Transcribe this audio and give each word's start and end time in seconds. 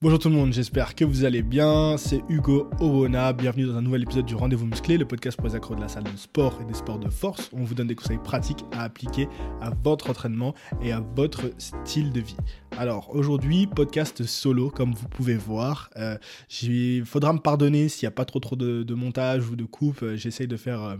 Bonjour 0.00 0.20
tout 0.20 0.28
le 0.28 0.36
monde, 0.36 0.52
j'espère 0.52 0.94
que 0.94 1.04
vous 1.04 1.24
allez 1.24 1.42
bien. 1.42 1.96
C'est 1.98 2.22
Hugo 2.28 2.70
Owona. 2.78 3.32
Bienvenue 3.32 3.66
dans 3.66 3.76
un 3.76 3.82
nouvel 3.82 4.02
épisode 4.02 4.26
du 4.26 4.36
Rendez-vous 4.36 4.64
Musclé, 4.64 4.96
le 4.96 5.08
podcast 5.08 5.36
pour 5.36 5.48
les 5.48 5.56
accros 5.56 5.74
de 5.74 5.80
la 5.80 5.88
salle 5.88 6.04
de 6.04 6.16
sport 6.16 6.56
et 6.62 6.64
des 6.66 6.74
sports 6.74 7.00
de 7.00 7.10
force. 7.10 7.50
On 7.52 7.64
vous 7.64 7.74
donne 7.74 7.88
des 7.88 7.96
conseils 7.96 8.20
pratiques 8.22 8.64
à 8.70 8.84
appliquer 8.84 9.26
à 9.60 9.70
votre 9.82 10.08
entraînement 10.08 10.54
et 10.80 10.92
à 10.92 11.00
votre 11.00 11.50
style 11.58 12.12
de 12.12 12.20
vie. 12.20 12.36
Alors 12.76 13.12
aujourd'hui, 13.12 13.66
podcast 13.66 14.22
solo, 14.22 14.70
comme 14.70 14.94
vous 14.94 15.08
pouvez 15.08 15.34
voir. 15.34 15.90
Euh, 15.96 16.16
il 16.62 17.04
faudra 17.04 17.32
me 17.32 17.40
pardonner 17.40 17.88
s'il 17.88 18.06
n'y 18.06 18.12
a 18.12 18.14
pas 18.14 18.24
trop 18.24 18.38
trop 18.38 18.54
de, 18.54 18.94
montage 18.94 19.48
ou 19.48 19.56
de 19.56 19.64
coupe. 19.64 20.04
Euh, 20.04 20.16
j'essaye 20.16 20.46
de 20.46 20.56
faire. 20.56 20.80
Euh, 20.80 20.96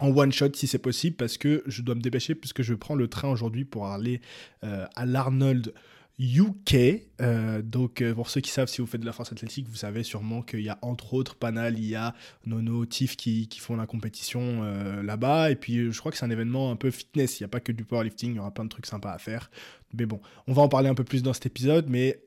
en 0.00 0.08
one 0.16 0.30
shot 0.32 0.54
si 0.54 0.68
c'est 0.68 0.78
possible 0.78 1.16
parce 1.16 1.38
que 1.38 1.64
je 1.66 1.82
dois 1.82 1.96
me 1.96 2.00
dépêcher 2.00 2.36
puisque 2.36 2.62
je 2.62 2.74
prends 2.74 2.94
le 2.94 3.08
train 3.08 3.28
aujourd'hui 3.30 3.64
pour 3.64 3.88
aller 3.88 4.20
à 4.62 5.06
l'Arnold 5.06 5.72
UK. 6.18 7.04
Euh, 7.20 7.62
donc, 7.62 8.00
euh, 8.02 8.14
pour 8.14 8.28
ceux 8.28 8.40
qui 8.40 8.50
savent, 8.50 8.68
si 8.68 8.80
vous 8.80 8.86
faites 8.86 9.00
de 9.00 9.06
la 9.06 9.12
force 9.12 9.32
athlétique, 9.32 9.68
vous 9.68 9.76
savez 9.76 10.02
sûrement 10.02 10.42
qu'il 10.42 10.60
y 10.60 10.68
a 10.68 10.78
entre 10.82 11.14
autres 11.14 11.36
Panal, 11.36 11.78
il 11.78 11.86
y 11.86 11.94
a 11.94 12.14
Nono, 12.44 12.86
Tiff 12.86 13.16
qui, 13.16 13.48
qui 13.48 13.60
font 13.60 13.76
la 13.76 13.86
compétition 13.86 14.62
euh, 14.62 15.02
là-bas. 15.02 15.50
Et 15.50 15.56
puis, 15.56 15.92
je 15.92 15.98
crois 15.98 16.10
que 16.10 16.18
c'est 16.18 16.24
un 16.24 16.30
événement 16.30 16.70
un 16.72 16.76
peu 16.76 16.90
fitness. 16.90 17.38
Il 17.38 17.42
n'y 17.42 17.46
a 17.46 17.48
pas 17.48 17.60
que 17.60 17.72
du 17.72 17.84
powerlifting, 17.84 18.32
il 18.32 18.36
y 18.36 18.38
aura 18.40 18.52
plein 18.52 18.64
de 18.64 18.68
trucs 18.68 18.86
sympas 18.86 19.12
à 19.12 19.18
faire. 19.18 19.50
Mais 19.94 20.04
bon, 20.04 20.20
on 20.46 20.52
va 20.52 20.62
en 20.62 20.68
parler 20.68 20.88
un 20.88 20.94
peu 20.94 21.04
plus 21.04 21.22
dans 21.22 21.32
cet 21.32 21.46
épisode. 21.46 21.88
Mais 21.88 22.20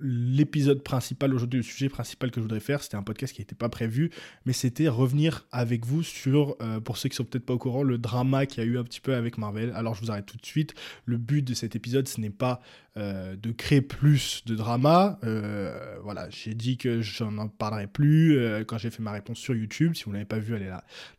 l'épisode 0.00 0.82
principal 0.82 1.32
aujourd'hui, 1.32 1.58
le 1.58 1.62
sujet 1.62 1.88
principal 1.88 2.30
que 2.32 2.40
je 2.40 2.42
voudrais 2.42 2.60
faire, 2.60 2.82
c'était 2.82 2.96
un 2.96 3.04
podcast 3.04 3.32
qui 3.32 3.40
n'était 3.40 3.54
pas 3.54 3.68
prévu, 3.68 4.10
mais 4.46 4.52
c'était 4.52 4.88
revenir 4.88 5.46
avec 5.52 5.86
vous 5.86 6.02
sur, 6.02 6.56
pour 6.82 6.96
ceux 6.96 7.08
qui 7.08 7.14
sont 7.14 7.24
peut-être 7.24 7.46
pas 7.46 7.54
au 7.54 7.58
courant, 7.58 7.84
le 7.84 7.98
drama 7.98 8.46
qu'il 8.46 8.64
y 8.64 8.66
a 8.66 8.68
eu 8.68 8.78
un 8.78 8.84
petit 8.84 9.00
peu 9.00 9.14
avec 9.14 9.38
Marvel. 9.38 9.72
Alors, 9.76 9.94
je 9.94 10.00
vous 10.00 10.10
arrête 10.10 10.26
tout 10.26 10.38
de 10.38 10.46
suite. 10.46 10.74
Le 11.04 11.16
but 11.16 11.42
de 11.42 11.54
cet 11.54 11.76
épisode, 11.76 12.08
ce 12.08 12.20
n'est 12.20 12.30
pas 12.30 12.60
de 12.96 13.50
créer 13.52 13.80
plus 13.80 14.44
de 14.46 14.54
drama. 14.54 15.18
Euh, 15.24 15.96
voilà, 16.02 16.28
j'ai 16.30 16.54
dit 16.54 16.76
que 16.76 17.02
j'en 17.02 17.36
en 17.38 17.48
parlerai 17.48 17.86
plus 17.86 18.38
euh, 18.38 18.64
quand 18.64 18.78
j'ai 18.78 18.90
fait 18.90 19.02
ma 19.02 19.12
réponse 19.12 19.38
sur 19.38 19.54
YouTube. 19.54 19.94
Si 19.94 20.04
vous 20.04 20.10
ne 20.10 20.16
l'avez 20.16 20.26
pas 20.26 20.38
vu, 20.38 20.54
allez 20.54 20.70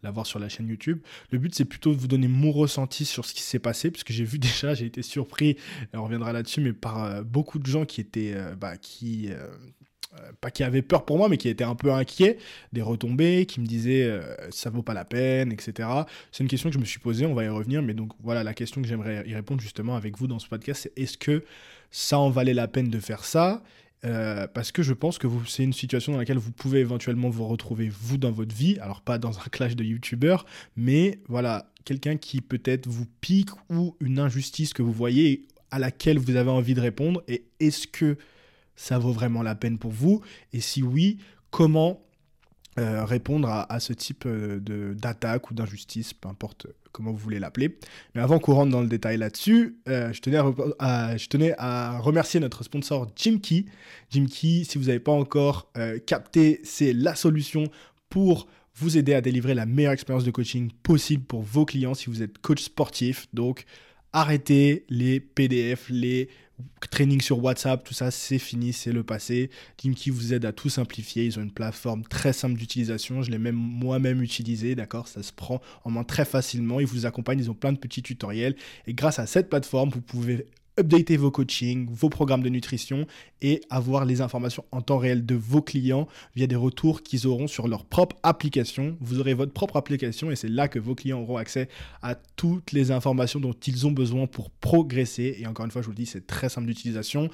la, 0.04 0.12
voir 0.12 0.26
sur 0.26 0.40
la 0.40 0.50
chaîne 0.50 0.68
YouTube. 0.68 1.00
Le 1.32 1.38
but, 1.38 1.54
c'est 1.54 1.66
plutôt 1.66 1.94
de 1.94 2.00
vous 2.00 2.08
donner 2.08 2.28
mon 2.28 2.52
ressenti 2.52 3.06
sur 3.06 3.26
ce 3.26 3.34
qui 3.34 3.42
s'est 3.42 3.60
passé, 3.60 3.92
puisque 3.92 4.12
j'ai 4.12 4.24
vu 4.24 4.40
déjà, 4.40 4.74
j'ai 4.74 4.86
été 4.86 5.02
surpris, 5.02 5.58
on 5.94 6.04
reviendra 6.04 6.34
là-dessus, 6.34 6.62
mais 6.62 6.74
par 6.74 7.04
euh, 7.04 7.24
beaucoup 7.24 7.60
de 7.60 7.66
gens 7.66 7.86
qui 7.86 8.02
étaient, 8.02 8.36
bah, 8.60 8.78
qui 8.78 9.30
pas 10.42 10.52
qui 10.52 10.64
avaient 10.64 10.82
peur 10.82 11.06
pour 11.06 11.18
moi, 11.18 11.30
mais 11.30 11.38
qui 11.38 11.50
étaient 11.50 11.64
un 11.64 11.76
peu 11.76 11.92
inquiets 11.92 12.38
des 12.74 12.82
retombées, 12.82 13.46
qui 13.46 13.60
me 13.60 13.66
disaient 13.66 14.20
ça 14.50 14.70
vaut 14.70 14.84
pas 14.84 14.94
la 14.94 15.06
peine, 15.06 15.52
etc. 15.52 15.90
C'est 16.32 16.44
une 16.44 16.50
question 16.50 16.70
que 16.70 16.76
je 16.76 16.80
me 16.80 16.86
suis 16.86 17.00
posée, 17.00 17.26
on 17.26 17.34
va 17.34 17.44
y 17.44 17.50
revenir, 17.50 17.82
mais 17.82 17.94
donc 17.94 18.12
voilà 18.24 18.44
la 18.44 18.54
question 18.54 18.82
que 18.82 18.88
j'aimerais 18.88 19.24
y 19.28 19.34
répondre 19.34 19.62
justement 19.62 19.96
avec 19.96 20.18
vous 20.18 20.28
dans 20.28 20.40
ce 20.40 20.48
podcast, 20.48 20.84
c'est 20.84 21.02
est-ce 21.02 21.18
que 21.18 21.44
ça 21.92 22.20
en 22.20 22.30
valait 22.30 22.54
la 22.54 22.68
peine 22.68 22.90
de 22.90 23.00
faire 23.00 23.24
ça? 23.24 23.64
Euh, 24.06 24.48
parce 24.48 24.72
que 24.72 24.84
je 24.84 24.94
pense 24.94 25.18
que 25.18 25.28
c'est 25.48 25.64
une 25.64 25.74
situation 25.74 26.12
dans 26.12 26.20
laquelle 26.20 26.38
vous 26.38 26.52
pouvez 26.52 26.80
éventuellement 26.80 27.30
vous 27.30 27.48
retrouver 27.48 27.90
vous 27.90 28.18
dans 28.18 28.32
votre 28.32 28.54
vie, 28.54 28.78
alors 28.80 29.02
pas 29.02 29.18
dans 29.18 29.40
un 29.40 29.44
clash 29.52 29.76
de 29.76 29.84
youtubeurs, 29.84 30.46
mais 30.76 31.20
voilà, 31.28 31.72
quelqu'un 31.86 32.18
qui 32.18 32.42
peut-être 32.42 32.88
vous 32.88 33.08
pique 33.22 33.50
ou 33.70 33.96
une 34.00 34.20
injustice 34.20 34.74
que 34.74 34.84
vous 34.84 34.92
voyez 34.92 35.48
à 35.72 35.80
laquelle 35.80 36.20
vous 36.20 36.36
avez 36.36 36.52
envie 36.52 36.76
de 36.76 36.82
répondre, 36.82 37.24
et 37.28 37.46
est-ce 37.60 37.88
que 37.88 38.18
ça 38.76 38.98
vaut 38.98 39.12
vraiment 39.12 39.42
la 39.44 39.56
peine 39.56 39.78
pour 39.78 39.92
vous 39.92 40.22
Et 40.54 40.60
si 40.60 40.84
oui, 40.84 41.18
comment 41.50 42.06
euh, 42.78 43.06
répondre 43.06 43.48
à, 43.48 43.80
ce 43.80 43.94
type 43.94 44.26
euh, 44.26 44.60
d'attaque 44.96 45.50
ou 45.50 45.54
d'injustice, 45.54 46.14
peu 46.14 46.28
importe 46.28 46.68
comment 46.92 47.12
vous 47.12 47.18
voulez 47.18 47.40
l'appeler. 47.40 47.78
Mais 48.14 48.22
avant 48.22 48.38
qu'on 48.38 48.54
rentre 48.54 48.72
dans 48.72 48.82
le 48.82 48.90
détail 48.90 49.16
là-dessus, 49.16 49.78
euh, 49.88 50.12
je, 50.12 50.20
tenais 50.20 50.40
à, 50.80 51.16
je 51.16 51.28
tenais 51.28 51.54
à 51.58 52.00
remercier 52.00 52.42
notre 52.42 52.66
sponsor 52.66 53.08
Jim 53.16 53.40
Key. 53.42 53.64
Jim 54.10 54.26
Key, 54.26 54.66
si 54.66 54.78
vous 54.78 54.86
n'avez 54.86 55.00
pas 55.00 55.14
encore 55.14 55.72
capté, 56.06 56.60
c'est 56.66 56.92
la 56.92 57.16
solution 57.16 57.64
pour 58.10 58.46
vous 58.76 58.98
aider 58.98 59.14
à 59.14 59.22
délivrer 59.22 59.54
la 59.54 59.66
meilleure 59.66 59.94
expérience 59.94 60.26
de 60.26 60.32
coaching 60.32 60.70
possible 60.84 61.24
pour 61.24 61.44
vos 61.44 61.64
clients 61.64 61.94
si 61.94 62.08
vous 62.10 62.22
êtes 62.22 62.40
coach 62.40 62.64
sportif. 62.64 63.28
Donc, 63.34 63.64
arrêtez 64.12 64.86
les 64.90 65.22
PDF, 65.22 65.88
les 65.90 66.28
training 66.90 67.22
sur 67.22 67.44
WhatsApp, 67.44 67.84
tout 67.84 67.94
ça, 67.94 68.12
c'est 68.12 68.40
fini, 68.40 68.74
c'est 68.74 68.92
le 68.92 69.04
passé. 69.04 69.50
Teamkey 69.78 70.12
vous 70.12 70.34
aide 70.34 70.46
à 70.46 70.54
tout 70.54 70.70
simplifier. 70.70 71.26
Ils 71.26 71.40
ont 71.40 71.42
une 71.42 71.52
plateforme 71.52 72.04
très 72.04 72.34
simple 72.34 72.58
d'utilisation. 72.58 73.22
Je 73.22 73.32
l'ai 73.32 73.38
même 73.38 73.56
moi-même 73.56 74.22
utilisé, 74.22 74.76
d'accord? 74.76 75.08
Ça 75.08 75.24
se 75.24 75.34
prend 75.34 75.62
en 75.84 75.92
main 75.92 76.04
très 76.04 76.26
facilement. 76.26 76.80
Ils 76.80 76.86
vous 76.86 77.06
accompagnent, 77.06 77.40
ils 77.40 77.52
ont 77.52 77.56
plein 77.56 77.74
de 77.74 77.78
petits 77.78 78.02
tutoriels. 78.02 78.56
Et 78.88 78.94
grâce 78.94 79.20
à 79.20 79.26
cette 79.26 79.50
plateforme, 79.50 79.90
vous 79.90 80.02
pouvez 80.02 80.46
updater 80.80 81.18
vos 81.18 81.32
coachings, 81.32 81.88
vos 81.90 82.10
programmes 82.10 82.44
de 82.44 82.50
nutrition 82.50 83.08
et 83.42 83.62
avoir 83.70 84.06
les 84.06 84.22
informations 84.22 84.66
en 84.72 84.82
temps 84.82 84.98
réel 84.98 85.26
de 85.26 85.36
vos 85.36 85.62
clients 85.62 86.08
via 86.36 86.48
des 86.48 86.56
retours 86.56 87.04
qu'ils 87.04 87.28
auront 87.28 87.48
sur 87.48 87.68
leur 87.68 87.86
propre 87.86 88.16
application. 88.24 88.98
Vous 89.00 89.20
aurez 89.20 89.34
votre 89.34 89.54
propre 89.54 89.78
application 89.78 90.32
et 90.32 90.36
c'est 90.36 90.50
là 90.50 90.68
que 90.68 90.80
vos 90.80 90.96
clients 90.96 91.22
auront 91.22 91.38
accès 91.38 91.70
à 92.02 92.16
toutes 92.16 92.72
les 92.72 92.92
informations 92.92 93.40
dont 93.40 93.54
ils 93.54 93.88
ont 93.88 93.92
besoin 93.92 94.28
pour 94.28 94.50
progresser. 94.50 95.38
Et 95.40 95.48
encore 95.48 95.66
une 95.66 95.72
fois, 95.72 95.82
je 95.82 95.88
vous 95.88 95.94
le 95.94 95.98
dis, 95.98 96.06
c'est 96.06 96.28
très 96.28 96.50
simple 96.50 96.68
d'utilisation. 96.68 97.30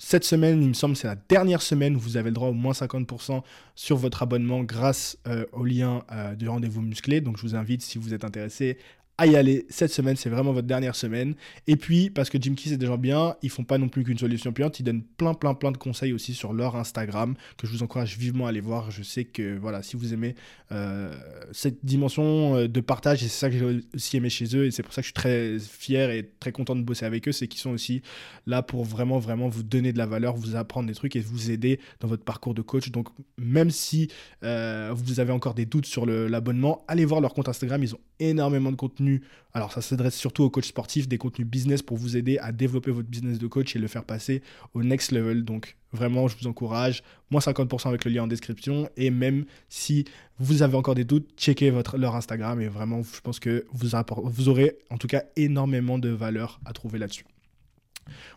Cette 0.00 0.22
semaine, 0.22 0.62
il 0.62 0.68
me 0.68 0.74
semble, 0.74 0.94
c'est 0.94 1.08
la 1.08 1.16
dernière 1.16 1.60
semaine 1.60 1.96
où 1.96 1.98
vous 1.98 2.16
avez 2.16 2.30
le 2.30 2.34
droit 2.34 2.48
au 2.48 2.52
moins 2.52 2.72
50% 2.72 3.42
sur 3.74 3.96
votre 3.96 4.22
abonnement 4.22 4.62
grâce 4.62 5.18
euh, 5.26 5.44
au 5.52 5.64
lien 5.64 6.04
euh, 6.12 6.36
de 6.36 6.46
rendez-vous 6.46 6.82
musclé. 6.82 7.20
Donc, 7.20 7.36
je 7.36 7.42
vous 7.42 7.56
invite, 7.56 7.82
si 7.82 7.98
vous 7.98 8.14
êtes 8.14 8.24
intéressé, 8.24 8.78
à 9.18 9.26
y 9.26 9.34
aller 9.34 9.66
cette 9.68 9.92
semaine, 9.92 10.14
c'est 10.14 10.30
vraiment 10.30 10.52
votre 10.52 10.68
dernière 10.68 10.94
semaine. 10.94 11.34
Et 11.66 11.74
puis, 11.74 12.08
parce 12.08 12.30
que 12.30 12.38
Jim 12.40 12.54
Key, 12.54 12.70
c'est 12.70 12.76
déjà 12.76 12.96
bien, 12.96 13.34
ils 13.42 13.50
font 13.50 13.64
pas 13.64 13.76
non 13.76 13.88
plus 13.88 14.04
qu'une 14.04 14.16
solution 14.16 14.52
payante, 14.52 14.78
ils 14.78 14.84
donnent 14.84 15.02
plein, 15.02 15.34
plein, 15.34 15.54
plein 15.54 15.72
de 15.72 15.76
conseils 15.76 16.12
aussi 16.12 16.34
sur 16.34 16.52
leur 16.52 16.76
Instagram, 16.76 17.34
que 17.56 17.66
je 17.66 17.72
vous 17.72 17.82
encourage 17.82 18.16
vivement 18.16 18.46
à 18.46 18.50
aller 18.50 18.60
voir. 18.60 18.92
Je 18.92 19.02
sais 19.02 19.24
que, 19.24 19.58
voilà, 19.58 19.82
si 19.82 19.96
vous 19.96 20.14
aimez 20.14 20.36
euh, 20.70 21.12
cette 21.50 21.84
dimension 21.84 22.54
euh, 22.56 22.68
de 22.68 22.80
partage, 22.80 23.24
et 23.24 23.28
c'est 23.28 23.40
ça 23.40 23.50
que 23.50 23.58
j'ai 23.58 23.82
aussi 23.92 24.16
aimé 24.16 24.30
chez 24.30 24.56
eux, 24.56 24.66
et 24.66 24.70
c'est 24.70 24.84
pour 24.84 24.92
ça 24.92 25.02
que 25.02 25.08
je 25.08 25.12
suis 25.12 25.14
très 25.14 25.58
fier 25.58 26.10
et 26.10 26.30
très 26.38 26.52
content 26.52 26.76
de 26.76 26.82
bosser 26.82 27.04
avec 27.04 27.26
eux, 27.26 27.32
c'est 27.32 27.48
qu'ils 27.48 27.60
sont 27.60 27.70
aussi 27.70 28.02
là 28.46 28.62
pour 28.62 28.84
vraiment, 28.84 29.18
vraiment 29.18 29.48
vous 29.48 29.64
donner 29.64 29.92
de 29.92 29.98
la 29.98 30.06
valeur, 30.06 30.36
vous 30.36 30.54
apprendre 30.54 30.86
des 30.86 30.94
trucs 30.94 31.16
et 31.16 31.20
vous 31.20 31.50
aider 31.50 31.80
dans 31.98 32.06
votre 32.06 32.22
parcours 32.22 32.54
de 32.54 32.62
coach. 32.62 32.92
Donc, 32.92 33.08
même 33.36 33.70
si 33.70 34.08
euh, 34.44 34.92
vous 34.94 35.18
avez 35.18 35.32
encore 35.32 35.54
des 35.54 35.66
doutes 35.66 35.86
sur 35.86 36.06
l'abonnement, 36.06 36.84
allez 36.86 37.04
voir 37.04 37.20
leur 37.20 37.34
compte 37.34 37.48
Instagram, 37.48 37.82
ils 37.82 37.96
ont 37.96 38.00
énormément 38.20 38.70
de 38.70 38.76
contenu 38.76 39.07
alors 39.54 39.72
ça 39.72 39.80
s'adresse 39.80 40.14
surtout 40.14 40.44
aux 40.44 40.50
coachs 40.50 40.66
sportifs, 40.66 41.08
des 41.08 41.18
contenus 41.18 41.46
business 41.46 41.82
pour 41.82 41.96
vous 41.96 42.16
aider 42.16 42.38
à 42.38 42.52
développer 42.52 42.90
votre 42.90 43.08
business 43.08 43.38
de 43.38 43.46
coach 43.46 43.74
et 43.74 43.78
le 43.78 43.88
faire 43.88 44.04
passer 44.04 44.42
au 44.74 44.82
next 44.82 45.12
level. 45.12 45.44
Donc 45.44 45.76
vraiment, 45.92 46.28
je 46.28 46.36
vous 46.40 46.46
encourage, 46.46 47.02
moins 47.30 47.40
50% 47.40 47.88
avec 47.88 48.04
le 48.04 48.10
lien 48.10 48.24
en 48.24 48.26
description. 48.26 48.88
Et 48.96 49.10
même 49.10 49.44
si 49.68 50.04
vous 50.38 50.62
avez 50.62 50.76
encore 50.76 50.94
des 50.94 51.04
doutes, 51.04 51.28
checkez 51.36 51.70
votre, 51.70 51.98
leur 51.98 52.14
Instagram 52.14 52.60
et 52.60 52.68
vraiment, 52.68 53.02
je 53.02 53.20
pense 53.20 53.40
que 53.40 53.64
vous, 53.72 53.90
vous 54.24 54.48
aurez 54.48 54.78
en 54.90 54.98
tout 54.98 55.08
cas 55.08 55.24
énormément 55.36 55.98
de 55.98 56.10
valeur 56.10 56.60
à 56.64 56.72
trouver 56.72 56.98
là-dessus. 56.98 57.24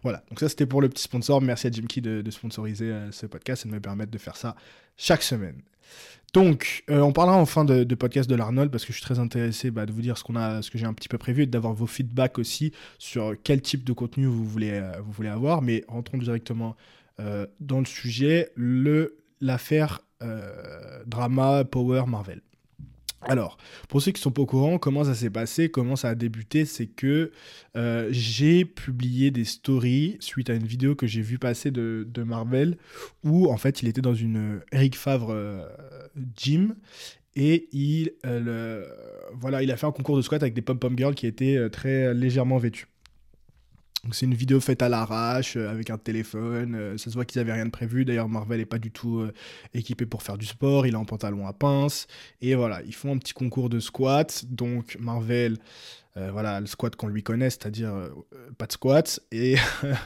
Voilà, 0.04 0.24
donc 0.30 0.40
ça 0.40 0.50
c'était 0.50 0.66
pour 0.66 0.82
le 0.82 0.90
petit 0.90 1.04
sponsor. 1.04 1.42
Merci 1.42 1.68
à 1.68 1.72
Jim 1.72 1.86
Key 1.88 2.02
de, 2.02 2.30
sponsoriser 2.32 2.92
euh, 2.92 3.12
ce 3.12 3.26
podcast 3.26 3.66
et 3.66 3.70
de 3.70 3.74
me 3.74 3.80
permettre 3.80 4.12
de 4.12 4.18
faire 4.18 4.36
ça 4.36 4.56
chaque 4.98 5.24
semaine. 5.24 5.62
Donc, 6.34 6.84
euh, 6.90 7.02
on 7.02 7.12
parlera 7.12 7.38
en 7.38 7.46
fin 7.46 7.66
de, 7.66 7.84
podcast 7.96 8.30
de 8.30 8.36
l'Arnold 8.36 8.72
parce 8.72 8.86
que 8.86 8.94
je 8.94 8.98
suis 8.98 9.06
très 9.06 9.20
intéressé 9.20 9.70
bah, 9.70 9.86
de 9.86 9.92
vous 9.92 10.02
dire 10.02 10.18
ce 10.18 10.24
qu'on 10.24 10.38
a, 10.38 10.62
ce 10.62 10.72
que 10.72 10.78
j'ai 10.78 10.86
un 10.86 10.94
petit 10.94 11.10
peu 11.10 11.18
prévu 11.18 11.44
et 11.44 11.46
d'avoir 11.46 11.74
vos 11.74 11.88
feedbacks 11.88 12.40
aussi 12.40 12.72
sur 13.00 13.36
quel 13.44 13.62
type 13.62 13.84
de 13.84 13.92
contenu 13.92 14.28
vous 14.28 14.46
voulez, 14.46 14.72
euh, 14.72 14.94
vous 15.04 15.12
voulez 15.12 15.30
avoir. 15.30 15.62
Mais 15.62 15.84
rentrons 15.88 16.18
directement 16.18 16.76
dans 17.60 17.78
le 17.78 17.86
sujet, 17.86 18.52
le 18.56 19.20
l'affaire 19.42 20.02
drama 21.06 21.64
Power 21.66 22.06
Marvel. 22.08 22.42
Alors, 23.24 23.58
pour 23.88 24.02
ceux 24.02 24.12
qui 24.12 24.22
sont 24.22 24.32
pas 24.32 24.42
au 24.42 24.46
courant, 24.46 24.80
comment 24.80 25.04
ça 25.04 25.14
s'est 25.14 25.30
passé, 25.30 25.70
comment 25.70 25.96
ça 25.96 26.10
a 26.10 26.16
débuté, 26.16 26.66
c'est 26.66 26.88
que 26.88 27.32
euh, 27.78 28.08
j'ai 28.12 28.66
publié 28.66 29.30
des 29.30 29.46
stories 29.46 30.18
suite 30.20 30.50
à 30.50 30.56
une 30.56 30.66
vidéo 30.66 30.96
que 30.96 31.06
j'ai 31.06 31.22
vue 31.22 31.38
passer 31.38 31.70
de, 31.72 32.08
Marvel, 32.24 32.78
où 33.24 33.52
en 33.52 33.58
fait 33.58 33.82
il 33.82 33.88
était 33.88 34.02
dans 34.02 34.14
une 34.14 34.62
Eric 34.72 34.96
Favre 34.96 35.32
euh, 35.32 35.68
gym 36.36 36.76
et 37.36 37.70
euh, 38.26 38.86
il 39.62 39.72
a 39.72 39.78
fait 39.78 39.86
un 39.86 39.92
concours 39.92 40.18
de 40.18 40.22
squat 40.22 40.42
avec 40.42 40.54
des 40.54 40.62
pom-pom 40.62 40.98
girls 40.98 41.16
qui 41.16 41.28
étaient 41.28 41.70
très 41.70 42.14
légèrement 42.14 42.58
vêtues 42.58 42.91
c'est 44.10 44.26
une 44.26 44.34
vidéo 44.34 44.60
faite 44.60 44.82
à 44.82 44.90
l'arrache, 44.90 45.56
euh, 45.58 45.70
avec 45.70 45.90
un 45.92 45.98
téléphone. 45.98 46.76
Euh, 46.76 46.98
ça 46.98 47.10
se 47.10 47.16
voit 47.16 47.26
qu'ils 47.26 47.40
n'avaient 47.40 47.54
rien 47.54 47.66
de 47.66 47.72
prévu. 47.72 48.04
D'ailleurs, 48.04 48.30
Marvel 48.30 48.60
n'est 48.60 48.66
pas 48.66 48.80
du 48.80 48.92
tout 48.92 49.20
euh, 49.20 49.32
équipé 49.74 50.06
pour 50.08 50.24
faire 50.24 50.38
du 50.38 50.46
sport. 50.46 50.88
Il 50.88 50.96
a 50.96 50.98
un 50.98 51.06
pantalon 51.06 51.46
à 51.46 51.54
pince. 51.54 52.08
Et 52.42 52.56
voilà, 52.56 52.82
ils 52.84 52.96
font 52.96 53.14
un 53.14 53.18
petit 53.18 53.34
concours 53.34 53.70
de 53.70 53.80
squat. 53.80 54.46
Donc, 54.50 54.98
Marvel, 55.00 55.58
voilà, 56.16 56.60
le 56.60 56.66
squat 56.66 56.94
qu'on 56.96 57.08
lui 57.08 57.24
connaît, 57.24 57.50
c'est-à-dire 57.50 57.94
pas 58.58 58.66
de 58.66 58.72
squat. 58.74 59.22
Et, 59.32 59.56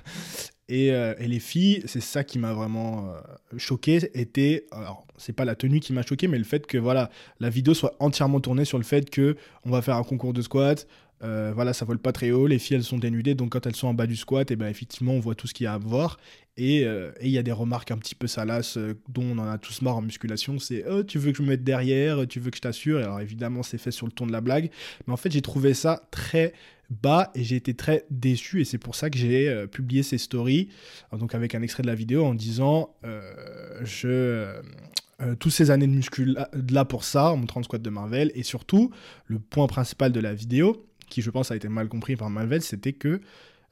et, 0.70 0.88
et, 0.88 1.28
les 1.28 1.40
filles, 1.40 1.82
c'est 1.88 2.02
ça 2.02 2.24
qui 2.24 2.38
m'a 2.38 2.54
vraiment 2.54 3.12
choqué. 3.58 4.12
Était, 4.14 4.68
alors, 4.72 5.08
c'est 5.18 5.34
pas 5.34 5.46
la 5.46 5.56
tenue 5.56 5.80
qui 5.80 5.94
m'a 5.94 6.04
choqué, 6.04 6.28
mais 6.28 6.38
le 6.38 6.44
fait 6.44 6.68
que 6.68 6.78
voilà, 6.78 7.10
la 7.40 7.50
vidéo 7.50 7.74
soit 7.74 7.96
entièrement 8.00 8.40
tournée 8.40 8.66
sur 8.66 8.78
le 8.78 8.84
fait 8.84 9.10
que 9.10 9.36
on 9.64 9.72
va 9.72 9.82
faire 9.82 9.96
un 9.96 10.04
concours 10.04 10.34
de 10.34 10.44
squat 10.44 10.86
Euh, 11.24 11.52
voilà, 11.56 11.74
ça 11.74 11.86
vole 11.86 12.00
pas 12.00 12.12
très 12.12 12.32
haut, 12.32 12.46
les 12.46 12.60
filles 12.60 12.78
elles 12.78 12.84
sont 12.84 12.98
dénudées, 12.98 13.36
donc 13.36 13.52
quand 13.52 13.66
elles 13.66 13.76
sont 13.76 13.88
en 13.88 13.94
bas 13.94 14.08
du 14.08 14.16
squat, 14.16 14.52
et 14.52 14.54
eh 14.54 14.58
ben 14.58 14.68
effectivement 14.68 15.14
on 15.14 15.20
voit 15.20 15.36
tout 15.36 15.48
ce 15.48 15.54
qu'il 15.54 15.64
y 15.64 15.68
a 15.68 15.74
à 15.74 15.78
voir. 15.78 16.18
Euh, 16.60 17.12
et 17.20 17.26
il 17.26 17.32
y 17.32 17.38
a 17.38 17.44
des 17.44 17.52
remarques 17.52 17.92
un 17.92 17.98
petit 17.98 18.16
peu 18.16 18.28
salaces 18.28 18.78
euh, 18.78 18.94
dont 19.10 19.24
on 19.24 19.38
en 19.40 19.48
a 19.48 19.58
tous 19.58 19.82
marre 19.82 19.98
en 19.98 20.02
musculation. 20.02 20.58
C'est 20.60 20.86
oh, 20.90 21.04
tu 21.04 21.20
veux 21.20 21.32
que 21.32 21.38
je 21.38 21.44
me 21.44 21.50
mette 21.50 21.64
derrière, 21.64 22.28
tu 22.28 22.40
veux 22.40 22.52
que 22.52 22.58
je 22.58 22.62
t'assure? 22.62 23.00
Alors 23.00 23.22
évidemment 23.22 23.64
c'est 23.64 23.78
fait 23.78 23.92
sur 23.92 24.06
le 24.06 24.12
ton 24.12 24.26
de 24.28 24.32
la 24.32 24.42
blague, 24.42 24.70
mais 25.08 25.14
en 25.14 25.18
fait 25.18 25.32
j'ai 25.32 25.42
trouvé 25.42 25.74
ça 25.74 26.02
très 26.12 26.54
bas 26.90 27.32
et 27.34 27.44
j'ai 27.44 27.56
été 27.56 27.74
très 27.74 28.06
déçu 28.12 28.62
et 28.62 28.66
c'est 28.66 28.78
pour 28.78 28.96
ça 28.96 29.10
que 29.10 29.18
j'ai 29.18 29.66
publié 29.72 30.04
ces 30.04 30.20
stories 30.20 30.70
donc 31.14 31.34
avec 31.34 31.56
un 31.56 31.64
extrait 31.64 31.82
de 31.82 31.88
la 31.88 31.96
vidéo 31.96 32.24
en 32.24 32.36
disant 32.36 32.94
je 33.82 34.62
tous 35.40 35.50
ces 35.50 35.72
années 35.72 35.88
de 35.88 35.94
muscul 35.94 36.38
là 36.70 36.86
pour 36.86 37.04
ça 37.04 37.32
en 37.32 37.38
montrant 37.38 37.60
le 37.60 37.64
squat 37.64 37.82
de 37.82 37.90
Marvel 37.90 38.32
et 38.36 38.44
surtout 38.44 38.92
le 39.26 39.40
point 39.40 39.66
principal 39.66 40.12
de 40.12 40.20
la 40.20 40.36
vidéo 40.36 40.86
qui 41.08 41.22
je 41.22 41.30
pense 41.30 41.52
a 41.52 41.56
été 41.56 41.70
mal 41.70 41.88
compris 41.88 42.16
par 42.16 42.30
Malvel, 42.30 42.62
c'était 42.62 42.94
que 42.94 43.22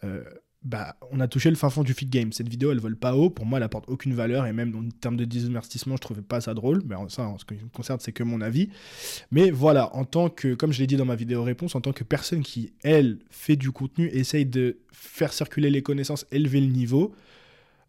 euh, 0.04 0.24
bah, 0.64 0.96
on 1.12 1.20
a 1.20 1.28
touché 1.28 1.50
le 1.50 1.58
fin 1.58 1.70
fond 1.70 1.84
du 1.84 1.94
fit 1.94 2.06
game. 2.06 2.32
Cette 2.32 2.48
vidéo, 2.48 2.72
elle 2.72 2.80
vole 2.80 2.96
pas 2.96 3.16
haut. 3.16 3.30
Pour 3.30 3.46
moi, 3.46 3.60
elle 3.60 3.64
apporte 3.64 3.86
aucune 3.90 4.14
valeur. 4.14 4.46
Et 4.46 4.54
même 4.54 4.74
en 4.76 4.90
termes 5.02 5.18
de 5.18 5.26
divertissement, 5.26 5.98
je 5.98 6.02
trouvais 6.02 6.22
pas 6.22 6.40
ça 6.40 6.54
drôle. 6.54 6.82
Mais 6.86 6.96
ça, 7.10 7.24
en 7.24 7.38
ce 7.38 7.44
qui 7.44 7.56
me 7.56 7.70
concerne, 7.70 8.00
c'est 8.00 8.14
que 8.14 8.24
mon 8.24 8.40
avis. 8.40 8.70
Mais 9.32 9.52
voilà, 9.52 9.94
en 9.96 10.06
tant 10.06 10.30
que, 10.30 10.54
comme 10.54 10.72
je 10.72 10.80
l'ai 10.80 10.88
dit 10.88 10.96
dans 10.96 11.06
ma 11.06 11.16
vidéo 11.16 11.44
réponse, 11.44 11.76
en 11.76 11.82
tant 11.82 11.92
que 11.92 12.06
personne 12.06 12.44
qui, 12.44 12.72
elle, 12.84 13.20
fait 13.30 13.58
du 13.58 13.72
contenu, 13.72 14.08
essaye 14.08 14.46
de 14.46 14.78
faire 14.94 15.34
circuler 15.34 15.70
les 15.70 15.82
connaissances, 15.82 16.26
élever 16.32 16.62
le 16.62 16.68
niveau, 16.68 17.14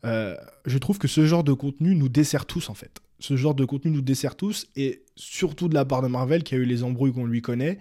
euh, 0.05 0.35
je 0.67 0.79
trouve 0.79 0.99
que 0.99 1.08
ce 1.08 1.25
genre 1.26 1.44
de 1.44 1.52
contenu 1.52 1.94
nous 1.94 2.08
dessert 2.08 2.44
tous, 2.44 2.70
en 2.70 2.75
fait. 2.75 3.00
Ce 3.20 3.37
genre 3.37 3.55
de 3.55 3.64
contenu 3.64 3.93
nous 3.93 4.02
dessert 4.02 4.35
tous. 4.35 4.67
Et 4.75 5.05
surtout 5.14 5.69
de 5.69 5.75
la 5.75 5.85
part 5.85 6.02
de 6.02 6.08
Marvel, 6.08 6.43
qui 6.43 6.56
a 6.56 6.58
eu 6.58 6.64
les 6.64 6.82
embrouilles 6.82 7.12
qu'on 7.12 7.25
lui 7.25 7.41
connaît. 7.41 7.79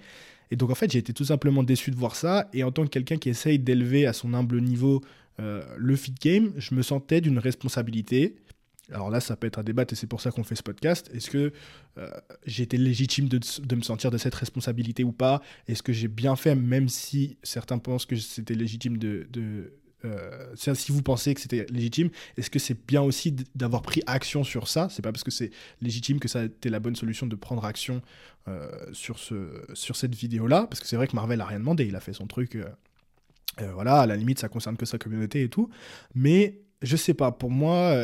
Et 0.54 0.56
donc 0.56 0.70
en 0.70 0.76
fait, 0.76 0.92
j'ai 0.92 1.00
été 1.00 1.14
tout 1.14 1.26
simplement 1.26 1.64
déçu 1.64 1.90
de 1.90 1.96
voir 1.96 2.16
ça. 2.16 2.48
Et 2.54 2.64
en 2.64 2.72
tant 2.72 2.84
que 2.84 2.90
quelqu'un 2.90 3.18
qui 3.18 3.28
essaye 3.30 3.58
d'élever 3.58 4.06
à 4.06 4.14
son 4.14 4.36
humble 4.36 4.62
niveau 4.62 5.02
euh, 5.40 5.64
le 5.78 5.96
fit 5.96 6.14
game, 6.14 6.54
je 6.58 6.76
me 6.76 6.84
sentais 6.84 7.22
d'une 7.22 7.40
responsabilité. 7.40 8.36
Alors 8.92 9.10
là, 9.10 9.20
ça 9.20 9.36
peut 9.36 9.48
être 9.48 9.58
un 9.58 9.64
débat 9.64 9.84
et 9.90 9.96
c'est 9.96 10.06
pour 10.06 10.22
ça 10.22 10.30
qu'on 10.30 10.44
fait 10.44 10.54
ce 10.54 10.62
podcast. 10.62 11.10
Est-ce 11.12 11.32
que 11.32 11.52
euh, 11.98 12.08
été 12.46 12.78
légitime 12.78 13.30
de, 13.30 13.40
me 13.76 13.82
sentir 13.82 14.12
de 14.12 14.20
cette 14.20 14.36
responsabilité 14.36 15.04
ou 15.04 15.12
pas? 15.12 15.42
Est-ce 15.68 15.82
que 15.82 15.92
j'ai 15.92 16.08
bien 16.08 16.36
fait, 16.36 16.54
même 16.54 16.88
si 16.88 17.36
certains 17.42 17.80
pensent 17.80 18.06
que 18.06 18.16
c'était 18.16 18.54
légitime 18.54 18.98
de, 19.00 19.74
euh, 20.06 20.54
si 20.56 20.92
vous 20.92 21.02
pensez 21.02 21.34
que 21.34 21.42
c'était 21.42 21.66
légitime, 21.70 22.10
est-ce 22.38 22.50
que 22.50 22.60
c'est 22.60 22.86
bien 22.86 23.02
aussi 23.02 23.36
d'avoir 23.56 23.82
pris 23.82 24.02
action 24.06 24.44
sur 24.44 24.68
ça? 24.68 24.88
C'est 24.90 25.02
pas 25.02 25.12
parce 25.12 25.24
que 25.24 25.32
c'est 25.32 25.52
légitime 25.82 26.20
que 26.20 26.28
ça 26.28 26.42
a 26.42 26.44
été 26.46 26.70
la 26.70 26.80
bonne 26.80 26.96
solution 26.96 27.26
de 27.26 27.36
prendre 27.36 27.64
action 27.66 28.02
euh, 28.48 28.70
sur, 28.92 29.20
ce, 29.20 29.64
sur 29.74 29.96
cette 29.96 30.16
vidéo-là 30.16 30.68
Parce 30.70 30.82
que 30.82 30.88
c'est 30.88 30.98
vrai 30.98 31.08
que 31.08 31.16
Marvel 31.16 31.40
a 31.40 31.46
rien 31.46 31.60
demandé, 31.60 31.86
il 31.86 31.96
a 31.96 32.02
fait 32.02 32.14
son 32.14 32.28
truc. 32.28 32.56
Euh, 32.56 32.66
voilà, 33.74 34.02
à 34.02 34.08
la 34.08 34.16
limite, 34.16 34.40
ça 34.40 34.50
concerne 34.50 34.78
que 34.78 34.86
sa 34.86 34.98
communauté 34.98 35.44
et 35.44 35.50
tout. 35.50 35.70
Mais 36.16 36.62
je 36.82 36.98
sais 36.98 37.14
pas, 37.14 37.32
pour 37.32 37.52
moi, 37.52 37.96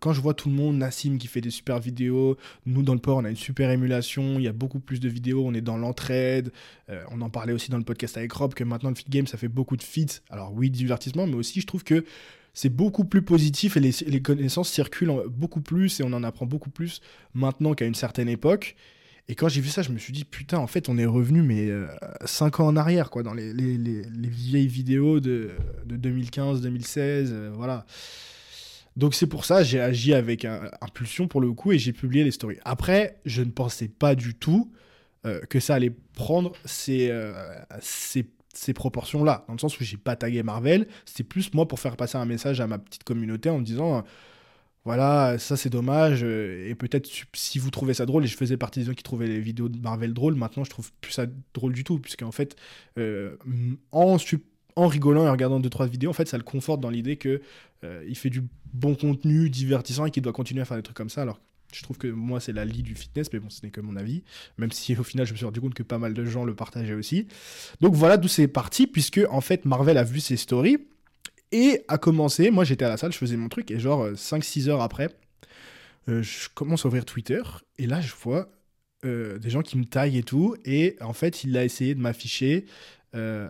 quand 0.00 0.12
je 0.12 0.20
vois 0.20 0.34
tout 0.34 0.48
le 0.48 0.54
monde, 0.54 0.76
Nassim 0.76 1.18
qui 1.18 1.26
fait 1.26 1.40
des 1.40 1.50
super 1.50 1.78
vidéos, 1.78 2.36
nous 2.66 2.82
dans 2.82 2.94
le 2.94 3.00
port 3.00 3.18
on 3.18 3.24
a 3.24 3.30
une 3.30 3.36
super 3.36 3.70
émulation, 3.70 4.38
il 4.38 4.42
y 4.42 4.48
a 4.48 4.52
beaucoup 4.52 4.80
plus 4.80 5.00
de 5.00 5.08
vidéos, 5.08 5.44
on 5.46 5.54
est 5.54 5.60
dans 5.60 5.76
l'entraide, 5.76 6.52
euh, 6.90 7.02
on 7.10 7.20
en 7.20 7.30
parlait 7.30 7.52
aussi 7.52 7.70
dans 7.70 7.78
le 7.78 7.84
podcast 7.84 8.16
avec 8.16 8.32
Rob 8.32 8.54
que 8.54 8.64
maintenant 8.64 8.90
le 8.90 8.96
fit 8.96 9.04
game 9.08 9.26
ça 9.26 9.38
fait 9.38 9.48
beaucoup 9.48 9.76
de 9.76 9.82
feats, 9.82 10.20
alors 10.30 10.52
oui 10.52 10.70
divertissement, 10.70 11.26
mais 11.26 11.34
aussi 11.34 11.60
je 11.60 11.66
trouve 11.66 11.84
que 11.84 12.04
c'est 12.54 12.68
beaucoup 12.68 13.04
plus 13.04 13.22
positif 13.22 13.76
et 13.76 13.80
les, 13.80 14.22
connaissances 14.22 14.70
circulent 14.70 15.12
beaucoup 15.28 15.60
plus 15.60 16.00
et 16.00 16.04
on 16.04 16.12
en 16.12 16.22
apprend 16.22 16.46
beaucoup 16.46 16.70
plus 16.70 17.00
maintenant 17.34 17.74
qu'à 17.74 17.84
une 17.84 17.96
certaine 17.96 18.28
époque. 18.28 18.76
Et 19.28 19.34
quand 19.34 19.48
j'ai 19.48 19.60
vu 19.60 19.70
ça, 19.70 19.82
je 19.82 19.90
me 19.90 19.98
suis 19.98 20.12
dit, 20.12 20.24
putain, 20.24 20.58
en 20.58 20.66
fait, 20.66 20.88
on 20.88 20.98
est 20.98 21.06
revenu, 21.06 21.42
mais 21.42 21.70
5 22.24 22.60
euh, 22.60 22.62
ans 22.62 22.66
en 22.68 22.76
arrière, 22.76 23.10
quoi, 23.10 23.22
dans 23.22 23.32
les, 23.32 23.52
vieilles 23.52 24.68
vidéos 24.68 25.18
de, 25.18 25.52
2015, 25.86 26.60
2016, 26.60 27.30
euh, 27.32 27.50
voilà. 27.54 27.86
Donc 28.96 29.14
c'est 29.14 29.26
pour 29.26 29.44
ça 29.44 29.62
j'ai 29.62 29.80
agi 29.80 30.14
avec 30.14 30.44
impulsion 30.80 31.26
pour 31.26 31.40
le 31.40 31.52
coup 31.52 31.72
et 31.72 31.78
j'ai 31.78 31.92
publié 31.92 32.24
les 32.24 32.30
stories. 32.30 32.58
Après, 32.64 33.20
je 33.24 33.42
ne 33.42 33.50
pensais 33.50 33.88
pas 33.88 34.14
du 34.14 34.34
tout 34.34 34.70
euh, 35.26 35.40
que 35.48 35.58
ça 35.58 35.74
allait 35.74 35.92
prendre 36.12 36.52
ces, 36.66 37.08
euh, 37.10 37.32
ces, 37.80 38.26
ces 38.52 38.74
proportions-là, 38.74 39.44
dans 39.48 39.54
le 39.54 39.58
sens 39.58 39.80
où 39.80 39.84
j'ai 39.84 39.96
pas 39.96 40.16
tagué 40.16 40.42
Marvel. 40.42 40.86
C'était 41.06 41.24
plus 41.24 41.52
moi 41.54 41.66
pour 41.66 41.80
faire 41.80 41.96
passer 41.96 42.18
un 42.18 42.26
message 42.26 42.60
à 42.60 42.66
ma 42.66 42.78
petite 42.78 43.04
communauté 43.04 43.48
en 43.48 43.60
disant 43.60 44.04
voilà, 44.84 45.38
ça 45.38 45.56
c'est 45.56 45.70
dommage, 45.70 46.20
euh, 46.22 46.68
et 46.68 46.74
peut-être 46.74 47.08
si 47.32 47.58
vous 47.58 47.70
trouvez 47.70 47.94
ça 47.94 48.04
drôle, 48.04 48.24
et 48.24 48.26
je 48.26 48.36
faisais 48.36 48.58
partie 48.58 48.80
des 48.80 48.84
gens 48.84 48.92
qui 48.92 49.02
trouvaient 49.02 49.26
les 49.26 49.40
vidéos 49.40 49.70
de 49.70 49.78
Marvel 49.78 50.12
drôles, 50.12 50.34
maintenant 50.34 50.62
je 50.62 50.68
trouve 50.68 50.92
plus 51.00 51.12
ça 51.12 51.24
drôle 51.54 51.72
du 51.72 51.84
tout, 51.84 51.98
puisqu'en 51.98 52.32
fait, 52.32 52.54
en, 53.92 54.18
en 54.76 54.86
rigolant 54.86 55.24
et 55.24 55.28
en 55.28 55.32
regardant 55.32 55.60
deux 55.60 55.70
trois 55.70 55.86
vidéos, 55.86 56.10
en 56.10 56.14
fait, 56.14 56.28
ça 56.28 56.36
le 56.36 56.42
conforte 56.42 56.80
dans 56.80 56.90
l'idée 56.90 57.16
que 57.16 57.40
euh, 57.84 58.04
il 58.08 58.16
fait 58.16 58.30
du 58.30 58.42
bon 58.72 58.94
contenu, 58.94 59.50
divertissant 59.50 60.06
et 60.06 60.10
qu'il 60.10 60.22
doit 60.22 60.32
continuer 60.32 60.62
à 60.62 60.64
faire 60.64 60.76
des 60.76 60.82
trucs 60.82 60.96
comme 60.96 61.10
ça. 61.10 61.22
Alors, 61.22 61.40
je 61.72 61.82
trouve 61.82 61.98
que 61.98 62.06
moi, 62.06 62.40
c'est 62.40 62.52
la 62.52 62.64
lie 62.64 62.82
du 62.82 62.94
fitness, 62.94 63.32
mais 63.32 63.38
bon, 63.38 63.50
ce 63.50 63.62
n'est 63.62 63.70
que 63.70 63.80
mon 63.80 63.96
avis. 63.96 64.22
Même 64.58 64.72
si 64.72 64.96
au 64.96 65.02
final, 65.02 65.26
je 65.26 65.32
me 65.32 65.36
suis 65.36 65.46
rendu 65.46 65.60
compte 65.60 65.74
que 65.74 65.82
pas 65.82 65.98
mal 65.98 66.14
de 66.14 66.24
gens 66.24 66.44
le 66.44 66.54
partageaient 66.54 66.94
aussi. 66.94 67.26
Donc 67.80 67.94
voilà 67.94 68.16
d'où 68.16 68.28
c'est 68.28 68.48
parti, 68.48 68.86
puisque 68.86 69.20
en 69.30 69.40
fait, 69.40 69.64
Marvel 69.64 69.98
a 69.98 70.04
vu 70.04 70.20
ses 70.20 70.36
stories 70.36 70.78
et 71.52 71.82
a 71.88 71.98
commencé. 71.98 72.50
Moi, 72.50 72.64
j'étais 72.64 72.84
à 72.84 72.88
la 72.88 72.96
salle, 72.96 73.12
je 73.12 73.18
faisais 73.18 73.36
mon 73.36 73.48
truc, 73.48 73.70
et 73.70 73.78
genre 73.78 74.08
5-6 74.10 74.68
heures 74.68 74.82
après, 74.82 75.08
euh, 76.08 76.22
je 76.22 76.48
commence 76.54 76.84
à 76.84 76.88
ouvrir 76.88 77.04
Twitter, 77.04 77.42
et 77.78 77.86
là, 77.86 78.00
je 78.00 78.12
vois 78.22 78.48
euh, 79.04 79.38
des 79.38 79.50
gens 79.50 79.62
qui 79.62 79.76
me 79.76 79.84
taillent 79.84 80.18
et 80.18 80.22
tout. 80.22 80.56
Et 80.64 80.96
en 81.00 81.12
fait, 81.12 81.44
il 81.44 81.56
a 81.58 81.64
essayé 81.64 81.94
de 81.94 82.00
m'afficher 82.00 82.64
euh, 83.14 83.48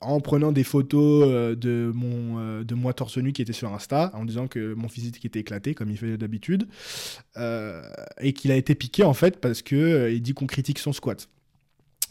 en 0.00 0.20
prenant 0.20 0.50
des 0.50 0.64
photos 0.64 1.24
euh, 1.28 1.54
de, 1.54 1.92
mon, 1.94 2.40
euh, 2.40 2.64
de 2.64 2.74
moi 2.74 2.92
torse 2.92 3.18
nu 3.18 3.32
qui 3.32 3.40
était 3.42 3.52
sur 3.52 3.72
Insta, 3.72 4.10
en 4.14 4.24
disant 4.24 4.48
que 4.48 4.74
mon 4.74 4.88
physique 4.88 5.24
était 5.24 5.38
éclaté, 5.38 5.74
comme 5.74 5.90
il 5.90 5.96
fait 5.96 6.16
d'habitude, 6.16 6.66
et 7.36 8.32
qu'il 8.32 8.50
a 8.50 8.56
été 8.56 8.74
piqué 8.74 9.04
en 9.04 9.14
fait 9.14 9.40
parce 9.40 9.62
que 9.62 10.10
il 10.12 10.22
dit 10.22 10.34
qu'on 10.34 10.46
critique 10.46 10.78
son 10.78 10.92
squat. 10.92 11.28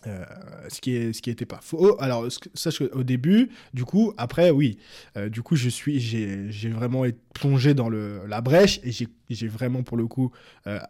ce 0.06 0.80
qui 0.80 0.96
est 0.96 1.12
ce 1.12 1.22
qui 1.22 1.30
était 1.30 1.46
pas 1.46 1.60
faux. 1.62 2.02
Alors 2.02 2.26
sache 2.54 2.82
au 2.82 3.04
début, 3.04 3.50
du 3.74 3.84
coup, 3.84 4.14
après 4.18 4.50
oui, 4.50 4.78
du 5.28 5.42
coup 5.42 5.56
je 5.58 5.68
suis 5.68 6.00
j'ai 6.00 6.70
vraiment 6.70 7.04
été 7.04 7.20
plongé 7.34 7.74
dans 7.74 7.90
le 7.90 8.22
la 8.28 8.40
brèche 8.40 8.80
et 8.84 8.92
j'ai 9.30 9.48
vraiment 9.48 9.84
pour 9.84 9.98
le 9.98 10.08
coup 10.08 10.32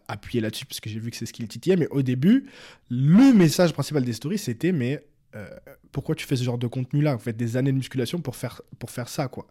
appuyé 0.06 0.40
là-dessus 0.40 0.66
parce 0.66 0.80
que 0.80 0.88
j'ai 0.88 1.00
vu 1.00 1.10
que 1.10 1.16
c'est 1.16 1.26
ce 1.26 1.32
qu'il 1.32 1.48
titillait. 1.48 1.76
Mais 1.76 1.88
au 1.88 2.02
début, 2.02 2.46
le 2.88 3.34
message 3.34 3.72
principal 3.72 4.04
des 4.04 4.12
stories 4.12 4.38
c'était 4.38 4.72
mais 4.72 5.02
euh, 5.36 5.48
pourquoi 5.92 6.14
tu 6.14 6.26
fais 6.26 6.36
ce 6.36 6.42
genre 6.42 6.58
de 6.58 6.66
contenu-là 6.66 7.14
En 7.14 7.18
fait, 7.18 7.36
des 7.36 7.56
années 7.56 7.72
de 7.72 7.76
musculation 7.76 8.20
pour 8.20 8.36
faire, 8.36 8.62
pour 8.78 8.90
faire 8.90 9.08
ça, 9.08 9.28
quoi. 9.28 9.46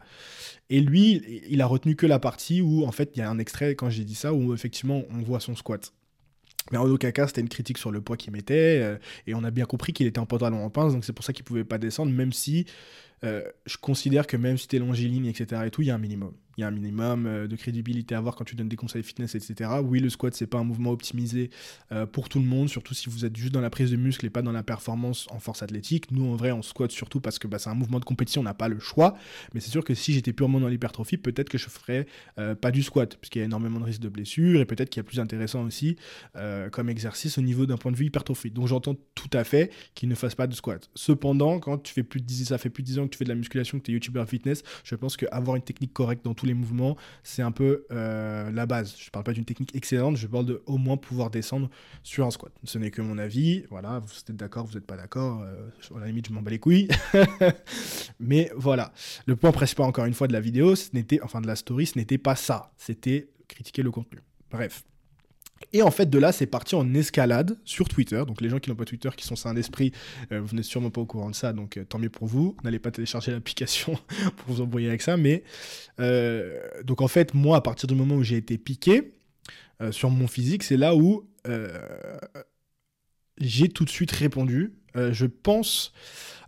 Et 0.69 0.81
lui, 0.81 1.43
il 1.49 1.61
a 1.61 1.65
retenu 1.65 1.95
que 1.95 2.05
la 2.05 2.19
partie 2.19 2.61
où, 2.61 2.85
en 2.85 2.91
fait, 2.91 3.11
il 3.15 3.19
y 3.19 3.21
a 3.21 3.29
un 3.29 3.39
extrait, 3.39 3.75
quand 3.75 3.89
j'ai 3.89 4.03
dit 4.03 4.15
ça, 4.15 4.33
où 4.33 4.53
effectivement, 4.53 5.03
on 5.09 5.21
voit 5.21 5.39
son 5.39 5.55
squat. 5.55 5.93
Mais 6.71 6.77
en 6.77 6.87
aucun 6.87 7.11
cas, 7.11 7.27
c'était 7.27 7.41
une 7.41 7.49
critique 7.49 7.77
sur 7.77 7.91
le 7.91 8.01
poids 8.01 8.17
qu'il 8.17 8.33
mettait, 8.33 8.81
euh, 8.81 8.97
et 9.25 9.33
on 9.33 9.43
a 9.43 9.51
bien 9.51 9.65
compris 9.65 9.93
qu'il 9.93 10.05
était 10.05 10.19
en 10.19 10.25
pantalon 10.25 10.63
en 10.63 10.69
pince, 10.69 10.93
donc 10.93 11.05
c'est 11.05 11.13
pour 11.13 11.25
ça 11.25 11.33
qu'il 11.33 11.45
pouvait 11.45 11.63
pas 11.63 11.77
descendre, 11.77 12.11
même 12.11 12.33
si 12.33 12.65
euh, 13.23 13.43
je 13.65 13.77
considère 13.77 14.27
que 14.27 14.37
même 14.37 14.57
si 14.57 14.67
tu 14.67 14.75
es 14.75 14.79
longiligne, 14.79 15.25
etc., 15.25 15.63
et 15.65 15.71
tout, 15.71 15.81
il 15.81 15.87
y 15.87 15.91
a 15.91 15.95
un 15.95 15.99
minimum 15.99 16.33
il 16.59 16.63
y 16.63 16.65
a 16.65 16.67
un 16.67 16.71
minimum 16.71 17.25
euh, 17.25 17.47
de 17.47 17.55
crédibilité 17.55 18.15
à 18.15 18.17
avoir 18.17 18.35
quand 18.35 18.43
tu 18.43 18.55
donnes 18.55 18.67
des 18.67 18.75
conseils 18.75 19.01
fitness, 19.01 19.33
etc. 19.33 19.69
Oui, 19.81 20.01
le 20.01 20.09
squat, 20.09 20.35
c'est 20.35 20.45
pas 20.45 20.57
un 20.57 20.65
mouvement 20.65 20.91
optimisé 20.91 21.51
euh, 21.93 22.05
pour 22.05 22.27
tout 22.27 22.39
le 22.39 22.45
monde, 22.45 22.67
surtout 22.67 22.93
si 22.93 23.09
vous 23.09 23.23
êtes 23.23 23.37
juste 23.37 23.53
dans 23.53 23.61
la 23.61 23.69
prise 23.69 23.91
de 23.91 23.95
muscle 23.95 24.25
et 24.25 24.29
pas 24.29 24.41
dans 24.41 24.51
la 24.51 24.61
performance 24.61 25.25
en 25.31 25.39
force 25.39 25.63
athlétique. 25.63 26.11
Nous, 26.11 26.25
en 26.25 26.35
vrai, 26.35 26.51
on 26.51 26.61
squat 26.61 26.91
surtout 26.91 27.21
parce 27.21 27.39
que 27.39 27.47
bah, 27.47 27.59
c'est 27.59 27.69
un 27.69 27.75
mouvement 27.75 28.01
de 28.01 28.03
compétition, 28.03 28.41
on 28.41 28.43
n'a 28.43 28.53
pas 28.53 28.67
le 28.67 28.77
choix. 28.77 29.15
Mais 29.53 29.61
c'est 29.61 29.71
sûr 29.71 29.85
que 29.85 29.93
si 29.93 30.11
j'étais 30.11 30.33
purement 30.33 30.59
dans 30.59 30.67
l'hypertrophie, 30.67 31.15
peut-être 31.15 31.47
que 31.47 31.57
je 31.57 31.69
ferais 31.69 32.07
pas 32.61 32.71
du 32.71 32.83
squat, 32.83 33.15
puisqu'il 33.15 33.39
y 33.39 33.41
a 33.41 33.45
énormément 33.45 33.79
de 33.79 33.85
risques 33.85 34.01
de 34.01 34.09
blessures 34.09 34.59
et 34.59 34.65
peut-être 34.65 34.89
qu'il 34.89 34.99
y 34.99 35.01
a 35.01 35.03
plus 35.03 35.19
intéressant 35.19 35.63
aussi 35.63 35.97
comme 36.71 36.89
exercice 36.89 37.37
au 37.37 37.41
niveau 37.41 37.65
d'un 37.65 37.77
point 37.77 37.91
de 37.91 37.97
vue 37.97 38.05
hypertrophie. 38.05 38.51
Donc 38.51 38.67
j'entends 38.67 38.95
tout 39.15 39.29
à 39.33 39.43
fait 39.43 39.71
qu'il 39.95 40.09
ne 40.09 40.15
fasse 40.15 40.35
pas 40.35 40.47
de 40.47 40.55
squat. 40.55 40.89
Cependant, 40.95 41.59
quand 41.59 41.77
tu 41.77 41.93
fais 41.93 42.03
plus 42.03 42.19
de 42.21 42.25
10, 42.25 42.45
ça 42.45 42.57
fait 42.57 42.69
plus 42.69 42.83
de 42.83 42.87
10 42.87 42.99
ans 42.99 43.07
que 43.09 43.13
tu 43.13 43.17
fais 43.17 43.25
de 43.25 43.29
la 43.29 43.35
musculation, 43.35 43.79
que 43.79 43.83
tu 43.83 43.91
es 43.91 43.93
youtubeur 43.93 44.27
fitness, 44.27 44.63
je 44.83 44.95
pense 44.95 45.17
qu'avoir 45.17 45.55
une 45.55 45.63
technique 45.63 45.93
correcte 45.93 46.23
dans 46.23 46.33
tous 46.33 46.45
les 46.45 46.53
mouvements, 46.53 46.95
c'est 47.23 47.41
un 47.41 47.51
peu 47.51 47.85
euh, 47.91 48.51
la 48.51 48.65
base. 48.65 48.95
Je 48.97 49.09
parle 49.09 49.25
pas 49.25 49.33
d'une 49.33 49.45
technique 49.45 49.75
excellente, 49.75 50.17
je 50.17 50.27
parle 50.27 50.45
de 50.45 50.61
au 50.65 50.77
moins 50.77 50.97
pouvoir 50.97 51.29
descendre 51.29 51.69
sur 52.03 52.25
un 52.25 52.31
squat. 52.31 52.51
Ce 52.63 52.77
n'est 52.77 52.91
que 52.91 53.01
mon 53.01 53.17
avis. 53.17 53.63
Voilà, 53.69 53.99
vous 53.99 54.11
êtes 54.11 54.35
d'accord, 54.35 54.65
vous 54.65 54.75
n'êtes 54.75 54.85
pas 54.85 54.97
d'accord. 54.97 55.41
Euh, 55.43 55.69
à 55.95 55.99
la 55.99 56.07
limite, 56.07 56.27
je 56.27 56.33
m'en 56.33 56.41
bats 56.41 56.51
les 56.51 56.59
couilles. 56.59 56.87
Mais 58.19 58.51
voilà. 58.55 58.93
Le 59.25 59.35
point 59.35 59.51
principal, 59.51 59.85
encore 59.85 60.05
une 60.05 60.13
fois, 60.13 60.27
de 60.27 60.33
la 60.33 60.41
vidéo, 60.41 60.75
ce 60.75 60.89
n'était, 60.93 61.21
enfin 61.21 61.41
de 61.41 61.47
la 61.47 61.55
story, 61.55 61.85
ce 61.85 61.97
n'était 61.97 62.17
pas 62.17 62.35
ça. 62.35 62.71
C'était 62.77 63.29
critiquer 63.47 63.81
le 63.81 63.91
contenu. 63.91 64.19
Bref. 64.51 64.83
Et 65.73 65.81
en 65.81 65.91
fait, 65.91 66.09
de 66.09 66.17
là, 66.17 66.31
c'est 66.31 66.47
parti 66.47 66.75
en 66.75 66.93
escalade 66.93 67.57
sur 67.63 67.87
Twitter. 67.87 68.23
Donc, 68.25 68.41
les 68.41 68.49
gens 68.49 68.59
qui 68.59 68.69
n'ont 68.69 68.75
pas 68.75 68.85
Twitter, 68.85 69.09
qui 69.15 69.25
sont 69.25 69.35
sains 69.35 69.53
d'esprit, 69.53 69.91
euh, 70.31 70.41
vous 70.41 70.55
n'êtes 70.55 70.65
sûrement 70.65 70.89
pas 70.89 71.01
au 71.01 71.05
courant 71.05 71.29
de 71.29 71.35
ça. 71.35 71.53
Donc, 71.53 71.77
euh, 71.77 71.85
tant 71.85 71.99
mieux 71.99 72.09
pour 72.09 72.27
vous. 72.27 72.55
N'allez 72.63 72.79
pas 72.79 72.91
télécharger 72.91 73.31
l'application 73.31 73.93
pour 74.37 74.55
vous 74.55 74.61
embrouiller 74.61 74.89
avec 74.89 75.01
ça. 75.01 75.17
Mais, 75.17 75.43
euh, 75.99 76.59
donc, 76.83 77.01
en 77.01 77.07
fait, 77.07 77.33
moi, 77.33 77.57
à 77.57 77.61
partir 77.61 77.87
du 77.87 77.95
moment 77.95 78.15
où 78.15 78.23
j'ai 78.23 78.37
été 78.37 78.57
piqué 78.57 79.13
sur 79.91 80.09
mon 80.09 80.27
physique, 80.27 80.63
c'est 80.63 80.75
là 80.75 80.93
où 80.93 81.25
j'ai 83.37 83.69
tout 83.69 83.85
de 83.85 83.89
suite 83.89 84.11
répondu. 84.11 84.73
je 84.93 85.25
pense. 85.25 85.93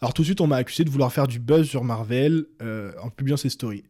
Alors 0.02 0.14
tout 0.14 0.24
de 0.24 0.26
suite, 0.26 0.42
on 0.42 0.48
m'a 0.48 0.58
accusé 0.58 0.84
de 0.84 0.90
vouloir 0.90 1.14
faire 1.14 1.28
du 1.28 1.40
buzz 1.40 1.70
sur 1.70 1.86
Marvel 1.86 2.46
en 3.02 3.10
publiant 3.10 3.38
ses 3.38 3.48
stories. 3.48 3.86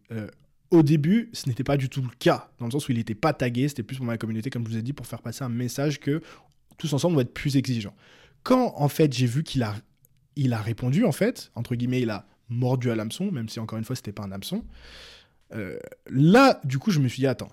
Euh, 0.74 0.78
au 0.78 0.84
début, 0.84 1.30
ce 1.34 1.48
n'était 1.48 1.64
pas 1.64 1.78
du 1.78 1.90
tout 1.90 2.02
le 2.02 2.10
cas, 2.20 2.52
dans 2.60 2.66
le 2.66 2.72
sens 2.72 2.88
où 2.88 2.92
il 2.92 2.98
n'était 2.98 3.16
pas 3.16 3.34
tagué, 3.34 3.68
c'était 3.68 3.84
plus 3.84 3.98
pour 3.98 4.06
ma 4.06 4.18
communauté, 4.18 4.50
comme 4.50 4.66
je 4.66 4.72
vous 4.72 4.78
ai 4.78 4.82
dit, 4.82 4.94
pour 4.94 5.06
faire 5.06 5.22
passer 5.22 5.44
un 5.44 5.50
message 5.50 6.00
que 6.00 6.22
tous 6.78 6.94
ensemble, 6.94 7.14
on 7.14 7.18
va 7.18 7.22
être 7.24 7.34
plus 7.34 7.58
exigeants. 7.58 7.96
Quand, 8.44 8.74
en 8.76 8.88
fait, 8.88 9.14
j'ai 9.14 9.28
vu 9.28 9.44
qu'il 9.44 9.64
a, 9.64 9.76
il 10.36 10.54
a 10.54 10.62
répondu, 10.62 11.06
en 11.06 11.12
fait, 11.12 11.52
entre 11.56 11.76
guillemets, 11.76 12.02
il 12.02 12.10
a 12.10 12.26
mordu 12.50 12.90
à 12.92 12.96
l'hameçon, 12.96 13.32
même 13.32 13.50
si, 13.50 13.60
encore 13.60 13.78
une 13.78 13.86
fois, 13.86 13.96
c'était 13.96 14.12
pas 14.12 14.24
un 14.24 14.32
hameçon, 14.32 14.66
là, 16.10 16.62
du 16.64 16.80
coup, 16.80 16.92
je 16.92 17.00
me 17.00 17.08
suis 17.08 17.20
dit, 17.20 17.28
attends, 17.28 17.52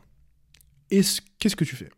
qu'est-ce 0.89 1.57
que 1.57 1.65
tu 1.65 1.77
fais? 1.77 1.91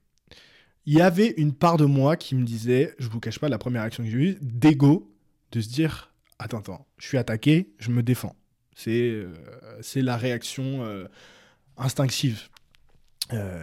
Il 0.86 0.94
y 0.94 1.02
avait 1.02 1.34
une 1.36 1.52
part 1.52 1.76
de 1.76 1.84
moi 1.84 2.16
qui 2.16 2.34
me 2.34 2.42
disait, 2.42 2.94
je 2.98 3.08
vous 3.08 3.20
cache 3.20 3.38
pas, 3.38 3.48
la 3.48 3.58
première 3.58 3.82
action 3.82 4.02
que 4.02 4.10
j'ai 4.10 4.16
eue, 4.16 4.38
d'ego, 4.40 5.14
de 5.52 5.60
se 5.60 5.68
dire, 5.68 6.12
attends, 6.38 6.58
attends, 6.58 6.86
je 6.96 7.06
suis 7.06 7.18
attaqué, 7.18 7.74
je 7.78 7.90
me 7.90 8.02
défends. 8.02 8.34
C'est 8.82 9.10
euh, 9.10 9.28
c'est 9.82 10.00
la 10.00 10.16
réaction 10.16 10.84
euh, 10.84 11.04
instinctive 11.76 12.48
euh, 13.34 13.62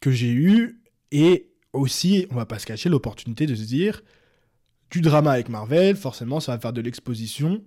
que 0.00 0.10
j'ai 0.10 0.32
eue. 0.32 0.80
Et 1.12 1.50
aussi, 1.74 2.26
on 2.30 2.36
va 2.36 2.46
pas 2.46 2.58
se 2.58 2.64
cacher, 2.64 2.88
l'opportunité 2.88 3.46
de 3.46 3.54
se 3.54 3.64
dire, 3.64 4.02
du 4.90 5.02
drama 5.02 5.32
avec 5.32 5.50
Marvel, 5.50 5.94
forcément, 5.94 6.40
ça 6.40 6.52
va 6.52 6.58
faire 6.58 6.72
de 6.72 6.80
l'exposition 6.80 7.62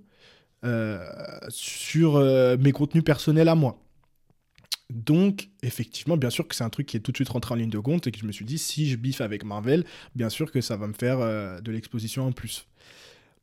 sur 1.50 2.20
mes 2.60 2.72
contenus 2.74 3.04
personnels 3.04 3.48
à 3.48 3.56
moi. 3.56 3.82
Donc, 4.90 5.50
effectivement, 5.64 6.18
bien 6.18 6.30
sûr 6.30 6.48
que 6.48 6.56
c'est 6.56 6.66
un 6.66 6.70
truc 6.70 6.88
qui 6.88 6.98
est 6.98 7.00
tout 7.00 7.12
de 7.12 7.18
suite 7.18 7.30
rentré 7.30 7.54
en 7.54 7.58
ligne 7.58 7.70
de 7.70 7.80
compte 7.80 8.08
et 8.08 8.12
que 8.12 8.20
je 8.20 8.26
me 8.26 8.32
suis 8.34 8.46
dit, 8.46 8.58
si 8.58 8.90
je 8.90 8.98
biffe 8.98 9.22
avec 9.22 9.46
Marvel, 9.46 9.86
bien 10.16 10.30
sûr 10.30 10.52
que 10.52 10.60
ça 10.60 10.76
va 10.76 10.88
me 10.88 10.94
faire 10.94 11.20
de 11.62 11.72
l'exposition 11.72 12.28
en 12.28 12.34
plus. 12.34 12.68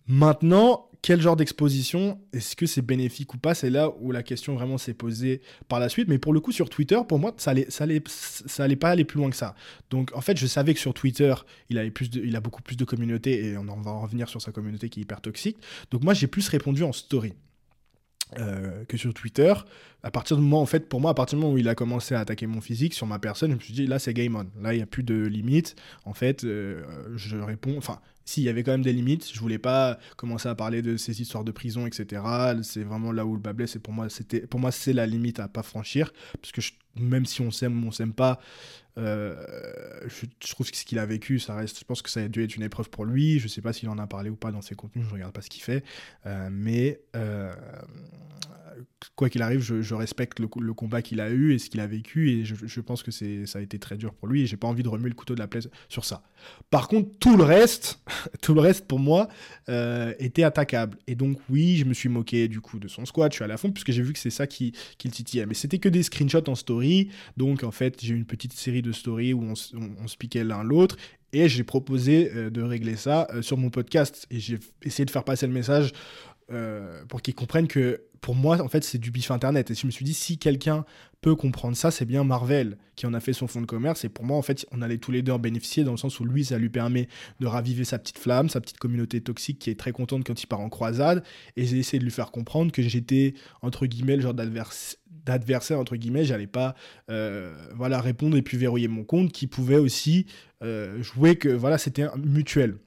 Maintenant, 0.09 0.89
quel 1.03 1.21
genre 1.21 1.37
d'exposition 1.37 2.21
Est-ce 2.33 2.57
que 2.57 2.67
c'est 2.67 2.83
bénéfique 2.83 3.35
ou 3.35 3.39
pas? 3.39 3.55
C'est 3.55 3.71
là 3.71 3.93
où 4.01 4.13
la 4.13 4.23
question 4.23 4.55
vraiment 4.55 4.79
s'est 4.79 4.95
posée 4.95 5.41
par 5.69 5.81
la 5.81 5.89
suite. 5.89 6.09
Mais 6.09 6.19
pour 6.19 6.33
le 6.33 6.41
coup, 6.41 6.53
sur 6.53 6.69
Twitter, 6.69 6.99
pour 7.09 7.19
moi, 7.19 7.35
ça 7.39 7.53
allait, 7.53 8.77
pas 8.77 8.91
aller 8.91 9.05
plus 9.05 9.19
loin 9.19 9.31
que 9.31 9.37
ça. 9.37 9.55
Donc, 9.91 10.11
en 10.15 10.21
fait, 10.21 10.37
je 10.37 10.47
savais 10.47 10.75
que 10.75 10.81
sur 10.81 10.95
Twitter, 10.95 11.35
il, 11.71 11.79
avait 11.79 11.93
il 12.15 12.35
a 12.35 12.41
beaucoup 12.41 12.63
plus 12.63 12.77
de 12.77 12.85
communauté 12.85 13.47
et 13.47 13.57
on 13.57 13.69
en 13.69 13.81
va 13.81 13.93
revenir 13.93 14.29
sur 14.29 14.43
sa 14.43 14.53
communauté 14.53 14.89
qui 14.89 15.01
est 15.01 15.03
hyper 15.03 15.21
toxique. 15.21 15.59
Donc, 15.91 16.03
moi, 16.03 16.15
j'ai 16.15 16.27
plus 16.27 16.49
répondu 16.49 16.83
en 16.83 16.93
story. 16.93 17.35
Euh, 18.39 18.85
que 18.87 18.97
sur 18.97 19.15
Twitter. 19.15 19.55
À 20.03 20.11
partir 20.11 20.37
du 20.37 20.43
moment, 20.43 20.61
en 20.61 20.67
fait, 20.67 20.89
pour 20.89 21.01
moi, 21.01 21.13
à 21.13 21.15
partir 21.15 21.39
du 21.39 21.43
moment 21.43 21.55
où 21.55 21.59
il 21.59 21.69
a 21.69 21.77
commencé 21.77 22.13
à 22.13 22.21
attaquer 22.21 22.49
mon 22.49 22.61
physique 22.61 22.93
sur 22.93 23.07
ma 23.07 23.21
personne, 23.21 23.51
je 23.53 23.55
me 23.55 23.61
suis 23.61 23.73
dit, 23.73 23.87
là, 23.87 24.01
c'est 24.01 24.13
game 24.15 24.35
on. 24.35 24.63
Là, 24.63 24.75
il 24.75 24.79
n'y 24.79 24.83
a 24.83 24.87
plus 24.87 25.05
de 25.05 25.15
limites. 25.15 25.77
En 26.05 26.13
fait, 26.13 26.43
euh, 26.43 26.83
je 27.15 27.37
réponds. 27.37 27.79
Enfin, 27.79 28.01
s'il 28.25 28.43
y 28.43 28.49
avait 28.49 28.65
quand 28.65 28.73
même 28.73 28.83
des 28.83 28.93
limites, 28.93 29.33
je 29.33 29.39
voulais 29.39 29.59
pas 29.59 29.99
commencer 30.17 30.49
à 30.49 30.57
parler 30.57 30.83
de 30.83 30.97
ces 30.97 31.23
histoires 31.23 31.45
de 31.45 31.53
prison, 31.53 31.87
etc. 31.87 32.23
C'est 32.63 32.83
vraiment 32.83 33.13
là 33.13 33.25
où 33.25 33.35
le 33.35 33.41
bas 33.41 33.53
blesse. 33.53 33.77
Et 33.77 33.79
pour 33.79 33.95
moi, 33.95 34.09
c'était, 34.09 34.41
pour 34.41 34.59
moi, 34.59 34.73
c'est 34.73 34.93
la 34.93 35.07
limite 35.07 35.39
à 35.39 35.47
pas 35.47 35.63
franchir, 35.63 36.13
parce 36.43 36.51
que 36.51 36.61
même 36.99 37.27
si 37.27 37.41
on 37.41 37.51
s'aime 37.51 37.83
ou 37.85 37.89
on 37.89 37.91
s'aime 37.91 38.13
pas, 38.13 38.41
euh, 38.99 39.37
je, 40.07 40.27
trouve 40.49 40.71
que 40.71 40.77
ce 40.77 40.85
qu'il 40.85 40.99
a 40.99 41.07
vécu, 41.07 41.39
ça 41.39 41.55
reste. 41.55 41.79
Je 41.79 41.85
pense 41.85 42.03
que 42.03 42.11
ça 42.11 42.21
a 42.21 42.29
dû 42.29 42.43
être 42.43 42.57
une 42.57 42.63
épreuve 42.63 42.89
pour 42.89 43.05
lui. 43.05 43.39
Je 43.39 43.49
sais 43.49 43.61
pas 43.61 43.73
s'il 43.73 43.89
en 43.89 43.99
a 43.99 44.07
parlé 44.07 44.31
ou 44.31 44.37
pas 44.37 44.53
dans 44.53 44.63
ses 44.63 44.75
contenus. 44.75 45.07
Je 45.09 45.13
regarde 45.13 45.33
pas 45.33 45.43
ce 45.43 45.51
qu'il 45.51 45.63
fait, 45.63 45.85
mais 46.51 47.01
quoi 49.15 49.29
qu'il 49.29 49.43
arrive, 49.43 49.61
je, 49.61 49.95
respecte 49.95 50.41
le, 50.41 50.49
combat 50.75 51.03
qu'il 51.03 51.21
a 51.21 51.31
eu 51.31 51.55
et 51.55 51.59
ce 51.59 51.71
qu'il 51.71 51.81
a 51.81 51.87
vécu, 51.87 52.31
et 52.31 52.45
je, 52.45 52.81
pense 52.81 53.03
que 53.03 53.11
ça 53.11 53.59
a 53.59 53.63
été 53.63 53.79
très 53.79 53.97
dur 53.97 54.13
pour 54.15 54.29
lui, 54.29 54.43
et 54.43 54.47
j'ai 54.47 54.57
pas 54.57 54.67
envie 54.67 54.83
de 54.83 54.89
remuer 54.89 55.09
le 55.09 55.15
couteau 55.15 55.35
de 55.35 55.41
la 55.41 55.47
plaie 55.47 55.61
sur 55.89 56.05
ça. 56.05 56.23
Par 56.71 56.89
contre, 56.89 57.11
tout 57.19 57.37
le 57.37 57.45
reste, 57.45 58.01
tout 58.43 58.55
le 58.55 58.61
reste 58.61 58.87
pour 58.87 58.99
moi, 58.99 59.29
euh, 59.69 60.13
était 60.19 60.43
attaquable. 60.43 60.99
Et 61.07 61.15
donc 61.15 61.39
oui, 61.49 61.77
je 61.77 61.85
me 61.85 61.95
suis 61.95 62.09
moqué 62.09 62.49
du 62.49 62.61
coup 62.61 62.79
de 62.79 62.89
son 62.89 63.07
squat, 63.07 63.33
je 63.33 63.37
suis 63.37 63.45
à 63.45 63.49
la 63.49 63.57
fond, 63.57 63.71
puisque 63.71 63.93
j'ai 63.93 64.03
vu 64.03 64.13
que 64.13 64.19
c'est 64.19 64.31
ça 64.31 64.47
qui, 64.47 64.73
qui 64.99 65.09
le 65.09 65.13
titillait. 65.13 65.47
Mais 65.47 65.55
c'était 65.55 65.79
que 65.79 65.89
des 65.89 66.03
screenshots 66.03 66.49
en 66.49 66.55
story, 66.55 66.86
donc 67.37 67.63
en 67.65 67.71
fait, 67.71 68.01
j'ai 68.03 68.15
une 68.15 68.25
petite 68.25 68.53
série 68.53 68.83
de 68.83 68.93
stories 68.93 69.33
où 69.33 69.43
on, 69.43 69.55
on, 70.03 70.09
se 70.09 70.17
piquait 70.17 70.45
l'un 70.45 70.63
l'autre, 70.63 70.97
et 71.33 71.49
j'ai 71.49 71.65
proposé 71.65 72.31
euh, 72.35 72.51
de 72.51 72.63
régler 72.63 72.97
ça 72.97 73.27
euh, 73.35 73.43
sur 73.43 73.57
mon 73.57 73.71
podcast. 73.71 74.27
Et 74.31 74.41
j'ai 74.41 74.59
essayé 74.83 75.05
de 75.05 75.11
faire 75.11 75.25
passer 75.25 75.47
le 75.47 75.53
message 75.53 75.93
euh, 76.53 77.05
pour 77.07 77.23
qu'ils 77.23 77.35
comprennent 77.35 77.69
que 77.69 78.03
pour 78.21 78.35
moi, 78.35 78.61
en 78.61 78.69
fait, 78.69 78.85
c'est 78.85 78.99
du 78.99 79.11
bif 79.11 79.31
internet. 79.31 79.71
Et 79.71 79.75
je 79.75 79.87
me 79.87 79.91
suis 79.91 80.05
dit, 80.05 80.15
si 80.15 80.39
quelqu'un 80.39 80.85
peut 81.21 81.35
comprendre 81.35 81.77
ça, 81.77 81.91
c'est 81.91 82.05
bien 82.05 82.25
Marvel 82.25 82.77
qui 82.95 83.07
en 83.07 83.15
a 83.15 83.21
fait 83.21 83.33
son 83.33 83.47
fonds 83.47 83.61
de 83.61 83.67
commerce. 83.67 84.05
Et 84.05 84.09
pour 84.09 84.25
moi, 84.25 84.37
en 84.37 84.43
fait, 84.43 84.67
on 84.73 84.81
allait 84.83 84.99
tous 84.99 85.13
les 85.13 85.23
deux 85.23 85.33
en 85.33 85.39
bénéficier 85.39 85.85
dans 85.85 85.91
le 85.91 85.97
sens 85.97 86.19
où 86.21 86.25
lui, 86.25 86.45
ça 86.45 86.59
lui 86.59 86.69
permet 86.69 87.09
de 87.41 87.47
raviver 87.47 87.85
sa 87.85 87.99
petite 87.99 88.19
flamme, 88.19 88.49
sa 88.49 88.61
petite 88.61 88.79
communauté 88.79 89.21
toxique 89.21 89.59
qui 89.59 89.71
est 89.71 89.79
très 89.79 89.93
contente 89.93 90.25
quand 90.25 90.41
il 90.41 90.47
part 90.47 90.61
en 90.61 90.69
croisade. 90.69 91.25
Et 91.57 91.67
j'ai 91.67 91.79
essayé 91.79 91.99
de 91.99 92.05
lui 92.05 92.13
faire 92.13 92.31
comprendre 92.31 92.73
que 92.73 92.83
j'étais, 92.83 93.35
entre 93.63 93.87
guillemets, 93.87 94.17
le 94.17 94.23
genre 94.23 94.35
d'adversaire, 94.35 95.79
entre 95.79 95.97
guillemets, 95.97 96.25
j'allais 96.25 96.47
pas 96.47 96.75
euh, 97.11 97.55
voilà, 97.75 98.01
répondre 98.01 98.37
et 98.37 98.43
puis 98.43 98.57
verrouiller 98.57 98.89
mon 98.89 99.05
compte, 99.05 99.33
qui 99.33 99.47
pouvait 99.47 99.79
aussi 99.79 100.27
euh, 100.63 101.03
jouer 101.03 101.37
que 101.37 101.49
voilà, 101.49 101.79
c'était 101.79 102.07
mutuel. 102.17 102.79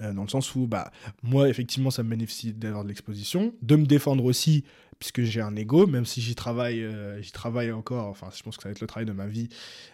Euh, 0.00 0.12
dans 0.12 0.22
le 0.22 0.28
sens 0.28 0.54
où, 0.54 0.66
bah, 0.66 0.90
moi, 1.22 1.48
effectivement, 1.48 1.90
ça 1.90 2.02
me 2.02 2.10
bénéficie 2.10 2.52
d'avoir 2.52 2.84
de 2.84 2.88
l'exposition, 2.88 3.54
de 3.62 3.76
me 3.76 3.86
défendre 3.86 4.24
aussi, 4.24 4.64
puisque 4.98 5.22
j'ai 5.22 5.40
un 5.40 5.54
ego, 5.56 5.86
même 5.86 6.04
si 6.04 6.20
j'y 6.20 6.34
travaille, 6.34 6.82
euh, 6.82 7.20
j'y 7.22 7.32
travaille 7.32 7.72
encore, 7.72 8.06
enfin, 8.06 8.28
je 8.36 8.42
pense 8.42 8.56
que 8.56 8.62
ça 8.62 8.68
va 8.68 8.72
être 8.72 8.80
le 8.80 8.86
travail 8.86 9.06
de 9.06 9.12
ma 9.12 9.26
vie, 9.26 9.48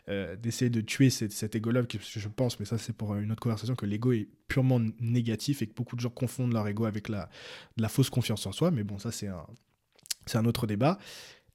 euh, 0.09 0.37
d'essayer 0.37 0.71
de 0.71 0.81
tuer 0.81 1.11
cet, 1.11 1.33
cet 1.33 1.61
que 1.61 1.99
je 2.01 2.29
pense, 2.29 2.59
mais 2.59 2.67
ça, 2.67 2.79
c'est 2.79 2.95
pour 2.95 3.15
une 3.17 3.33
autre 3.33 3.43
conversation, 3.43 3.75
que 3.75 3.87
l'ego 3.87 4.13
est 4.13 4.29
purement 4.49 4.81
négatif 5.01 5.63
et 5.63 5.67
que 5.67 5.75
beaucoup 5.75 5.97
de 5.97 6.01
gens 6.01 6.11
confondent 6.11 6.53
leur 6.53 6.67
ego 6.69 6.85
avec 6.85 7.09
la, 7.09 7.29
la 7.77 7.89
fausse 7.89 8.11
confiance 8.11 8.47
en 8.47 8.53
soi, 8.53 8.71
mais 8.71 8.85
bon, 8.85 8.99
ça, 8.99 9.13
c'est 9.13 9.29
un, 9.29 9.47
c'est 10.27 10.39
un 10.39 10.45
autre 10.47 10.67
débat. 10.67 10.99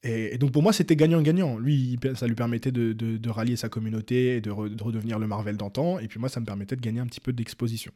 Et, 0.04 0.38
donc 0.38 0.52
pour 0.52 0.64
moi, 0.64 0.72
c'était 0.72 0.96
gagnant-gagnant. 0.96 1.58
Lui, 1.58 2.00
ça 2.16 2.26
lui 2.26 2.36
permettait 2.36 2.72
de, 2.72 2.94
de, 2.94 3.30
rallier 3.30 3.58
sa 3.58 3.68
communauté 3.68 4.38
et 4.38 4.42
de, 4.42 4.50
de 4.50 4.84
redevenir 4.84 5.20
le 5.20 5.28
Marvel 5.28 5.58
d'antan. 5.58 6.00
Et 6.00 6.08
puis 6.08 6.20
moi, 6.20 6.30
ça 6.30 6.40
me 6.40 6.46
permettait 6.46 6.78
de 6.78 6.82
gagner 6.82 7.02
un 7.02 7.08
petit 7.08 7.20
peu 7.20 7.34
d'exposition. 7.34 7.92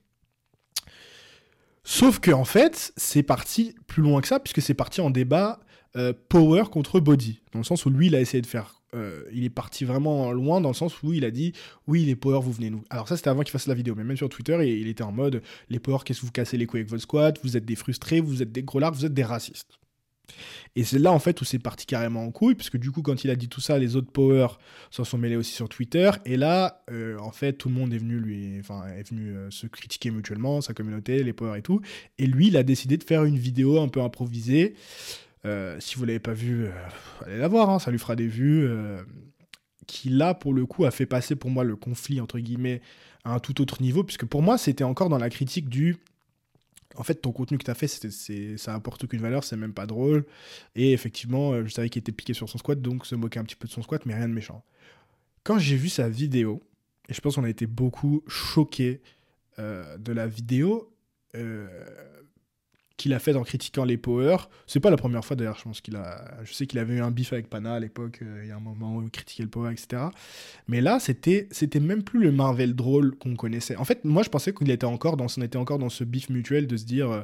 Sauf 1.83 2.19
que 2.19 2.31
en 2.31 2.45
fait, 2.45 2.93
c'est 2.95 3.23
parti 3.23 3.75
plus 3.87 4.01
loin 4.01 4.21
que 4.21 4.27
ça, 4.27 4.39
puisque 4.39 4.61
c'est 4.61 4.73
parti 4.73 5.01
en 5.01 5.09
débat 5.09 5.59
euh, 5.95 6.13
power 6.29 6.63
contre 6.71 6.99
body, 6.99 7.41
dans 7.51 7.59
le 7.59 7.65
sens 7.65 7.85
où 7.85 7.89
lui, 7.89 8.07
il 8.07 8.15
a 8.15 8.21
essayé 8.21 8.41
de 8.41 8.47
faire. 8.47 8.81
Euh, 8.95 9.23
il 9.33 9.43
est 9.43 9.49
parti 9.49 9.85
vraiment 9.85 10.31
loin, 10.31 10.61
dans 10.61 10.69
le 10.69 10.75
sens 10.75 11.01
où 11.03 11.13
il 11.13 11.25
a 11.25 11.31
dit 11.31 11.53
oui, 11.87 12.05
les 12.05 12.15
power, 12.15 12.39
vous 12.41 12.51
venez 12.51 12.69
nous. 12.69 12.83
Alors, 12.89 13.07
ça, 13.07 13.17
c'était 13.17 13.29
avant 13.29 13.41
qu'il 13.41 13.51
fasse 13.51 13.67
la 13.67 13.73
vidéo, 13.73 13.95
mais 13.95 14.03
même 14.03 14.17
sur 14.17 14.29
Twitter, 14.29 14.57
il, 14.61 14.87
était 14.87 15.03
en 15.03 15.11
mode 15.11 15.41
les 15.69 15.79
power, 15.79 15.99
qu'est-ce 16.05 16.21
que 16.21 16.25
vous 16.25 16.31
cassez 16.31 16.57
les 16.57 16.65
couilles 16.65 16.81
avec 16.81 16.89
votre 16.89 17.03
squad 17.03 17.37
Vous 17.43 17.57
êtes 17.57 17.65
des 17.65 17.75
frustrés, 17.75 18.21
vous 18.21 18.41
êtes 18.41 18.51
des 18.51 18.63
gros 18.63 18.79
lards, 18.79 18.93
vous 18.93 19.05
êtes 19.05 19.13
des 19.13 19.23
racistes. 19.23 19.79
Et 20.75 20.83
c'est 20.83 20.99
là 20.99 21.11
en 21.11 21.19
fait 21.19 21.39
où 21.41 21.45
c'est 21.45 21.59
parti 21.59 21.85
carrément 21.85 22.23
en 22.23 22.31
couille, 22.31 22.55
puisque 22.55 22.77
du 22.77 22.91
coup 22.91 23.01
quand 23.01 23.23
il 23.23 23.29
a 23.29 23.35
dit 23.35 23.49
tout 23.49 23.61
ça, 23.61 23.77
les 23.77 23.95
autres 23.95 24.11
Power 24.11 24.47
s'en 24.89 25.03
sont 25.03 25.17
mêlés 25.17 25.35
aussi 25.35 25.53
sur 25.53 25.69
Twitter. 25.69 26.09
Et 26.25 26.37
là, 26.37 26.83
euh, 26.91 27.17
en 27.19 27.31
fait, 27.31 27.53
tout 27.53 27.69
le 27.69 27.75
monde 27.75 27.93
est 27.93 27.97
venu 27.97 28.17
lui, 28.19 28.57
enfin, 28.59 28.87
est 28.87 29.09
venu 29.09 29.35
euh, 29.35 29.51
se 29.51 29.67
critiquer 29.67 30.11
mutuellement, 30.11 30.61
sa 30.61 30.73
communauté, 30.73 31.23
les 31.23 31.33
Power 31.33 31.59
et 31.59 31.61
tout. 31.61 31.81
Et 32.17 32.25
lui, 32.25 32.47
il 32.47 32.57
a 32.57 32.63
décidé 32.63 32.97
de 32.97 33.03
faire 33.03 33.23
une 33.23 33.37
vidéo 33.37 33.79
un 33.79 33.87
peu 33.87 34.01
improvisée. 34.01 34.75
Euh, 35.45 35.77
si 35.79 35.95
vous 35.95 36.05
l'avez 36.05 36.19
pas 36.19 36.33
vu, 36.33 36.67
allez 37.25 37.37
la 37.37 37.47
voir, 37.47 37.69
hein, 37.69 37.79
ça 37.79 37.91
lui 37.91 37.99
fera 37.99 38.15
des 38.15 38.27
vues. 38.27 38.67
qui 39.85 40.09
là, 40.09 40.33
pour 40.33 40.53
le 40.53 40.65
coup, 40.65 40.85
a 40.85 40.91
fait 40.91 41.05
passer 41.05 41.35
pour 41.35 41.49
moi 41.49 41.63
le 41.63 41.75
conflit 41.75 42.21
entre 42.21 42.39
guillemets 42.39 42.81
à 43.25 43.33
un 43.33 43.39
tout 43.39 43.61
autre 43.61 43.81
niveau, 43.81 44.03
puisque 44.03 44.25
pour 44.25 44.41
moi, 44.41 44.57
c'était 44.57 44.83
encore 44.83 45.09
dans 45.09 45.17
la 45.17 45.29
critique 45.29 45.69
du 45.69 45.97
en 46.95 47.03
fait, 47.03 47.15
ton 47.15 47.31
contenu 47.31 47.57
que 47.57 47.63
tu 47.63 47.71
as 47.71 47.75
fait, 47.75 47.87
ça 48.57 48.73
apporte 48.73 49.03
aucune 49.03 49.21
valeur, 49.21 49.43
c'est 49.43 49.57
même 49.57 49.73
pas 49.73 49.85
drôle. 49.85 50.25
Et 50.75 50.93
effectivement, 50.93 51.53
euh, 51.53 51.65
je 51.65 51.73
savais 51.73 51.89
qu'il 51.89 51.99
était 51.99 52.11
piqué 52.11 52.33
sur 52.33 52.49
son 52.49 52.57
squat, 52.57 52.81
donc 52.81 53.05
se 53.05 53.15
moquer 53.15 53.39
un 53.39 53.43
petit 53.43 53.55
peu 53.55 53.67
de 53.67 53.73
son 53.73 53.81
squat, 53.81 54.05
mais 54.05 54.15
rien 54.15 54.27
de 54.27 54.33
méchant. 54.33 54.63
Quand 55.43 55.57
j'ai 55.57 55.75
vu 55.75 55.89
sa 55.89 56.09
vidéo, 56.09 56.61
et 57.09 57.13
je 57.13 57.21
pense 57.21 57.35
qu'on 57.35 57.43
a 57.43 57.49
été 57.49 57.67
beaucoup 57.67 58.23
choqués 58.27 59.01
euh, 59.59 59.97
de 59.97 60.11
la 60.13 60.27
vidéo, 60.27 60.93
euh, 61.35 61.67
qu'il 63.03 63.13
a 63.13 63.19
fait 63.19 63.35
en 63.35 63.43
critiquant 63.43 63.83
les 63.83 63.97
Power. 63.97 64.37
C'est 64.65 64.79
pas 64.79 64.89
la 64.89 64.95
première 64.95 65.25
fois 65.25 65.35
d'ailleurs, 65.35 65.57
je 65.57 65.63
pense 65.63 65.81
qu'il 65.81 65.97
a. 65.97 66.37
Je 66.45 66.53
sais 66.53 66.67
qu'il 66.67 66.79
avait 66.79 66.95
eu 66.95 67.01
un 67.01 67.11
bif 67.11 67.33
avec 67.33 67.49
Pana 67.49 67.73
à 67.73 67.79
l'époque, 67.81 68.19
euh, 68.21 68.39
il 68.43 68.47
y 68.47 68.51
a 68.51 68.55
un 68.55 68.61
moment 68.61 68.95
où 68.95 69.03
il 69.03 69.09
critiquait 69.09 69.43
le 69.43 69.49
Power, 69.49 69.73
etc. 69.73 70.03
Mais 70.69 70.79
là, 70.79 71.01
c'était, 71.01 71.49
c'était 71.51 71.81
même 71.81 72.03
plus 72.03 72.21
le 72.21 72.31
Marvel 72.31 72.75
drôle 72.75 73.13
qu'on 73.17 73.35
connaissait. 73.35 73.75
En 73.75 73.83
fait, 73.83 74.05
moi, 74.05 74.23
je 74.23 74.29
pensais 74.29 74.53
qu'il 74.53 74.71
était 74.71 74.85
encore 74.85 75.17
dans, 75.17 75.27
on 75.37 75.41
était 75.41 75.57
encore 75.57 75.79
dans 75.79 75.89
ce 75.89 76.05
bif 76.05 76.29
mutuel 76.29 76.65
de 76.65 76.77
se 76.77 76.85
dire, 76.85 77.11
euh, 77.11 77.23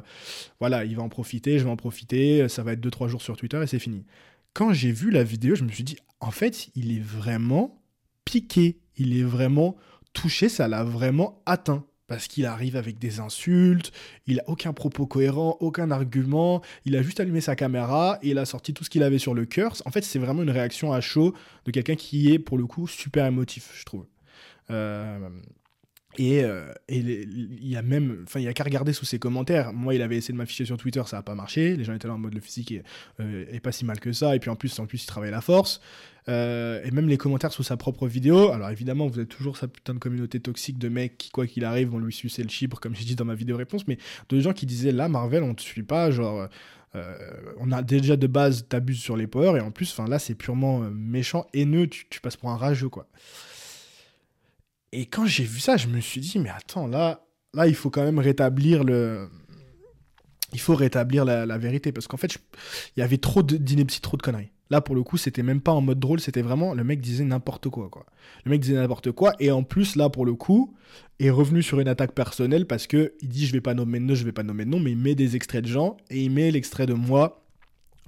voilà, 0.58 0.84
il 0.84 0.96
va 0.96 1.02
en 1.02 1.08
profiter, 1.08 1.58
je 1.58 1.64
vais 1.64 1.70
en 1.70 1.76
profiter, 1.76 2.46
ça 2.50 2.62
va 2.62 2.72
être 2.72 2.86
2-3 2.86 3.08
jours 3.08 3.22
sur 3.22 3.38
Twitter 3.38 3.62
et 3.62 3.66
c'est 3.66 3.78
fini. 3.78 4.04
Quand 4.52 4.74
j'ai 4.74 4.92
vu 4.92 5.10
la 5.10 5.24
vidéo, 5.24 5.54
je 5.54 5.64
me 5.64 5.70
suis 5.70 5.84
dit, 5.84 5.96
en 6.20 6.30
fait, 6.30 6.68
il 6.74 6.94
est 6.94 7.02
vraiment 7.02 7.82
piqué, 8.26 8.80
il 8.98 9.18
est 9.18 9.24
vraiment 9.24 9.76
touché, 10.12 10.50
ça 10.50 10.68
l'a 10.68 10.84
vraiment 10.84 11.40
atteint 11.46 11.86
parce 12.10 12.26
qu'il 12.26 12.44
arrive 12.44 12.74
avec 12.74 12.98
des 12.98 13.20
insultes, 13.20 13.92
il 14.26 14.40
a 14.40 14.42
aucun 14.48 14.72
propos 14.72 15.06
cohérent, 15.06 15.56
aucun 15.60 15.92
argument, 15.92 16.60
il 16.84 16.96
a 16.96 17.02
juste 17.02 17.20
allumé 17.20 17.40
sa 17.40 17.54
caméra 17.54 18.18
et 18.20 18.30
il 18.30 18.38
a 18.38 18.44
sorti 18.44 18.74
tout 18.74 18.82
ce 18.82 18.90
qu'il 18.90 19.04
avait 19.04 19.20
sur 19.20 19.32
le 19.32 19.44
cœur. 19.44 19.76
En 19.84 19.92
fait, 19.92 20.02
c'est 20.02 20.18
vraiment 20.18 20.42
une 20.42 20.50
réaction 20.50 20.92
à 20.92 21.00
chaud 21.00 21.36
de 21.66 21.70
quelqu'un 21.70 21.94
qui 21.94 22.32
est 22.32 22.40
pour 22.40 22.58
le 22.58 22.66
coup 22.66 22.88
super 22.88 23.26
émotif, 23.26 23.70
je 23.78 23.84
trouve. 23.84 24.06
Euh, 24.70 25.28
Et, 26.18 26.44
euh, 26.44 26.72
il 26.88 27.66
y 27.66 27.76
a 27.76 27.82
même, 27.82 28.24
enfin, 28.26 28.40
il 28.40 28.44
y 28.44 28.48
a 28.48 28.52
qu'à 28.52 28.64
regarder 28.64 28.92
sous 28.92 29.04
ses 29.04 29.18
commentaires. 29.18 29.72
Moi, 29.72 29.94
il 29.94 30.02
avait 30.02 30.16
essayé 30.16 30.32
de 30.32 30.38
m'afficher 30.38 30.64
sur 30.64 30.76
Twitter, 30.76 31.02
ça 31.06 31.16
n'a 31.16 31.22
pas 31.22 31.34
marché. 31.34 31.76
Les 31.76 31.84
gens 31.84 31.94
étaient 31.94 32.08
là 32.08 32.14
en 32.14 32.18
mode 32.18 32.34
le 32.34 32.40
physique 32.40 32.72
est, 32.72 32.82
est, 33.18 33.60
pas 33.60 33.72
si 33.72 33.84
mal 33.84 34.00
que 34.00 34.12
ça. 34.12 34.34
Et 34.34 34.40
puis 34.40 34.50
en 34.50 34.56
plus, 34.56 34.78
en 34.80 34.86
plus, 34.86 35.02
il 35.02 35.06
travaille 35.06 35.30
la 35.30 35.40
force. 35.40 35.80
et 36.26 36.90
même 36.92 37.08
les 37.08 37.16
commentaires 37.16 37.52
sous 37.52 37.62
sa 37.62 37.76
propre 37.76 38.08
vidéo. 38.08 38.50
Alors 38.50 38.70
évidemment, 38.70 39.06
vous 39.06 39.20
êtes 39.20 39.28
toujours 39.28 39.56
sa 39.56 39.68
putain 39.68 39.94
de 39.94 39.98
communauté 39.98 40.40
toxique 40.40 40.78
de 40.78 40.88
mecs 40.88 41.16
qui, 41.16 41.30
quoi 41.30 41.46
qu'il 41.46 41.64
arrive, 41.64 41.88
vont 41.88 41.98
lui 41.98 42.12
sucer 42.12 42.42
le 42.42 42.48
chibre, 42.48 42.80
comme 42.80 42.94
j'ai 42.94 43.04
dit 43.04 43.14
dans 43.14 43.24
ma 43.24 43.34
vidéo 43.34 43.56
réponse. 43.56 43.86
Mais 43.86 43.98
de 44.28 44.40
gens 44.40 44.52
qui 44.52 44.66
disaient 44.66 44.92
là, 44.92 45.08
Marvel, 45.08 45.42
on 45.44 45.54
te 45.54 45.62
suit 45.62 45.84
pas, 45.84 46.10
genre. 46.10 46.48
Euh, 46.96 47.14
on 47.58 47.70
a 47.70 47.82
déjà 47.82 48.16
de 48.16 48.26
base 48.26 48.66
t'abuses 48.68 49.00
sur 49.00 49.16
les 49.16 49.28
powers 49.28 49.56
et 49.56 49.60
en 49.60 49.70
plus, 49.70 49.96
là 50.08 50.18
c'est 50.18 50.34
purement 50.34 50.82
euh, 50.82 50.90
méchant, 50.90 51.46
haineux, 51.54 51.86
tu 51.86 52.20
passes 52.20 52.36
pour 52.36 52.50
un 52.50 52.56
rageux 52.56 52.88
quoi. 52.88 53.06
Et 54.92 55.06
quand 55.06 55.26
j'ai 55.26 55.44
vu 55.44 55.60
ça, 55.60 55.76
je 55.76 55.86
me 55.88 56.00
suis 56.00 56.20
dit 56.20 56.38
mais 56.38 56.50
attends 56.50 56.86
là, 56.86 57.26
là 57.54 57.66
il 57.66 57.74
faut 57.74 57.90
quand 57.90 58.02
même 58.02 58.18
rétablir 58.18 58.84
le, 58.84 59.28
il 60.52 60.60
faut 60.60 60.74
rétablir 60.74 61.24
la, 61.24 61.58
vérité 61.58 61.92
parce 61.92 62.06
qu'en 62.06 62.16
fait 62.16 62.34
il 62.96 63.00
y 63.00 63.02
avait 63.02 63.18
trop 63.18 63.42
d'inepties, 63.42 64.00
trop 64.00 64.16
de 64.16 64.22
conneries. 64.22 64.50
Là, 64.70 64.80
pour 64.80 64.94
le 64.94 65.02
coup, 65.02 65.16
c'était 65.16 65.42
même 65.42 65.60
pas 65.60 65.72
en 65.72 65.80
mode 65.80 65.98
drôle, 65.98 66.20
c'était 66.20 66.42
vraiment 66.42 66.74
le 66.74 66.84
mec 66.84 67.00
disait 67.00 67.24
n'importe 67.24 67.68
quoi, 67.68 67.88
quoi. 67.88 68.06
Le 68.44 68.52
mec 68.52 68.60
disait 68.60 68.76
n'importe 68.76 69.10
quoi, 69.10 69.32
et 69.40 69.50
en 69.50 69.64
plus, 69.64 69.96
là, 69.96 70.08
pour 70.10 70.24
le 70.24 70.34
coup, 70.34 70.76
est 71.18 71.30
revenu 71.30 71.60
sur 71.60 71.80
une 71.80 71.88
attaque 71.88 72.12
personnelle 72.12 72.66
parce 72.66 72.86
que 72.86 73.14
il 73.20 73.28
dit 73.28 73.46
je 73.46 73.52
vais 73.52 73.60
pas 73.60 73.74
nommer 73.74 73.98
de 73.98 74.14
je 74.14 74.24
vais 74.24 74.32
pas 74.32 74.44
nommer 74.44 74.64
de 74.64 74.70
nom, 74.70 74.78
mais 74.78 74.92
il 74.92 74.96
met 74.96 75.16
des 75.16 75.34
extraits 75.34 75.64
de 75.64 75.68
gens 75.68 75.96
et 76.08 76.22
il 76.22 76.30
met 76.30 76.50
l'extrait 76.52 76.86
de 76.86 76.94
moi. 76.94 77.44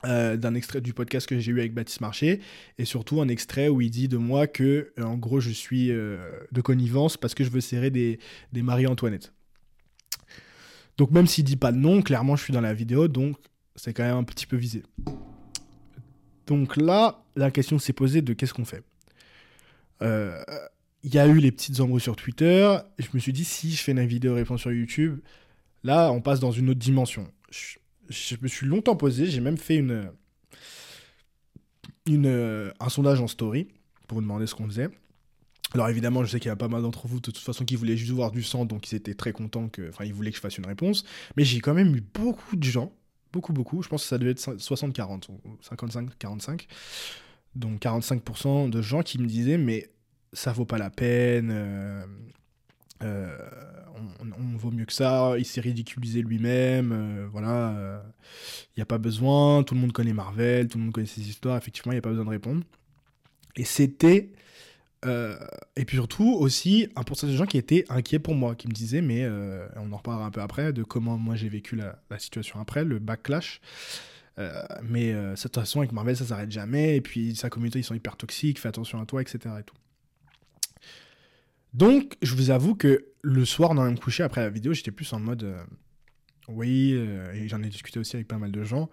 Euh, 0.04 0.36
d'un 0.36 0.56
extrait 0.56 0.80
du 0.80 0.92
podcast 0.92 1.28
que 1.28 1.38
j'ai 1.38 1.52
eu 1.52 1.60
avec 1.60 1.74
Baptiste 1.74 2.00
Marché 2.00 2.40
et 2.76 2.84
surtout 2.84 3.20
un 3.20 3.28
extrait 3.28 3.68
où 3.68 3.80
il 3.80 3.88
dit 3.88 4.08
de 4.08 4.16
moi 4.16 4.48
que 4.48 4.92
euh, 4.98 5.02
en 5.04 5.16
gros 5.16 5.38
je 5.38 5.50
suis 5.50 5.92
euh, 5.92 6.18
de 6.50 6.60
connivence 6.60 7.16
parce 7.16 7.34
que 7.34 7.44
je 7.44 7.50
veux 7.50 7.60
serrer 7.60 7.90
des, 7.90 8.18
des 8.52 8.62
Marie-Antoinette. 8.62 9.32
Donc 10.98 11.12
même 11.12 11.28
s'il 11.28 11.44
dit 11.44 11.54
pas 11.54 11.70
de 11.70 11.76
nom, 11.76 12.02
clairement 12.02 12.34
je 12.34 12.42
suis 12.42 12.52
dans 12.52 12.60
la 12.60 12.74
vidéo 12.74 13.06
donc 13.06 13.36
c'est 13.76 13.92
quand 13.92 14.02
même 14.02 14.16
un 14.16 14.24
petit 14.24 14.46
peu 14.46 14.56
visé. 14.56 14.82
Donc 16.48 16.76
là, 16.76 17.22
la 17.36 17.52
question 17.52 17.78
s'est 17.78 17.92
posée 17.92 18.22
de 18.22 18.32
qu'est-ce 18.32 18.54
qu'on 18.54 18.64
fait. 18.64 18.82
Il 21.04 21.14
y 21.14 21.18
a 21.18 21.28
eu 21.28 21.38
les 21.38 21.52
petites 21.52 21.78
embrouilles 21.78 22.00
sur 22.00 22.16
Twitter. 22.16 22.76
je 22.98 23.06
me 23.14 23.20
suis 23.20 23.32
dit, 23.32 23.44
si 23.44 23.70
je 23.70 23.80
fais 23.80 23.92
une 23.92 24.04
vidéo 24.04 24.34
réponse 24.34 24.62
sur 24.62 24.72
YouTube, 24.72 25.20
là, 25.84 26.10
on 26.10 26.20
passe 26.20 26.40
dans 26.40 26.50
une 26.50 26.70
autre 26.70 26.80
dimension. 26.80 27.28
Je, 27.50 27.76
me 28.08 28.48
suis 28.48 28.66
longtemps 28.66 28.96
posé. 28.96 29.26
J'ai 29.26 29.40
même 29.40 29.58
fait 29.58 29.76
une, 29.76 30.10
une, 32.06 32.72
un 32.78 32.88
sondage 32.88 33.20
en 33.20 33.26
story 33.26 33.68
pour 34.08 34.16
vous 34.16 34.22
demander 34.22 34.46
ce 34.46 34.54
qu'on 34.54 34.66
faisait. 34.66 34.88
Alors 35.74 35.88
évidemment, 35.88 36.22
je 36.22 36.30
sais 36.30 36.40
qu'il 36.40 36.48
y 36.48 36.52
a 36.52 36.56
pas 36.56 36.68
mal 36.68 36.82
d'entre 36.82 37.06
vous 37.06 37.16
de 37.16 37.22
toute 37.22 37.38
façon 37.38 37.64
qui 37.64 37.76
voulaient 37.76 37.96
juste 37.96 38.12
voir 38.12 38.30
du 38.30 38.42
sang, 38.42 38.66
donc 38.66 38.92
ils 38.92 38.96
étaient 38.96 39.14
très 39.14 39.32
contents 39.32 39.68
que, 39.68 39.88
enfin, 39.88 40.04
ils 40.04 40.12
voulaient 40.12 40.30
que 40.30 40.36
je 40.36 40.42
fasse 40.42 40.58
une 40.58 40.66
réponse. 40.66 41.04
Mais 41.36 41.44
j'ai 41.44 41.60
quand 41.60 41.72
même 41.72 41.96
eu 41.96 42.02
beaucoup 42.02 42.56
de 42.56 42.64
gens 42.64 42.92
beaucoup, 43.32 43.52
beaucoup. 43.52 43.82
Je 43.82 43.88
pense 43.88 44.02
que 44.02 44.08
ça 44.08 44.18
devait 44.18 44.32
être 44.32 44.40
60-40, 44.40 45.28
55-45. 45.62 46.66
Donc 47.54 47.80
45% 47.82 48.70
de 48.70 48.82
gens 48.82 49.02
qui 49.02 49.18
me 49.18 49.26
disaient, 49.26 49.58
mais 49.58 49.90
ça 50.32 50.52
vaut 50.52 50.64
pas 50.64 50.78
la 50.78 50.90
peine, 50.90 51.50
euh, 51.50 52.04
euh, 53.02 53.36
on, 54.20 54.56
vaut 54.56 54.70
mieux 54.70 54.84
que 54.84 54.92
ça, 54.92 55.34
il 55.38 55.44
s'est 55.44 55.60
ridiculisé 55.60 56.22
lui-même, 56.22 56.92
euh, 56.92 57.26
voilà, 57.30 58.02
il 58.68 58.78
n'y 58.78 58.82
a 58.82 58.86
pas 58.86 58.98
besoin, 58.98 59.62
tout 59.62 59.74
le 59.74 59.80
monde 59.80 59.92
connaît 59.92 60.12
Marvel, 60.12 60.68
tout 60.68 60.78
le 60.78 60.84
monde 60.84 60.92
connaît 60.92 61.06
ses 61.06 61.28
histoires, 61.28 61.56
effectivement, 61.56 61.92
il 61.92 61.96
n'y 61.96 62.00
a 62.00 62.02
pas 62.02 62.10
besoin 62.10 62.24
de 62.24 62.30
répondre. 62.30 62.62
Et 63.56 63.64
c'était 63.64 64.30
euh, 65.04 65.36
et 65.74 65.84
puis 65.84 65.96
surtout 65.96 66.36
aussi 66.38 66.88
un 66.94 67.02
pourcentage 67.02 67.32
de 67.34 67.38
gens 67.38 67.46
qui 67.46 67.58
étaient 67.58 67.84
inquiets 67.88 68.20
pour 68.20 68.34
moi, 68.34 68.54
qui 68.54 68.68
me 68.68 68.72
disaient, 68.72 69.02
mais 69.02 69.24
euh, 69.24 69.66
on 69.76 69.92
en 69.92 69.96
reparlera 69.96 70.26
un 70.26 70.30
peu 70.30 70.40
après, 70.40 70.72
de 70.72 70.84
comment 70.84 71.18
moi 71.18 71.34
j'ai 71.34 71.48
vécu 71.48 71.76
la, 71.76 72.18
situation 72.18 72.60
après, 72.60 72.84
le 72.84 72.98
backlash. 72.98 73.60
Euh, 74.38 74.62
mais 74.82 75.12
de 75.12 75.34
toute 75.40 75.54
façon, 75.54 75.80
avec 75.80 75.92
Marvel, 75.92 76.16
ça 76.16 76.24
s'arrête 76.24 76.50
jamais. 76.50 76.96
Et 76.96 77.00
puis 77.00 77.34
sa 77.34 77.50
communauté, 77.50 77.80
ils 77.80 77.84
sont 77.84 77.94
hyper 77.94 78.16
toxiques, 78.16 78.60
fais 78.60 78.68
attention 78.68 79.00
à 79.00 79.06
toi, 79.06 79.20
etc. 79.20 79.38
Et 79.60 79.64
tout. 79.64 79.74
Donc, 81.74 82.16
je 82.22 82.34
vous 82.34 82.50
avoue 82.50 82.74
que 82.74 83.06
le 83.22 83.44
soir, 83.44 83.74
dans 83.74 83.84
le 83.84 83.92
me 83.92 83.96
coucher 83.96 84.22
après 84.22 84.42
la 84.42 84.50
vidéo, 84.50 84.72
j'étais 84.72 84.90
plus 84.90 85.12
en 85.12 85.20
mode 85.20 85.54
oui, 86.48 86.92
et 86.92 87.48
j'en 87.48 87.62
ai 87.62 87.68
discuté 87.68 87.98
aussi 87.98 88.16
avec 88.16 88.28
pas 88.28 88.38
mal 88.38 88.52
de 88.52 88.64
gens. 88.64 88.90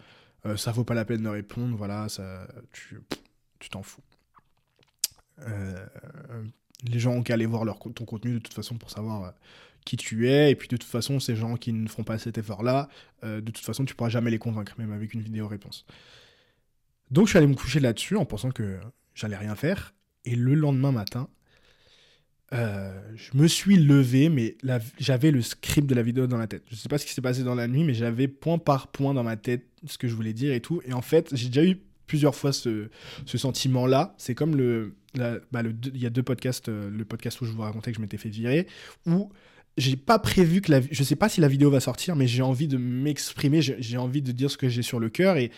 ça 0.56 0.72
vaut 0.72 0.84
pas 0.84 0.94
la 0.94 1.04
peine 1.04 1.24
de 1.24 1.30
répondre, 1.30 1.76
voilà, 1.76 2.08
ça, 2.10 2.48
tu 2.72 3.70
t'en 3.70 3.84
fous. 3.84 4.04
Euh, 5.48 5.86
les 6.84 7.00
gens 7.00 7.12
ont 7.12 7.24
qu'à 7.24 7.34
aller 7.34 7.46
voir 7.46 7.65
ton 7.96 8.06
contenu 8.06 8.34
de 8.34 8.39
toute 8.39 8.54
façon 8.54 8.78
pour 8.78 8.89
savoir 8.89 9.24
euh, 9.24 9.32
qui 9.86 9.98
tu 9.98 10.30
es. 10.30 10.52
Et 10.52 10.56
puis 10.56 10.68
de 10.68 10.78
toute 10.78 10.89
façon, 10.89 11.20
ces 11.20 11.36
gens 11.36 11.56
qui 11.56 11.74
ne 11.74 11.88
font 11.88 12.04
pas 12.04 12.18
cet 12.18 12.38
effort-là, 12.38 12.89
euh, 13.24 13.42
de 13.42 13.52
toute 13.52 13.65
façon, 13.65 13.86
tu 13.86 13.96
pourras 13.96 14.10
jamais 14.10 14.32
les 14.32 14.39
convaincre, 14.39 14.76
même 14.78 14.92
avec 14.92 15.13
une 15.13 15.22
vidéo 15.22 15.48
réponse. 15.48 15.86
Donc 17.12 17.26
je 17.28 17.32
suis 17.32 17.38
allé 17.38 17.48
me 17.48 17.56
coucher 17.56 17.80
là-dessus 17.80 18.15
en 18.15 18.26
pensant 18.26 18.52
que 18.52 18.80
j'allais 19.13 19.38
rien 19.38 19.56
faire. 19.56 19.94
Et 20.26 20.36
le 20.36 20.54
lendemain 20.54 20.92
matin, 20.92 21.30
je 22.52 23.38
me 23.38 23.48
suis 23.48 23.78
levé, 23.78 24.30
mais 24.30 24.58
j'avais 25.00 25.32
le 25.32 25.42
script 25.42 25.88
de 25.88 25.96
la 25.96 26.02
vidéo 26.02 26.28
dans 26.28 26.38
la 26.38 26.48
tête. 26.48 26.64
Je 26.70 26.76
sais 26.76 26.90
pas 26.90 26.98
ce 26.98 27.06
qui 27.06 27.14
s'est 27.14 27.22
passé 27.22 27.44
dans 27.44 27.56
la 27.56 27.68
nuit, 27.68 27.84
mais 27.84 27.94
j'avais 27.94 28.28
point 28.28 28.58
par 28.58 28.88
point 28.88 29.14
dans 29.14 29.24
ma 29.24 29.38
tête 29.38 29.66
ce 29.86 29.98
que 29.98 30.08
je 30.08 30.16
voulais 30.16 30.34
dire 30.34 30.54
et 30.54 30.62
tout. 30.62 30.82
Et 30.86 30.94
en 30.94 31.02
fait, 31.02 31.30
j'ai 31.36 31.48
déjà 31.48 31.66
eu 31.66 31.80
plusieurs 32.10 32.36
fois 32.36 32.52
ce, 32.52 32.90
sentiment-là. 33.26 34.16
C'est 34.18 34.36
comme 34.36 34.56
le, 34.56 34.96
bah, 35.16 35.62
il 35.94 36.02
y 36.02 36.06
a 36.06 36.10
deux 36.10 36.24
podcasts, 36.24 36.68
euh, 36.68 36.90
le 36.90 37.06
podcast 37.06 37.40
où 37.40 37.46
je 37.46 37.52
vous 37.52 37.62
racontais 37.62 37.92
que 37.92 37.98
je 37.98 38.02
m'étais 38.02 38.18
fait 38.18 38.30
virer, 38.30 38.68
où 39.06 39.32
j'ai 39.78 39.96
pas 39.96 40.20
prévu 40.20 40.60
que 40.60 40.72
la, 40.72 40.82
je 40.92 41.04
sais 41.04 41.16
pas 41.16 41.30
si 41.30 41.40
la 41.40 41.48
vidéo 41.48 41.70
va 41.70 41.80
sortir, 41.80 42.16
mais 42.16 42.28
j'ai 42.28 42.42
envie 42.42 42.68
de 42.68 42.78
m'exprimer, 42.78 43.62
j'ai 43.62 43.98
envie 43.98 44.22
de 44.22 44.32
dire 44.34 44.52
ce 44.52 44.58
que 44.58 44.68
j'ai 44.68 44.82
sur 44.82 45.00
le 45.00 45.10
cœur 45.10 45.38
et 45.38 45.52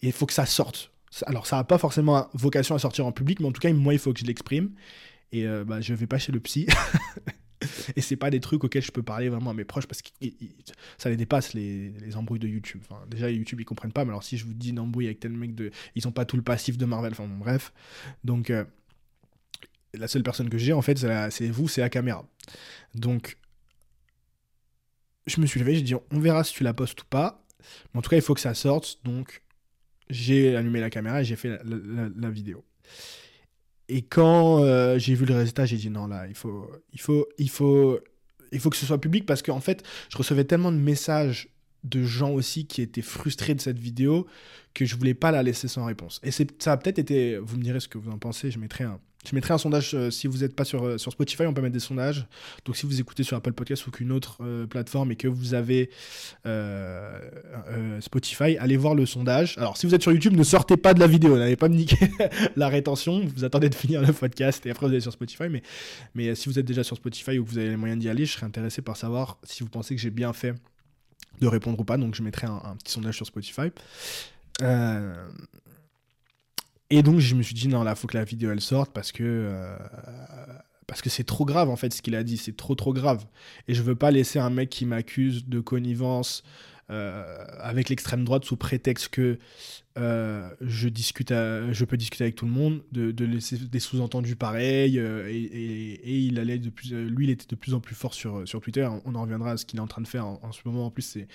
il 0.00 0.12
faut 0.12 0.24
que 0.24 0.32
ça 0.32 0.46
sorte. 0.46 0.92
Alors 1.26 1.46
ça 1.46 1.56
n'a 1.56 1.64
pas 1.64 1.78
forcément 1.78 2.28
vocation 2.34 2.74
à 2.74 2.78
sortir 2.78 3.04
en 3.04 3.12
public, 3.12 3.40
mais 3.40 3.46
en 3.46 3.52
tout 3.52 3.60
cas 3.60 3.72
moi 3.72 3.92
il 3.92 3.98
faut 3.98 4.12
que 4.12 4.20
je 4.20 4.24
l'exprime 4.24 4.70
et 5.32 5.46
euh, 5.46 5.64
bah, 5.64 5.80
je 5.80 5.94
vais 5.94 6.06
pas 6.06 6.18
chez 6.18 6.32
le 6.32 6.40
psy. 6.40 6.66
et 7.96 8.00
c'est 8.00 8.16
pas 8.16 8.30
des 8.30 8.40
trucs 8.40 8.62
auxquels 8.64 8.82
je 8.82 8.92
peux 8.92 9.02
parler 9.02 9.28
vraiment 9.28 9.50
à 9.50 9.54
mes 9.54 9.64
proches 9.64 9.86
parce 9.86 10.02
que 10.02 10.08
ça 10.98 11.08
les 11.08 11.16
dépasse 11.16 11.54
les, 11.54 11.90
les 11.90 12.16
embrouilles 12.16 12.38
de 12.38 12.48
YouTube. 12.48 12.80
Enfin, 12.88 13.04
déjà 13.08 13.30
YouTube 13.30 13.60
ils 13.60 13.64
comprennent 13.64 13.92
pas, 13.92 14.04
mais 14.04 14.10
alors 14.10 14.22
si 14.22 14.36
je 14.36 14.44
vous 14.44 14.54
dis 14.54 14.70
une 14.70 14.78
embrouille 14.78 15.06
avec 15.06 15.20
tel 15.20 15.32
mec 15.32 15.54
de, 15.54 15.70
ils 15.94 16.06
ont 16.06 16.12
pas 16.12 16.24
tout 16.24 16.36
le 16.36 16.42
passif 16.42 16.76
de 16.78 16.84
Marvel. 16.84 17.12
Enfin 17.12 17.26
bref, 17.26 17.72
donc 18.24 18.50
euh, 18.50 18.64
la 19.94 20.08
seule 20.08 20.22
personne 20.22 20.50
que 20.50 20.58
j'ai 20.58 20.72
en 20.72 20.82
fait 20.82 20.98
c'est 21.30 21.48
vous, 21.48 21.68
c'est 21.68 21.80
la 21.80 21.90
caméra. 21.90 22.26
Donc 22.94 23.38
je 25.26 25.40
me 25.40 25.46
suis 25.46 25.60
levé, 25.60 25.74
j'ai 25.74 25.82
dit 25.82 25.94
on 25.94 26.20
verra 26.20 26.44
si 26.44 26.54
tu 26.54 26.62
la 26.62 26.74
postes 26.74 27.02
ou 27.02 27.06
pas, 27.06 27.44
mais 27.92 27.98
en 27.98 28.02
tout 28.02 28.10
cas 28.10 28.16
il 28.16 28.22
faut 28.22 28.34
que 28.34 28.40
ça 28.40 28.54
sorte. 28.54 29.00
Donc 29.04 29.42
j'ai 30.08 30.54
allumé 30.54 30.80
la 30.80 30.90
caméra 30.90 31.22
et 31.22 31.24
j'ai 31.24 31.36
fait 31.36 31.58
la 31.64 32.30
vidéo. 32.30 32.64
Et 33.88 34.02
quand 34.02 34.62
euh, 34.62 34.98
j'ai 34.98 35.14
vu 35.14 35.26
le 35.26 35.34
résultat, 35.34 35.64
j'ai 35.64 35.76
dit 35.76 35.90
non, 35.90 36.06
là, 36.06 36.26
il 36.26 36.34
faut, 36.34 36.68
que 36.92 38.76
ce 38.76 38.86
soit 38.86 39.00
public 39.00 39.26
parce 39.26 39.42
qu'en 39.42 39.60
fait, 39.60 39.84
je 40.08 40.18
recevais 40.18 40.44
tellement 40.44 40.72
de 40.72 40.78
messages 40.78 41.48
de 41.84 42.02
gens 42.02 42.30
aussi 42.30 42.66
qui 42.66 42.82
étaient 42.82 43.02
frustrés 43.02 43.54
de 43.54 43.60
cette 43.60 43.78
vidéo 43.78 44.26
que 44.74 44.84
je 44.84 44.96
voulais 44.96 45.14
pas 45.14 45.30
la 45.30 45.42
laisser 45.42 45.68
sans 45.68 45.84
réponse. 45.84 46.20
Et 46.24 46.30
ça 46.32 46.72
a 46.72 46.76
peut-être 46.76 46.98
été, 46.98 47.38
vous 47.38 47.56
me 47.56 47.62
direz 47.62 47.80
ce 47.80 47.88
que 47.88 47.98
vous 47.98 48.10
en 48.10 48.18
pensez, 48.18 48.50
je 48.50 48.58
mettrai 48.58 48.84
un, 48.84 48.98
je 49.28 49.34
mettrai 49.34 49.54
un 49.54 49.58
sondage, 49.58 49.94
euh, 49.94 50.10
si 50.10 50.26
vous 50.26 50.38
n'êtes 50.38 50.54
pas 50.54 50.64
sur, 50.64 50.84
euh, 50.84 50.98
sur 50.98 51.12
Spotify, 51.12 51.42
on 51.42 51.54
peut 51.54 51.60
mettre 51.60 51.72
des 51.72 51.80
sondages. 51.80 52.26
Donc 52.64 52.76
si 52.76 52.86
vous 52.86 53.00
écoutez 53.00 53.22
sur 53.22 53.36
Apple 53.36 53.52
Podcast 53.52 53.86
ou 53.86 53.90
qu'une 53.90 54.12
autre 54.12 54.38
euh, 54.40 54.66
plateforme 54.66 55.10
et 55.12 55.16
que 55.16 55.28
vous 55.28 55.54
avez 55.54 55.90
Spotify, 58.00 58.56
allez 58.58 58.76
voir 58.76 58.94
le 58.94 59.06
sondage. 59.06 59.58
Alors 59.58 59.76
si 59.76 59.86
vous 59.86 59.94
êtes 59.94 60.02
sur 60.02 60.12
YouTube, 60.12 60.34
ne 60.36 60.44
sortez 60.44 60.76
pas 60.76 60.94
de 60.94 61.00
la 61.00 61.06
vidéo, 61.06 61.36
n'allez 61.36 61.56
pas 61.56 61.68
me 61.68 61.76
niquer 61.76 62.08
la 62.56 62.68
rétention, 62.68 63.24
vous 63.24 63.44
attendez 63.44 63.68
de 63.68 63.74
finir 63.74 64.00
le 64.00 64.12
podcast 64.12 64.64
et 64.66 64.70
après 64.70 64.86
vous 64.86 64.92
allez 64.92 65.00
sur 65.00 65.12
Spotify. 65.12 65.48
Mais, 65.50 65.62
mais 66.14 66.34
si 66.34 66.48
vous 66.48 66.58
êtes 66.58 66.66
déjà 66.66 66.84
sur 66.84 66.96
Spotify 66.96 67.38
ou 67.38 67.44
que 67.44 67.50
vous 67.50 67.58
avez 67.58 67.70
les 67.70 67.76
moyens 67.76 68.00
d'y 68.00 68.08
aller, 68.08 68.26
je 68.26 68.32
serais 68.32 68.46
intéressé 68.46 68.82
par 68.82 68.96
savoir 68.96 69.38
si 69.42 69.62
vous 69.62 69.68
pensez 69.68 69.94
que 69.94 70.00
j'ai 70.00 70.10
bien 70.10 70.32
fait 70.32 70.54
de 71.40 71.46
répondre 71.46 71.78
ou 71.80 71.84
pas. 71.84 71.96
Donc 71.96 72.14
je 72.14 72.22
mettrai 72.22 72.46
un, 72.46 72.60
un 72.64 72.76
petit 72.76 72.92
sondage 72.92 73.16
sur 73.16 73.26
Spotify. 73.26 73.70
Euh, 74.62 75.28
et 76.90 77.02
donc 77.02 77.18
je 77.18 77.34
me 77.34 77.42
suis 77.42 77.54
dit 77.54 77.68
non 77.68 77.82
là 77.82 77.94
faut 77.94 78.06
que 78.06 78.16
la 78.16 78.24
vidéo 78.24 78.50
elle 78.52 78.60
sorte 78.60 78.92
parce 78.92 79.12
que 79.12 79.24
euh, 79.24 79.76
parce 80.86 81.02
que 81.02 81.10
c'est 81.10 81.24
trop 81.24 81.44
grave 81.44 81.68
en 81.68 81.76
fait 81.76 81.92
ce 81.92 82.00
qu'il 82.00 82.14
a 82.14 82.22
dit, 82.22 82.36
c'est 82.36 82.56
trop 82.56 82.76
trop 82.76 82.92
grave. 82.92 83.26
Et 83.66 83.74
je 83.74 83.82
veux 83.82 83.96
pas 83.96 84.12
laisser 84.12 84.38
un 84.38 84.50
mec 84.50 84.70
qui 84.70 84.86
m'accuse 84.86 85.46
de 85.46 85.58
connivence 85.58 86.44
euh, 86.90 87.44
avec 87.58 87.88
l'extrême 87.88 88.24
droite 88.24 88.44
sous 88.44 88.56
prétexte 88.56 89.08
que 89.08 89.40
euh, 89.98 90.48
je 90.60 90.88
discute, 90.88 91.30
je 91.30 91.84
peux 91.84 91.96
discuter 91.96 92.22
avec 92.22 92.36
tout 92.36 92.44
le 92.46 92.52
monde, 92.52 92.82
de, 92.92 93.24
laisser 93.24 93.56
des 93.58 93.80
sous-entendus 93.80 94.36
pareils. 94.36 94.96
Et, 94.96 96.18
il 96.18 96.38
allait 96.38 96.58
de 96.58 96.70
plus, 96.70 96.92
lui 96.92 97.26
il 97.26 97.30
était 97.30 97.48
de 97.48 97.56
plus 97.56 97.74
en 97.74 97.80
plus 97.80 97.96
fort 97.96 98.14
sur 98.14 98.46
sur 98.46 98.60
Twitter. 98.60 98.88
On 99.04 99.16
en 99.16 99.22
reviendra 99.22 99.52
à 99.52 99.56
ce 99.56 99.66
qu'il 99.66 99.80
est 99.80 99.82
en 99.82 99.88
train 99.88 100.02
de 100.02 100.08
faire 100.08 100.26
en, 100.26 100.52
ce 100.52 100.60
moment. 100.64 100.86
En 100.86 100.90
plus 100.90 101.02
c'est 101.02 101.26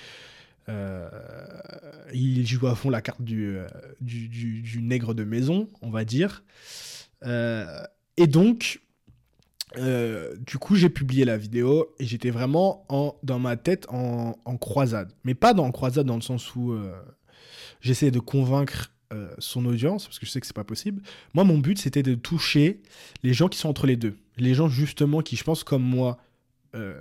il 2.13 2.45
joue 2.45 2.67
à 2.67 2.75
fond 2.75 2.89
la 2.89 3.01
carte 3.01 3.21
du, 3.21 3.57
euh, 3.57 3.67
du, 3.99 4.81
nègre 4.81 5.13
de 5.13 5.23
maison, 5.23 5.69
on 5.81 5.89
va 5.89 6.05
dire. 6.05 6.43
Euh, 7.23 7.83
et 8.17 8.27
donc, 8.27 8.81
euh, 9.77 10.35
du 10.45 10.57
coup, 10.57 10.75
j'ai 10.75 10.89
publié 10.89 11.25
la 11.25 11.37
vidéo 11.37 11.93
et 11.99 12.05
j'étais 12.05 12.29
vraiment 12.29 12.85
en, 12.89 13.15
dans 13.23 13.39
ma 13.39 13.57
tête 13.57 13.87
en, 13.89 14.33
croisade. 14.57 15.13
Mais 15.23 15.33
pas 15.33 15.53
dans 15.53 15.71
croisade 15.71 16.05
dans 16.05 16.15
le 16.15 16.21
sens 16.21 16.55
où 16.55 16.73
euh, 16.73 16.91
j'essayais 17.79 18.11
de 18.11 18.19
convaincre 18.19 18.91
euh, 19.13 19.29
son 19.39 19.65
audience, 19.65 20.05
parce 20.05 20.19
que 20.19 20.25
je 20.25 20.31
sais 20.31 20.39
que 20.39 20.47
c'est 20.47 20.55
pas 20.55 20.63
possible. 20.63 21.01
Moi, 21.33 21.43
mon 21.43 21.57
but, 21.57 21.79
c'était 21.79 22.03
de 22.03 22.15
toucher 22.15 22.81
les 23.23 23.33
gens 23.33 23.47
qui 23.47 23.57
sont 23.59 23.69
entre 23.69 23.87
les 23.87 23.95
deux. 23.95 24.17
Les 24.37 24.53
gens, 24.53 24.67
justement, 24.67 25.21
qui, 25.21 25.35
je 25.35 25.43
pense, 25.43 25.63
comme 25.63 25.83
moi, 25.83 26.17
euh, 26.73 26.95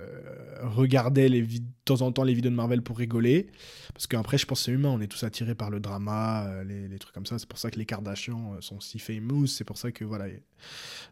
regardaient 0.61 1.29
les 1.29 1.41
de 1.41 1.59
temps 1.85 2.01
en 2.01 2.11
temps 2.11 2.23
les 2.23 2.33
vidéos 2.33 2.51
de 2.51 2.55
Marvel 2.55 2.81
pour 2.81 2.97
rigoler. 2.97 3.47
Parce 3.93 4.07
qu'après, 4.07 4.37
je 4.37 4.45
pense 4.45 4.63
c'est 4.63 4.71
humain, 4.71 4.89
on 4.89 5.01
est 5.01 5.07
tous 5.07 5.23
attirés 5.23 5.55
par 5.55 5.69
le 5.69 5.79
drama, 5.79 6.45
euh, 6.47 6.63
les, 6.63 6.99
trucs 6.99 7.13
comme 7.13 7.25
ça. 7.25 7.39
C'est 7.39 7.47
pour 7.47 7.59
ça 7.59 7.71
que 7.71 7.79
les 7.79 7.85
Kardashians 7.85 8.59
sont 8.61 8.79
si 8.79 8.99
famous. 8.99 9.47
C'est 9.47 9.63
pour 9.63 9.77
ça 9.77 9.91
que, 9.91 10.05
voilà, 10.05 10.25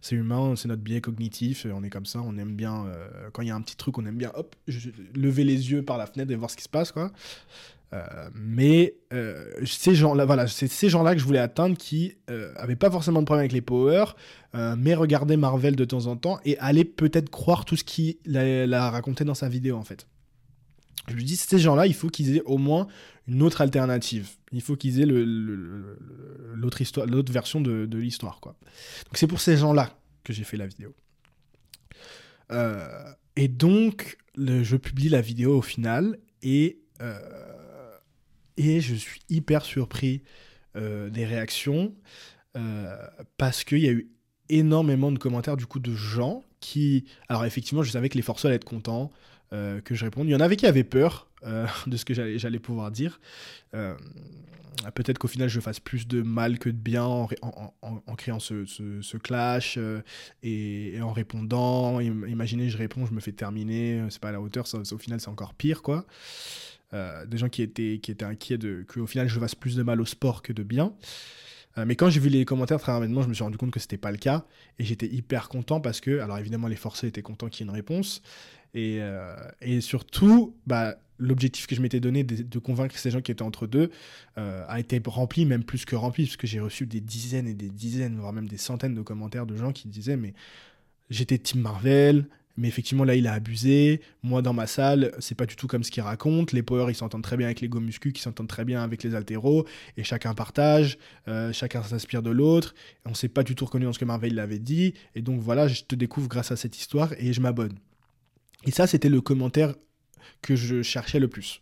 c'est 0.01 0.15
humain, 0.15 0.55
c'est 0.55 0.67
notre 0.67 0.83
biais 0.83 1.01
cognitif. 1.01 1.65
On 1.71 1.83
est 1.83 1.89
comme 1.89 2.05
ça, 2.05 2.21
on 2.21 2.37
aime 2.37 2.55
bien, 2.55 2.85
quand 3.33 3.41
il 3.41 3.47
y 3.47 3.51
a 3.51 3.55
un 3.55 3.61
petit 3.61 3.75
truc, 3.75 3.97
on 3.97 4.05
aime 4.05 4.17
bien, 4.17 4.31
hop, 4.35 4.55
lever 5.15 5.43
les 5.43 5.71
yeux 5.71 5.83
par 5.83 5.97
la 5.97 6.05
fenêtre 6.05 6.31
et 6.31 6.35
voir 6.35 6.51
ce 6.51 6.57
qui 6.57 6.63
se 6.63 6.69
passe, 6.69 6.91
quoi. 6.91 7.11
Euh, 7.91 8.29
mais 8.35 8.95
euh, 9.13 9.49
ces 9.65 9.95
gens-là, 9.95 10.25
voilà, 10.25 10.45
c'est 10.47 10.67
ces 10.67 10.89
gens-là 10.89 11.15
que 11.15 11.21
je 11.21 11.25
voulais 11.25 11.39
atteindre 11.39 11.75
qui 11.75 12.13
euh, 12.29 12.53
avaient 12.55 12.75
pas 12.75 12.91
forcément 12.91 13.21
de 13.21 13.25
problème 13.25 13.41
avec 13.41 13.51
les 13.51 13.61
power, 13.61 14.05
mais 14.53 14.95
regardaient 14.95 15.37
Marvel 15.37 15.75
de 15.75 15.85
temps 15.85 16.07
en 16.07 16.15
temps 16.15 16.39
et 16.43 16.57
allaient 16.59 16.83
peut-être 16.83 17.29
croire 17.29 17.65
tout 17.65 17.75
ce 17.75 17.83
qu'il 17.83 18.17
a, 18.35 18.89
raconté 18.89 19.23
dans 19.23 19.35
sa 19.35 19.47
vidéo 19.47 19.75
en 19.77 19.83
fait. 19.83 20.07
Je 21.07 21.13
lui 21.13 21.23
dis, 21.23 21.35
ces 21.35 21.59
gens-là, 21.59 21.87
il 21.87 21.93
faut 21.93 22.09
qu'ils 22.09 22.35
aient 22.35 22.43
au 22.45 22.57
moins 22.57 22.87
une 23.27 23.41
autre 23.43 23.61
alternative. 23.61 24.27
Il 24.51 24.61
faut 24.61 24.75
qu'ils 24.75 25.01
aient 25.01 25.05
l'autre 25.07 26.77
version 27.31 27.61
de, 27.61 27.97
l'histoire, 27.97 28.39
quoi. 28.39 28.55
Donc 29.05 29.17
c'est 29.17 29.27
pour 29.27 29.39
ces 29.39 29.57
gens-là 29.57 29.95
que 30.23 30.33
j'ai 30.33 30.43
fait 30.43 30.57
la 30.57 30.67
vidéo. 30.67 30.95
et 33.35 33.47
donc, 33.47 34.17
je 34.35 34.75
publie 34.75 35.09
la 35.09 35.21
vidéo 35.21 35.57
au 35.57 35.61
final 35.61 36.17
et 36.41 36.79
et 38.59 38.81
je 38.81 38.93
suis 38.93 39.21
hyper 39.29 39.63
surpris 39.63 40.21
euh, 40.75 41.09
des 41.09 41.25
réactions 41.25 41.95
euh, 42.57 42.95
parce 43.37 43.63
qu'il 43.63 43.79
y 43.79 43.87
a 43.87 43.91
eu 43.91 44.09
énormément 44.49 45.11
de 45.11 45.17
commentaires 45.17 45.55
du 45.57 45.65
coup 45.65 45.79
de 45.79 45.95
gens 45.95 46.43
qui... 46.59 47.05
Alors 47.29 47.45
effectivement, 47.45 47.83
je 47.83 47.91
savais 47.91 48.09
que 48.09 48.15
les 48.15 48.21
forces 48.21 48.43
allaient 48.43 48.55
être 48.55 48.65
contents 48.65 49.11
euh, 49.53 49.79
que 49.79 49.95
je 49.95 50.03
réponde. 50.03 50.27
Il 50.27 50.31
y 50.31 50.35
en 50.35 50.41
avait 50.41 50.57
qui 50.57 50.67
avaient 50.67 50.83
peur 50.83 51.27
de 51.87 51.95
ce 51.95 52.03
que 52.03 52.13
j'allais 52.13 52.59
pouvoir 52.59 52.91
dire. 52.91 53.21
Peut-être 53.71 55.17
qu'au 55.17 55.29
final, 55.29 55.47
je 55.47 55.61
fasse 55.61 55.79
plus 55.79 56.05
de 56.05 56.21
mal 56.21 56.59
que 56.59 56.69
de 56.69 56.75
bien 56.75 57.05
en, 57.05 57.27
créant 58.17 58.39
ce, 58.39 59.17
clash 59.17 59.79
et, 60.43 60.99
en 61.01 61.13
répondant. 61.13 62.01
Imaginez, 62.01 62.69
je 62.69 62.77
réponds, 62.77 63.05
je 63.05 63.13
me 63.13 63.21
fais 63.21 63.31
terminer, 63.31 64.03
c'est 64.09 64.19
pas 64.19 64.29
à 64.29 64.33
la 64.33 64.41
hauteur, 64.41 64.65
au 64.73 64.97
final, 64.97 65.21
c'est 65.21 65.29
encore 65.29 65.53
pire, 65.53 65.81
quoi. 65.81 66.05
Euh, 66.93 67.25
des 67.27 67.37
gens 67.37 67.49
qui 67.49 67.61
étaient, 67.61 67.99
qui 68.01 68.09
étaient 68.09 68.25
inquiets 68.25 68.57
de, 68.57 68.83
qu'au 68.87 69.05
final 69.05 69.29
je 69.29 69.39
fasse 69.39 69.53
plus 69.53 69.75
de 69.75 69.83
mal 69.83 70.01
au 70.01 70.05
sport 70.05 70.41
que 70.41 70.53
de 70.53 70.63
bien. 70.63 70.93
Euh, 71.77 71.85
mais 71.85 71.95
quand 71.95 72.09
j'ai 72.09 72.19
vu 72.19 72.29
les 72.29 72.45
commentaires 72.45 72.79
très 72.79 72.91
rapidement, 72.91 73.21
je 73.21 73.29
me 73.29 73.33
suis 73.35 73.43
rendu 73.43 73.57
compte 73.57 73.69
que 73.69 73.79
c'était 73.79 73.97
pas 73.97 74.11
le 74.11 74.17
cas. 74.17 74.45
Et 74.79 74.85
j'étais 74.85 75.05
hyper 75.05 75.49
content 75.49 75.81
parce 75.81 76.01
que, 76.01 76.19
alors 76.19 76.39
évidemment, 76.39 76.67
les 76.67 76.75
forcés 76.75 77.07
étaient 77.07 77.21
contents 77.21 77.47
qu'il 77.47 77.65
y 77.65 77.69
ait 77.69 77.71
une 77.71 77.75
réponse. 77.75 78.23
Et, 78.73 78.97
euh, 79.01 79.35
et 79.61 79.81
surtout, 79.81 80.55
bah, 80.65 80.95
l'objectif 81.19 81.67
que 81.67 81.75
je 81.75 81.81
m'étais 81.81 81.99
donné 81.99 82.23
de, 82.23 82.59
convaincre 82.59 82.97
ces 82.97 83.11
gens 83.11 83.21
qui 83.21 83.31
étaient 83.31 83.43
entre 83.43 83.67
deux 83.67 83.91
a 84.35 84.79
été 84.79 85.01
rempli, 85.05 85.45
même 85.45 85.65
plus 85.65 85.83
que 85.83 85.95
rempli, 85.95 86.23
puisque 86.23 86.45
j'ai 86.45 86.61
reçu 86.61 86.87
des 86.87 87.01
dizaines 87.01 87.47
et 87.47 87.53
des 87.53 87.69
dizaines, 87.69 88.17
voire 88.17 88.31
même 88.31 88.47
des 88.47 88.57
centaines 88.57 88.95
de 88.95 89.01
commentaires 89.01 89.45
de 89.45 89.57
gens 89.57 89.73
qui 89.73 89.89
disaient 89.89 90.15
Mais 90.15 90.33
j'étais 91.09 91.37
Team 91.37 91.61
Marvel, 91.61 92.25
mais 92.59 92.67
effectivement, 92.67 93.05
là, 93.05 93.15
il 93.15 93.25
a 93.25 93.33
abusé. 93.33 94.01
Moi, 94.21 94.41
dans 94.41 94.51
ma 94.51 94.67
salle, 94.67 95.13
c'est 95.19 95.33
pas 95.33 95.45
du 95.45 95.55
tout 95.55 95.65
comme 95.65 95.83
ce 95.83 95.91
qu'il 95.91 96.03
raconte. 96.03 96.51
Les 96.51 96.61
power, 96.61 96.91
ils 96.91 96.95
s'entendent 96.95 97.23
très 97.23 97.37
bien 97.37 97.47
avec 97.47 97.61
les 97.61 97.69
go 97.69 97.79
muscu, 97.79 98.11
qui 98.11 98.21
s'entendent 98.21 98.49
très 98.49 98.65
bien 98.65 98.83
avec 98.83 99.01
les 99.01 99.15
altéros. 99.15 99.65
Et 99.95 100.03
chacun 100.03 100.33
partage, 100.33 100.97
euh, 101.29 101.53
chacun 101.53 101.81
s'inspire 101.81 102.21
de 102.21 102.31
l'autre. 102.31 102.75
On 103.05 103.13
s'est 103.13 103.29
pas 103.29 103.43
du 103.43 103.55
tout 103.55 103.63
reconnu 103.63 103.85
dans 103.85 103.93
ce 103.93 103.99
que 103.99 104.03
Marvel 104.03 104.35
l'avait 104.35 104.59
dit. 104.59 104.93
Et 105.15 105.21
donc, 105.21 105.39
voilà, 105.39 105.69
je 105.69 105.83
te 105.83 105.95
découvre 105.95 106.27
grâce 106.27 106.51
à 106.51 106.57
cette 106.57 106.77
histoire 106.77 107.13
et 107.17 107.31
je 107.31 107.39
m'abonne. 107.39 107.79
Et 108.65 108.71
ça, 108.71 108.87
c'était 108.87 109.09
le 109.09 109.21
commentaire 109.21 109.73
que 110.41 110.57
je 110.57 110.81
cherchais 110.81 111.19
le 111.19 111.29
plus. 111.29 111.61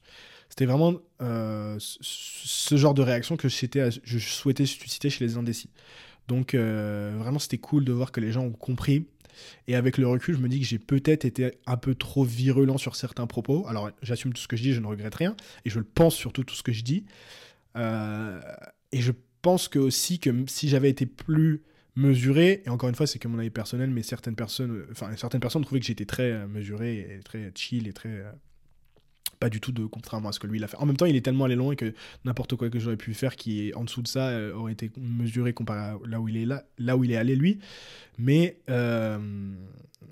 C'était 0.49 0.65
vraiment 0.65 0.95
euh, 1.21 1.77
ce 1.79 2.75
genre 2.75 2.95
de 2.95 3.03
réaction 3.03 3.37
que 3.37 3.49
je 3.49 4.17
souhaitais 4.17 4.65
susciter 4.65 5.11
chez 5.11 5.23
les 5.23 5.37
indécis. 5.37 5.69
Donc, 6.27 6.55
euh, 6.55 7.15
vraiment, 7.17 7.39
c'était 7.39 7.57
cool 7.57 7.85
de 7.85 7.93
voir 7.93 8.11
que 8.11 8.19
les 8.19 8.31
gens 8.31 8.43
ont 8.43 8.51
compris 8.51 9.05
et 9.67 9.75
avec 9.75 9.97
le 9.97 10.07
recul, 10.07 10.35
je 10.35 10.39
me 10.39 10.47
dis 10.47 10.59
que 10.59 10.65
j'ai 10.65 10.79
peut-être 10.79 11.25
été 11.25 11.51
un 11.65 11.77
peu 11.77 11.95
trop 11.95 12.23
virulent 12.23 12.77
sur 12.77 12.95
certains 12.95 13.27
propos. 13.27 13.65
Alors, 13.67 13.91
j'assume 14.01 14.33
tout 14.33 14.41
ce 14.41 14.47
que 14.47 14.57
je 14.57 14.63
dis, 14.63 14.73
je 14.73 14.79
ne 14.79 14.87
regrette 14.87 15.15
rien. 15.15 15.35
Et 15.65 15.69
je 15.69 15.79
le 15.79 15.85
pense 15.85 16.15
surtout 16.15 16.43
tout 16.43 16.55
ce 16.55 16.63
que 16.63 16.71
je 16.71 16.83
dis. 16.83 17.05
Euh, 17.75 18.39
et 18.91 19.01
je 19.01 19.11
pense 19.41 19.67
que 19.67 19.79
aussi 19.79 20.19
que 20.19 20.31
si 20.47 20.69
j'avais 20.69 20.89
été 20.89 21.05
plus 21.05 21.61
mesuré, 21.95 22.61
et 22.65 22.69
encore 22.69 22.89
une 22.89 22.95
fois, 22.95 23.07
c'est 23.07 23.19
que 23.19 23.27
mon 23.27 23.39
avis 23.39 23.49
personnel, 23.49 23.89
mais 23.89 24.03
certaines 24.03 24.35
personnes, 24.35 24.85
enfin, 24.91 25.09
certaines 25.17 25.41
personnes 25.41 25.63
trouvaient 25.63 25.79
que 25.79 25.85
j'étais 25.85 26.05
très 26.05 26.31
euh, 26.31 26.47
mesuré 26.47 27.17
et 27.17 27.19
très 27.23 27.51
chill 27.55 27.87
et 27.87 27.93
très 27.93 28.09
euh, 28.09 28.31
pas 29.39 29.49
du 29.49 29.59
tout 29.59 29.71
de 29.71 29.85
contrairement 29.85 30.29
à 30.29 30.31
ce 30.31 30.39
que 30.39 30.47
lui 30.47 30.57
il 30.57 30.63
a 30.63 30.67
fait. 30.67 30.77
En 30.77 30.85
même 30.85 30.97
temps, 30.97 31.05
il 31.05 31.15
est 31.15 31.21
tellement 31.21 31.45
allé 31.45 31.55
loin 31.55 31.75
que 31.75 31.93
n'importe 32.25 32.55
quoi 32.55 32.69
que 32.69 32.79
j'aurais 32.79 32.97
pu 32.97 33.13
faire 33.13 33.35
qui 33.35 33.67
est 33.67 33.73
en 33.75 33.83
dessous 33.83 34.01
de 34.01 34.07
ça 34.07 34.29
euh, 34.29 34.53
aurait 34.53 34.73
été 34.73 34.91
mesuré 34.97 35.53
comparé 35.53 35.79
à 35.79 35.97
là 36.07 36.19
où 36.19 36.27
il 36.27 36.37
est 36.37 36.45
là, 36.45 36.63
là 36.77 36.97
où 36.97 37.03
il 37.03 37.11
est 37.11 37.17
allé 37.17 37.35
lui. 37.35 37.59
Mais 38.17 38.57
euh, 38.69 39.17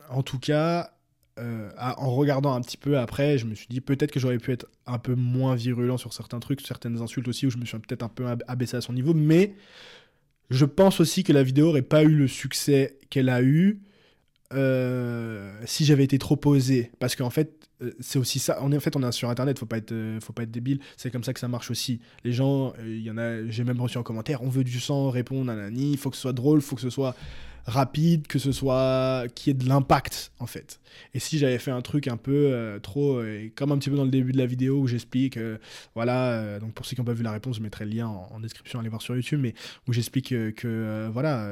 en 0.10 0.24
tout 0.24 0.40
cas, 0.40 0.92
euh, 1.38 1.70
en 1.78 2.12
regardant 2.16 2.54
un 2.54 2.62
petit 2.62 2.78
peu 2.78 2.98
après, 2.98 3.38
je 3.38 3.46
me 3.46 3.56
suis 3.56 3.68
dit 3.70 3.82
peut-être 3.82 4.12
que 4.12 4.20
j'aurais 4.20 4.38
pu 4.38 4.52
être 4.52 4.68
un 4.86 5.00
peu 5.00 5.16
moins 5.16 5.56
virulent 5.56 5.98
sur 5.98 6.14
certains 6.14 6.40
trucs, 6.40 6.62
certaines 6.62 7.02
insultes 7.02 7.28
aussi 7.28 7.48
où 7.48 7.50
je 7.50 7.58
me 7.58 7.66
suis 7.66 7.78
peut-être 7.80 8.04
un 8.04 8.10
peu 8.10 8.26
abaissé 8.48 8.78
à 8.78 8.82
son 8.82 8.94
niveau. 8.94 9.14
Mais 9.14 9.54
je 10.50 10.66
pense 10.66 11.00
aussi 11.00 11.24
que 11.24 11.34
la 11.34 11.44
vidéo 11.44 11.70
aurait 11.70 11.82
pas 11.82 12.04
eu 12.04 12.16
le 12.16 12.28
succès 12.28 13.00
qu'elle 13.10 13.30
a 13.30 13.42
eu. 13.42 13.80
Si 14.52 15.86
j'avais 15.86 16.04
été 16.04 16.18
trop 16.18 16.36
posé. 16.36 16.92
Parce 17.00 17.16
qu'en 17.16 17.30
fait, 17.30 17.66
euh, 17.82 17.92
c'est 18.00 18.20
aussi 18.20 18.40
ça. 18.40 18.62
En 18.62 18.80
fait, 18.80 18.96
on 18.96 19.04
est 19.04 19.12
sur 19.12 19.30
Internet, 19.30 19.60
faut 19.60 19.66
pas 19.66 19.78
être, 19.78 19.92
euh, 19.92 20.20
faut 20.22 20.34
pas 20.34 20.44
être 20.44 20.52
débile. 20.52 20.80
C'est 20.98 21.12
comme 21.12 21.24
ça 21.24 21.34
que 21.34 21.40
ça 21.40 21.48
marche 21.48 21.72
aussi. 21.72 22.00
Les 22.24 22.32
gens, 22.32 22.74
euh, 22.80 22.96
il 22.96 23.02
y 23.02 23.12
en 23.12 23.18
a, 23.18 23.46
j'ai 23.48 23.64
même 23.64 23.82
reçu 23.82 23.98
en 23.98 24.04
commentaire, 24.04 24.42
on 24.44 24.50
veut 24.50 24.64
du 24.64 24.80
sang, 24.80 25.10
répondre, 25.10 25.46
nanani, 25.46 25.92
il 25.92 25.98
faut 25.98 26.10
que 26.10 26.16
ce 26.16 26.22
soit 26.22 26.34
drôle, 26.34 26.62
faut 26.62 26.76
que 26.76 26.82
ce 26.82 26.90
soit 26.90 27.16
rapide, 27.66 28.28
que 28.28 28.40
ce 28.40 28.52
soit 28.52 29.26
qui 29.34 29.50
ait 29.50 29.54
de 29.54 29.68
l'impact 29.68 30.32
en 30.40 30.46
fait. 30.46 30.80
Et 31.14 31.20
si 31.20 31.38
j'avais 31.38 31.58
fait 31.58 31.72
un 31.72 31.82
truc 31.82 32.08
un 32.08 32.18
peu 32.18 32.32
euh, 32.32 32.80
trop, 32.80 33.18
euh, 33.18 33.50
comme 33.56 33.72
un 33.72 33.78
petit 33.78 33.90
peu 33.90 33.96
dans 33.96 34.04
le 34.04 34.12
début 34.12 34.32
de 34.32 34.38
la 34.38 34.46
vidéo 34.46 34.80
où 34.80 34.88
j'explique, 34.88 35.38
euh, 35.38 35.58
voilà, 35.94 36.60
donc 36.60 36.74
pour 36.74 36.86
ceux 36.86 36.96
qui 36.96 37.02
n'ont 37.02 37.06
pas 37.06 37.14
vu 37.14 37.24
la 37.24 37.32
réponse, 37.32 37.58
je 37.58 37.62
mettrai 37.62 37.86
le 37.86 37.92
lien 37.92 38.08
en, 38.08 38.40
description, 38.40 38.80
allez 38.80 38.90
voir 38.90 39.02
sur 39.02 39.16
YouTube, 39.16 39.40
mais 39.42 39.54
où 39.88 39.94
j'explique 39.94 40.30
que 40.30 41.10
voilà, 41.12 41.50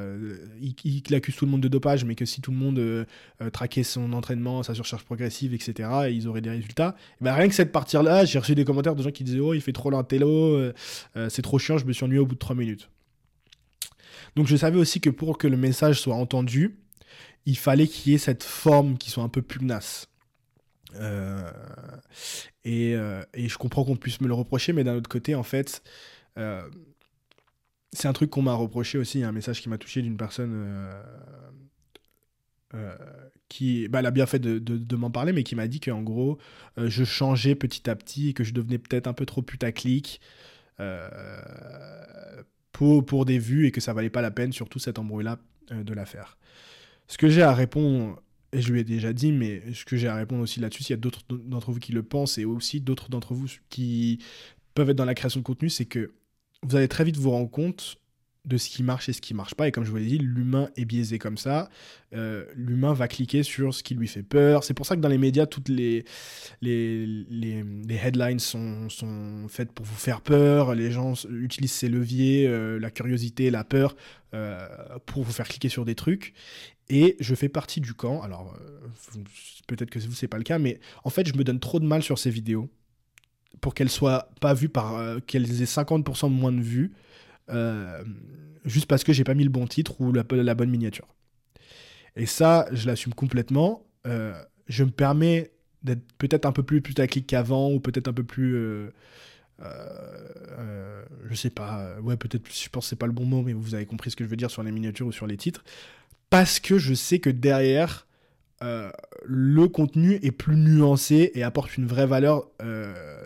il, 0.62 1.16
accuse 1.16 1.36
tout 1.36 1.46
le 1.46 1.52
monde 1.52 1.62
de 1.62 1.68
dopage, 1.68 2.06
mais 2.06 2.16
que 2.16 2.26
si 2.26 2.42
tout 2.42 2.52
le 2.52 2.58
monde 2.58 3.06
traquait 3.52 3.84
son 3.84 4.14
entraînement, 4.14 4.64
sa 4.64 4.76
surcharge 4.76 5.04
progressive, 5.04 5.54
etc., 5.54 5.90
ils 6.12 6.28
auraient 6.28 6.42
des 6.42 6.50
résultats. 6.50 6.96
Et 7.20 7.24
ben, 7.24 7.34
rien 7.34 7.48
que 7.48 7.56
cette 7.56 7.72
partie-là, 7.72 8.26
j'ai 8.26 8.40
reçu 8.40 8.54
des 8.54 8.66
commentaires 8.66 8.96
de 8.96 9.02
gens 9.02 9.12
qui 9.12 9.24
disaient 9.24 9.40
oh 9.40 9.54
il 9.54 9.62
fait 9.62 9.74
trop 9.74 9.90
l'intello, 9.90 10.72
c'est 11.30 11.42
trop 11.42 11.58
chiant, 11.58 11.78
je 11.78 11.86
me 11.86 11.94
suis 11.94 12.04
ennuyé 12.04 12.20
au 12.20 12.26
bout 12.26 12.36
de 12.36 12.40
3 12.40 12.56
minutes. 12.56 12.90
Donc 14.36 14.48
je 14.48 14.56
savais 14.56 14.78
aussi 14.78 15.00
que 15.00 15.10
pour 15.10 15.38
que 15.38 15.48
le 15.48 15.58
message 15.58 16.02
soit 16.02 16.16
entendu, 16.16 16.80
il 17.46 17.58
fallait 17.58 17.88
qu'il 17.88 18.12
y 18.12 18.16
ait 18.16 18.20
cette 18.20 18.44
forme 18.44 18.98
qui 18.98 19.10
soit 19.12 19.24
un 19.24 19.30
peu 19.30 19.42
pugnace. 19.42 20.08
Euh, 20.96 21.52
euh, 22.68 23.24
et, 23.34 23.48
je 23.48 23.58
comprends 23.58 23.84
qu'on 23.84 23.96
puisse 23.96 24.22
me 24.22 24.28
le 24.28 24.34
reprocher, 24.34 24.74
mais 24.74 24.84
d'un 24.84 24.96
autre 24.96 25.10
côté, 25.10 25.36
en 25.36 25.44
fait, 25.44 25.84
euh, 26.38 26.62
c'est 27.92 28.08
un 28.08 28.14
truc 28.14 28.30
qu'on 28.30 28.42
m'a 28.42 28.54
reproché 28.54 28.98
aussi. 28.98 29.20
Il 29.20 29.22
y 29.22 29.24
a 29.24 29.30
un 29.30 29.34
message 29.34 29.62
qui 29.62 29.70
m'a 29.70 29.78
touché 29.78 30.02
d'une 30.02 30.18
personne 30.18 30.92
qui 33.50 33.88
bah, 33.88 34.00
a 34.00 34.12
bien 34.12 34.26
fait 34.26 34.40
de, 34.40 34.96
m'en 34.96 35.12
parler, 35.12 35.32
mais 35.32 35.44
qui 35.44 35.56
m'a 35.56 35.68
dit 35.68 35.80
qu'en 35.80 36.02
gros, 36.02 36.40
je 36.78 37.04
changeais 37.04 37.54
petit 37.54 37.88
à 37.90 37.96
petit 37.96 38.30
et 38.30 38.34
que 38.34 38.44
je 38.44 38.54
devenais 38.54 38.80
peut-être 38.80 39.08
un 39.08 39.14
peu 39.14 39.26
trop 39.26 39.42
putaclic 39.44 40.22
pour, 42.74 43.26
des 43.26 43.40
vues 43.40 43.68
et 43.68 43.72
que 43.72 43.80
ça 43.80 43.94
valait 43.94 44.10
pas 44.10 44.22
la 44.22 44.32
peine, 44.32 44.52
surtout 44.52 44.80
cet 44.80 45.00
embrouille-là, 45.00 45.40
euh, 45.72 45.84
de 45.84 45.94
la 45.94 46.06
faire. 46.06 46.38
Ce 47.08 47.18
que 47.18 47.30
j'ai 47.30 47.44
à 47.44 47.54
répondre, 47.54 48.22
et 48.52 48.62
je 48.62 48.74
lui 48.74 48.82
ai 48.82 48.84
déjà 48.84 49.14
dit, 49.14 49.32
mais 49.32 49.62
ce 49.74 49.86
que 49.86 49.96
j'ai 49.96 50.08
à 50.08 50.16
répondre 50.16 50.42
aussi 50.44 50.60
là-dessus, 50.60 50.84
s'il 50.84 50.94
y 50.94 51.00
a 51.00 51.02
d'autres 51.02 51.22
d'entre 51.30 51.72
vous 51.72 51.80
qui 51.80 51.92
le 51.92 52.04
pensent 52.04 52.38
et 52.38 52.46
aussi 52.46 52.82
d'autres 52.82 53.10
d'entre 53.10 53.34
vous 53.34 53.48
qui 53.70 54.20
peuvent 54.74 54.90
être 54.90 54.98
dans 54.98 55.06
la 55.06 55.16
création 55.16 55.40
de 55.40 55.46
contenu, 55.46 55.70
c'est 55.70 55.86
que 55.86 56.14
vous 56.64 56.76
allez 56.76 56.88
très 56.88 57.04
vite 57.04 57.18
vous 57.18 57.32
rendre 57.32 57.50
compte 57.50 57.98
de 58.46 58.58
ce 58.58 58.70
qui 58.70 58.84
marche 58.84 59.08
et 59.08 59.14
ce 59.14 59.22
qui 59.22 59.34
marche 59.34 59.56
pas. 59.56 59.68
Et 59.68 59.72
comme 59.72 59.86
je 59.86 59.92
vous 59.92 59.98
l'ai 59.98 60.06
dit, 60.06 60.18
l'humain 60.18 60.70
est 60.76 60.84
biaisé 60.84 61.18
comme 61.18 61.38
ça. 61.38 61.70
Euh, 62.14 62.46
l'humain 62.56 62.94
va 62.94 63.08
cliquer 63.08 63.42
sur 63.42 63.74
ce 63.74 63.84
qui 63.84 63.96
lui 63.96 64.08
fait 64.08 64.24
peur. 64.24 64.66
C'est 64.66 64.74
pour 64.74 64.86
ça 64.86 64.96
que 64.96 65.02
dans 65.02 65.10
les 65.10 65.18
médias, 65.18 65.46
toutes 65.46 65.70
les, 65.70 66.04
les, 66.62 67.06
les, 67.06 67.96
headlines 67.96 68.40
sont, 68.40 68.90
sont, 68.90 69.48
faites 69.48 69.72
pour 69.72 69.86
vous 69.86 69.96
faire 69.96 70.20
peur. 70.22 70.76
Les 70.76 70.92
gens 70.92 71.14
utilisent 71.30 71.72
ces 71.72 71.88
leviers, 71.88 72.46
euh, 72.48 72.80
la 72.80 72.92
curiosité, 72.92 73.50
la 73.50 73.64
peur, 73.64 73.96
euh, 74.34 74.68
pour 75.06 75.24
vous 75.24 75.32
faire 75.32 75.48
cliquer 75.48 75.70
sur 75.70 75.86
des 75.86 75.96
trucs. 75.96 76.34
Et 76.90 77.16
je 77.22 77.36
fais 77.36 77.50
partie 77.50 77.80
du 77.80 77.94
camp. 77.94 78.22
Alors, 78.24 78.58
peut-être 79.68 79.90
que 79.90 80.00
vous, 80.00 80.12
c'est 80.12 80.28
pas 80.28 80.38
le 80.38 80.44
cas, 80.44 80.60
mais 80.60 80.82
en 81.06 81.10
fait, 81.10 81.26
je 81.26 81.34
me 81.38 81.46
donne 81.46 81.62
trop 81.62 81.80
de 81.80 81.86
mal 81.86 82.04
sur 82.04 82.20
ces 82.20 82.30
vidéos 82.30 82.70
pour 83.62 83.74
qu'elles 83.74 83.90
soient 83.90 84.28
pas 84.42 84.54
vues 84.54 84.68
par. 84.68 85.24
qu'elles 85.26 85.62
aient 85.62 85.66
50% 85.66 86.30
moins 86.30 86.52
de 86.52 86.62
vues 86.62 86.92
euh, 87.50 88.04
juste 88.66 88.86
parce 88.86 89.04
que 89.04 89.14
j'ai 89.14 89.24
pas 89.24 89.34
mis 89.34 89.44
le 89.44 89.50
bon 89.50 89.68
titre 89.68 90.00
ou 90.00 90.12
la, 90.12 90.24
la, 90.32 90.56
bonne 90.56 90.70
miniature. 90.70 91.08
Et 92.16 92.26
ça, 92.26 92.68
je 92.72 92.88
l'assume 92.88 93.14
complètement. 93.14 93.86
Euh, 94.08 94.34
je 94.68 94.84
me 94.84 94.92
permets 94.92 95.52
d'être 95.84 96.04
peut-être 96.18 96.46
un 96.46 96.52
peu 96.52 96.64
plus 96.64 96.82
putaclic 96.82 97.28
qu'avant 97.28 97.72
ou 97.72 97.80
peut-être 97.80 98.08
un 98.08 98.14
peu 98.14 98.24
plus. 98.24 98.56
Euh, 98.56 98.90
je 101.30 101.36
sais 101.36 101.50
pas, 101.50 101.96
ouais, 102.02 102.18
peut-être, 102.18 102.44
je 102.52 102.70
pense 102.70 102.86
que 102.86 102.90
c'est 102.90 102.96
pas 102.96 103.06
le 103.06 103.14
bon 103.14 103.26
mot, 103.26 103.42
mais 103.42 103.54
vous 103.54 103.76
avez 103.76 103.86
compris 103.86 104.12
ce 104.12 104.16
que 104.16 104.24
je 104.24 104.30
veux 104.30 104.36
dire 104.36 104.52
sur 104.52 104.64
les 104.64 104.72
miniatures 104.72 105.08
ou 105.08 105.12
sur 105.12 105.28
les 105.28 105.38
titres. 105.38 105.64
Parce 106.30 106.60
que 106.60 106.78
je 106.78 106.94
sais 106.94 107.20
que 107.20 107.30
derrière, 107.30 108.08
le 109.26 109.68
contenu 109.68 110.20
est 110.24 110.32
plus 110.32 110.56
nuancé 110.56 111.32
et 111.36 111.44
apporte 111.44 111.78
une 111.78 111.86
vraie 111.86 112.08
valeur 112.08 112.50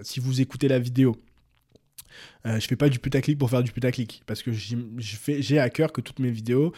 si 0.02 0.20
vous 0.20 0.42
écoutez 0.42 0.68
la 0.68 0.80
vidéo. 0.80 1.16
Euh, 2.46 2.60
je 2.60 2.68
fais 2.68 2.76
pas 2.76 2.90
du 2.90 3.00
putaclic 3.00 3.38
pour 3.38 3.50
faire 3.50 3.64
du 3.64 3.72
putaclic 3.72 4.24
parce 4.26 4.44
que 4.44 4.52
j'ai 4.52 5.60
à 5.60 5.70
cœur 5.70 5.92
que 5.92 6.02
toutes 6.02 6.20
mes 6.20 6.32
vidéos 6.32 6.74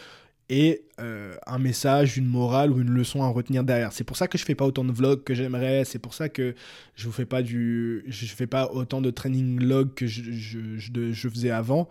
aient 0.48 0.82
euh, 1.00 1.34
un 1.46 1.58
message, 1.58 2.16
une 2.16 2.26
morale 2.26 2.70
ou 2.70 2.80
une 2.80 2.90
leçon 2.90 3.22
à 3.22 3.28
retenir 3.28 3.64
derrière. 3.64 3.92
C'est 3.92 4.04
pour 4.04 4.16
ça 4.16 4.28
que 4.28 4.38
je 4.38 4.44
fais 4.44 4.54
pas 4.54 4.66
autant 4.66 4.84
de 4.84 4.92
vlogs 4.92 5.24
que 5.24 5.34
j'aimerais. 5.34 5.84
C'est 5.84 5.98
pour 5.98 6.14
ça 6.14 6.28
que 6.28 6.54
je 6.94 7.06
vous 7.06 7.12
fais 7.12 7.26
pas 7.26 7.42
du, 7.42 8.04
je 8.06 8.26
fais 8.26 8.46
pas 8.46 8.70
autant 8.72 9.00
de 9.00 9.10
training 9.10 9.60
log 9.60 9.94
que 9.94 10.06
je 10.06 11.28
faisais 11.28 11.50
avant 11.50 11.88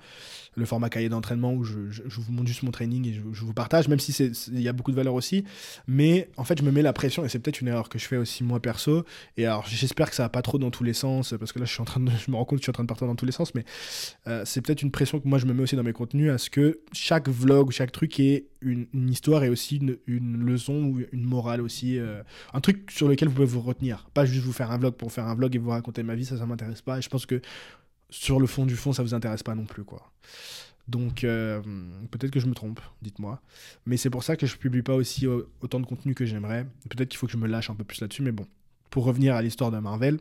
le 0.59 0.65
format 0.65 0.89
cahier 0.89 1.09
d'entraînement 1.09 1.53
où 1.53 1.63
je, 1.63 1.77
vous 2.05 2.31
montre 2.31 2.47
juste 2.47 2.63
mon 2.63 2.71
training 2.71 3.07
et 3.07 3.13
je, 3.13 3.21
vous 3.21 3.53
partage, 3.53 3.87
même 3.87 3.99
si 3.99 4.11
il 4.51 4.61
y 4.61 4.67
a 4.67 4.73
beaucoup 4.73 4.91
de 4.91 4.95
valeur 4.95 5.13
aussi. 5.13 5.43
Mais 5.87 6.29
en 6.37 6.43
fait, 6.43 6.59
je 6.59 6.63
me 6.63 6.71
mets 6.71 6.81
la 6.81 6.93
pression 6.93 7.25
et 7.25 7.29
c'est 7.29 7.39
peut-être 7.39 7.61
une 7.61 7.67
erreur 7.67 7.89
que 7.89 7.97
je 7.97 8.05
fais 8.05 8.17
aussi 8.17 8.43
moi 8.43 8.59
perso. 8.59 9.05
Et 9.37 9.45
alors, 9.45 9.65
j'espère 9.67 10.09
que 10.09 10.15
ça 10.15 10.23
va 10.23 10.29
pas 10.29 10.41
trop 10.41 10.57
dans 10.57 10.69
tous 10.69 10.83
les 10.83 10.93
sens 10.93 11.33
parce 11.39 11.51
que 11.51 11.59
là, 11.59 11.65
je 11.65 11.71
suis 11.71 11.81
en 11.81 11.85
train 11.85 11.99
de, 11.99 12.11
je 12.11 12.29
me 12.29 12.35
rends 12.35 12.45
compte 12.45 12.59
que 12.59 12.63
je 12.63 12.65
suis 12.65 12.71
en 12.71 12.73
train 12.73 12.83
de 12.83 12.89
partir 12.89 13.07
dans 13.07 13.15
tous 13.15 13.25
les 13.25 13.31
sens. 13.31 13.55
Mais 13.55 13.63
euh, 14.27 14.43
c'est 14.45 14.61
peut-être 14.61 14.81
une 14.81 14.91
pression 14.91 15.19
que 15.19 15.27
moi 15.27 15.39
je 15.39 15.45
me 15.45 15.53
mets 15.53 15.63
aussi 15.63 15.75
dans 15.75 15.83
mes 15.83 15.93
contenus 15.93 16.31
à 16.31 16.37
ce 16.37 16.49
que 16.49 16.79
chaque 16.91 17.29
vlog 17.29 17.69
ou 17.69 17.71
chaque 17.71 17.91
truc 17.91 18.19
ait 18.19 18.45
une, 18.61 18.87
histoire 19.07 19.43
et 19.43 19.49
aussi 19.49 19.77
une, 20.07 20.45
leçon 20.45 20.73
ou 20.73 21.01
une 21.11 21.23
morale 21.23 21.61
aussi, 21.61 21.97
euh, 21.99 22.21
un 22.53 22.59
truc 22.59 22.91
sur 22.91 23.07
lequel 23.07 23.29
vous 23.29 23.35
pouvez 23.35 23.47
vous 23.47 23.61
retenir. 23.61 24.09
Pas 24.13 24.25
juste 24.25 24.43
vous 24.43 24.53
faire 24.53 24.71
un 24.71 24.77
vlog 24.77 24.95
pour 24.95 25.11
faire 25.11 25.27
un 25.27 25.35
vlog 25.35 25.55
et 25.55 25.59
vous 25.59 25.69
raconter 25.69 26.03
ma 26.03 26.15
vie, 26.15 26.25
ça, 26.25 26.37
ça 26.37 26.45
m'intéresse 26.45 26.81
pas. 26.81 26.97
Et 26.97 27.01
je 27.01 27.09
pense 27.09 27.25
que 27.25 27.41
sur 28.09 28.39
le 28.39 28.47
fond 28.47 28.65
du 28.65 28.75
fond, 28.75 28.91
ça 28.91 29.03
vous 29.03 29.13
intéresse 29.13 29.43
pas 29.43 29.55
non 29.55 29.65
plus, 29.65 29.83
quoi. 29.83 30.11
Donc, 30.87 31.23
euh, 31.23 31.61
peut-être 32.09 32.31
que 32.31 32.39
je 32.39 32.47
me 32.47 32.55
trompe, 32.55 32.81
dites-moi. 33.03 33.39
Mais 33.85 33.95
c'est 33.95 34.09
pour 34.09 34.23
ça 34.23 34.35
que 34.35 34.47
je 34.47 34.57
publie 34.57 34.81
pas 34.81 34.95
aussi 34.95 35.27
autant 35.27 35.79
de 35.79 35.85
contenu 35.85 36.15
que 36.15 36.25
j'aimerais. 36.25 36.65
Peut-être 36.89 37.09
qu'il 37.09 37.19
faut 37.19 37.27
que 37.27 37.31
je 37.31 37.37
me 37.37 37.47
lâche 37.47 37.69
un 37.69 37.75
peu 37.75 37.83
plus 37.83 38.01
là-dessus, 38.01 38.23
mais 38.23 38.31
bon. 38.31 38.47
Pour 38.89 39.03
revenir 39.03 39.35
à 39.35 39.41
l'histoire 39.43 39.69
de 39.69 39.77
Marvel, 39.77 40.19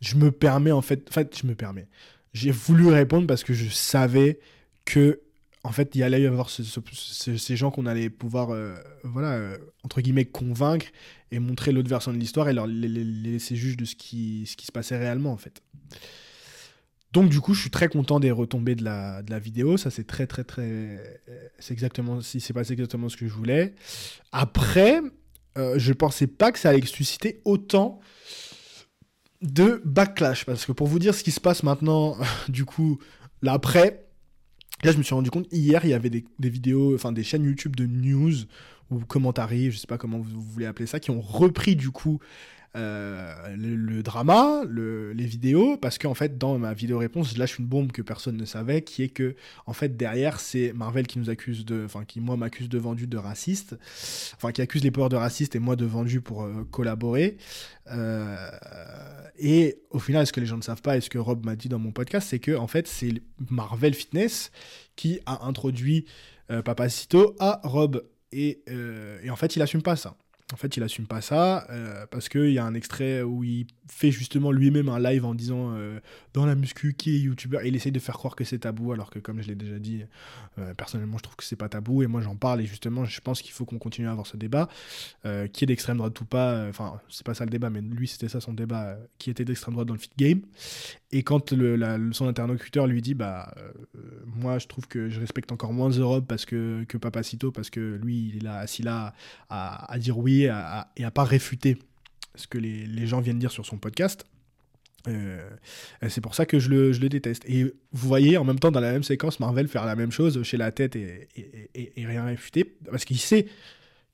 je 0.00 0.14
me 0.16 0.30
permets, 0.30 0.70
en 0.70 0.82
fait, 0.82 1.08
en 1.08 1.12
fait, 1.12 1.36
je 1.36 1.48
me 1.48 1.56
permets. 1.56 1.88
J'ai 2.32 2.52
voulu 2.52 2.88
répondre 2.88 3.26
parce 3.26 3.42
que 3.42 3.54
je 3.54 3.68
savais 3.68 4.38
que, 4.84 5.20
en 5.64 5.72
fait, 5.72 5.94
il 5.94 6.00
y 6.00 6.02
allait 6.02 6.20
y 6.20 6.26
avoir 6.26 6.50
ces 6.50 7.56
gens 7.56 7.70
qu'on 7.70 7.86
allait 7.86 8.10
pouvoir, 8.10 8.50
euh, 8.50 8.74
voilà, 9.02 9.32
euh, 9.32 9.56
entre 9.82 10.02
guillemets, 10.02 10.26
convaincre 10.26 10.86
et 11.30 11.38
montrer 11.38 11.72
l'autre 11.72 11.88
version 11.88 12.12
de 12.12 12.18
l'histoire 12.18 12.50
et 12.50 12.52
leur 12.52 12.66
laisser 12.66 13.56
juge 13.56 13.78
de 13.78 13.86
ce 13.86 13.96
qui, 13.96 14.46
se 14.46 14.72
passait 14.72 14.98
réellement, 14.98 15.32
en 15.32 15.38
fait. 15.38 15.62
Donc 17.12 17.30
du 17.30 17.40
coup, 17.40 17.54
je 17.54 17.62
suis 17.62 17.70
très 17.70 17.88
content 17.88 18.20
des 18.20 18.30
retombées 18.30 18.74
de 18.74 18.84
la, 18.84 19.38
vidéo. 19.38 19.78
Ça, 19.78 19.90
c'est 19.90 20.06
très, 20.06 20.26
très, 20.26 20.44
très... 20.44 21.22
C'est 21.58 21.72
exactement... 21.72 22.20
Si 22.20 22.40
c'est 22.40 22.52
pas 22.52 22.68
exactement 22.68 23.08
ce 23.08 23.16
que 23.16 23.26
je 23.26 23.32
voulais. 23.32 23.74
Après, 24.32 25.00
euh, 25.56 25.78
je 25.78 25.92
pensais 25.94 26.26
pas 26.26 26.52
que 26.52 26.58
ça 26.58 26.70
allait 26.70 26.84
susciter 26.84 27.40
autant 27.46 28.00
de 29.40 29.80
backlash. 29.86 30.44
Parce 30.44 30.66
que 30.66 30.72
pour 30.72 30.88
vous 30.88 30.98
dire 30.98 31.14
ce 31.14 31.24
qui 31.24 31.30
se 31.30 31.40
passe 31.40 31.62
maintenant, 31.62 32.18
du 32.48 32.66
coup, 32.66 32.98
là 33.40 33.54
après, 33.54 34.03
là, 34.84 34.92
je 34.92 34.98
me 34.98 35.02
suis 35.02 35.14
rendu 35.14 35.30
compte, 35.30 35.46
hier, 35.52 35.84
il 35.84 35.90
y 35.90 35.94
avait 35.94 36.10
des, 36.10 36.24
vidéos, 36.38 36.94
enfin 36.94 37.12
des 37.12 37.24
chaînes 37.24 37.44
YouTube 37.44 37.76
de 37.76 37.86
news 37.86 38.34
ou 38.90 39.00
commentaires, 39.00 39.48
je 39.50 39.76
sais 39.76 39.86
pas 39.86 39.98
comment 39.98 40.18
vous 40.18 40.40
voulez 40.40 40.66
appeler 40.66 40.86
ça, 40.86 41.00
qui 41.00 41.10
ont 41.10 41.20
repris 41.20 41.74
du 41.74 41.90
coup 41.90 42.20
euh, 42.76 43.34
le, 43.56 44.02
drama, 44.02 44.62
les 44.68 45.26
vidéos, 45.26 45.76
parce 45.76 45.96
qu'en 45.96 46.14
fait, 46.14 46.38
dans 46.38 46.58
ma 46.58 46.74
vidéo 46.74 46.98
réponse, 46.98 47.32
je 47.32 47.38
lâche 47.38 47.58
une 47.58 47.66
bombe 47.66 47.92
que 47.92 48.02
personne 48.02 48.36
ne 48.36 48.44
savait, 48.44 48.82
qui 48.82 49.04
est 49.04 49.10
que, 49.10 49.36
en 49.66 49.72
fait, 49.72 49.96
derrière, 49.96 50.40
c'est 50.40 50.72
Marvel 50.72 51.06
qui 51.06 51.20
nous 51.20 51.30
accuse 51.30 51.64
de, 51.64 51.84
enfin, 51.84 52.04
qui 52.04 52.20
moi 52.20 52.36
m'accuse 52.36 52.68
de 52.68 52.78
vendu 52.78 53.06
de 53.06 53.16
raciste, 53.16 53.76
enfin, 54.34 54.50
qui 54.50 54.60
accuse 54.60 54.82
les 54.82 54.90
pouvoirs 54.90 55.08
de 55.08 55.16
raciste 55.16 55.54
et 55.54 55.60
moi 55.60 55.76
de 55.76 55.84
vendu 55.84 56.20
pour 56.20 56.42
euh, 56.42 56.66
collaborer. 56.70 57.36
Euh, 57.92 58.50
et 59.38 59.78
au 59.90 60.00
final, 60.00 60.26
ce 60.26 60.32
que 60.32 60.40
les 60.40 60.46
gens 60.46 60.56
ne 60.56 60.62
savent 60.62 60.82
pas 60.82 60.96
et 60.96 61.00
ce 61.00 61.10
que 61.10 61.18
Rob 61.18 61.44
m'a 61.46 61.54
dit 61.54 61.68
dans 61.68 61.78
mon 61.78 61.92
podcast, 61.92 62.28
c'est 62.28 62.40
que, 62.40 62.56
en 62.56 62.66
fait, 62.66 62.88
c'est 62.88 63.22
Marvel 63.50 63.94
Fitness 63.94 64.50
qui 64.96 65.20
a 65.26 65.46
introduit 65.46 66.06
Papacito 66.64 67.36
à 67.38 67.60
Rob. 67.62 68.04
Et, 68.32 68.62
et 69.22 69.30
en 69.30 69.36
fait, 69.36 69.56
il 69.56 69.62
assume 69.62 69.82
pas 69.82 69.96
ça. 69.96 70.16
En 70.54 70.56
fait, 70.56 70.76
il 70.76 70.84
assume 70.84 71.08
pas 71.08 71.20
ça 71.20 71.66
euh, 71.70 72.06
parce 72.12 72.28
qu'il 72.28 72.50
y 72.50 72.60
a 72.60 72.64
un 72.64 72.74
extrait 72.74 73.22
où 73.22 73.42
il 73.42 73.66
fait 73.90 74.12
justement 74.12 74.52
lui-même 74.52 74.88
un 74.88 75.00
live 75.00 75.24
en 75.24 75.34
disant 75.34 75.72
euh, 75.74 75.98
dans 76.32 76.46
la 76.46 76.54
muscu 76.54 76.94
qui 76.94 77.16
est 77.16 77.18
youtubeur? 77.18 77.64
Il 77.64 77.74
essaye 77.74 77.90
de 77.90 77.98
faire 77.98 78.14
croire 78.14 78.36
que 78.36 78.44
c'est 78.44 78.60
tabou 78.60 78.92
alors 78.92 79.10
que 79.10 79.18
comme 79.18 79.42
je 79.42 79.48
l'ai 79.48 79.56
déjà 79.56 79.80
dit, 79.80 80.04
euh, 80.60 80.72
personnellement 80.74 81.18
je 81.18 81.24
trouve 81.24 81.34
que 81.34 81.42
c'est 81.42 81.56
pas 81.56 81.68
tabou 81.68 82.04
et 82.04 82.06
moi 82.06 82.20
j'en 82.20 82.36
parle 82.36 82.60
et 82.60 82.66
justement 82.66 83.04
je 83.04 83.20
pense 83.20 83.42
qu'il 83.42 83.50
faut 83.50 83.64
qu'on 83.64 83.80
continue 83.80 84.06
à 84.06 84.12
avoir 84.12 84.28
ce 84.28 84.36
débat 84.36 84.68
qui 85.52 85.64
est 85.64 85.66
d'extrême 85.66 85.96
droite 85.96 86.20
ou 86.20 86.24
pas. 86.24 86.68
Enfin, 86.68 87.00
c'est 87.08 87.26
pas 87.26 87.34
ça 87.34 87.44
le 87.44 87.50
débat, 87.50 87.68
mais 87.68 87.80
lui 87.80 88.06
c'était 88.06 88.28
ça 88.28 88.40
son 88.40 88.52
débat 88.52 88.96
qui 89.18 89.30
était 89.30 89.44
d'extrême 89.44 89.74
droite 89.74 89.88
dans 89.88 89.94
le 89.94 90.00
fit 90.00 90.10
game. 90.16 90.42
Et 91.10 91.24
quand 91.24 91.52
son 92.12 92.28
interlocuteur 92.28 92.86
lui 92.86 93.02
dit 93.02 93.14
bah 93.14 93.52
moi 94.24 94.60
je 94.60 94.68
trouve 94.68 94.86
que 94.86 95.08
je 95.08 95.18
respecte 95.18 95.50
encore 95.50 95.72
moins 95.72 95.90
Europe 95.90 96.26
parce 96.28 96.44
que, 96.44 96.84
que 96.84 96.96
Papacito 96.96 97.50
parce 97.50 97.70
que 97.70 97.98
lui 98.00 98.28
il 98.28 98.36
est 98.36 98.44
là 98.44 98.58
assis 98.58 98.82
là 98.82 99.14
à 99.48 99.98
dire 99.98 100.16
oui 100.18 100.43
et 100.44 101.04
à, 101.04 101.10
pas 101.12 101.24
réfuter 101.24 101.78
ce 102.34 102.46
que 102.46 102.58
les, 102.58 103.06
gens 103.06 103.20
viennent 103.20 103.38
dire 103.38 103.50
sur 103.50 103.66
son 103.66 103.78
podcast. 103.78 104.26
Euh, 105.06 105.50
c'est 106.08 106.22
pour 106.22 106.34
ça 106.34 106.46
que 106.46 106.58
je 106.58 106.70
le, 106.70 107.08
déteste. 107.08 107.44
Et 107.46 107.64
vous 107.64 108.08
voyez 108.08 108.38
en 108.38 108.44
même 108.44 108.58
temps 108.58 108.70
dans 108.70 108.80
la 108.80 108.92
même 108.92 109.02
séquence 109.02 109.38
Marvel 109.40 109.68
faire 109.68 109.84
la 109.84 109.96
même 109.96 110.10
chose 110.10 110.42
chez 110.42 110.56
la 110.56 110.72
tête 110.72 110.96
et, 110.96 111.28
et 111.74 112.06
rien 112.06 112.24
réfuter, 112.24 112.76
parce 112.90 113.04
qu'il 113.04 113.18
sait 113.18 113.46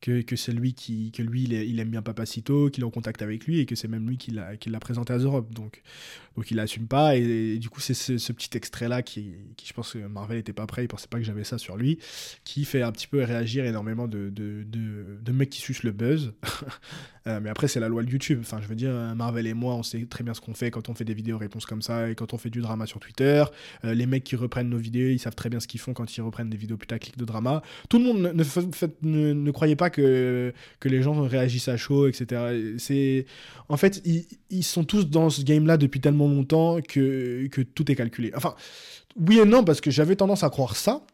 que, 0.00 0.36
c'est 0.36 0.52
lui 0.52 0.72
qui 0.72 1.12
que 1.12 1.22
lui 1.22 1.44
il, 1.44 1.80
aime 1.80 1.90
bien 1.90 2.02
Papacito, 2.02 2.70
qu'il 2.70 2.82
est 2.82 2.86
en 2.86 2.90
contact 2.90 3.22
avec 3.22 3.44
lui 3.44 3.58
et 3.58 3.66
que 3.66 3.74
c'est 3.74 3.88
même 3.88 4.08
lui 4.08 4.16
qui 4.16 4.30
l'a 4.30 4.80
présenté 4.80 5.12
à 5.12 5.18
Europe. 5.18 5.52
Donc 5.52 5.82
donc 6.36 6.50
il 6.50 6.56
l'assume 6.56 6.86
pas 6.86 7.16
et, 7.16 7.58
du 7.58 7.68
coup 7.68 7.80
c'est 7.80 7.94
ce, 7.94 8.32
petit 8.32 8.56
extrait 8.56 8.88
là 8.88 9.02
qui, 9.02 9.34
qui, 9.56 9.66
je 9.66 9.72
pense 9.72 9.92
que 9.92 9.98
Marvel 9.98 10.38
était 10.38 10.52
pas 10.52 10.66
prêt, 10.66 10.84
il 10.84 10.88
pensait 10.88 11.08
pas 11.08 11.18
que 11.18 11.24
j'avais 11.24 11.44
ça 11.44 11.58
sur 11.58 11.76
lui, 11.76 11.98
qui 12.44 12.64
fait 12.64 12.82
un 12.82 12.92
petit 12.92 13.08
peu 13.08 13.22
réagir 13.22 13.64
énormément 13.64 14.08
de, 14.08 14.30
de, 14.30 14.64
de, 14.64 15.32
mecs 15.32 15.50
qui 15.50 15.60
sucent 15.60 15.82
le 15.82 15.92
buzz. 15.92 16.32
Euh, 17.26 17.40
mais 17.42 17.50
après 17.50 17.68
c'est 17.68 17.80
la 17.80 17.88
loi 17.88 18.02
de 18.02 18.10
YouTube. 18.10 18.38
Enfin 18.42 18.60
je 18.62 18.68
veux 18.68 18.74
dire 18.74 18.92
Marvel 19.14 19.46
et 19.46 19.54
moi 19.54 19.74
on 19.74 19.82
sait 19.82 20.06
très 20.06 20.24
bien 20.24 20.34
ce 20.34 20.40
qu'on 20.40 20.54
fait 20.54 20.70
quand 20.70 20.88
on 20.88 20.94
fait 20.94 21.04
des 21.04 21.14
vidéos 21.14 21.38
réponses 21.38 21.66
comme 21.66 21.82
ça 21.82 22.10
et 22.10 22.14
quand 22.14 22.32
on 22.34 22.38
fait 22.38 22.50
du 22.50 22.60
drama 22.60 22.86
sur 22.86 23.00
Twitter. 23.00 23.44
Euh, 23.84 23.94
les 23.94 24.06
mecs 24.06 24.24
qui 24.24 24.36
reprennent 24.36 24.68
nos 24.68 24.78
vidéos 24.78 25.10
ils 25.10 25.18
savent 25.18 25.34
très 25.34 25.48
bien 25.48 25.60
ce 25.60 25.66
qu'ils 25.66 25.80
font 25.80 25.92
quand 25.92 26.16
ils 26.16 26.20
reprennent 26.20 26.50
des 26.50 26.56
vidéos 26.56 26.76
putaclic 26.76 27.16
de 27.16 27.24
drama. 27.24 27.62
Tout 27.88 27.98
le 27.98 28.04
monde 28.04 28.18
ne, 28.22 28.32
ne, 29.02 29.32
ne 29.32 29.50
croyait 29.50 29.76
pas 29.76 29.90
que, 29.90 30.52
que 30.78 30.88
les 30.88 31.02
gens 31.02 31.20
réagissent 31.22 31.68
à 31.68 31.76
chaud, 31.76 32.06
etc. 32.08 32.76
C'est, 32.78 33.26
en 33.68 33.76
fait, 33.76 34.02
ils, 34.50 34.62
sont 34.62 34.84
tous 34.84 35.08
dans 35.08 35.30
ce 35.30 35.42
game-là 35.42 35.76
depuis 35.76 36.00
tellement 36.00 36.28
longtemps 36.28 36.80
que, 36.80 37.46
que 37.48 37.62
tout 37.62 37.90
est 37.90 37.96
calculé. 37.96 38.32
Enfin, 38.34 38.54
oui 39.16 39.38
et 39.38 39.44
non, 39.44 39.64
parce 39.64 39.80
que 39.80 39.90
j'avais 39.90 40.16
tendance 40.16 40.44
à 40.44 40.50
croire 40.50 40.76
ça. 40.76 41.04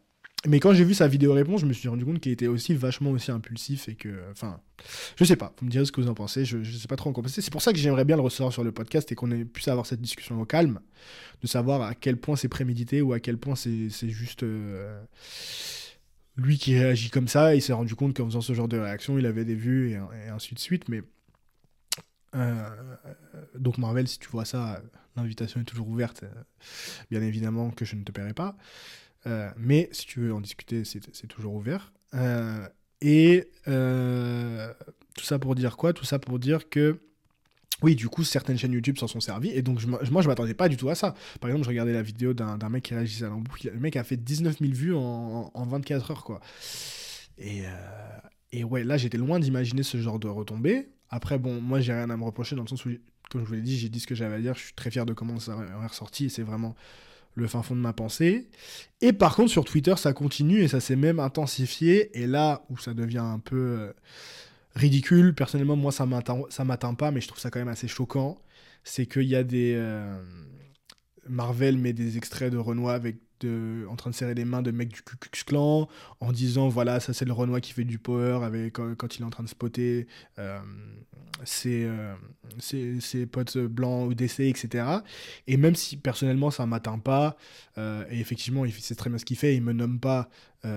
Mais 0.45 0.59
quand 0.59 0.71
j'ai 0.73 0.83
vu 0.83 0.93
sa 0.93 1.07
vidéo 1.07 1.33
réponse, 1.33 1.61
je 1.61 1.65
me 1.65 1.73
suis 1.73 1.89
rendu 1.89 2.05
compte 2.05 2.19
qu'il 2.19 2.31
était 2.31 2.47
aussi 2.47 2.75
vachement 2.75 3.09
aussi 3.09 3.31
impulsif 3.31 3.89
et 3.89 3.95
que, 3.95 4.09
enfin, 4.31 4.61
je 5.15 5.23
sais 5.25 5.35
pas, 5.35 5.53
vous 5.59 5.65
me 5.65 5.71
direz 5.71 5.83
ce 5.83 5.91
que 5.91 5.99
vous 5.99 6.09
en 6.09 6.13
pensez, 6.13 6.45
je, 6.45 6.63
je 6.63 6.77
sais 6.77 6.87
pas 6.87 6.95
trop 6.95 7.09
en 7.09 7.13
penser. 7.13 7.41
C'est 7.41 7.51
pour 7.51 7.61
ça 7.61 7.73
que 7.73 7.79
j'aimerais 7.79 8.05
bien 8.05 8.15
le 8.15 8.21
recevoir 8.21 8.53
sur 8.53 8.63
le 8.63 8.71
podcast 8.71 9.11
et 9.11 9.15
qu'on 9.15 9.31
ait 9.31 9.45
pu 9.45 9.67
avoir 9.69 9.87
cette 9.87 10.01
discussion 10.01 10.39
au 10.39 10.45
calme, 10.45 10.79
de 11.41 11.47
savoir 11.47 11.81
à 11.81 11.95
quel 11.95 12.17
point 12.17 12.35
c'est 12.35 12.49
prémédité 12.49 13.01
ou 13.01 13.13
à 13.13 13.19
quel 13.19 13.37
point 13.37 13.55
c'est 13.55 13.89
juste. 14.09 14.43
Euh, 14.43 15.01
lui 16.37 16.59
qui 16.59 16.77
réagit 16.77 17.09
comme 17.09 17.27
ça, 17.27 17.55
il 17.55 17.61
s'est 17.63 17.73
rendu 17.73 17.95
compte 17.95 18.15
qu'en 18.15 18.25
faisant 18.25 18.41
ce 18.41 18.53
genre 18.53 18.67
de 18.67 18.77
réaction, 18.77 19.17
il 19.17 19.25
avait 19.25 19.43
des 19.43 19.55
vues 19.55 19.93
et, 19.93 20.29
ainsi 20.29 20.53
de 20.53 20.59
suite. 20.59 20.87
Mais 20.87 21.01
euh, 22.35 22.69
donc 23.55 23.79
Marvel, 23.79 24.07
si 24.07 24.19
tu 24.19 24.29
vois 24.29 24.45
ça, 24.45 24.83
l'invitation 25.15 25.59
est 25.59 25.65
toujours 25.65 25.87
ouverte. 25.87 26.23
bien 27.09 27.23
évidemment 27.23 27.71
que 27.71 27.85
je 27.85 27.95
ne 27.95 28.03
te 28.03 28.11
paierai 28.11 28.33
pas. 28.33 28.55
Mais 29.57 29.89
si 29.91 30.05
tu 30.05 30.21
veux 30.21 30.33
en 30.33 30.41
discuter, 30.41 30.83
c'est 30.85 31.27
toujours 31.27 31.55
ouvert. 31.55 31.93
et 33.01 33.51
tout 33.65 35.23
ça 35.23 35.39
pour 35.39 35.55
dire 35.55 35.77
quoi? 35.77 35.93
Tout 35.93 36.05
ça 36.05 36.19
pour 36.19 36.39
dire 36.39 36.69
que 36.69 36.99
oui, 37.83 37.95
du 37.95 38.09
coup, 38.09 38.23
certaines 38.23 38.57
chaînes 38.57 38.73
YouTube 38.73 38.97
s'en 38.97 39.07
sont 39.07 39.19
servies. 39.19 39.49
Et 39.49 39.61
donc, 39.61 39.79
je, 39.79 39.87
moi, 39.87 39.99
je 40.01 40.27
m'attendais 40.27 40.55
pas 40.55 40.67
du 40.67 40.77
tout 40.77 40.89
à 40.89 40.95
ça. 40.95 41.13
Par 41.39 41.49
exemple, 41.49 41.65
je 41.65 41.69
regardais 41.69 41.93
la 41.93 42.01
vidéo 42.01 42.33
d'un 42.33 42.69
mec 42.69 42.83
qui 42.83 42.95
réagissait 42.95 43.25
à 43.25 43.29
l'embout. 43.29 43.55
Le 43.63 43.79
mec 43.79 43.95
a 43.95 44.03
fait 44.03 44.17
19 44.17 44.57
000 44.59 44.73
vues 44.73 44.95
en, 44.95 45.51
24 45.53 46.11
heures, 46.11 46.23
quoi. 46.23 46.39
Et, 47.37 47.67
euh, 47.67 47.69
et 48.51 48.63
ouais, 48.63 48.83
là, 48.83 48.97
j'étais 48.97 49.19
loin 49.19 49.39
d'imaginer 49.39 49.83
ce 49.83 49.97
genre 49.99 50.17
de 50.17 50.27
retombée. 50.27 50.89
Après, 51.09 51.37
bon, 51.37 51.61
moi, 51.61 51.79
j'ai 51.79 51.93
rien 51.93 52.09
à 52.09 52.17
me 52.17 52.23
reprocher 52.23 52.55
dans 52.55 52.63
le 52.63 52.67
sens 52.67 52.83
où, 52.85 52.89
comme 53.29 53.41
je 53.41 53.47
vous 53.47 53.53
l'ai 53.53 53.61
dit, 53.61 53.77
j'ai 53.77 53.89
dit 53.89 53.99
ce 53.99 54.07
que 54.07 54.15
j'avais 54.15 54.35
à 54.35 54.39
dire. 54.39 54.55
Je 54.55 54.61
suis 54.61 54.73
très 54.73 54.89
fier 54.89 55.05
de 55.05 55.13
comment 55.13 55.39
ça 55.39 55.53
est 55.53 55.87
ressorti. 55.87 56.25
Et 56.25 56.29
c'est 56.29 56.41
vraiment 56.41 56.75
le 57.37 57.47
fin 57.47 57.63
fond 57.63 57.75
de 57.75 57.81
ma 57.81 57.93
pensée. 57.93 58.49
Et 59.01 59.13
par 59.13 59.35
contre, 59.35 59.51
sur 59.51 59.63
Twitter, 59.63 59.95
ça 59.95 60.13
continue 60.13 60.61
et 60.61 60.67
ça 60.67 60.79
s'est 60.79 60.95
même 60.95 61.19
intensifié. 61.19 62.17
Et 62.19 62.27
là 62.27 62.65
où 62.69 62.77
ça 62.77 62.93
devient 62.93 63.19
un 63.19 63.39
peu. 63.39 63.55
Euh, 63.55 63.93
ridicule. 64.77 65.33
Personnellement, 65.33 65.75
moi, 65.75 65.91
ça 65.91 66.05
m'atteint 66.05 66.93
pas, 66.93 67.11
mais 67.11 67.19
je 67.19 67.27
trouve 67.27 67.39
ça 67.39 67.49
quand 67.49 67.59
même 67.59 67.67
assez 67.67 67.87
choquant. 67.87 68.39
C'est 68.83 69.05
qu'il 69.05 69.23
y 69.23 69.35
a 69.35 69.43
des. 69.43 69.73
Euh, 69.75 70.21
Marvel 71.27 71.77
met 71.77 71.93
des 71.93 72.17
extraits 72.17 72.51
de 72.51 72.57
Renoir 72.57 72.95
avec 72.95 73.17
de, 73.41 73.85
en 73.89 73.95
train 73.95 74.09
de 74.09 74.15
serrer 74.15 74.33
les 74.33 74.45
mains 74.45 74.61
de 74.61 74.71
mecs 74.71 74.89
du 74.89 75.01
Ku 75.01 75.17
Klux 75.17 75.87
en 76.19 76.31
disant 76.31 76.69
voilà, 76.69 76.99
ça 76.99 77.13
c'est 77.13 77.25
le 77.25 77.33
Renoir 77.33 77.61
qui 77.61 77.73
fait 77.73 77.83
du 77.83 77.99
power 77.99 78.39
avec, 78.43 78.73
quand, 78.73 79.15
il 79.15 79.21
est 79.21 79.25
en 79.25 79.29
train 79.29 79.43
de 79.43 79.49
spotter 79.49 80.07
euh, 80.39 80.59
euh, 81.65 82.15
ses, 82.59 83.25
potes 83.25 83.57
blancs 83.57 84.09
ou 84.09 84.13
DC, 84.13 84.41
etc. 84.41 84.85
Et 85.47 85.57
même 85.57 85.75
si 85.75 85.97
personnellement 85.97 86.51
ça 86.51 86.65
m'atteint 86.65 86.99
pas, 86.99 87.37
euh, 87.77 88.03
et 88.09 88.19
effectivement 88.19 88.65
il 88.65 88.73
sait 88.73 88.95
très 88.95 89.09
bien 89.09 89.19
ce 89.19 89.25
qu'il 89.25 89.37
fait, 89.37 89.55
il 89.55 89.61
me 89.61 89.73
nomme 89.73 89.99
pas. 89.99 90.29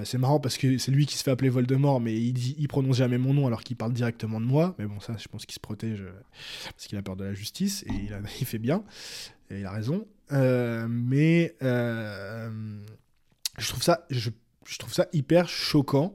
c'est 0.04 0.18
marrant 0.18 0.38
parce 0.38 0.56
que 0.56 0.78
c'est 0.78 0.92
lui 0.92 1.06
qui 1.06 1.16
se 1.16 1.24
fait 1.24 1.32
appeler 1.32 1.48
Voldemort, 1.48 2.00
mais 2.00 2.16
il, 2.16 2.68
prononce 2.68 2.96
jamais 2.96 3.18
mon 3.18 3.34
nom 3.34 3.46
alors 3.46 3.62
qu'il 3.62 3.76
parle 3.76 3.92
directement 3.92 4.40
de 4.40 4.46
moi. 4.46 4.74
Mais 4.78 4.86
bon, 4.86 5.00
ça, 5.00 5.16
je 5.18 5.26
pense 5.26 5.46
qu'il 5.46 5.54
se 5.54 5.60
protège 5.60 6.04
parce 6.64 6.86
qu'il 6.86 6.96
a 6.96 7.02
peur 7.02 7.16
de 7.16 7.24
la 7.24 7.34
justice 7.34 7.82
et 7.88 7.92
il, 7.92 8.16
il 8.40 8.46
fait 8.46 8.58
bien, 8.58 8.84
et 9.50 9.60
il 9.60 9.66
a 9.66 9.72
raison. 9.72 10.06
Euh, 10.32 10.86
mais 10.88 11.56
euh, 11.62 12.50
je, 13.58 13.68
trouve 13.68 13.82
ça, 13.82 14.06
je, 14.10 14.30
trouve 14.78 14.92
ça 14.92 15.06
hyper 15.12 15.48
choquant. 15.48 16.14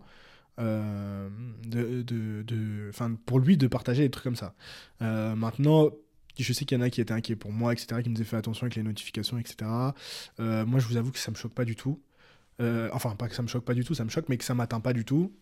Euh, 0.58 1.28
de, 1.66 2.02
de, 2.04 2.42
de 2.44 2.92
pour 3.26 3.40
lui 3.40 3.58
de 3.58 3.68
partager 3.68 4.04
des 4.04 4.10
trucs 4.10 4.24
comme 4.24 4.36
ça. 4.36 4.56
maintenant, 5.00 5.90
je 6.38 6.54
sais 6.54 6.66
qu'il 6.66 6.78
y 6.78 6.82
en 6.82 6.84
a 6.84 6.90
qui 6.90 7.02
étaient 7.02 7.14
inquiets 7.14 7.36
pour 7.36 7.52
moi, 7.52 7.74
etc., 7.74 8.02
qui 8.02 8.10
me 8.10 8.16
disaient 8.16 8.26
fait 8.26 8.38
attention 8.38 8.64
avec 8.64 8.76
les 8.76 8.84
notifications, 8.84 9.38
etc. 9.38 9.70
moi, 10.40 10.80
je 10.80 10.88
vous 10.88 10.98
avoue 10.98 11.12
que 11.12 11.20
ça 11.20 11.32
me 11.32 11.36
choque 11.36 11.54
pas 11.54 11.66
du 11.66 11.76
tout. 11.76 12.02
enfin, 12.60 13.16
pas 13.16 13.28
que 13.28 13.36
ça 13.36 13.42
me 13.42 13.48
choque 13.48 13.66
pas 13.66 13.74
du 13.74 13.84
tout, 13.84 13.96
ça 13.96 14.06
me 14.06 14.10
choque, 14.10 14.30
mais 14.30 14.38
que 14.38 14.46
ça 14.46 14.54
m'atteint 14.54 14.80
pas 14.80 14.94
du 14.94 15.04
tout. 15.04 15.34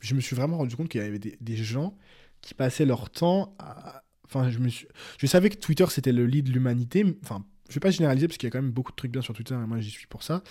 je 0.00 0.14
me 0.14 0.20
suis 0.20 0.36
vraiment 0.36 0.58
rendu 0.58 0.76
compte 0.76 0.88
qu'il 0.88 1.00
y 1.00 1.04
avait 1.04 1.18
des, 1.18 1.56
gens 1.56 1.96
qui 2.42 2.54
passaient 2.54 2.86
leur 2.86 3.10
temps. 3.10 3.56
Enfin, 4.24 4.50
je 4.50 4.58
me 4.58 4.68
suis. 4.68 4.86
Je 5.18 5.26
savais 5.26 5.50
que 5.50 5.56
Twitter 5.56 5.86
c'était 5.88 6.12
le 6.12 6.26
lit 6.26 6.42
de 6.42 6.52
l'humanité. 6.52 7.04
Enfin, 7.22 7.44
je 7.68 7.74
vais 7.74 7.80
pas 7.80 7.90
généraliser 7.90 8.28
parce 8.28 8.38
qu'il 8.38 8.46
y 8.46 8.50
a 8.50 8.52
quand 8.52 8.62
même 8.62 8.72
beaucoup 8.72 8.92
de 8.92 8.96
trucs 8.96 9.10
bien 9.10 9.22
sur 9.22 9.34
Twitter 9.34 9.54
et 9.54 9.66
moi 9.66 9.80
j'y 9.80 9.90
suis 9.90 10.06
pour 10.06 10.22
ça. 10.22 10.42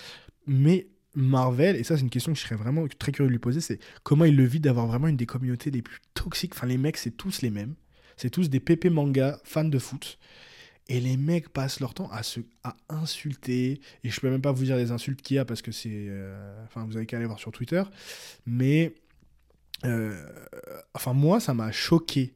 Mais 0.48 0.88
Marvel, 1.16 1.76
et 1.76 1.84
ça 1.84 1.96
c'est 1.96 2.04
une 2.04 2.10
question 2.10 2.34
que 2.34 2.40
je 2.40 2.44
serais 2.44 2.56
vraiment 2.56 2.86
très 3.00 3.12
curieux 3.12 3.30
de 3.30 3.34
lui 3.34 3.40
poser, 3.40 3.62
c'est 3.62 3.80
comment 4.04 4.26
il 4.26 4.36
le 4.36 4.46
vit 4.46 4.60
d'avoir 4.60 4.88
vraiment 4.88 5.08
une 5.08 5.18
des 5.18 5.26
communautés 5.26 5.72
les 5.72 5.82
plus 5.82 6.00
toxiques. 6.14 6.54
Enfin 6.56 6.68
les 6.68 6.78
mecs 6.78 6.98
c'est 6.98 7.12
tous 7.12 7.42
les 7.42 7.50
mêmes. 7.50 7.76
C'est 8.18 8.30
tous 8.30 8.50
des 8.50 8.60
pépé 8.60 8.90
manga 8.90 9.40
fans 9.44 9.66
de 9.66 9.80
foot. 9.80 10.18
Et 10.88 11.00
les 11.00 11.18
mecs 11.18 11.50
passent 11.50 11.80
leur 11.80 11.94
temps 11.94 12.10
à 12.12 12.22
se 12.22 12.42
à 12.64 12.76
insulter. 12.90 13.82
Et 14.04 14.10
je 14.10 14.20
peux 14.20 14.30
même 14.30 14.42
pas 14.42 14.52
vous 14.52 14.66
dire 14.66 14.78
les 14.78 14.92
insultes 14.92 15.22
qu'il 15.22 15.36
y 15.36 15.40
a 15.40 15.46
parce 15.46 15.62
que 15.62 15.72
c'est. 15.72 15.90
Euh, 15.92 16.64
enfin, 16.66 16.86
vous 16.86 16.96
avez 16.96 17.06
qu'à 17.06 17.18
aller 17.18 17.26
voir 17.26 17.40
sur 17.40 17.52
Twitter. 17.52 17.84
Mais. 18.46 18.94
Euh, 19.84 20.24
enfin, 20.94 21.14
moi, 21.14 21.40
ça 21.40 21.54
m'a 21.54 21.72
choqué. 21.72 22.36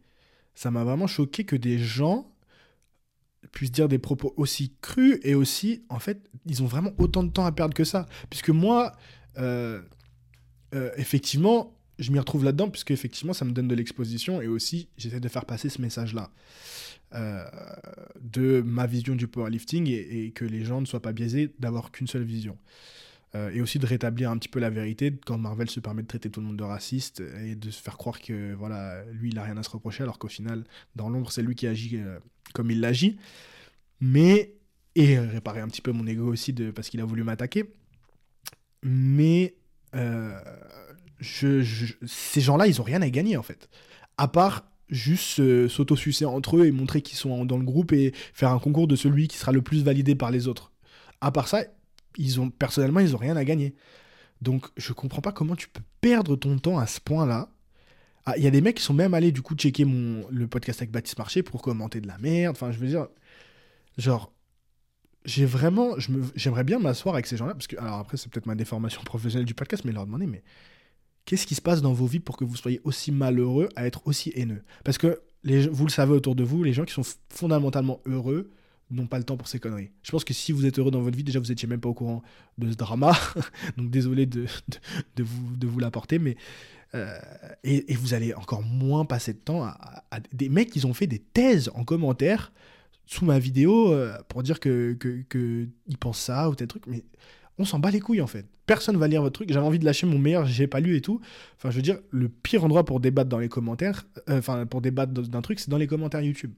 Ça 0.56 0.72
m'a 0.72 0.84
vraiment 0.84 1.08
choqué 1.08 1.46
que 1.46 1.56
des 1.56 1.78
gens 1.78 2.30
puissent 3.52 3.72
dire 3.72 3.88
des 3.88 4.00
propos 4.00 4.34
aussi 4.38 4.74
crus 4.82 5.20
et 5.24 5.36
aussi, 5.36 5.84
en 5.90 6.00
fait, 6.00 6.30
ils 6.46 6.62
ont 6.64 6.68
vraiment 6.68 6.92
autant 6.98 7.24
de 7.24 7.32
temps 7.32 7.46
à 7.46 7.52
perdre 7.52 7.74
que 7.74 7.84
ça. 7.84 8.06
Puisque 8.30 8.50
moi, 8.50 8.94
euh, 9.38 9.82
euh, 10.76 10.92
effectivement, 10.98 11.76
je 11.98 12.12
m'y 12.12 12.20
retrouve 12.20 12.44
là-dedans, 12.44 12.70
puisque 12.70 12.92
effectivement, 12.92 13.34
ça 13.34 13.46
me 13.46 13.52
donne 13.52 13.68
de 13.68 13.76
l'exposition 13.76 14.42
et 14.42 14.48
aussi, 14.48 14.90
j'essaie 14.98 15.20
de 15.20 15.30
faire 15.30 15.46
passer 15.46 15.70
ce 15.70 15.82
message-là. 15.82 16.32
Euh, 17.16 17.44
de 18.22 18.62
ma 18.62 18.86
vision 18.86 19.16
du 19.16 19.28
powerlifting 19.28 19.88
et, 19.88 20.26
et, 20.26 20.32
que 20.32 20.46
les 20.46 20.64
gens 20.64 20.80
ne 20.80 20.86
soient 20.86 21.02
pas 21.02 21.12
biaisés 21.12 21.52
d'avoir 21.58 21.92
qu'une 21.92 22.06
seule 22.06 22.22
vision. 22.22 22.56
Et 23.36 23.62
aussi 23.62 23.78
de 23.78 23.86
rétablir 23.86 24.32
un 24.32 24.38
petit 24.38 24.50
peu 24.50 24.60
la 24.60 24.72
vérité 24.72 25.14
quand 25.26 25.38
Marvel 25.38 25.70
se 25.70 25.80
permet 25.80 26.02
de 26.02 26.08
traiter 26.08 26.32
tout 26.32 26.40
le 26.40 26.48
monde 26.48 26.58
de 26.58 26.64
raciste 26.64 27.22
et 27.44 27.56
de 27.56 27.70
se 27.70 27.80
faire 27.80 27.96
croire 27.96 28.20
que 28.20 28.54
voilà 28.54 29.04
lui 29.12 29.30
il 29.30 29.38
a 29.38 29.44
rien 29.44 29.56
à 29.58 29.62
se 29.62 29.70
reprocher 29.70 30.02
alors 30.02 30.18
qu'au 30.18 30.30
final 30.30 30.64
dans 30.96 31.10
l'ombre 31.10 31.32
c'est 31.32 31.44
lui 31.44 31.54
qui 31.54 31.68
agit 31.68 32.00
comme 32.54 32.72
il 32.72 32.80
l'agit, 32.80 33.18
mais 34.00 34.56
et 34.96 35.20
réparer 35.20 35.62
un 35.62 35.68
petit 35.68 35.82
peu 35.82 35.92
mon 35.92 36.06
ego 36.08 36.26
aussi 36.26 36.54
de 36.54 36.72
parce 36.72 36.90
qu'il 36.90 37.02
a 37.02 37.06
voulu 37.06 37.24
m'attaquer. 37.24 37.72
Mais 38.84 39.56
euh, 39.96 40.40
ces 41.22 42.42
gens-là, 42.42 42.68
ils 42.68 42.80
ont 42.82 42.84
rien 42.84 43.02
à 43.02 43.10
gagner 43.10 43.38
en 43.38 43.44
fait, 43.44 43.70
à 44.18 44.28
part 44.28 44.66
juste 44.90 45.40
euh, 45.40 45.70
s'auto-sucer 45.70 46.26
entre 46.26 46.58
eux 46.58 46.66
et 46.66 46.72
montrer 46.72 47.02
qu'ils 47.02 47.18
sont 47.18 47.46
dans 47.46 47.58
le 47.58 47.64
groupe 47.64 47.92
et 47.92 48.14
faire 48.34 48.50
un 48.50 48.60
concours 48.60 48.88
de 48.88 48.96
celui 48.96 49.28
qui 49.28 49.38
sera 49.38 49.52
le 49.52 49.62
plus 49.62 49.84
validé 49.84 50.16
par 50.16 50.32
les 50.32 50.48
autres. 50.48 50.72
À 51.22 51.32
part 51.32 51.48
ça, 51.48 51.64
ils 52.18 52.40
ont 52.40 52.50
personnellement, 52.50 53.00
ils 53.00 53.16
ont 53.16 53.20
rien 53.20 53.36
à 53.38 53.46
gagner. 53.46 53.76
Donc 54.42 54.68
je 54.78 54.94
comprends 54.94 55.22
pas 55.22 55.32
comment 55.32 55.56
tu 55.56 55.68
peux 55.68 55.82
perdre 56.02 56.36
ton 56.36 56.58
temps 56.60 56.80
à 56.80 56.88
ce 56.88 57.00
point-là 57.00 57.50
ah, 58.26 58.38
il 58.38 58.44
y 58.44 58.48
a 58.48 58.52
des 58.52 58.62
mecs 58.62 58.78
qui 58.78 58.84
sont 58.84 58.94
même 58.94 59.16
allés 59.16 59.32
du 59.32 59.42
coup 59.42 59.56
checker 59.56 59.86
mon, 59.86 60.28
le 60.30 60.48
podcast 60.48 60.82
avec 60.82 60.92
Baptiste 60.92 61.18
Marché 61.18 61.42
pour 61.42 61.64
commenter 61.64 62.00
de 62.00 62.08
la 62.08 62.20
merde. 62.20 62.56
Enfin, 62.56 62.72
je 62.72 62.78
veux 62.78 62.86
dire, 62.86 63.08
genre, 63.98 64.32
j'ai 65.26 65.46
vraiment, 65.46 65.96
j'aimerais 66.36 66.64
bien 66.64 66.78
m'asseoir 66.78 67.16
avec 67.16 67.26
ces 67.26 67.38
gens-là 67.38 67.54
parce 67.54 67.66
que, 67.66 67.78
alors 67.78 67.96
après, 67.96 68.18
c'est 68.18 68.32
peut-être 68.32 68.46
ma 68.46 68.54
déformation 68.54 69.02
professionnelle 69.06 69.48
du 69.48 69.56
podcast, 69.56 69.84
mais 69.84 69.92
leur 69.92 70.06
demander, 70.06 70.28
mais 70.28 70.44
qu'est-ce 71.26 71.48
qui 71.48 71.56
se 71.56 71.62
passe 71.62 71.82
dans 71.82 71.94
vos 71.94 72.06
vies 72.06 72.20
pour 72.20 72.38
que 72.38 72.44
vous 72.44 72.56
soyez 72.56 72.82
aussi 72.84 73.12
malheureux 73.12 73.70
à 73.76 73.88
être 73.88 74.06
aussi 74.06 74.32
haineux? 74.36 74.64
Parce 74.84 75.00
que 75.00 75.22
les, 75.44 75.68
vous 75.68 75.86
le 75.86 75.92
savez 75.92 76.14
autour 76.14 76.36
de 76.36 76.44
vous, 76.44 76.64
les 76.64 76.74
gens 76.74 76.86
qui 76.86 76.94
sont 76.94 77.06
fondamentalement 77.30 78.00
heureux 78.06 78.52
n'ont 78.92 79.08
pas 79.08 79.18
le 79.18 79.24
temps 79.24 79.38
pour 79.38 79.48
ces 79.48 79.60
conneries. 79.60 79.92
Je 80.04 80.12
pense 80.12 80.24
que 80.24 80.34
si 80.34 80.52
vous 80.52 80.66
êtes 80.66 80.80
heureux 80.80 80.92
dans 80.92 81.02
votre 81.02 81.16
vie, 81.16 81.24
déjà 81.24 81.40
vous 81.40 81.52
étiez 81.52 81.68
même 81.68 81.80
pas 81.80 81.90
au 81.90 81.94
courant 81.94 82.24
de 82.58 82.72
ce 82.72 82.76
drama, 82.76 83.18
donc 83.78 83.90
désolé 83.90 84.26
de, 84.26 84.46
de, 85.16 85.24
vous, 85.24 85.56
de 85.56 85.68
vous 85.68 85.80
l'apporter, 85.80 86.20
mais 86.20 86.36
euh, 86.96 87.20
et, 87.64 87.94
vous 87.96 88.14
allez 88.14 88.34
encore 88.34 88.64
moins 88.64 89.06
passer 89.06 89.34
de 89.34 89.40
temps 89.40 89.64
à, 89.64 90.04
des 90.34 90.50
mecs 90.50 90.72
qui 90.72 90.84
ont 90.86 90.94
fait 90.94 91.08
des 91.08 91.20
thèses 91.20 91.70
en 91.76 91.84
commentaire 91.84 92.52
sous 93.06 93.26
ma 93.26 93.38
vidéo 93.38 93.94
euh, 93.94 94.18
pour 94.28 94.42
dire 94.42 94.60
que, 94.60 94.94
que, 94.94 95.68
ils 95.88 95.98
pensent 95.98 96.20
ça 96.20 96.50
ou 96.50 96.56
tel 96.56 96.68
truc, 96.68 96.84
mais 96.88 97.04
on 97.60 97.66
s'en 97.66 97.80
bat 97.80 97.92
les 97.92 98.00
couilles 98.00 98.22
en 98.22 98.28
fait. 98.28 98.46
Personne 98.66 98.98
va 98.98 99.08
lire 99.08 99.22
votre 99.22 99.34
truc. 99.34 99.52
J'avais 99.52 99.66
envie 99.66 99.80
de 99.80 99.86
lâcher 99.86 100.06
mon 100.08 100.20
meilleur, 100.20 100.46
j'ai 100.46 100.68
pas 100.68 100.80
lu 100.80 100.96
et 100.96 101.02
tout. 101.02 101.20
Enfin, 101.58 101.72
je 101.72 101.76
veux 101.76 101.82
dire, 101.82 102.00
le 102.12 102.30
pire 102.30 102.64
endroit 102.64 102.86
pour 102.86 103.00
débattre 103.00 103.30
dans 103.30 103.40
les 103.40 103.50
commentaires, 103.50 104.06
euh, 104.30 104.66
pour 104.66 104.82
débattre 104.82 105.12
d'un 105.12 105.42
truc, 105.42 105.60
c'est 105.60 105.70
dans 105.70 105.78
les 105.78 105.88
commentaires 105.88 106.22
YouTube. 106.22 106.54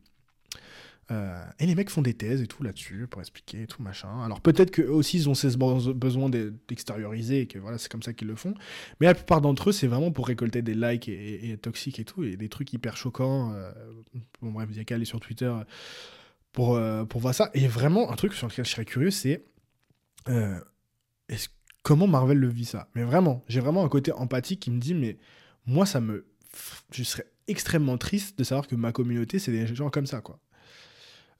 Euh, 1.11 1.43
et 1.59 1.65
les 1.65 1.75
mecs 1.75 1.89
font 1.89 2.01
des 2.01 2.13
thèses 2.13 2.41
et 2.41 2.47
tout 2.47 2.63
là-dessus 2.63 3.05
pour 3.09 3.19
expliquer 3.21 3.63
et 3.63 3.67
tout 3.67 3.81
machin. 3.81 4.23
Alors 4.23 4.39
peut-être 4.39 4.71
qu'eux 4.71 4.89
aussi 4.89 5.17
ils 5.17 5.29
ont 5.29 5.33
ce 5.33 5.47
besoin 5.91 6.29
d'extérioriser 6.29 7.41
et 7.41 7.47
que 7.47 7.59
voilà 7.59 7.77
c'est 7.77 7.91
comme 7.91 8.03
ça 8.03 8.13
qu'ils 8.13 8.29
le 8.29 8.35
font. 8.35 8.53
Mais 8.99 9.07
la 9.07 9.13
plupart 9.13 9.41
d'entre 9.41 9.69
eux 9.69 9.71
c'est 9.73 9.87
vraiment 9.87 10.11
pour 10.11 10.27
récolter 10.27 10.61
des 10.61 10.73
likes 10.73 11.09
et, 11.09 11.57
toxiques 11.61 11.99
et 11.99 12.05
tout 12.05 12.23
et 12.23 12.37
des 12.37 12.47
trucs 12.47 12.71
hyper 12.71 12.95
choquants. 12.95 13.51
Euh, 13.53 13.71
bon 14.41 14.51
bref, 14.51 14.69
il 14.71 14.77
y 14.77 14.79
a 14.79 14.85
qu'à 14.85 14.95
aller 14.95 15.05
sur 15.05 15.19
Twitter 15.19 15.53
pour, 16.53 16.75
euh, 16.75 17.03
pour 17.03 17.19
voir 17.19 17.33
ça. 17.33 17.49
Et 17.53 17.67
vraiment 17.67 18.11
un 18.11 18.15
truc 18.15 18.33
sur 18.33 18.47
lequel 18.47 18.65
je 18.65 18.71
serais 18.71 18.85
curieux 18.85 19.11
c'est 19.11 19.45
comment 21.83 22.07
Marvel 22.07 22.37
le 22.37 22.47
vit 22.47 22.65
ça? 22.65 22.87
Mais 22.95 23.03
vraiment, 23.03 23.43
j'ai 23.47 23.59
vraiment 23.59 23.83
un 23.83 23.89
côté 23.89 24.11
empathique 24.13 24.61
qui 24.61 24.71
me 24.71 24.79
dit 24.79 24.93
mais 24.93 25.17
moi 25.65 25.85
ça 25.85 25.99
me 25.99 26.25
je 26.91 27.03
serais 27.03 27.25
extrêmement 27.47 27.97
triste 27.97 28.37
de 28.37 28.43
savoir 28.43 28.67
que 28.67 28.75
ma 28.75 28.91
communauté 28.91 29.39
c'est 29.39 29.51
des 29.51 29.67
gens 29.75 29.89
comme 29.89 30.05
ça 30.05 30.21
quoi. 30.21 30.39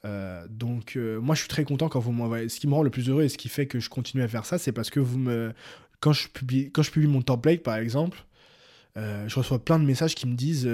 Euh, 0.04 0.46
donc 0.50 0.96
euh, 0.96 1.20
moi 1.20 1.36
je 1.36 1.42
suis 1.42 1.50
très 1.50 1.64
content 1.64 1.90
quand 1.90 2.00
vous 2.00 2.12
m'envoyez. 2.12 2.50
Ce 2.50 2.60
qui 2.60 2.68
me 2.68 2.74
rend 2.74 2.84
le 2.84 2.90
plus 2.90 3.10
heureux 3.10 3.24
et 3.24 3.30
ce 3.30 3.38
qui 3.38 3.50
fait 3.50 3.68
que 3.68 3.80
je 3.80 3.90
continue 3.90 4.24
à 4.24 4.28
faire 4.28 4.46
ça, 4.46 4.58
c'est 4.58 4.72
parce 4.72 4.90
que 4.90 5.00
vous 5.00 5.20
me, 5.20 5.54
quand 6.00 6.14
je 6.14 6.28
publie, 6.28 6.72
quand 6.72 6.84
je 6.84 6.92
publie 6.92 7.08
mon 7.08 7.22
template 7.22 7.64
par 7.64 7.78
exemple, 7.78 8.26
euh, 8.98 9.28
je 9.28 9.36
reçois 9.36 9.64
plein 9.64 9.80
de 9.80 9.86
messages 9.86 10.16
qui 10.16 10.28
me 10.28 10.36
disent 10.36 10.70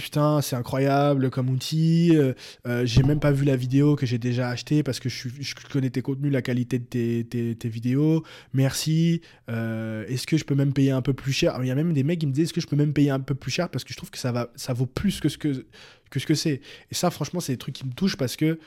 putain, 0.00 0.40
c'est 0.40 0.56
incroyable 0.56 1.30
comme 1.30 1.50
outil. 1.50 2.16
Euh, 2.16 2.32
euh, 2.66 2.86
j'ai 2.86 3.02
même 3.02 3.20
pas 3.20 3.32
vu 3.32 3.44
la 3.44 3.56
vidéo 3.56 3.96
que 3.96 4.06
j'ai 4.06 4.18
déjà 4.18 4.48
achetée 4.48 4.82
parce 4.82 4.98
que 4.98 5.08
je, 5.08 5.28
connais 5.70 5.90
tes 5.90 6.02
contenus, 6.02 6.32
la 6.32 6.42
qualité 6.42 6.78
de 6.78 7.22
tes, 7.22 7.68
vidéos. 7.68 8.24
Merci. 8.52 9.20
Euh, 9.48 10.06
est-ce 10.06 10.26
que 10.26 10.36
je 10.36 10.44
peux 10.44 10.54
même 10.54 10.72
payer 10.72 10.90
un 10.90 11.02
peu 11.02 11.12
plus 11.12 11.32
cher? 11.32 11.58
Il 11.60 11.66
y 11.66 11.70
a 11.70 11.74
même 11.74 11.92
des 11.92 12.02
mecs 12.02 12.18
qui 12.18 12.26
me 12.26 12.32
disent 12.32 12.44
est-ce 12.44 12.52
que 12.52 12.60
je 12.60 12.66
peux 12.66 12.76
même 12.76 12.92
payer 12.92 13.10
un 13.10 13.20
peu 13.20 13.34
plus 13.34 13.50
cher? 13.50 13.68
Parce 13.68 13.84
que 13.84 13.92
je 13.92 13.96
trouve 13.96 14.10
que 14.10 14.18
ça, 14.18 14.32
va, 14.32 14.50
ça 14.56 14.72
vaut 14.72 14.86
plus 14.86 15.20
que 15.20 15.28
ce 15.28 15.38
que, 15.38 15.66
que, 16.10 16.18
ce 16.18 16.26
que 16.26 16.34
c'est. 16.34 16.60
Et 16.90 16.94
ça, 16.94 17.10
franchement, 17.10 17.40
c'est 17.40 17.52
des 17.52 17.58
trucs 17.58 17.74
qui 17.74 17.86
me 17.86 17.92
touchent 17.92 18.16
parce 18.16 18.36
que 18.36 18.58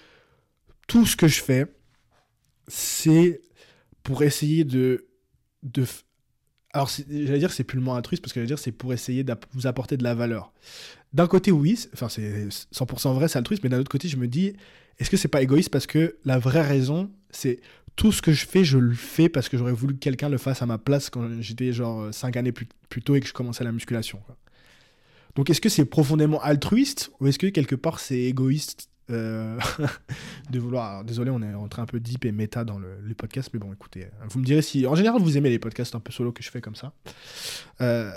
tout 0.88 1.06
ce 1.06 1.16
que 1.16 1.28
je 1.28 1.42
fais, 1.42 1.66
c'est 2.68 3.42
pour 4.04 4.24
essayer 4.24 4.64
de. 4.66 5.08
de 5.64 5.86
alors, 6.76 6.90
j'allais 6.90 7.40
dire 7.40 7.52
c'est 7.52 7.64
purement 7.64 7.96
altruiste 7.96 8.24
parce 8.24 8.34
que 8.34 8.40
j'allais 8.40 8.48
dire 8.48 8.58
c'est 8.58 8.72
pour 8.72 8.94
essayer 8.94 9.24
de 9.24 9.36
vous 9.52 9.68
apporter 9.68 9.98
de 9.98 10.04
la 10.04 10.16
valeur. 10.16 10.54
D'un 11.14 11.28
côté, 11.28 11.52
oui, 11.52 11.80
enfin 11.94 12.10
c'est 12.10 12.48
100% 12.50 13.14
vrai, 13.14 13.28
c'est 13.28 13.38
altruiste, 13.38 13.64
mais 13.64 13.70
d'un 13.70 13.80
autre 13.80 13.92
côté, 13.92 14.08
je 14.08 14.18
me 14.18 14.28
dis, 14.28 14.54
est-ce 15.00 15.10
que 15.10 15.18
c'est 15.18 15.28
pas 15.28 15.42
égoïste 15.42 15.70
parce 15.70 15.88
que 15.88 16.18
la 16.26 16.40
vraie 16.40 16.66
raison, 16.66 17.12
c'est 17.30 17.60
tout 17.96 18.12
ce 18.12 18.22
que 18.22 18.32
je 18.32 18.46
fais, 18.46 18.64
je 18.64 18.78
le 18.78 18.96
fais 18.96 19.30
parce 19.30 19.50
que 19.50 19.58
j'aurais 19.58 19.74
voulu 19.74 19.94
que 19.94 20.00
quelqu'un 20.00 20.30
le 20.30 20.38
fasse 20.38 20.62
à 20.62 20.66
ma 20.66 20.78
place 20.78 21.10
quand 21.10 21.42
j'étais 21.42 21.72
genre 21.74 22.12
5 22.14 22.38
années 22.38 22.52
plus, 22.52 22.68
plus, 22.90 23.02
tôt 23.02 23.16
et 23.16 23.20
que 23.20 23.28
je 23.28 23.34
commençais 23.34 23.64
la 23.64 23.72
musculation. 23.72 24.20
Donc 25.36 25.50
est-ce 25.50 25.62
que 25.62 25.70
c'est 25.70 25.86
profondément 25.86 26.42
altruiste 26.42 27.12
ou 27.20 27.28
est-ce 27.28 27.40
que 27.40 27.48
quelque 27.48 27.76
part 27.76 28.00
c'est 28.00 28.20
égoïste 28.20 28.90
euh, 29.10 29.60
de 30.50 30.60
vouloir. 30.60 31.04
désolé, 31.04 31.30
on 31.30 31.42
est 31.42 31.54
rentré 31.54 31.82
un 31.82 31.86
peu 31.86 32.00
deep 32.00 32.26
et 32.26 32.32
méta 32.32 32.64
dans 32.64 32.80
le, 32.80 32.98
les 33.06 33.14
podcasts, 33.14 33.50
mais 33.54 33.60
bon, 33.60 33.74
écoutez, 33.74 34.08
vous 34.30 34.40
me 34.40 34.46
direz 34.46 34.62
si. 34.62 34.88
En 34.88 34.96
général, 34.96 35.22
vous 35.22 35.38
aimez 35.38 35.50
les 35.50 35.60
podcasts 35.60 35.94
un 35.96 36.00
peu 36.00 36.12
solo 36.12 36.32
que 36.32 36.42
je 36.42 36.50
fais 36.50 36.62
comme 36.62 36.76
ça. 36.76 36.94
Euh, 37.82 38.12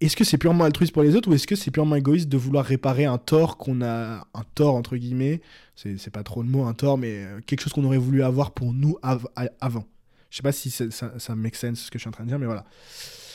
est-ce 0.00 0.16
que 0.16 0.24
c'est 0.24 0.38
purement 0.38 0.64
altruiste 0.64 0.92
pour 0.92 1.02
les 1.02 1.14
autres 1.14 1.28
ou 1.28 1.34
est-ce 1.34 1.46
que 1.46 1.56
c'est 1.56 1.70
purement 1.70 1.96
égoïste 1.96 2.28
de 2.28 2.36
vouloir 2.36 2.64
réparer 2.64 3.04
un 3.04 3.18
tort 3.18 3.58
qu'on 3.58 3.82
a. 3.82 4.26
Un 4.34 4.44
tort, 4.54 4.74
entre 4.74 4.96
guillemets. 4.96 5.40
C'est 5.74 6.10
pas 6.10 6.22
trop 6.22 6.42
le 6.42 6.48
mot, 6.48 6.64
un 6.64 6.74
tort, 6.74 6.98
mais 6.98 7.24
euh, 7.24 7.40
quelque 7.46 7.60
chose 7.60 7.72
qu'on 7.72 7.84
aurait 7.84 7.98
voulu 7.98 8.22
avoir 8.22 8.52
pour 8.52 8.72
nous 8.72 8.98
avant. 9.02 9.84
Je 10.30 10.36
sais 10.36 10.42
pas 10.42 10.52
si 10.52 10.70
ça, 10.70 10.86
ça 10.90 11.34
make 11.34 11.56
sense 11.56 11.80
ce 11.80 11.90
que 11.90 11.98
je 11.98 12.02
suis 12.02 12.08
en 12.08 12.12
train 12.12 12.24
de 12.24 12.28
dire, 12.28 12.38
mais 12.38 12.46
voilà. 12.46 12.64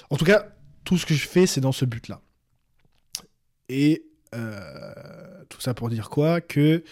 En 0.09 0.18
tout 0.18 0.26
cas, 0.26 0.47
tout 0.84 0.97
ce 0.97 1.05
que 1.05 1.13
je 1.13 1.28
fais, 1.28 1.45
c'est 1.45 1.61
dans 1.61 1.72
ce 1.72 1.86
but-là. 1.86 2.22
Et 3.70 4.05
euh, 4.34 4.93
tout 5.49 5.61
ça 5.61 5.74
pour 5.74 5.89
dire 5.89 6.09
quoi? 6.09 6.41
Que 6.41 6.84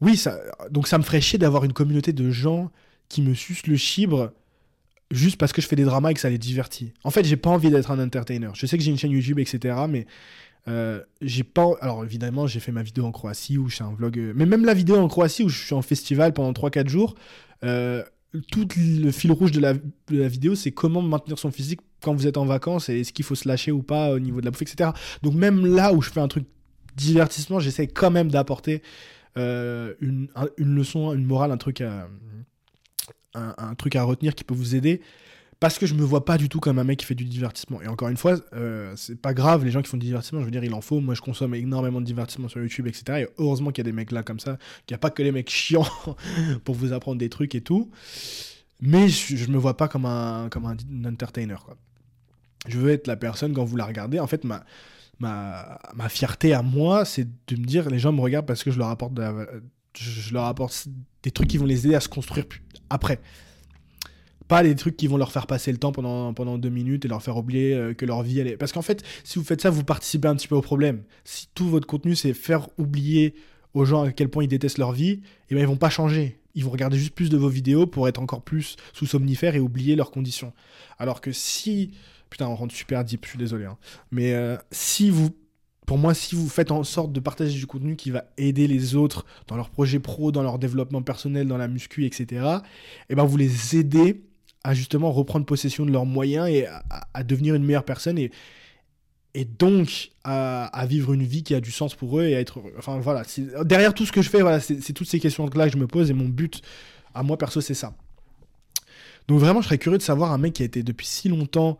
oui, 0.00 0.16
ça, 0.16 0.38
donc 0.70 0.88
ça 0.88 0.98
me 0.98 1.02
ferait 1.02 1.20
chier 1.20 1.38
d'avoir 1.38 1.64
une 1.64 1.72
communauté 1.72 2.12
de 2.12 2.30
gens 2.30 2.70
qui 3.08 3.22
me 3.22 3.34
sucent 3.34 3.66
le 3.66 3.76
chibre 3.76 4.32
juste 5.12 5.36
parce 5.36 5.52
que 5.52 5.62
je 5.62 5.66
fais 5.66 5.76
des 5.76 5.84
dramas 5.84 6.10
et 6.10 6.14
que 6.14 6.20
ça 6.20 6.30
les 6.30 6.38
divertit. 6.38 6.92
En 7.04 7.10
fait, 7.10 7.24
j'ai 7.24 7.36
pas 7.36 7.50
envie 7.50 7.70
d'être 7.70 7.90
un 7.90 8.04
entertainer. 8.04 8.50
Je 8.54 8.66
sais 8.66 8.76
que 8.76 8.82
j'ai 8.82 8.90
une 8.90 8.98
chaîne 8.98 9.12
YouTube, 9.12 9.38
etc. 9.38 9.76
Mais 9.88 10.06
euh, 10.68 11.00
j'ai 11.20 11.44
pas. 11.44 11.70
Alors 11.80 12.04
évidemment, 12.04 12.46
j'ai 12.46 12.60
fait 12.60 12.72
ma 12.72 12.82
vidéo 12.82 13.04
en 13.04 13.12
Croatie 13.12 13.58
où 13.58 13.68
je 13.68 13.76
fais 13.76 13.84
un 13.84 13.92
vlog. 13.92 14.18
Euh, 14.18 14.32
mais 14.34 14.46
même 14.46 14.64
la 14.64 14.74
vidéo 14.74 14.96
en 14.96 15.08
Croatie 15.08 15.44
où 15.44 15.48
je 15.48 15.64
suis 15.64 15.74
en 15.74 15.82
festival 15.82 16.32
pendant 16.32 16.52
3-4 16.52 16.88
jours. 16.88 17.14
tout 17.60 18.66
le 18.76 19.10
fil 19.10 19.30
rouge 19.30 19.52
de 19.52 19.60
la, 19.60 19.74
de 19.74 19.80
la 20.10 20.28
vidéo, 20.28 20.54
c'est 20.54 20.72
comment 20.72 21.02
maintenir 21.02 21.38
son 21.38 21.50
physique 21.50 21.80
quand 22.02 22.14
vous 22.14 22.26
êtes 22.26 22.36
en 22.36 22.44
vacances 22.44 22.88
et 22.88 23.00
est-ce 23.00 23.12
qu'il 23.12 23.24
faut 23.24 23.34
se 23.34 23.46
lâcher 23.46 23.72
ou 23.72 23.82
pas 23.82 24.10
au 24.12 24.18
niveau 24.18 24.40
de 24.40 24.46
la 24.46 24.50
bouffe, 24.50 24.62
etc. 24.62 24.90
Donc 25.22 25.34
même 25.34 25.64
là 25.64 25.92
où 25.92 26.02
je 26.02 26.10
fais 26.10 26.20
un 26.20 26.28
truc 26.28 26.46
divertissement, 26.96 27.60
j'essaie 27.60 27.86
quand 27.86 28.10
même 28.10 28.30
d'apporter 28.30 28.82
euh, 29.38 29.94
une, 30.00 30.28
une, 30.58 30.74
leçon, 30.74 31.12
une 31.14 31.24
morale, 31.24 31.52
un 31.52 31.56
truc 31.56 31.80
à, 31.80 32.08
un, 33.34 33.74
truc 33.74 33.96
à 33.96 34.02
retenir 34.02 34.34
qui 34.34 34.44
peut 34.44 34.54
vous 34.54 34.74
aider. 34.74 35.00
Parce 35.60 35.78
que 35.78 35.86
je 35.86 35.94
me 35.94 36.02
vois 36.02 36.24
pas 36.24 36.38
du 36.38 36.48
tout 36.48 36.58
comme 36.58 36.80
un 36.80 36.84
mec 36.84 36.98
qui 36.98 37.06
fait 37.06 37.14
du 37.14 37.24
divertissement. 37.24 37.80
Et 37.82 37.86
encore 37.86 38.08
une 38.08 38.16
fois, 38.16 38.34
euh, 38.52 38.92
c'est 38.96 39.20
pas 39.20 39.32
grave, 39.32 39.64
les 39.64 39.70
gens 39.70 39.80
qui 39.80 39.88
font 39.88 39.96
du 39.96 40.06
divertissement, 40.06 40.40
je 40.40 40.44
veux 40.44 40.50
dire, 40.50 40.64
il 40.64 40.74
en 40.74 40.80
faut. 40.80 40.98
Moi, 40.98 41.14
je 41.14 41.20
consomme 41.20 41.54
énormément 41.54 42.00
de 42.00 42.04
divertissement 42.04 42.48
sur 42.48 42.60
YouTube, 42.60 42.88
etc. 42.88 43.20
Et 43.20 43.28
heureusement 43.38 43.70
qu'il 43.70 43.86
y 43.86 43.88
a 43.88 43.90
des 43.90 43.96
mecs 43.96 44.10
là 44.10 44.24
comme 44.24 44.40
ça, 44.40 44.58
qu'il 44.86 44.94
n'y 44.94 44.96
a 44.96 44.98
pas 44.98 45.10
que 45.10 45.22
les 45.22 45.30
mecs 45.30 45.48
chiants 45.48 45.86
pour 46.64 46.74
vous 46.74 46.92
apprendre 46.92 47.18
des 47.18 47.28
trucs 47.28 47.54
et 47.54 47.60
tout. 47.60 47.92
Mais 48.80 49.08
je, 49.08 49.36
je 49.36 49.46
me 49.46 49.56
vois 49.56 49.76
pas 49.76 49.86
comme 49.86 50.04
un, 50.04 50.48
comme 50.50 50.66
un, 50.66 50.76
entertainer, 51.08 51.54
quoi. 51.64 51.76
Je 52.66 52.78
veux 52.78 52.90
être 52.90 53.06
la 53.06 53.16
personne, 53.16 53.52
quand 53.52 53.64
vous 53.64 53.76
la 53.76 53.86
regardez, 53.86 54.18
en 54.18 54.26
fait, 54.26 54.42
ma, 54.42 54.64
ma, 55.20 55.78
ma 55.94 56.08
fierté 56.08 56.54
à 56.54 56.62
moi, 56.62 57.04
c'est 57.04 57.28
de 57.46 57.56
me 57.56 57.64
dire 57.64 57.88
les 57.88 58.00
gens 58.00 58.12
me 58.12 58.20
regardent 58.20 58.46
parce 58.46 58.64
que 58.64 58.72
je 58.72 58.78
leur 58.78 58.88
apporte, 58.88 59.12
je 59.96 60.32
leur 60.34 60.44
apporte 60.46 60.88
des 61.22 61.30
trucs 61.30 61.48
qui 61.48 61.58
vont 61.58 61.66
les 61.66 61.86
aider 61.86 61.94
à 61.94 62.00
se 62.00 62.08
construire 62.08 62.46
après. 62.92 63.20
Pas 64.48 64.62
des 64.62 64.74
trucs 64.74 64.96
qui 64.96 65.06
vont 65.06 65.16
leur 65.16 65.32
faire 65.32 65.46
passer 65.46 65.72
le 65.72 65.78
temps 65.78 65.92
pendant, 65.92 66.58
deux 66.58 66.68
minutes 66.68 67.04
et 67.04 67.08
leur 67.08 67.22
faire 67.22 67.36
oublier 67.36 67.74
euh, 67.74 67.94
que 67.94 68.04
leur 68.04 68.22
vie 68.22 68.40
elle 68.40 68.48
est. 68.48 68.56
Parce 68.56 68.72
qu'en 68.72 68.82
fait, 68.82 69.02
si 69.24 69.38
vous 69.38 69.44
faites 69.44 69.60
ça, 69.60 69.70
vous 69.70 69.84
participez 69.84 70.28
un 70.28 70.36
petit 70.36 70.48
peu 70.48 70.56
au 70.56 70.60
problème. 70.60 71.02
Si 71.24 71.48
tout 71.54 71.68
votre 71.68 71.86
contenu 71.86 72.14
c'est 72.14 72.34
faire 72.34 72.68
oublier 72.78 73.34
aux 73.74 73.84
gens 73.84 74.02
à 74.02 74.12
quel 74.12 74.28
point 74.28 74.44
ils 74.44 74.48
détestent 74.48 74.78
leur 74.78 74.92
vie, 74.92 75.10
et 75.10 75.20
eh 75.50 75.54
ben 75.54 75.60
ils 75.62 75.66
vont 75.66 75.76
pas 75.76 75.90
changer. 75.90 76.38
Ils 76.54 76.64
vont 76.64 76.70
regarder 76.70 76.98
juste 76.98 77.14
plus 77.14 77.30
de 77.30 77.38
vos 77.38 77.48
vidéos 77.48 77.86
pour 77.86 78.08
être 78.08 78.20
encore 78.20 78.42
plus 78.42 78.76
sous 78.92 79.06
somnifères 79.06 79.56
et 79.56 79.60
oublier 79.60 79.96
leurs 79.96 80.10
conditions. 80.10 80.52
Alors 80.98 81.22
que 81.22 81.32
si 81.32 81.92
Putain, 82.32 82.48
on 82.48 82.54
rentre 82.54 82.74
super 82.74 83.04
deep, 83.04 83.26
je 83.26 83.28
suis 83.28 83.38
désolé. 83.38 83.66
Hein. 83.66 83.76
Mais 84.10 84.32
euh, 84.32 84.56
si 84.70 85.10
vous, 85.10 85.36
pour 85.86 85.98
moi, 85.98 86.14
si 86.14 86.34
vous 86.34 86.48
faites 86.48 86.70
en 86.70 86.84
sorte 86.84 87.12
de 87.12 87.20
partager 87.20 87.58
du 87.58 87.66
contenu 87.66 87.96
qui 87.96 88.10
va 88.10 88.24
aider 88.36 88.66
les 88.68 88.94
autres 88.94 89.26
dans 89.48 89.56
leurs 89.56 89.70
projets 89.70 89.98
pro, 89.98 90.30
dans 90.30 90.42
leur 90.42 90.58
développement 90.58 91.02
personnel, 91.02 91.48
dans 91.48 91.56
la 91.56 91.68
muscu, 91.68 92.06
etc., 92.06 92.26
et 92.30 93.06
eh 93.10 93.14
ben 93.14 93.24
vous 93.24 93.36
les 93.36 93.76
aidez 93.76 94.22
à 94.64 94.74
justement 94.74 95.10
reprendre 95.10 95.44
possession 95.44 95.84
de 95.84 95.90
leurs 95.90 96.06
moyens 96.06 96.48
et 96.48 96.66
à, 96.66 97.24
devenir 97.24 97.56
une 97.56 97.64
meilleure 97.64 97.84
personne 97.84 98.16
et, 98.16 98.30
donc 99.58 100.10
à, 100.22 100.86
vivre 100.86 101.14
une 101.14 101.24
vie 101.24 101.42
qui 101.42 101.54
a 101.54 101.60
du 101.60 101.72
sens 101.72 101.96
pour 101.96 102.20
eux 102.20 102.24
et 102.24 102.36
à 102.36 102.40
être 102.40 102.62
Enfin 102.78 103.00
derrière 103.64 103.92
tout 103.92 104.06
ce 104.06 104.12
que 104.12 104.22
je 104.22 104.30
fais, 104.30 104.40
voilà, 104.40 104.60
c'est 104.60 104.92
toutes 104.92 105.08
ces 105.08 105.18
questions-là 105.18 105.66
que 105.66 105.72
je 105.72 105.78
me 105.78 105.88
pose 105.88 106.10
et 106.10 106.14
mon 106.14 106.28
but 106.28 106.62
à 107.14 107.22
moi 107.22 107.36
perso, 107.36 107.60
c'est 107.60 107.74
ça. 107.74 107.94
Donc 109.28 109.40
vraiment, 109.40 109.60
je 109.60 109.66
serais 109.66 109.78
curieux 109.78 109.98
de 109.98 110.02
savoir 110.02 110.32
un 110.32 110.38
mec 110.38 110.54
qui 110.54 110.62
a 110.62 110.66
été 110.66 110.82
depuis 110.82 111.06
si 111.06 111.28
longtemps 111.28 111.78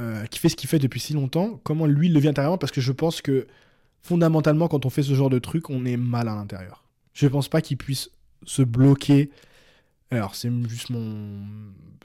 euh, 0.00 0.26
qui 0.26 0.38
fait 0.38 0.48
ce 0.48 0.56
qu'il 0.56 0.68
fait 0.68 0.78
depuis 0.78 1.00
si 1.00 1.12
longtemps, 1.14 1.60
comment 1.62 1.86
lui 1.86 2.08
il 2.08 2.12
le 2.12 2.20
vit 2.20 2.28
intérieurement, 2.28 2.58
parce 2.58 2.72
que 2.72 2.80
je 2.80 2.92
pense 2.92 3.22
que 3.22 3.46
fondamentalement, 4.02 4.68
quand 4.68 4.86
on 4.86 4.90
fait 4.90 5.02
ce 5.02 5.14
genre 5.14 5.30
de 5.30 5.38
truc, 5.38 5.70
on 5.70 5.84
est 5.84 5.96
mal 5.96 6.28
à 6.28 6.34
l'intérieur. 6.34 6.84
Je 7.12 7.26
pense 7.26 7.48
pas 7.48 7.60
qu'il 7.60 7.76
puisse 7.76 8.10
se 8.44 8.62
bloquer. 8.62 9.30
Alors, 10.10 10.34
c'est 10.34 10.50
juste 10.68 10.90
mon. 10.90 11.44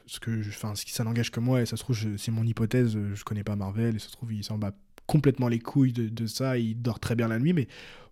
Ce 0.07 0.19
que 0.19 0.41
enfin, 0.49 0.73
ce 0.75 0.83
ça 0.87 1.03
n'engage 1.03 1.31
que 1.31 1.39
moi, 1.39 1.61
et 1.61 1.65
ça 1.65 1.77
se 1.77 1.83
trouve, 1.83 1.97
c'est 2.17 2.31
mon 2.31 2.43
hypothèse, 2.43 2.97
je 3.13 3.23
connais 3.23 3.43
pas 3.43 3.55
Marvel, 3.55 3.95
et 3.95 3.99
ça 3.99 4.07
se 4.07 4.13
trouve, 4.13 4.33
il 4.33 4.43
s'en 4.43 4.57
bat 4.57 4.73
complètement 5.05 5.47
les 5.47 5.59
couilles 5.59 5.93
de, 5.93 6.27
ça, 6.27 6.57
il 6.57 6.81
dort 6.81 6.99
très 6.99 7.15
bien 7.15 7.27
la 7.27 7.39
nuit, 7.39 7.53
mais 7.53 7.67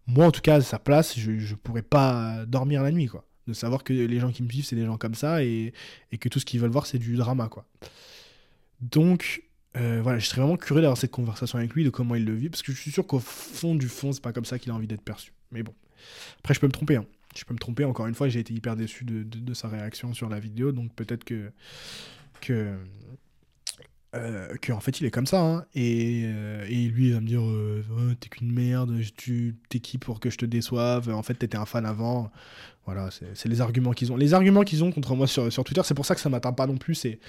moi, 0.07 0.25
en 0.25 0.31
tout 0.31 0.41
cas, 0.41 0.55
à 0.55 0.61
sa 0.61 0.79
place, 0.79 1.17
je, 1.17 1.39
je 1.39 1.55
pourrais 1.55 1.81
pas 1.81 2.45
dormir 2.45 2.83
la 2.83 2.91
nuit, 2.91 3.07
quoi. 3.07 3.25
De 3.47 3.53
savoir 3.53 3.83
que 3.83 3.93
les 3.93 4.19
gens 4.19 4.31
qui 4.31 4.43
me 4.43 4.49
suivent, 4.49 4.65
c'est 4.65 4.75
des 4.75 4.85
gens 4.85 4.97
comme 4.97 5.15
ça, 5.15 5.43
et, 5.43 5.73
et 6.11 6.17
que 6.17 6.29
tout 6.29 6.39
ce 6.39 6.45
qu'ils 6.45 6.59
veulent 6.59 6.71
voir, 6.71 6.85
c'est 6.85 6.99
du 6.99 7.15
drama, 7.15 7.47
quoi. 7.47 7.65
Donc, 8.81 9.43
euh, 9.77 9.99
voilà, 10.01 10.17
je 10.19 10.25
serais 10.25 10.41
vraiment 10.41 10.57
curieux 10.57 10.81
d'avoir 10.81 10.97
cette 10.97 11.11
conversation 11.11 11.59
avec 11.59 11.73
lui, 11.73 11.83
de 11.83 11.89
comment 11.89 12.15
il 12.15 12.25
le 12.25 12.33
vit, 12.33 12.49
parce 12.49 12.63
que 12.63 12.71
je 12.71 12.79
suis 12.79 12.91
sûr 12.91 13.05
qu'au 13.05 13.19
fond 13.19 13.75
du 13.75 13.87
fond, 13.87 14.11
c'est 14.11 14.21
pas 14.21 14.33
comme 14.33 14.45
ça 14.45 14.57
qu'il 14.57 14.71
a 14.71 14.75
envie 14.75 14.87
d'être 14.87 15.03
perçu. 15.03 15.31
Mais 15.51 15.63
bon, 15.63 15.73
après, 16.39 16.53
je 16.53 16.59
peux 16.59 16.67
me 16.67 16.71
tromper. 16.71 16.95
Hein. 16.95 17.05
Je 17.35 17.45
peux 17.45 17.53
me 17.53 17.59
tromper. 17.59 17.85
Encore 17.85 18.07
une 18.07 18.15
fois, 18.15 18.29
j'ai 18.29 18.39
été 18.39 18.53
hyper 18.53 18.75
déçu 18.75 19.05
de, 19.05 19.23
de, 19.23 19.53
sa 19.53 19.67
réaction 19.67 20.13
sur 20.13 20.29
la 20.29 20.39
vidéo, 20.39 20.71
donc 20.71 20.93
peut-être 20.95 21.23
que 21.23 21.51
que 22.41 22.77
euh, 24.15 24.55
que 24.55 24.71
en 24.71 24.79
fait 24.79 25.01
il 25.01 25.05
est 25.05 25.11
comme 25.11 25.27
ça 25.27 25.39
hein. 25.39 25.65
et, 25.75 26.23
euh, 26.25 26.65
et, 26.67 26.87
lui 26.87 27.09
il 27.09 27.13
va 27.13 27.19
me 27.19 27.27
dire 27.27 27.43
t'es 28.19 28.29
qu'une 28.29 28.51
merde 28.51 28.99
tu 29.15 29.55
t'es 29.67 29.79
qui 29.79 29.99
pour 29.99 30.19
que 30.19 30.31
je 30.31 30.37
te 30.37 30.45
déçoive? 30.45 31.09
En 31.09 31.21
fait 31.21 31.35
t'étais 31.35 31.57
un 31.57 31.65
fan 31.65 31.85
avant 31.85 32.31
voilà 32.85 33.09
c'est 33.11 33.47
les 33.47 33.61
arguments 33.61 33.91
qu'ils 33.91 34.11
ont 34.11 34.15
les 34.15 34.33
arguments 34.33 34.63
qu'ils 34.63 34.83
ont 34.83 34.91
contre 34.91 35.15
moi 35.15 35.27
sur, 35.27 35.51
sur 35.53 35.63
Twitter 35.63 35.81
c'est 35.83 35.93
pour 35.93 36.07
ça 36.07 36.15
que 36.15 36.21
ça 36.21 36.29
m'atteint 36.29 36.53
pas 36.53 36.65
non 36.65 36.77
plus 36.77 36.95
c'est 36.95 37.19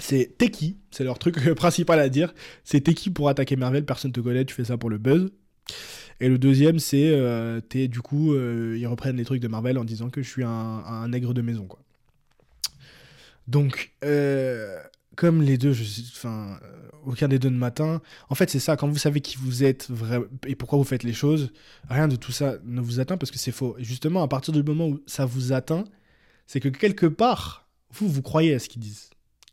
c'est 0.00 0.36
t'es 0.38 0.50
qui 0.50 0.78
C'est 0.90 1.04
leur 1.04 1.18
truc 1.18 1.54
principal 1.54 2.00
à 2.00 2.08
dire. 2.08 2.34
C'est 2.64 2.80
t'es 2.80 2.94
qui 2.94 3.10
pour 3.10 3.28
attaquer 3.28 3.56
Marvel 3.56 3.84
Personne 3.84 4.12
te 4.12 4.20
connaît, 4.20 4.44
tu 4.44 4.54
fais 4.54 4.64
ça 4.64 4.76
pour 4.76 4.90
le 4.90 4.98
buzz. 4.98 5.30
Et 6.20 6.28
le 6.28 6.38
deuxième, 6.38 6.78
c'est 6.78 7.10
euh, 7.14 7.60
du 7.72 8.00
coup, 8.02 8.34
euh, 8.34 8.76
ils 8.78 8.86
reprennent 8.86 9.16
les 9.16 9.24
trucs 9.24 9.40
de 9.40 9.48
Marvel 9.48 9.78
en 9.78 9.84
disant 9.84 10.10
que 10.10 10.22
je 10.22 10.28
suis 10.28 10.44
un, 10.44 11.08
nègre 11.08 11.32
de 11.32 11.40
maison, 11.40 11.66
quoi. 11.66 11.80
Donc, 13.48 13.92
euh, 14.04 14.78
comme 15.16 15.42
les 15.42 15.56
deux, 15.58 15.74
aucun 17.04 17.26
des 17.26 17.38
deux 17.38 17.50
de 17.50 17.56
matin. 17.56 18.00
En 18.28 18.34
fait, 18.34 18.50
c'est 18.50 18.60
ça. 18.60 18.76
Quand 18.76 18.86
vous 18.86 18.98
savez 18.98 19.20
qui 19.20 19.38
vous 19.38 19.64
êtes 19.64 19.88
et 20.46 20.54
pourquoi 20.54 20.78
vous 20.78 20.84
faites 20.84 21.02
les 21.02 21.14
choses, 21.14 21.50
rien 21.88 22.06
de 22.06 22.16
tout 22.16 22.32
ça 22.32 22.56
ne 22.64 22.80
vous 22.80 23.00
atteint 23.00 23.16
parce 23.16 23.30
que 23.30 23.38
c'est 23.38 23.50
faux. 23.50 23.76
Et 23.78 23.84
justement, 23.84 24.22
à 24.22 24.28
partir 24.28 24.52
du 24.52 24.62
moment 24.62 24.88
où 24.88 25.00
ça 25.06 25.24
vous 25.24 25.52
atteint, 25.52 25.84
c'est 26.46 26.60
que 26.60 26.68
quelque 26.68 27.06
part, 27.06 27.66
vous 27.92 28.08
vous 28.08 28.22
croyez 28.22 28.54
à 28.54 28.58
ce 28.58 28.68
qu'ils 28.68 28.82
disent 28.82 29.09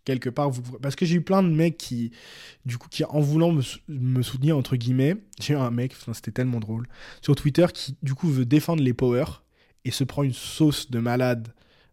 quelque 0.07 0.29
part. 0.29 0.51
Parce 0.81 0.95
que 0.95 1.05
j'ai 1.05 1.15
eu 1.15 1.21
plein 1.21 1.43
de 1.43 1.49
mecs 1.49 1.77
qui, 1.77 2.11
du 2.65 2.77
coup, 2.77 2.87
qui 2.89 3.03
en 3.03 3.19
voulant 3.19 3.51
me, 3.51 4.21
soutenir, 4.21 4.57
entre 4.57 4.75
guillemets, 4.75 5.17
j'ai 5.39 5.53
eu 5.53 5.57
un 5.57 5.69
mec, 5.69 5.93
c'était 6.13 6.31
tellement 6.31 6.59
drôle, 6.59 6.87
sur 7.21 7.35
Twitter 7.35 7.67
qui, 7.73 7.95
du 8.01 8.15
coup, 8.15 8.29
veut 8.29 8.45
défendre 8.45 8.81
les 8.81 8.93
power 8.93 9.25
et 9.85 9.91
se 9.91 10.03
prend 10.03 10.23
une 10.23 10.33
sauce 10.33 10.89
de 10.89 10.99
malade 10.99 11.49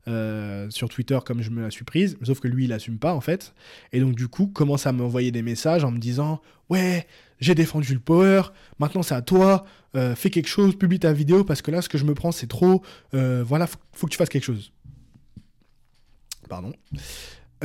euh, 0.06 0.68
sur 0.70 0.88
Twitter 0.90 1.18
comme 1.24 1.40
je 1.40 1.48
me 1.48 1.62
la 1.62 1.70
suis 1.70 1.84
prise, 1.84 2.18
sauf 2.22 2.38
que 2.38 2.46
lui 2.46 2.64
il 2.64 2.74
assume 2.74 2.98
pas 2.98 3.14
en 3.14 3.22
fait, 3.22 3.54
et 3.90 4.00
donc 4.00 4.14
du 4.14 4.28
coup 4.28 4.48
commence 4.48 4.86
à 4.86 4.92
m'envoyer 4.92 5.30
des 5.30 5.40
messages 5.40 5.82
en 5.82 5.90
me 5.90 5.98
disant 5.98 6.42
ouais 6.68 7.06
j'ai 7.40 7.54
défendu 7.54 7.94
le 7.94 8.00
power, 8.00 8.42
maintenant 8.78 9.02
c'est 9.02 9.14
à 9.14 9.22
toi, 9.22 9.64
euh, 9.96 10.14
fais 10.14 10.28
quelque 10.28 10.48
chose, 10.48 10.76
publie 10.76 10.98
ta 10.98 11.14
vidéo 11.14 11.42
parce 11.42 11.62
que 11.62 11.70
là 11.70 11.80
ce 11.80 11.88
que 11.88 11.96
je 11.96 12.04
me 12.04 12.12
prends 12.12 12.32
c'est 12.32 12.48
trop, 12.48 12.82
euh, 13.14 13.42
voilà 13.46 13.66
faut, 13.66 14.06
que 14.06 14.12
tu 14.12 14.18
fasses 14.18 14.28
quelque 14.28 14.44
chose. 14.44 14.72
Pardon. 16.50 16.74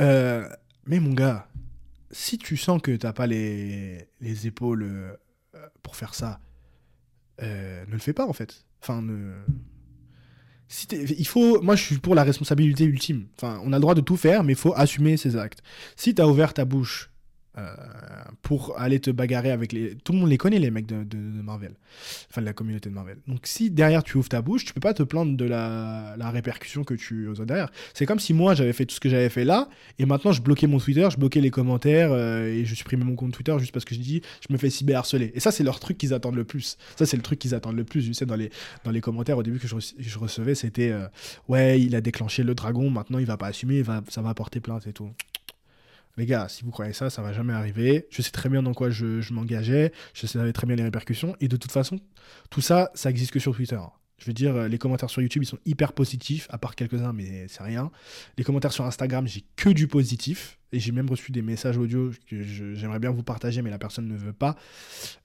Euh, 0.00 0.48
mais 0.86 0.98
mon 0.98 1.12
gars, 1.12 1.48
si 2.10 2.38
tu 2.38 2.56
sens 2.56 2.80
que 2.80 2.96
t'as 2.96 3.12
pas 3.12 3.26
les, 3.26 4.08
les 4.20 4.46
épaules 4.46 4.82
euh, 4.82 5.16
pour 5.82 5.96
faire 5.96 6.14
ça, 6.14 6.40
euh, 7.42 7.84
ne 7.86 7.92
le 7.92 7.98
fais 7.98 8.12
pas 8.12 8.26
en 8.26 8.32
fait. 8.32 8.64
Enfin, 8.82 9.04
il 10.92 11.26
faut, 11.26 11.60
moi 11.62 11.76
je 11.76 11.84
suis 11.84 11.98
pour 11.98 12.14
la 12.14 12.24
responsabilité 12.24 12.84
ultime. 12.84 13.26
Enfin, 13.36 13.60
on 13.64 13.72
a 13.72 13.76
le 13.76 13.80
droit 13.80 13.94
de 13.94 14.00
tout 14.00 14.16
faire, 14.16 14.42
mais 14.42 14.54
il 14.54 14.58
faut 14.58 14.74
assumer 14.74 15.16
ses 15.16 15.36
actes. 15.36 15.62
Si 15.96 16.14
tu 16.14 16.22
as 16.22 16.28
ouvert 16.28 16.54
ta 16.54 16.64
bouche 16.64 17.09
euh, 17.58 17.74
pour 18.42 18.78
aller 18.78 19.00
te 19.00 19.10
bagarrer 19.10 19.50
avec 19.50 19.72
les. 19.72 19.96
Tout 19.96 20.12
le 20.12 20.18
monde 20.18 20.30
les 20.30 20.38
connaît, 20.38 20.60
les 20.60 20.70
mecs 20.70 20.86
de, 20.86 21.02
de, 21.02 21.18
Marvel. 21.42 21.74
Enfin, 22.30 22.42
de 22.42 22.46
la 22.46 22.52
communauté 22.52 22.90
de 22.90 22.94
Marvel. 22.94 23.18
Donc, 23.26 23.40
si 23.44 23.70
derrière 23.70 24.04
tu 24.04 24.16
ouvres 24.16 24.28
ta 24.28 24.40
bouche, 24.40 24.64
tu 24.64 24.72
peux 24.72 24.80
pas 24.80 24.94
te 24.94 25.02
plaindre 25.02 25.36
de 25.36 25.44
la, 25.44 26.14
la 26.16 26.30
répercussion 26.30 26.84
que 26.84 26.94
tu 26.94 27.28
as 27.28 27.44
derrière. 27.44 27.72
C'est 27.92 28.06
comme 28.06 28.20
si 28.20 28.34
moi 28.34 28.54
j'avais 28.54 28.72
fait 28.72 28.86
tout 28.86 28.94
ce 28.94 29.00
que 29.00 29.08
j'avais 29.08 29.28
fait 29.28 29.44
là, 29.44 29.68
et 29.98 30.06
maintenant 30.06 30.30
je 30.30 30.42
bloquais 30.42 30.68
mon 30.68 30.78
Twitter, 30.78 31.08
je 31.10 31.18
bloquais 31.18 31.40
les 31.40 31.50
commentaires, 31.50 32.10
euh, 32.12 32.46
et 32.46 32.64
je 32.64 32.74
supprimais 32.76 33.04
mon 33.04 33.16
compte 33.16 33.32
Twitter 33.32 33.56
juste 33.58 33.72
parce 33.72 33.84
que 33.84 33.96
je 33.96 34.00
dis 34.00 34.22
je 34.48 34.52
me 34.52 34.58
fais 34.58 34.70
cyberharceler. 34.70 35.32
Et 35.34 35.40
ça, 35.40 35.50
c'est 35.50 35.64
leur 35.64 35.80
truc 35.80 35.98
qu'ils 35.98 36.14
attendent 36.14 36.36
le 36.36 36.44
plus. 36.44 36.78
Ça, 36.94 37.04
c'est 37.04 37.16
le 37.16 37.22
truc 37.22 37.40
qu'ils 37.40 37.56
attendent 37.56 37.76
le 37.76 37.84
plus. 37.84 38.02
Je 38.02 38.12
sais, 38.12 38.26
dans 38.26 38.36
les, 38.36 38.50
dans 38.84 38.92
les 38.92 39.00
commentaires 39.00 39.38
au 39.38 39.42
début 39.42 39.58
que 39.58 39.66
je, 39.66 40.18
recevais, 40.18 40.54
c'était 40.54 40.92
euh, 40.92 41.08
ouais, 41.48 41.80
il 41.80 41.96
a 41.96 42.00
déclenché 42.00 42.44
le 42.44 42.54
dragon, 42.54 42.90
maintenant 42.90 43.18
il 43.18 43.26
va 43.26 43.36
pas 43.36 43.48
assumer, 43.48 43.82
va, 43.82 44.02
ça 44.08 44.22
va 44.22 44.34
porter 44.34 44.60
plainte 44.60 44.86
et 44.86 44.92
tout. 44.92 45.10
Les 46.16 46.26
gars, 46.26 46.48
si 46.48 46.64
vous 46.64 46.70
croyez 46.70 46.92
ça, 46.92 47.10
ça 47.10 47.22
va 47.22 47.32
jamais 47.32 47.52
arriver. 47.52 48.06
Je 48.10 48.22
sais 48.22 48.30
très 48.30 48.48
bien 48.48 48.62
dans 48.62 48.74
quoi 48.74 48.90
je, 48.90 49.32
m'engageais. 49.32 49.92
Je 50.14 50.26
savais 50.26 50.52
très 50.52 50.66
bien 50.66 50.76
les 50.76 50.82
répercussions. 50.82 51.36
Et 51.40 51.48
de 51.48 51.56
toute 51.56 51.72
façon, 51.72 51.98
tout 52.50 52.60
ça, 52.60 52.90
ça 52.94 53.10
existe 53.10 53.32
que 53.32 53.38
sur 53.38 53.54
Twitter. 53.54 53.80
Je 54.18 54.26
veux 54.26 54.34
dire, 54.34 54.68
les 54.68 54.76
commentaires 54.76 55.08
sur 55.08 55.22
YouTube, 55.22 55.42
ils 55.42 55.46
sont 55.46 55.58
hyper 55.64 55.94
positifs, 55.94 56.46
à 56.50 56.58
part 56.58 56.74
quelques-uns, 56.74 57.14
mais 57.14 57.48
c'est 57.48 57.62
rien. 57.62 57.90
Les 58.36 58.44
commentaires 58.44 58.72
sur 58.72 58.84
Instagram, 58.84 59.26
j'ai 59.26 59.44
que 59.56 59.70
du 59.70 59.88
positif. 59.88 60.58
Et 60.72 60.78
j'ai 60.78 60.92
même 60.92 61.08
reçu 61.08 61.32
des 61.32 61.42
messages 61.42 61.78
audio 61.78 62.12
que 62.28 62.42
j'aimerais 62.42 63.00
bien 63.00 63.10
vous 63.10 63.22
partager, 63.22 63.62
mais 63.62 63.70
la 63.70 63.78
personne 63.78 64.06
ne 64.06 64.16
veut 64.16 64.32
pas. 64.32 64.56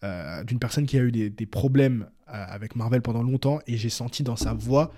Euh, 0.04 0.44
d'une 0.44 0.60
personne 0.60 0.86
qui 0.86 0.98
a 0.98 1.02
eu 1.02 1.12
des, 1.12 1.46
problèmes 1.46 2.08
euh, 2.30 2.46
avec 2.48 2.76
Marvel 2.76 3.02
pendant 3.02 3.22
longtemps. 3.22 3.60
Et 3.68 3.78
j'ai 3.78 3.90
senti 3.90 4.24
dans 4.24 4.38
sa 4.38 4.54
voix 4.54 4.92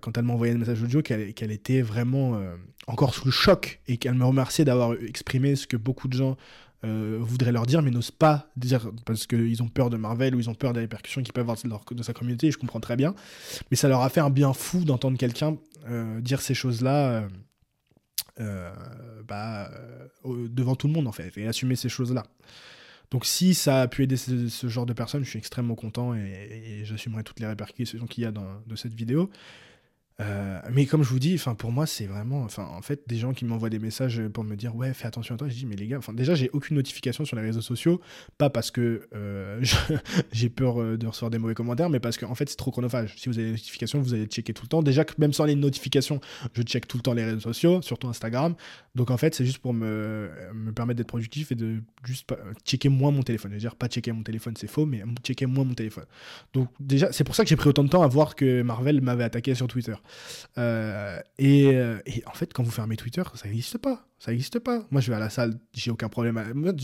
quand 0.00 0.16
elle 0.16 0.24
m'a 0.24 0.32
envoyé 0.32 0.54
un 0.54 0.58
message 0.58 0.82
audio, 0.82 1.02
qu'elle 1.02 1.50
était 1.50 1.82
vraiment 1.82 2.36
euh, 2.36 2.56
encore 2.86 3.14
sous 3.14 3.24
le 3.24 3.30
choc 3.30 3.80
et 3.86 3.96
qu'elle 3.96 4.14
me 4.14 4.24
remerciait 4.24 4.64
d'avoir 4.64 4.94
exprimé 4.94 5.56
ce 5.56 5.66
que 5.66 5.76
beaucoup 5.76 6.08
de 6.08 6.14
gens 6.14 6.36
euh, 6.84 7.18
voudraient 7.20 7.52
leur 7.52 7.66
dire, 7.66 7.82
mais 7.82 7.90
n'osent 7.90 8.10
pas 8.10 8.50
dire 8.56 8.90
parce 9.04 9.26
qu'ils 9.26 9.62
ont 9.62 9.68
peur 9.68 9.90
de 9.90 9.96
Marvel 9.96 10.34
ou 10.34 10.40
ils 10.40 10.50
ont 10.50 10.54
peur 10.54 10.72
des 10.72 10.80
répercussions 10.80 11.22
qu'ils 11.22 11.32
peuvent 11.32 11.48
avoir 11.48 11.56
de, 11.94 12.02
sa 12.02 12.12
communauté. 12.12 12.50
je 12.50 12.58
comprends 12.58 12.80
très 12.80 12.96
bien, 12.96 13.14
mais 13.70 13.76
ça 13.76 13.88
leur 13.88 14.02
a 14.02 14.08
fait 14.08 14.20
un 14.20 14.30
bien 14.30 14.52
fou 14.52 14.84
d'entendre 14.84 15.18
quelqu'un 15.18 15.56
dire 16.20 16.40
ces 16.40 16.54
choses-là. 16.54 17.28
Bah, 19.28 19.70
devant 20.24 20.74
tout 20.74 20.88
le 20.88 20.92
monde 20.92 21.06
en 21.06 21.12
fait 21.12 21.32
et 21.38 21.46
assumer 21.46 21.76
ces 21.76 21.88
choses-là. 21.88 22.24
Donc 23.14 23.26
si 23.26 23.54
ça 23.54 23.82
a 23.82 23.86
pu 23.86 24.02
aider 24.02 24.16
ce, 24.16 24.66
genre 24.66 24.86
de 24.86 24.92
personnes, 24.92 25.22
je 25.22 25.30
suis 25.30 25.38
extrêmement 25.38 25.76
content 25.76 26.16
et, 26.16 26.80
j'assumerai 26.82 27.22
toutes 27.22 27.38
les 27.38 27.46
répercussions 27.46 28.08
qu'il 28.08 28.24
y 28.24 28.26
a 28.26 28.32
dans, 28.32 28.60
de 28.66 28.74
cette 28.74 28.92
vidéo. 28.92 29.30
Euh, 30.20 30.60
mais 30.70 30.86
comme 30.86 31.02
je 31.02 31.08
vous 31.08 31.18
dis, 31.18 31.42
pour 31.58 31.72
moi 31.72 31.86
c'est 31.86 32.06
vraiment, 32.06 32.46
en 32.56 32.82
fait 32.82 33.02
des 33.08 33.16
gens 33.16 33.32
qui 33.32 33.44
m'envoient 33.44 33.70
des 33.70 33.80
messages 33.80 34.22
pour 34.28 34.44
me 34.44 34.54
dire 34.54 34.76
ouais 34.76 34.94
fais 34.94 35.06
attention 35.06 35.34
à 35.34 35.38
toi, 35.38 35.48
je 35.48 35.54
dis 35.54 35.66
mais 35.66 35.74
les 35.74 35.88
gars, 35.88 35.98
enfin 35.98 36.12
déjà 36.12 36.36
j'ai 36.36 36.50
aucune 36.52 36.76
notification 36.76 37.24
sur 37.24 37.36
les 37.36 37.42
réseaux 37.42 37.60
sociaux, 37.60 38.00
pas 38.38 38.48
parce 38.48 38.70
que 38.70 39.08
euh, 39.12 39.60
j'ai 40.32 40.50
peur 40.50 40.80
euh, 40.80 40.96
de 40.96 41.06
recevoir 41.08 41.30
des 41.30 41.38
mauvais 41.38 41.54
commentaires, 41.54 41.90
mais 41.90 41.98
parce 41.98 42.16
qu'en 42.16 42.30
en 42.30 42.34
fait 42.36 42.48
c'est 42.48 42.56
trop 42.56 42.70
chronophage. 42.70 43.14
Si 43.16 43.28
vous 43.28 43.38
avez 43.38 43.48
des 43.48 43.52
notifications, 43.52 44.00
vous 44.00 44.14
allez 44.14 44.26
checker 44.26 44.54
tout 44.54 44.62
le 44.62 44.68
temps. 44.68 44.82
Déjà 44.82 45.04
que 45.04 45.14
même 45.18 45.32
sans 45.32 45.46
les 45.46 45.56
notifications, 45.56 46.20
je 46.52 46.62
check 46.62 46.86
tout 46.86 46.96
le 46.96 47.02
temps 47.02 47.14
les 47.14 47.24
réseaux 47.24 47.40
sociaux, 47.40 47.82
surtout 47.82 48.06
Instagram. 48.06 48.54
Donc 48.94 49.10
en 49.10 49.16
fait 49.16 49.34
c'est 49.34 49.44
juste 49.44 49.58
pour 49.58 49.74
me, 49.74 50.30
me 50.54 50.72
permettre 50.72 50.98
d'être 50.98 51.08
productif 51.08 51.50
et 51.50 51.56
de 51.56 51.82
juste 52.04 52.32
checker 52.64 52.88
moins 52.88 53.10
mon 53.10 53.24
téléphone. 53.24 53.50
Je 53.50 53.56
veux 53.56 53.60
dire 53.60 53.74
pas 53.74 53.88
checker 53.88 54.12
mon 54.12 54.22
téléphone 54.22 54.54
c'est 54.56 54.68
faux, 54.68 54.86
mais 54.86 55.02
checker 55.24 55.46
moins 55.46 55.64
mon 55.64 55.74
téléphone. 55.74 56.06
Donc 56.52 56.68
déjà 56.78 57.10
c'est 57.10 57.24
pour 57.24 57.34
ça 57.34 57.42
que 57.42 57.48
j'ai 57.48 57.56
pris 57.56 57.68
autant 57.68 57.82
de 57.82 57.88
temps 57.88 58.02
à 58.02 58.06
voir 58.06 58.36
que 58.36 58.62
Marvel 58.62 59.00
m'avait 59.00 59.24
attaqué 59.24 59.56
sur 59.56 59.66
Twitter. 59.66 59.94
Euh, 60.58 61.18
euh, 61.42 61.98
et, 62.06 62.22
en 62.26 62.32
fait, 62.32 62.52
quand 62.52 62.62
vous 62.62 62.70
fermez 62.70 62.96
Twitter, 62.96 63.22
ça 63.34 63.48
n'existe 63.48 63.78
pas. 63.78 64.06
Ça 64.18 64.30
n'existe 64.30 64.58
pas. 64.58 64.84
Moi, 64.90 65.00
je 65.00 65.10
vais 65.10 65.16
à 65.16 65.20
la 65.20 65.30
salle, 65.30 65.54
j'ai 65.72 65.90
aucun 65.90 66.08
problème. 66.08 66.42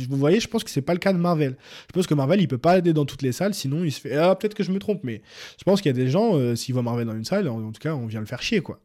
Vous 0.09 0.17
voyez, 0.17 0.41
je 0.41 0.49
pense 0.49 0.65
que 0.65 0.71
c'est 0.71 0.83
pas 0.83 0.93
le 0.93 0.99
cas 0.99 1.13
de 1.13 1.19
Marvel. 1.19 1.57
Je 1.89 1.93
pense 1.93 2.07
que 2.07 2.15
Marvel, 2.15 2.41
il 2.41 2.49
peut 2.49 2.59
pas 2.59 2.73
aller 2.73 2.93
dans 2.93 3.07
toutes 3.07 3.23
les 3.23 3.33
salles, 3.33 3.55
sinon 3.55 3.85
il 3.85 3.93
se 3.93 4.01
fait. 4.01 4.17
Ah, 4.17 4.35
peut-être 4.35 4.55
que 4.55 4.65
je 4.65 4.73
me 4.73 4.79
trompe, 4.79 5.03
mais 5.05 5.23
je 5.59 5.65
pense 5.65 5.81
qu'il 5.81 5.91
y 5.91 5.95
a 5.95 6.05
des 6.05 6.11
gens, 6.11 6.35
euh, 6.35 6.55
s'ils 6.55 6.75
voient 6.75 6.83
Marvel 6.83 7.07
dans 7.07 7.15
une 7.15 7.25
salle, 7.25 7.49
en, 7.49 7.73
tout 7.73 7.81
cas, 7.81 7.95
on 7.95 8.07
vient 8.07 8.21
le 8.21 8.27
faire 8.27 8.43
chier, 8.43 8.61
quoi. 8.61 8.81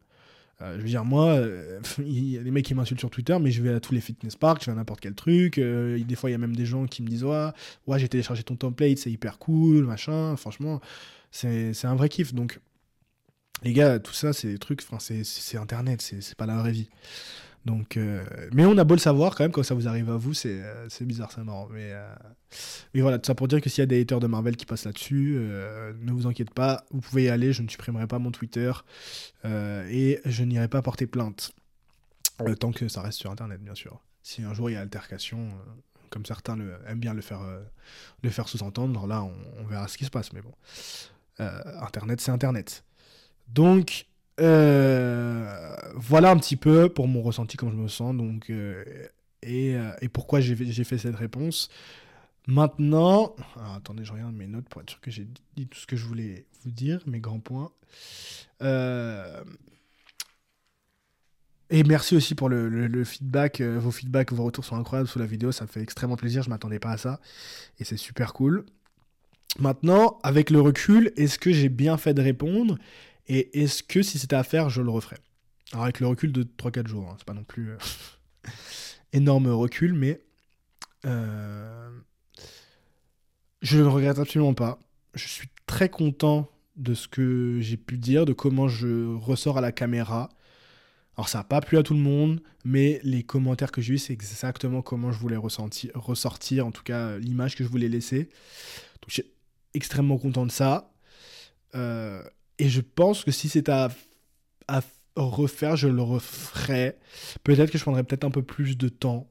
je 0.61 0.77
veux 0.77 0.87
dire, 0.87 1.03
moi, 1.03 1.37
il 1.99 2.29
y 2.29 2.37
a 2.37 2.43
des 2.43 2.51
mecs 2.51 2.65
qui 2.65 2.75
m'insultent 2.75 2.99
sur 2.99 3.09
Twitter, 3.09 3.37
mais 3.41 3.51
je 3.51 3.61
vais 3.61 3.73
à 3.73 3.79
tous 3.79 3.93
les 3.93 4.01
fitness 4.01 4.35
parks, 4.35 4.61
je 4.61 4.67
vais 4.67 4.71
à 4.71 4.75
n'importe 4.75 5.01
quel 5.01 5.15
truc. 5.15 5.59
des 5.59 6.15
fois, 6.15 6.29
il 6.29 6.33
y 6.33 6.35
a 6.35 6.39
même 6.39 6.55
des 6.55 6.65
gens 6.65 6.85
qui 6.85 7.01
me 7.01 7.07
disent 7.09 7.25
Ouais, 7.25 7.49
ouais 7.87 7.99
j'ai 7.99 8.07
téléchargé 8.07 8.43
ton 8.43 8.55
template, 8.55 8.99
c'est 8.99 9.11
hyper 9.11 9.37
cool, 9.37 9.85
machin. 9.85 10.37
Franchement, 10.37 10.79
c'est 11.31 11.85
un 11.85 11.95
vrai 11.95 12.07
kiff. 12.07 12.33
Donc, 12.33 12.59
les 13.63 13.73
gars, 13.73 13.99
tout 13.99 14.13
ça, 14.13 14.33
c'est 14.33 14.47
des 14.47 14.59
trucs, 14.59 14.83
c'est 14.99 15.57
Internet, 15.57 16.01
c'est 16.01 16.35
pas 16.35 16.45
la 16.45 16.57
vraie 16.57 16.71
vie. 16.71 16.89
Donc, 17.65 17.97
euh, 17.97 18.23
mais 18.53 18.63
on 18.65 18.77
a 18.77 18.83
beau 18.83 18.93
le 18.93 18.99
savoir 18.99 19.33
quand 19.35 19.43
même, 19.43 19.51
quand 19.51 19.63
ça 19.63 19.73
vous 19.73 19.87
arrive 19.87 20.11
à 20.11 20.17
vous, 20.17 20.35
c'est 20.35 20.61
euh, 20.61 20.87
bizarre, 21.01 21.31
c'est 21.31 21.43
marrant. 21.43 21.67
Mais, 21.71 21.93
euh, 21.93 22.13
mais 22.93 23.01
voilà, 23.01 23.17
tout 23.17 23.25
ça 23.25 23.33
pour 23.33 23.47
dire 23.47 23.59
que 23.59 23.69
s'il 23.71 23.81
y 23.81 23.83
a 23.83 23.87
des 23.87 23.99
haters 23.99 24.19
de 24.19 24.27
Marvel 24.27 24.55
qui 24.55 24.67
passent 24.67 24.85
là-dessus, 24.85 25.37
ne 25.99 26.11
vous 26.11 26.27
inquiétez 26.27 26.53
pas, 26.53 26.85
vous 26.91 27.01
pouvez 27.01 27.23
y 27.23 27.29
aller, 27.29 27.53
je 27.53 27.63
ne 27.63 27.67
supprimerai 27.67 28.05
pas 28.05 28.19
mon 28.19 28.31
Twitter 28.31 28.71
et 29.43 30.21
je 30.25 30.43
n'irai 30.43 30.67
pas 30.67 30.81
porter 30.83 31.07
plainte. 31.07 31.53
tant 32.59 32.71
que 32.71 32.87
ça 32.87 33.01
reste 33.01 33.17
sur 33.17 33.31
Internet, 33.31 33.61
bien 33.61 33.75
sûr. 33.75 33.99
Si 34.21 34.43
un 34.43 34.53
jour 34.53 34.69
il 34.69 34.73
y 34.73 34.75
a 34.75 34.81
altercation, 34.81 35.49
comme 36.09 36.25
certains 36.25 36.55
le, 36.55 36.75
aiment 36.87 36.99
bien 36.99 37.13
le 37.13 37.21
faire, 37.21 37.41
le 38.21 38.29
faire 38.29 38.47
sous-entendre, 38.47 39.07
là 39.07 39.23
on, 39.23 39.33
on, 39.59 39.65
verra 39.65 39.87
ce 39.87 39.97
qui 39.97 40.05
se 40.05 40.11
passe, 40.11 40.33
mais 40.33 40.41
bon. 40.41 40.53
Internet, 41.39 42.21
c'est 42.21 42.31
Internet. 42.31 42.83
Donc, 43.47 44.05
euh, 44.39 45.75
voilà 45.95 46.31
un 46.31 46.37
petit 46.37 46.57
peu 46.57 46.89
pour 46.89 47.07
mon 47.07 47.21
ressenti, 47.21 47.57
comment 47.57 47.71
je 47.71 47.77
me 47.77 47.87
sens. 47.87 48.15
Donc, 48.15 48.49
euh, 48.49 48.83
et, 49.41 49.75
euh, 49.75 49.91
et, 50.01 50.09
pourquoi 50.09 50.39
j'ai 50.39 50.83
fait 50.83 50.97
cette 50.97 51.15
réponse. 51.15 51.69
Maintenant, 52.47 53.35
attendez, 53.75 54.05
je 54.05 54.13
regarde 54.13 54.33
mes 54.33 54.47
notes 54.47 54.69
pour 54.69 54.81
être 54.81 54.89
sûr 54.91 55.01
que 55.01 55.09
j'ai 55.09 55.27
dit 55.55 55.67
tout 55.67 55.79
ce 55.79 55.87
que 55.87 55.95
je 55.95 56.05
voulais 56.05 56.45
vous 56.63 56.71
dire, 56.71 57.01
mes 57.07 57.19
grands 57.19 57.39
points. 57.39 57.71
et 61.71 61.83
merci 61.83 62.15
aussi 62.15 62.35
pour 62.35 62.49
le, 62.49 63.03
feedback, 63.03 63.61
vos 63.61 63.89
feedbacks, 63.91 64.31
vos 64.31 64.43
retours 64.43 64.63
sont 64.63 64.75
incroyables 64.75 65.09
sous 65.09 65.17
la 65.17 65.25
vidéo, 65.25 65.51
ça 65.51 65.65
me 65.65 65.69
fait 65.69 65.81
extrêmement 65.81 66.17
plaisir, 66.17 66.43
je 66.43 66.49
m'attendais 66.49 66.77
pas 66.79 66.91
à 66.91 66.97
ça, 66.97 67.19
et 67.79 67.83
c'est 67.83 67.97
super 67.97 68.33
cool. 68.33 68.65
Maintenant, 69.57 70.19
avec 70.21 70.51
le 70.51 70.61
recul, 70.61 71.13
est-ce 71.15 71.39
que 71.39 71.51
j'ai 71.51 71.69
bien 71.69 71.97
fait 71.97 72.13
de 72.13 72.21
répondre? 72.21 72.77
Et 73.27 73.61
est-ce 73.61 73.83
que 73.83 74.01
si 74.01 74.19
c'était 74.19 74.35
à 74.35 74.43
faire, 74.43 74.69
je 74.69 74.81
le 74.81 74.89
referais? 74.89 75.17
Alors 75.71 75.83
avec 75.83 75.99
le 75.99 76.07
recul 76.07 76.31
de 76.31 76.43
3-4 76.43 76.87
jours, 76.87 77.09
hein, 77.09 77.15
c'est 77.17 77.25
pas 77.25 77.33
non 77.33 77.43
plus 77.43 77.71
euh, 77.71 77.77
énorme 79.13 79.47
recul, 79.47 79.93
mais 79.93 80.21
euh, 81.05 81.89
je 83.61 83.79
ne 83.79 83.87
regrette 83.87 84.19
absolument 84.19 84.53
pas. 84.53 84.79
Je 85.15 85.27
suis 85.27 85.49
très 85.65 85.89
content 85.89 86.49
de 86.75 86.93
ce 86.93 87.07
que 87.07 87.59
j'ai 87.61 87.77
pu 87.77 87.97
dire, 87.97 88.25
de 88.25 88.33
comment 88.33 88.67
je 88.67 89.15
ressors 89.15 89.57
à 89.57 89.61
la 89.61 89.71
caméra. 89.71 90.29
Alors 91.17 91.29
ça 91.29 91.39
n'a 91.39 91.43
pas 91.45 91.61
plu 91.61 91.77
à 91.77 91.83
tout 91.83 91.93
le 91.93 91.99
monde, 91.99 92.41
mais 92.65 92.99
les 93.03 93.23
commentaires 93.23 93.71
que 93.71 93.81
j'ai 93.81 93.93
eus, 93.93 93.97
c'est 93.97 94.13
exactement 94.13 94.81
comment 94.81 95.11
je 95.11 95.19
voulais 95.19 95.37
ressortir, 95.37 96.67
en 96.67 96.71
tout 96.71 96.83
cas 96.83 97.17
l'image 97.17 97.55
que 97.55 97.63
je 97.63 97.69
voulais 97.69 97.87
laisser. 97.87 98.25
Donc 98.25 99.07
je 99.07 99.13
suis 99.13 99.31
extrêmement 99.73 100.17
content 100.17 100.45
de 100.45 100.51
ça. 100.51 100.91
Euh, 101.73 102.21
et 102.59 102.69
je 102.69 102.81
pense 102.81 103.23
que 103.23 103.31
si 103.31 103.49
c'est 103.49 103.69
à, 103.69 103.89
refaire, 105.15 105.75
je 105.77 105.87
le 105.87 106.01
referais. 106.01 106.97
Peut-être 107.43 107.71
que 107.71 107.77
je 107.77 107.83
prendrais 107.83 108.03
peut-être 108.03 108.25
un 108.25 108.31
peu 108.31 108.41
plus 108.41 108.77
de 108.77 108.89
temps 108.89 109.29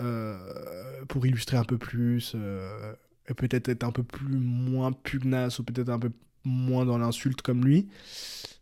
euh, 0.00 1.04
pour 1.08 1.24
illustrer 1.26 1.56
un 1.56 1.64
peu 1.64 1.78
plus. 1.78 2.32
Euh, 2.34 2.92
et 3.28 3.34
peut-être 3.34 3.68
être 3.68 3.84
un 3.84 3.90
peu 3.90 4.02
plus 4.02 4.36
moins 4.36 4.92
pugnace 4.92 5.58
ou 5.58 5.64
peut-être 5.64 5.88
un 5.88 5.98
peu 5.98 6.12
moins 6.44 6.84
dans 6.84 6.98
l'insulte 6.98 7.42
comme 7.42 7.64
lui. 7.64 7.88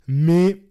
Mais 0.06 0.62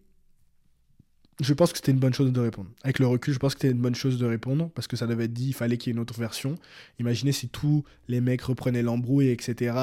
je 1.39 1.53
pense 1.53 1.71
que 1.71 1.77
c'était 1.77 1.91
une 1.91 1.99
bonne 1.99 2.13
chose 2.13 2.31
de 2.31 2.39
répondre. 2.39 2.69
Avec 2.83 2.99
le 2.99 3.07
recul, 3.07 3.33
je 3.33 3.39
pense 3.39 3.55
que 3.55 3.61
c'était 3.61 3.73
une 3.73 3.81
bonne 3.81 3.95
chose 3.95 4.19
de 4.19 4.25
répondre 4.25 4.69
parce 4.75 4.87
que 4.87 4.95
ça 4.95 5.07
devait 5.07 5.25
être 5.25 5.33
dit, 5.33 5.47
il 5.47 5.53
fallait 5.53 5.77
qu'il 5.77 5.89
y 5.89 5.91
ait 5.91 5.95
une 5.95 6.01
autre 6.01 6.17
version. 6.19 6.55
Imaginez 6.99 7.31
si 7.31 7.49
tous 7.49 7.83
les 8.07 8.21
mecs 8.21 8.41
reprenaient 8.41 8.83
l'embrouille, 8.83 9.29
etc. 9.29 9.75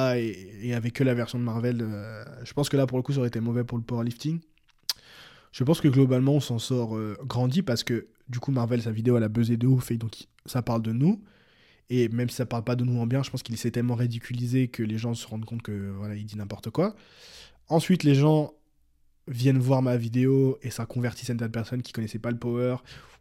et, 0.62 0.74
avec 0.74 0.94
que 0.94 1.04
la 1.04 1.14
version 1.14 1.38
de 1.38 1.44
Marvel. 1.44 1.78
Euh, 1.80 2.24
je 2.44 2.52
pense 2.52 2.68
que 2.68 2.76
là, 2.76 2.86
pour 2.86 2.98
le 2.98 3.02
coup, 3.02 3.12
ça 3.12 3.18
aurait 3.18 3.28
été 3.28 3.40
mauvais 3.40 3.64
pour 3.64 3.78
le 3.78 3.84
powerlifting. 3.84 4.38
Je 5.52 5.64
pense 5.64 5.80
que 5.80 5.88
globalement, 5.88 6.34
on 6.34 6.40
s'en 6.40 6.58
sort 6.58 6.96
euh, 6.96 7.16
grandi 7.24 7.62
parce 7.62 7.82
que 7.82 8.06
du 8.28 8.38
coup, 8.38 8.52
Marvel, 8.52 8.80
sa 8.80 8.92
vidéo, 8.92 9.16
elle 9.16 9.24
a 9.24 9.28
buzzé 9.28 9.56
de 9.56 9.66
ouf 9.66 9.90
et 9.90 9.96
donc 9.96 10.12
ça 10.46 10.62
parle 10.62 10.82
de 10.82 10.92
nous. 10.92 11.20
Et 11.88 12.08
même 12.08 12.28
si 12.28 12.36
ça 12.36 12.46
parle 12.46 12.62
pas 12.62 12.76
de 12.76 12.84
nous 12.84 13.00
en 13.00 13.06
bien, 13.06 13.24
je 13.24 13.30
pense 13.30 13.42
qu'il 13.42 13.56
s'est 13.56 13.72
tellement 13.72 13.96
ridiculisé 13.96 14.68
que 14.68 14.84
les 14.84 14.96
gens 14.96 15.14
se 15.14 15.26
rendent 15.26 15.44
compte 15.44 15.62
que 15.62 15.90
voilà, 15.90 16.14
il 16.14 16.24
dit 16.24 16.36
n'importe 16.36 16.70
quoi. 16.70 16.94
Ensuite, 17.68 18.04
les 18.04 18.14
gens 18.14 18.54
viennent 19.28 19.58
voir 19.58 19.82
ma 19.82 19.96
vidéo 19.96 20.58
et 20.62 20.70
ça 20.70 20.86
convertit 20.86 21.24
certaines 21.24 21.50
personnes 21.50 21.82
qui 21.82 21.92
connaissaient 21.92 22.18
pas 22.18 22.30
le 22.30 22.38
power 22.38 22.76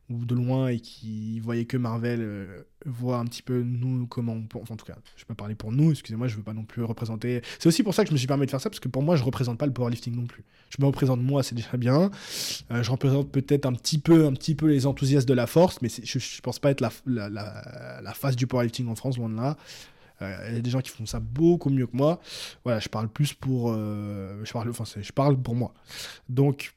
ou 0.10 0.26
de 0.26 0.34
loin 0.34 0.70
et 0.70 0.80
qui 0.80 1.40
voyaient 1.40 1.66
que 1.66 1.78
Marvel 1.78 2.20
euh, 2.22 2.64
voient 2.86 3.20
un 3.20 3.26
petit 3.26 3.44
peu 3.44 3.62
nous 3.62 4.08
comment 4.08 4.34
on 4.34 4.60
enfin, 4.60 4.74
en 4.74 4.78
tout 4.78 4.86
cas 4.86 4.98
je 5.16 5.24
peux 5.26 5.36
parler 5.36 5.54
pour 5.54 5.72
nous 5.72 5.92
excusez-moi 5.92 6.28
je 6.28 6.36
veux 6.36 6.44
pas 6.44 6.54
non 6.54 6.64
plus 6.64 6.84
représenter. 6.84 7.42
C'est 7.60 7.68
aussi 7.68 7.84
pour 7.84 7.94
ça 7.94 8.04
que 8.04 8.10
je 8.10 8.14
me 8.14 8.18
suis 8.18 8.28
permis 8.28 8.46
de 8.46 8.52
faire 8.52 8.62
ça 8.62 8.70
parce 8.70 8.80
que 8.80 8.88
pour 8.88 9.04
moi 9.04 9.16
je 9.16 9.24
représente 9.24 9.60
pas 9.60 9.68
le 9.68 9.74
powerlifting 9.74 10.16
non 10.16 10.26
plus. 10.26 10.44
Je 10.70 10.78
me 10.82 10.88
représente 10.88 11.22
moi 11.22 11.44
c'est 11.44 11.56
déjà 11.56 11.78
bien. 11.78 12.10
Euh, 12.72 12.82
je 12.82 12.92
représente 12.92 13.32
peut-être 13.32 13.66
un 13.68 13.74
petit 13.74 14.00
peu 14.00 14.26
un 14.26 14.34
petit 14.34 14.56
peu 14.56 14.68
les 14.68 14.88
enthousiastes 14.88 15.28
de 15.28 15.34
la 15.36 15.46
force 15.46 15.80
mais 15.82 15.90
je, 15.90 16.18
je 16.18 16.42
pense 16.42 16.58
pas 16.58 16.72
être 16.72 16.82
la, 16.82 16.92
la, 17.06 17.30
la, 17.30 18.02
la 18.02 18.14
face 18.14 18.36
du 18.36 18.48
powerlifting 18.48 18.88
en 18.88 18.96
France 18.96 19.18
loin 19.18 19.30
de 19.30 19.36
là 19.36 19.58
il 20.22 20.56
y 20.56 20.58
a 20.58 20.62
des 20.62 20.70
gens 20.70 20.82
qui 20.82 20.90
font 20.90 21.06
ça 21.06 21.20
beaucoup 21.20 21.70
mieux 21.70 21.88
que 21.88 21.96
moi. 21.96 22.20
Voilà, 22.64 22.80
je 22.80 22.90
parle 22.90 23.10
plus 23.10 23.34
pour. 23.34 23.74
je, 23.74 24.52
parle, 24.52 24.70
enfin, 24.70 24.84
je 24.86 25.12
parle 25.12 25.38
pour 25.42 25.56
moi. 25.56 25.74
Donc, 26.28 26.74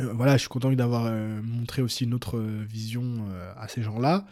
euh, 0.00 0.12
voilà, 0.12 0.34
je 0.34 0.38
suis 0.38 0.48
content 0.48 0.70
d'avoir 0.72 1.06
euh, 1.06 1.40
montré 1.42 1.82
aussi 1.82 2.04
une 2.04 2.14
autre 2.14 2.38
euh, 2.38 2.64
vision 2.68 3.26
à 3.56 3.68
ces 3.68 3.82
gens-là. 3.82 4.26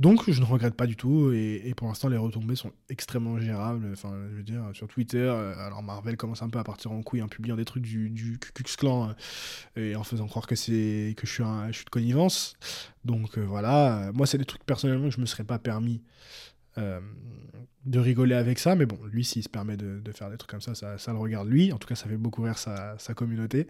Donc, 0.00 0.28
je 0.28 0.40
ne 0.40 0.44
regrette 0.44 0.74
pas 0.74 0.88
du 0.88 0.96
tout. 0.96 1.30
Et, 1.32 1.72
pour 1.76 1.86
l'instant, 1.86 2.08
les 2.08 2.16
retombées 2.16 2.56
sont 2.56 2.72
extrêmement 2.88 3.38
gérables. 3.38 3.88
Enfin, 3.92 4.12
je 4.30 4.36
veux 4.36 4.42
dire, 4.42 4.64
sur 4.72 4.88
Twitter, 4.88 5.28
alors 5.28 5.84
Marvel 5.84 6.16
commence 6.16 6.42
un 6.42 6.48
peu 6.48 6.58
à 6.58 6.64
partir 6.64 6.90
en 6.90 7.00
couille 7.02 7.22
en 7.22 7.28
publiant 7.28 7.54
des 7.54 7.64
trucs 7.64 7.84
du, 7.84 8.10
du 8.10 8.40
Clan 8.76 9.14
et 9.76 9.94
en 9.94 10.02
faisant 10.02 10.26
croire 10.26 10.48
que, 10.48 10.54
que 10.56 11.26
je, 11.26 11.32
suis 11.32 11.44
je 11.44 11.72
suis 11.72 11.84
de 11.84 11.90
connivence. 11.90 12.56
Donc, 13.04 13.38
voilà. 13.38 14.10
Moi, 14.14 14.26
c'est 14.26 14.38
des 14.38 14.44
trucs 14.44 14.64
personnellement 14.64 15.04
que 15.04 15.12
je 15.12 15.18
ne 15.18 15.22
me 15.22 15.26
serais 15.26 15.44
pas 15.44 15.60
permis 15.60 16.02
euh, 16.78 17.00
de 17.84 17.98
rigoler 17.98 18.34
avec 18.34 18.58
ça, 18.58 18.74
mais 18.76 18.86
bon, 18.86 18.98
lui, 19.12 19.24
s'il 19.24 19.42
se 19.42 19.48
permet 19.50 19.76
de, 19.76 20.00
faire 20.14 20.30
des 20.30 20.38
trucs 20.38 20.50
comme 20.50 20.62
ça, 20.62 20.74
ça, 20.74 21.12
le 21.12 21.18
regarde 21.18 21.46
lui. 21.50 21.70
En 21.70 21.76
tout 21.76 21.86
cas, 21.86 21.94
ça 21.94 22.08
fait 22.08 22.16
beaucoup 22.16 22.40
rire 22.40 22.56
sa, 22.56 22.96
communauté. 23.14 23.66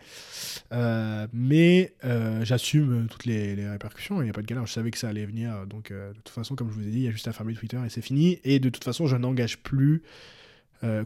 Euh, 0.71 1.27
mais 1.33 1.95
euh, 2.05 2.45
j'assume 2.45 3.09
toutes 3.11 3.25
les, 3.25 3.69
répercussions, 3.69 4.23
il 4.23 4.27
n'y 4.27 4.31
a 4.31 4.33
pas 4.33 4.43
de 4.43 4.47
galère. 4.47 4.67
Je 4.67 4.73
savais 4.73 4.93
que 4.93 4.99
ça 4.99 5.09
allait 5.09 5.27
venir, 5.27 5.67
donc 5.67 5.91
de 5.91 6.13
toute 6.13 6.29
façon, 6.29 6.55
comme 6.55 6.71
je 6.71 6.75
vous 6.75 6.87
ai 6.87 6.91
dit, 6.93 6.99
il 6.99 7.03
y 7.03 7.09
a 7.09 7.11
juste 7.11 7.27
à 7.27 7.33
fermer 7.33 7.55
Twitter 7.55 7.81
et 7.85 7.89
c'est 7.89 8.03
fini. 8.03 8.39
Et 8.45 8.61
de 8.61 8.69
toute 8.69 8.85
façon, 8.85 9.09
je 9.09 9.17
n'engage 9.17 9.59
plus. 9.59 10.05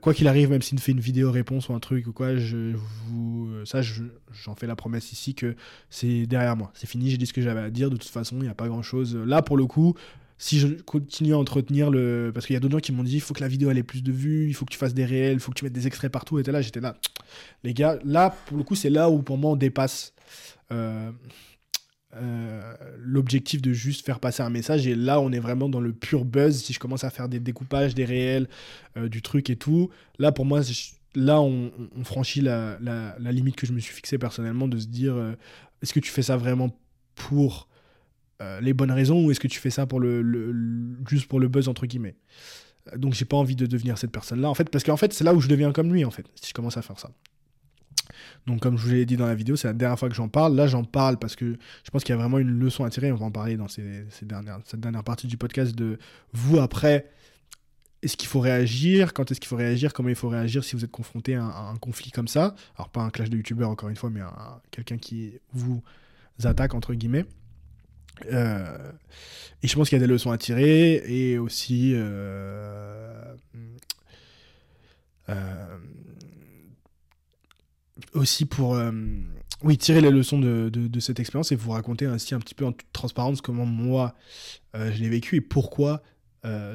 quoi 0.02 0.12
qu'il 0.12 0.28
arrive, 0.28 0.50
même 0.50 0.60
s'il 0.60 0.78
fait 0.78 0.92
une 0.92 1.00
vidéo 1.00 1.32
réponse 1.32 1.70
ou 1.70 1.72
un 1.72 1.80
truc 1.80 2.08
ou 2.08 2.12
quoi, 2.12 2.36
je 2.36 2.74
vous, 3.06 3.64
ça, 3.64 3.80
j'en 3.80 4.54
fais 4.54 4.66
la 4.66 4.76
promesse 4.76 5.12
ici 5.12 5.34
que 5.34 5.56
c'est 5.88 6.26
derrière 6.26 6.56
moi. 6.56 6.72
C'est 6.74 6.86
fini, 6.86 7.08
j'ai 7.08 7.16
dit 7.16 7.26
ce 7.26 7.32
que 7.32 7.40
j'avais 7.40 7.60
à 7.60 7.70
dire. 7.70 7.88
De 7.88 7.96
toute 7.96 8.10
façon, 8.10 8.36
il 8.36 8.42
n'y 8.42 8.48
a 8.48 8.54
pas 8.54 8.68
grand 8.68 8.82
chose. 8.82 9.16
Là, 9.16 9.40
pour 9.40 9.56
le 9.56 9.64
coup, 9.64 9.94
si 10.38 10.60
je 10.60 10.68
continue 10.68 11.34
à 11.34 11.38
entretenir 11.38 11.90
le. 11.90 12.30
Parce 12.32 12.46
qu'il 12.46 12.54
y 12.54 12.56
a 12.56 12.60
d'autres 12.60 12.72
gens 12.72 12.80
qui 12.80 12.92
m'ont 12.92 13.02
dit 13.02 13.16
il 13.16 13.20
faut 13.20 13.34
que 13.34 13.40
la 13.40 13.48
vidéo 13.48 13.70
ait 13.70 13.82
plus 13.82 14.02
de 14.02 14.12
vues, 14.12 14.48
il 14.48 14.54
faut 14.54 14.64
que 14.64 14.72
tu 14.72 14.78
fasses 14.78 14.94
des 14.94 15.04
réels, 15.04 15.34
il 15.34 15.40
faut 15.40 15.50
que 15.50 15.58
tu 15.58 15.64
mettes 15.64 15.72
des 15.72 15.86
extraits 15.88 16.10
partout. 16.10 16.38
Et 16.38 16.42
là, 16.44 16.62
j'étais 16.62 16.80
là. 16.80 16.96
Les 17.64 17.74
gars, 17.74 17.98
là, 18.04 18.34
pour 18.46 18.56
le 18.56 18.62
coup, 18.62 18.76
c'est 18.76 18.90
là 18.90 19.10
où 19.10 19.20
pour 19.20 19.36
moi 19.36 19.50
on 19.50 19.56
dépasse 19.56 20.14
euh, 20.70 21.10
euh, 22.14 22.74
l'objectif 22.98 23.60
de 23.60 23.72
juste 23.72 24.06
faire 24.06 24.20
passer 24.20 24.42
un 24.44 24.50
message. 24.50 24.86
Et 24.86 24.94
là, 24.94 25.20
on 25.20 25.32
est 25.32 25.40
vraiment 25.40 25.68
dans 25.68 25.80
le 25.80 25.92
pur 25.92 26.24
buzz. 26.24 26.62
Si 26.62 26.72
je 26.72 26.78
commence 26.78 27.02
à 27.02 27.10
faire 27.10 27.28
des 27.28 27.40
découpages, 27.40 27.96
des 27.96 28.04
réels, 28.04 28.48
euh, 28.96 29.08
du 29.08 29.22
truc 29.22 29.50
et 29.50 29.56
tout, 29.56 29.90
là, 30.20 30.30
pour 30.30 30.44
moi, 30.44 30.60
là, 31.16 31.40
on, 31.40 31.72
franchit 32.04 32.42
la, 32.42 32.78
la, 32.80 33.32
limite 33.32 33.56
que 33.56 33.66
je 33.66 33.72
me 33.72 33.80
suis 33.80 33.92
fixée 33.92 34.18
personnellement 34.18 34.68
de 34.68 34.78
se 34.78 34.86
dire 34.86 35.16
est-ce 35.82 35.92
que 35.92 36.00
tu 36.00 36.12
fais 36.12 36.22
ça 36.22 36.36
vraiment 36.36 36.78
pour 37.16 37.68
euh, 38.40 38.60
les 38.60 38.72
bonnes 38.72 38.92
raisons 38.92 39.24
ou 39.24 39.30
est-ce 39.32 39.40
que 39.40 39.48
tu 39.48 39.58
fais 39.58 39.70
ça 39.70 39.86
pour 39.86 39.98
le, 39.98 40.54
juste 41.08 41.26
pour 41.26 41.40
le 41.40 41.48
buzz 41.48 41.68
entre 41.68 41.86
guillemets. 41.86 42.14
Donc 42.96 43.14
j'ai 43.14 43.24
pas 43.24 43.36
envie 43.36 43.56
de 43.56 43.66
devenir 43.66 43.98
cette 43.98 44.12
personne 44.12 44.40
là 44.40 44.48
en 44.48 44.54
fait 44.54 44.70
parce 44.70 44.84
qu'en 44.84 44.96
fait 44.96 45.12
c'est 45.12 45.24
là 45.24 45.34
où 45.34 45.40
je 45.40 45.48
deviens 45.48 45.72
comme 45.72 45.92
lui 45.92 46.04
en 46.04 46.10
fait 46.10 46.24
si 46.36 46.50
je 46.50 46.54
commence 46.54 46.76
à 46.76 46.82
faire 46.82 46.98
ça. 47.00 47.10
Donc 48.46 48.60
comme 48.60 48.78
je 48.78 48.84
vous 48.84 48.92
l'ai 48.92 49.04
dit 49.06 49.16
dans 49.16 49.26
la 49.26 49.34
vidéo 49.34 49.56
c'est 49.56 49.66
la 49.66 49.74
dernière 49.74 49.98
fois 49.98 50.08
que 50.08 50.14
j'en 50.14 50.28
parle. 50.28 50.54
Là 50.54 50.68
j'en 50.68 50.84
parle 50.84 51.18
parce 51.18 51.34
que 51.34 51.58
je 51.84 51.90
pense 51.90 52.04
qu'il 52.04 52.14
y 52.14 52.18
a 52.18 52.20
vraiment 52.20 52.38
une 52.38 52.60
leçon 52.60 52.84
à 52.84 52.90
tirer. 52.90 53.10
On 53.10 53.16
va 53.16 53.26
en 53.26 53.32
parler 53.32 53.56
dans 53.56 53.66
ces, 53.66 54.04
dernières, 54.22 54.60
cette 54.64 54.80
dernière 54.80 55.02
partie 55.02 55.26
du 55.26 55.36
podcast 55.36 55.74
de 55.74 55.98
vous 56.32 56.58
après. 56.60 57.10
Est-ce 58.02 58.16
qu'il 58.16 58.28
faut 58.28 58.38
réagir? 58.38 59.14
Quand 59.14 59.28
est-ce 59.32 59.40
qu'il 59.40 59.48
faut 59.48 59.56
réagir? 59.56 59.92
Comment 59.92 60.10
il 60.10 60.14
faut 60.14 60.28
réagir 60.28 60.62
si 60.62 60.76
vous 60.76 60.84
êtes 60.84 60.92
confronté 60.92 61.34
à 61.34 61.42
un, 61.42 61.76
conflit 61.76 62.12
comme 62.12 62.28
ça? 62.28 62.54
Alors 62.76 62.90
pas 62.90 63.02
un 63.02 63.10
clash 63.10 63.28
de 63.30 63.36
youtubeurs 63.36 63.70
encore 63.70 63.88
une 63.88 63.96
fois, 63.96 64.10
mais 64.10 64.20
quelqu'un 64.70 64.98
qui 64.98 65.40
vous 65.52 65.82
attaque 66.44 66.74
entre 66.74 66.94
guillemets. 66.94 67.26
Euh, 68.26 68.92
et 69.62 69.68
je 69.68 69.74
pense 69.74 69.88
qu'il 69.88 69.98
y 69.98 70.02
a 70.02 70.06
des 70.06 70.12
leçons 70.12 70.30
à 70.30 70.38
tirer 70.38 71.02
et 71.06 71.38
aussi 71.38 71.92
euh, 71.94 73.34
euh, 75.28 75.78
aussi 78.14 78.44
pour 78.44 78.80
oui 79.62 79.76
tirer 79.76 80.00
les 80.00 80.10
leçons 80.10 80.38
de, 80.38 80.68
de, 80.68 81.00
cette 81.00 81.18
expérience 81.18 81.50
et 81.50 81.56
vous 81.56 81.72
raconter 81.72 82.06
ainsi 82.06 82.34
un 82.34 82.38
petit 82.38 82.54
peu 82.54 82.64
en 82.64 82.72
toute 82.72 82.92
transparence 82.92 83.40
comment 83.40 83.66
moi 83.66 84.14
je 84.74 85.00
l'ai 85.00 85.08
vécu 85.08 85.36
et 85.36 85.40
pourquoi 85.40 86.02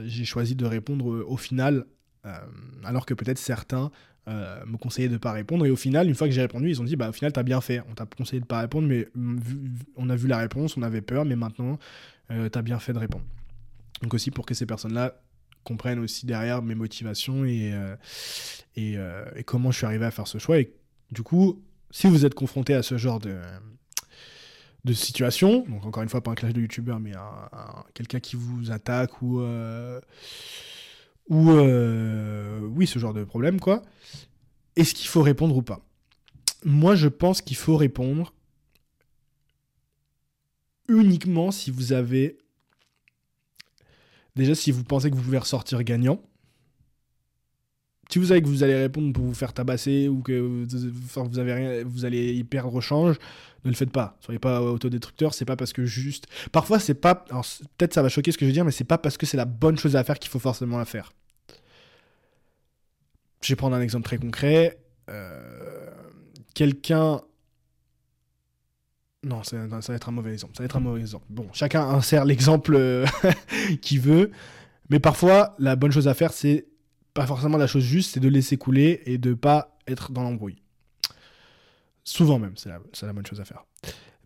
j'ai 0.03 0.25
choisi 0.25 0.55
de 0.55 0.65
répondre 0.65 1.05
au 1.05 1.37
final 1.37 1.85
alors 2.83 3.05
que 3.05 3.13
peut-être 3.13 3.39
certains 3.39 3.91
euh, 4.29 4.65
me 4.65 4.77
conseiller 4.77 5.09
de 5.09 5.17
pas 5.17 5.33
répondre. 5.33 5.65
Et 5.65 5.69
au 5.69 5.75
final, 5.75 6.07
une 6.07 6.15
fois 6.15 6.27
que 6.27 6.33
j'ai 6.33 6.41
répondu, 6.41 6.69
ils 6.69 6.79
ont 6.79 6.85
dit 6.85 6.95
bah 6.95 7.09
au 7.09 7.11
final 7.11 7.33
t'as 7.33 7.43
bien 7.43 7.59
fait. 7.59 7.81
On 7.89 7.93
t'a 7.93 8.05
conseillé 8.05 8.39
de 8.39 8.45
pas 8.45 8.59
répondre, 8.61 8.87
mais 8.87 9.09
on 9.97 10.09
a 10.09 10.15
vu 10.15 10.27
la 10.27 10.37
réponse, 10.37 10.77
on 10.77 10.81
avait 10.81 11.01
peur, 11.01 11.25
mais 11.25 11.35
maintenant 11.35 11.77
euh, 12.31 12.47
t'as 12.47 12.61
bien 12.61 12.79
fait 12.79 12.93
de 12.93 12.99
répondre. 12.99 13.25
Donc 14.01 14.13
aussi 14.13 14.31
pour 14.31 14.45
que 14.45 14.53
ces 14.53 14.65
personnes-là 14.65 15.19
comprennent 15.65 15.99
aussi 15.99 16.25
derrière 16.25 16.61
mes 16.61 16.75
motivations 16.75 17.43
et, 17.43 17.73
euh, 17.73 19.25
et, 19.35 19.43
comment 19.43 19.71
je 19.71 19.77
suis 19.77 19.85
arrivé 19.85 20.05
à 20.05 20.11
faire 20.11 20.27
ce 20.27 20.37
choix. 20.37 20.57
Et 20.57 20.73
du 21.11 21.23
coup, 21.23 21.61
si 21.91 22.07
vous 22.07 22.25
êtes 22.25 22.33
confronté 22.33 22.73
à 22.73 22.83
ce 22.83 22.97
genre 22.97 23.19
de 23.19 23.39
de 24.85 24.91
situation, 24.91 25.65
donc 25.69 25.85
encore 25.85 26.03
une 26.03 26.09
fois 26.09 26.21
pas 26.21 26.31
un 26.31 26.35
clash 26.35 26.51
de 26.51 26.59
youtubeurs, 26.59 26.99
mais 26.99 27.13
quelqu'un 27.93 28.19
qui 28.19 28.35
vous 28.35 28.71
attaque 28.71 29.21
ou 29.21 29.41
ou 31.29 31.51
euh, 31.51 32.59
oui, 32.59 32.87
ce 32.87 32.99
genre 32.99 33.13
de 33.13 33.23
problème, 33.23 33.59
quoi. 33.59 33.81
Est-ce 34.75 34.93
qu'il 34.93 35.07
faut 35.07 35.21
répondre 35.21 35.55
ou 35.55 35.61
pas? 35.61 35.81
Moi, 36.65 36.95
je 36.95 37.07
pense 37.07 37.41
qu'il 37.41 37.57
faut 37.57 37.77
répondre 37.77 38.33
uniquement 40.87 41.51
si 41.51 41.71
vous 41.71 41.93
avez. 41.93 42.37
Déjà, 44.35 44.55
si 44.55 44.71
vous 44.71 44.83
pensez 44.83 45.11
que 45.11 45.15
vous 45.15 45.21
pouvez 45.21 45.37
ressortir 45.37 45.83
gagnant. 45.83 46.21
Si 48.09 48.19
vous 48.19 48.25
savez 48.25 48.41
que 48.41 48.47
vous 48.47 48.63
allez 48.63 48.75
répondre 48.75 49.13
pour 49.13 49.23
vous 49.23 49.33
faire 49.33 49.53
tabasser 49.53 50.07
ou 50.07 50.21
que 50.21 50.39
vous, 50.39 51.39
avez 51.39 51.53
rien, 51.53 51.83
vous 51.85 52.05
allez 52.05 52.33
y 52.33 52.43
perdre 52.43 52.79
change, 52.81 53.17
ne 53.63 53.69
le 53.69 53.75
faites 53.75 53.91
pas. 53.91 54.17
Soyez 54.19 54.39
pas 54.39 54.61
autodestructeur, 54.61 55.33
c'est 55.33 55.45
pas 55.45 55.55
parce 55.55 55.73
que 55.73 55.85
juste. 55.85 56.27
Parfois, 56.51 56.79
c'est 56.79 56.93
pas. 56.93 57.25
Peut-être 57.77 57.93
ça 57.93 58.01
va 58.01 58.09
choquer 58.09 58.31
ce 58.31 58.37
que 58.37 58.45
je 58.45 58.47
vais 58.47 58.53
dire, 58.53 58.65
mais 58.65 58.71
c'est 58.71 58.83
pas 58.83 58.97
parce 58.97 59.17
que 59.17 59.25
c'est 59.25 59.37
la 59.37 59.45
bonne 59.45 59.77
chose 59.77 59.95
à 59.95 60.03
faire 60.03 60.19
qu'il 60.19 60.29
faut 60.29 60.39
forcément 60.39 60.77
la 60.77 60.85
faire. 60.85 61.13
Je 63.41 63.49
vais 63.49 63.55
prendre 63.55 63.75
un 63.75 63.81
exemple 63.81 64.05
très 64.05 64.17
concret. 64.17 64.79
Euh, 65.09 65.89
quelqu'un. 66.53 67.21
Non, 69.23 69.41
ça, 69.43 69.57
ça, 69.81 69.93
va 69.93 69.95
être 69.95 70.09
un 70.09 70.11
mauvais 70.11 70.33
exemple. 70.33 70.53
Ça 70.55 70.63
va 70.63 70.65
être 70.65 70.75
un 70.75 70.81
mauvais 70.81 70.99
exemple. 70.99 71.25
Bon, 71.29 71.47
chacun 71.53 71.81
insère 71.81 72.25
l'exemple 72.25 72.75
euh, 72.75 73.05
qu'il 73.81 74.01
veut. 74.01 74.31
Mais 74.89 74.99
parfois, 74.99 75.55
la 75.59 75.77
bonne 75.77 75.91
chose 75.91 76.09
à 76.09 76.13
faire, 76.13 76.33
c'est 76.33 76.67
pas 77.13 77.27
forcément 77.27 77.57
la 77.57 77.67
chose 77.67 77.83
juste, 77.83 78.13
c'est 78.13 78.19
de 78.19 78.27
laisser 78.27 78.57
couler 78.57 79.01
et 79.05 79.17
de 79.17 79.33
pas 79.33 79.77
être 79.87 80.11
dans 80.11 80.23
l'embrouille. 80.23 80.61
Souvent 82.03 82.39
même, 82.39 82.53
c'est 82.57 82.69
la, 82.69 83.13
bonne 83.13 83.25
chose 83.25 83.39
à 83.39 83.45
faire. 83.45 83.63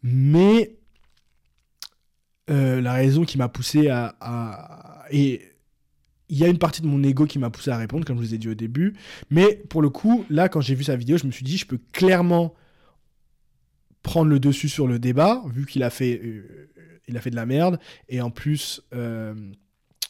Mais 0.02 0.78
euh, 2.50 2.82
la 2.82 2.94
raison 2.94 3.24
qui 3.24 3.38
m'a 3.38 3.50
poussé 3.50 3.90
à, 3.90 5.06
Et 5.12 5.42
il 6.30 6.38
y 6.38 6.44
a 6.44 6.48
une 6.48 6.58
partie 6.58 6.82
de 6.82 6.88
mon 6.88 7.04
ego 7.04 7.26
qui 7.26 7.40
m'a 7.40 7.50
poussé 7.50 7.72
à 7.72 7.78
répondre, 7.78 8.06
comme 8.06 8.18
je 8.18 8.22
vous 8.22 8.34
ai 8.34 8.38
dit 8.38 8.50
au 8.50 8.56
début. 8.56 8.96
Mais 9.30 9.56
pour 9.70 9.82
le 9.82 9.90
coup, 9.90 10.26
là, 10.30 10.50
quand 10.50 10.62
j'ai 10.62 10.76
vu 10.76 10.84
sa 10.84 10.96
vidéo, 10.96 11.18
je 11.18 11.26
me 11.28 11.32
suis 11.32 11.44
dit, 11.44 11.58
je 11.58 11.66
peux 11.66 11.80
clairement 11.92 12.54
prendre 14.02 14.30
le 14.30 14.40
dessus 14.40 14.70
sur 14.70 14.88
le 14.88 15.00
débat, 15.00 15.44
vu 15.48 15.66
qu'il 15.66 15.84
a 15.84 15.90
fait, 15.90 16.20
euh, 16.24 16.70
a 17.14 17.20
fait 17.20 17.30
de 17.30 17.36
la 17.36 17.46
merde. 17.46 17.80
Et 18.10 18.22
en 18.22 18.32
plus, 18.32 18.82
euh, 18.94 19.36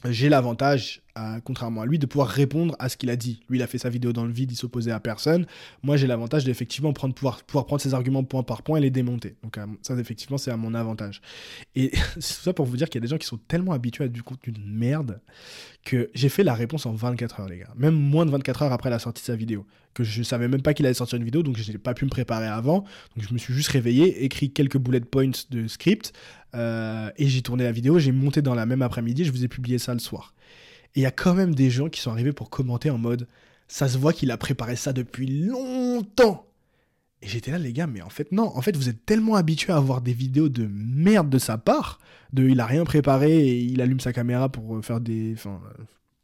j'ai 0.06 0.30
l'avantage, 0.30 1.02
contrairement 1.44 1.82
à 1.82 1.86
lui, 1.86 2.00
de 2.00 2.06
pouvoir 2.06 2.28
répondre 2.28 2.76
à 2.80 2.90
ce 2.90 2.98
qu'il 2.98 3.10
a 3.10 3.16
dit. 3.16 3.42
Lui, 3.50 3.58
il 3.60 3.62
a 3.62 3.68
fait 3.68 3.78
sa 3.78 3.90
vidéo 3.90 4.14
dans 4.14 4.26
le 4.26 4.32
vide, 4.32 4.52
il 4.52 4.56
s'opposait 4.56 4.92
à 4.92 5.00
personne. 5.00 5.46
Moi, 5.84 5.98
j'ai 5.98 6.08
l'avantage 6.08 6.44
d'effectivement 6.46 6.94
prendre, 6.94 7.14
pouvoir, 7.14 7.44
pouvoir 7.44 7.66
prendre 7.66 7.82
ses 7.82 7.94
arguments 7.94 8.24
point 8.24 8.44
par 8.44 8.62
point 8.64 8.78
et 8.78 8.82
les 8.82 8.90
démonter. 8.90 9.36
Donc, 9.44 9.58
ça, 9.82 9.96
effectivement, 9.96 10.38
c'est 10.38 10.52
à 10.52 10.58
mon 10.58 10.74
avantage. 10.74 11.22
Et 11.76 11.92
c'est 12.16 12.44
ça 12.44 12.54
pour 12.54 12.66
vous 12.66 12.78
dire 12.78 12.90
qu'il 12.90 13.00
y 13.00 13.04
a 13.04 13.06
des 13.06 13.10
gens 13.10 13.18
qui 13.18 13.28
sont 13.28 13.40
tellement 13.48 13.72
habitués 13.74 14.06
à 14.06 14.08
du 14.08 14.24
contenu 14.24 14.54
de 14.54 14.60
merde 14.60 15.20
que 15.84 16.10
j'ai 16.14 16.30
fait 16.30 16.44
la 16.44 16.54
réponse 16.54 16.86
en 16.86 16.94
24 16.94 17.40
heures, 17.40 17.50
les 17.50 17.60
gars. 17.60 17.74
Même 17.78 17.96
moins 17.96 18.26
de 18.26 18.32
24 18.32 18.64
heures 18.64 18.74
après 18.74 18.90
la 18.90 19.00
sortie 19.00 19.22
de 19.22 19.26
sa 19.26 19.36
vidéo. 19.36 19.66
Que 19.94 20.04
je 20.04 20.22
savais 20.22 20.48
même 20.48 20.62
pas 20.62 20.74
qu'il 20.74 20.86
allait 20.86 20.94
sortir 20.94 21.18
une 21.18 21.24
vidéo, 21.24 21.44
donc 21.44 21.58
je 21.58 21.72
n'ai 21.72 21.78
pas 21.78 21.94
pu 21.94 22.06
me 22.06 22.10
préparer 22.10 22.48
avant. 22.48 22.80
Donc, 23.16 23.28
je 23.28 23.34
me 23.34 23.40
suis 23.40 23.54
juste 23.54 23.70
réveillé, 23.70 24.24
écrit 24.26 24.52
quelques 24.52 24.78
bullet 24.78 25.00
points 25.00 25.32
de 25.50 25.68
script, 25.68 26.14
euh, 26.56 27.10
et 27.18 27.28
j'ai 27.28 27.42
tourné 27.42 27.64
la 27.64 27.72
vidéo, 27.72 28.00
j'ai 28.00 28.12
monté 28.12 28.42
dans 28.42 28.56
la 28.56 28.66
même 28.66 28.82
après-midi, 28.82 29.26
je 29.26 29.32
vous 29.32 29.44
ai 29.44 29.48
publié 29.48 29.78
ça 29.78 29.94
le 29.94 30.00
soir. 30.00 30.34
Il 30.98 31.04
y 31.04 31.06
a 31.06 31.12
quand 31.12 31.34
même 31.34 31.56
des 31.56 31.70
gens 31.70 31.88
qui 31.88 32.02
sont 32.02 32.12
arrivés 32.12 32.34
pour 32.34 32.50
commenter 32.50 32.90
en 32.90 32.98
mode 32.98 33.28
ça 33.68 33.88
se 33.88 33.98
voit 33.98 34.14
qu'il 34.14 34.32
a 34.32 34.38
préparé 34.38 34.76
ça 34.76 34.94
depuis 34.94 35.28
longtemps. 35.28 36.46
Et 37.22 37.28
j'étais 37.28 37.52
là, 37.52 37.58
les 37.58 37.74
gars, 37.74 37.88
mais 37.88 38.02
en 38.02 38.10
fait, 38.10 38.32
non. 38.32 38.56
En 38.56 38.62
fait, 38.62 38.76
vous 38.76 38.90
êtes 38.90 39.06
tellement 39.06 39.36
habitués 39.36 39.74
à 39.74 39.78
avoir 39.78 40.02
des 40.02 40.14
vidéos 40.14 40.50
de 40.50 40.68
merde 40.68 41.30
de 41.30 41.40
sa 41.40 41.58
part, 41.58 42.00
de 42.32 42.48
il 42.48 42.60
a 42.60 42.66
rien 42.66 42.84
préparé 42.84 43.48
et 43.48 43.58
il 43.60 43.82
allume 43.82 44.00
sa 44.00 44.14
caméra 44.14 44.50
pour 44.50 44.84
faire 44.86 45.02
des. 45.02 45.34
Enfin, 45.34 45.60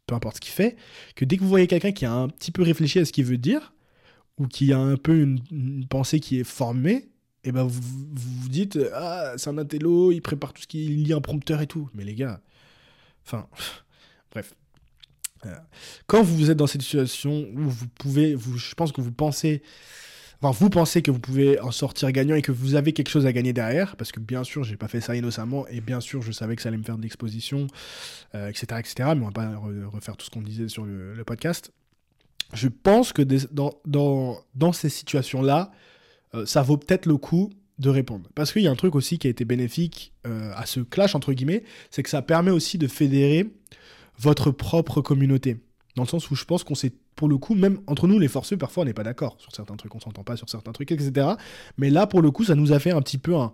peu 0.06 0.14
importe 0.14 0.36
ce 0.36 0.40
qu'il 0.40 0.52
fait, 0.52 0.76
que 1.16 1.24
dès 1.24 1.36
que 1.36 1.42
vous 1.42 1.48
voyez 1.48 1.66
quelqu'un 1.66 1.92
qui 1.92 2.04
a 2.04 2.12
un 2.12 2.28
petit 2.28 2.52
peu 2.52 2.62
réfléchi 2.62 2.98
à 2.98 3.04
ce 3.04 3.12
qu'il 3.12 3.24
veut 3.24 3.38
dire, 3.38 3.74
ou 4.38 4.46
qui 4.46 4.72
a 4.72 4.78
un 4.78 4.96
peu 4.96 5.18
une, 5.20 5.86
pensée 5.88 6.20
qui 6.20 6.38
est 6.40 6.44
formée, 6.44 7.08
et 7.44 7.48
eh 7.48 7.52
ben 7.52 7.64
vous 7.64 7.80
vous, 8.12 8.48
dites 8.48 8.78
ah 8.94 9.34
c'est 9.36 9.50
un 9.50 9.58
intello, 9.58 10.12
il 10.12 10.20
prépare 10.22 10.52
tout 10.52 10.62
ce 10.62 10.66
qu'il 10.66 11.04
lit 11.04 11.12
un 11.12 11.20
prompteur 11.20 11.60
et 11.60 11.66
tout. 11.66 11.90
Mais 11.94 12.04
les 12.04 12.14
gars, 12.14 12.40
enfin 13.24 13.48
bref. 14.32 14.54
Quand 16.06 16.22
vous 16.22 16.50
êtes 16.50 16.56
dans 16.56 16.66
cette 16.66 16.82
situation 16.82 17.46
où 17.54 17.68
vous 17.68 17.86
pouvez, 17.88 18.36
je 18.56 18.74
pense 18.74 18.92
que 18.92 19.00
vous 19.00 19.12
pensez, 19.12 19.62
vous 20.40 20.70
pensez 20.70 21.02
que 21.02 21.10
vous 21.10 21.20
pouvez 21.20 21.58
en 21.60 21.70
sortir 21.70 22.10
gagnant 22.12 22.34
et 22.34 22.42
que 22.42 22.52
vous 22.52 22.74
avez 22.74 22.92
quelque 22.92 23.08
chose 23.08 23.26
à 23.26 23.32
gagner 23.32 23.52
derrière, 23.52 23.96
parce 23.96 24.12
que 24.12 24.20
bien 24.20 24.44
sûr 24.44 24.62
j'ai 24.62 24.76
pas 24.76 24.88
fait 24.88 25.00
ça 25.00 25.16
innocemment 25.16 25.66
et 25.68 25.80
bien 25.80 26.00
sûr 26.00 26.20
je 26.22 26.32
savais 26.32 26.54
que 26.56 26.62
ça 26.62 26.68
allait 26.68 26.78
me 26.78 26.82
faire 26.82 26.98
de 26.98 27.02
l'exposition, 27.02 27.66
etc., 28.34 28.66
euh, 28.72 28.78
etc. 28.78 28.94
Mais 29.16 29.22
on 29.22 29.26
va 29.26 29.30
pas 29.30 29.56
refaire 29.92 30.16
tout 30.16 30.26
ce 30.26 30.30
qu'on 30.30 30.42
disait 30.42 30.68
sur 30.68 30.84
le 30.84 31.24
podcast 31.24 31.72
je 32.54 32.68
pense 32.68 33.12
que 33.12 33.22
dans, 33.22 34.72
ces 34.72 34.88
situations-là, 34.88 35.72
euh, 36.34 36.46
ça 36.46 36.62
vaut 36.62 36.76
peut-être 36.76 37.06
le 37.06 37.16
coup 37.16 37.50
de 37.78 37.88
répondre. 37.88 38.30
Parce 38.34 38.52
qu'il 38.52 38.62
y 38.62 38.68
a 38.68 38.70
un 38.70 38.76
truc 38.76 38.94
aussi 38.94 39.18
qui 39.18 39.26
a 39.26 39.30
été 39.30 39.44
bénéfique 39.44 40.12
euh, 40.26 40.52
à 40.54 40.66
ce 40.66 40.80
clash, 40.80 41.14
entre 41.14 41.32
guillemets, 41.32 41.64
c'est 41.90 42.02
que 42.02 42.10
ça 42.10 42.22
permet 42.22 42.50
aussi 42.50 42.78
de 42.78 42.86
fédérer 42.86 43.52
votre 44.18 44.50
propre 44.50 45.00
communauté. 45.00 45.58
Dans 45.96 46.02
le 46.02 46.08
sens 46.08 46.30
où 46.30 46.34
je 46.34 46.44
pense 46.44 46.64
qu'on 46.64 46.74
s'est, 46.74 46.92
pour 47.14 47.28
le 47.28 47.38
coup, 47.38 47.54
même 47.54 47.80
entre 47.86 48.08
nous, 48.08 48.18
les 48.18 48.28
forceux, 48.28 48.56
parfois 48.56 48.82
on 48.82 48.86
n'est 48.86 48.94
pas 48.94 49.04
d'accord 49.04 49.36
sur 49.38 49.54
certains 49.54 49.76
trucs, 49.76 49.94
on 49.94 50.00
s'entend 50.00 50.24
pas 50.24 50.36
sur 50.36 50.48
certains 50.48 50.72
trucs, 50.72 50.90
etc. 50.90 51.28
Mais 51.78 51.90
là, 51.90 52.06
pour 52.06 52.20
le 52.20 52.30
coup, 52.30 52.44
ça 52.44 52.54
nous 52.54 52.72
a 52.72 52.78
fait 52.78 52.90
un 52.90 53.00
petit 53.00 53.18
peu 53.18 53.36
un, 53.36 53.52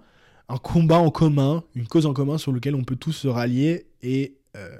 combat 0.63 0.99
en 0.99 1.11
commun, 1.11 1.63
une 1.75 1.87
cause 1.87 2.07
en 2.07 2.13
commun 2.13 2.39
sur 2.39 2.51
lequel 2.51 2.75
on 2.75 2.83
peut 2.83 2.97
tous 2.97 3.13
se 3.13 3.29
rallier 3.29 3.87
et, 4.03 4.39
euh, 4.57 4.77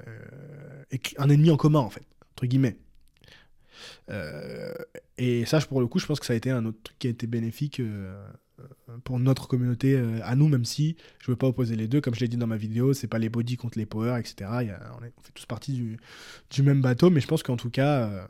un 1.17 1.29
ennemi 1.29 1.49
en 1.49 1.57
commun, 1.57 1.79
en 1.79 1.89
fait, 1.89 2.03
entre 2.33 2.45
guillemets. 2.45 2.77
Euh, 4.09 4.73
et 5.17 5.45
ça, 5.45 5.59
pour 5.61 5.79
le 5.79 5.87
coup, 5.87 5.99
je 5.99 6.05
pense 6.05 6.19
que 6.19 6.25
ça 6.25 6.33
a 6.33 6.35
été 6.35 6.49
un 6.49 6.65
autre 6.65 6.79
truc 6.83 6.99
qui 6.99 7.07
a 7.07 7.09
été 7.09 7.27
bénéfique 7.27 7.79
euh, 7.79 8.21
pour 9.03 9.19
notre 9.19 9.47
communauté 9.47 9.95
euh, 9.95 10.19
à 10.23 10.35
nous, 10.35 10.47
même 10.47 10.65
si 10.65 10.95
je 11.19 11.29
ne 11.29 11.33
veux 11.33 11.37
pas 11.37 11.47
opposer 11.47 11.75
les 11.75 11.87
deux. 11.87 12.01
Comme 12.01 12.15
je 12.15 12.19
l'ai 12.19 12.27
dit 12.27 12.37
dans 12.37 12.47
ma 12.47 12.57
vidéo, 12.57 12.93
c'est 12.93 13.07
pas 13.07 13.19
les 13.19 13.29
body 13.29 13.57
contre 13.57 13.77
les 13.77 13.85
power, 13.85 14.19
etc. 14.19 14.49
on, 14.97 15.21
fait 15.21 15.31
tous 15.33 15.45
partie 15.45 15.73
du, 15.73 15.97
du, 16.49 16.63
même 16.63 16.81
bateau, 16.81 17.09
mais 17.09 17.21
je 17.21 17.27
pense 17.27 17.43
qu'en 17.43 17.57
tout 17.57 17.69
cas, 17.69 18.27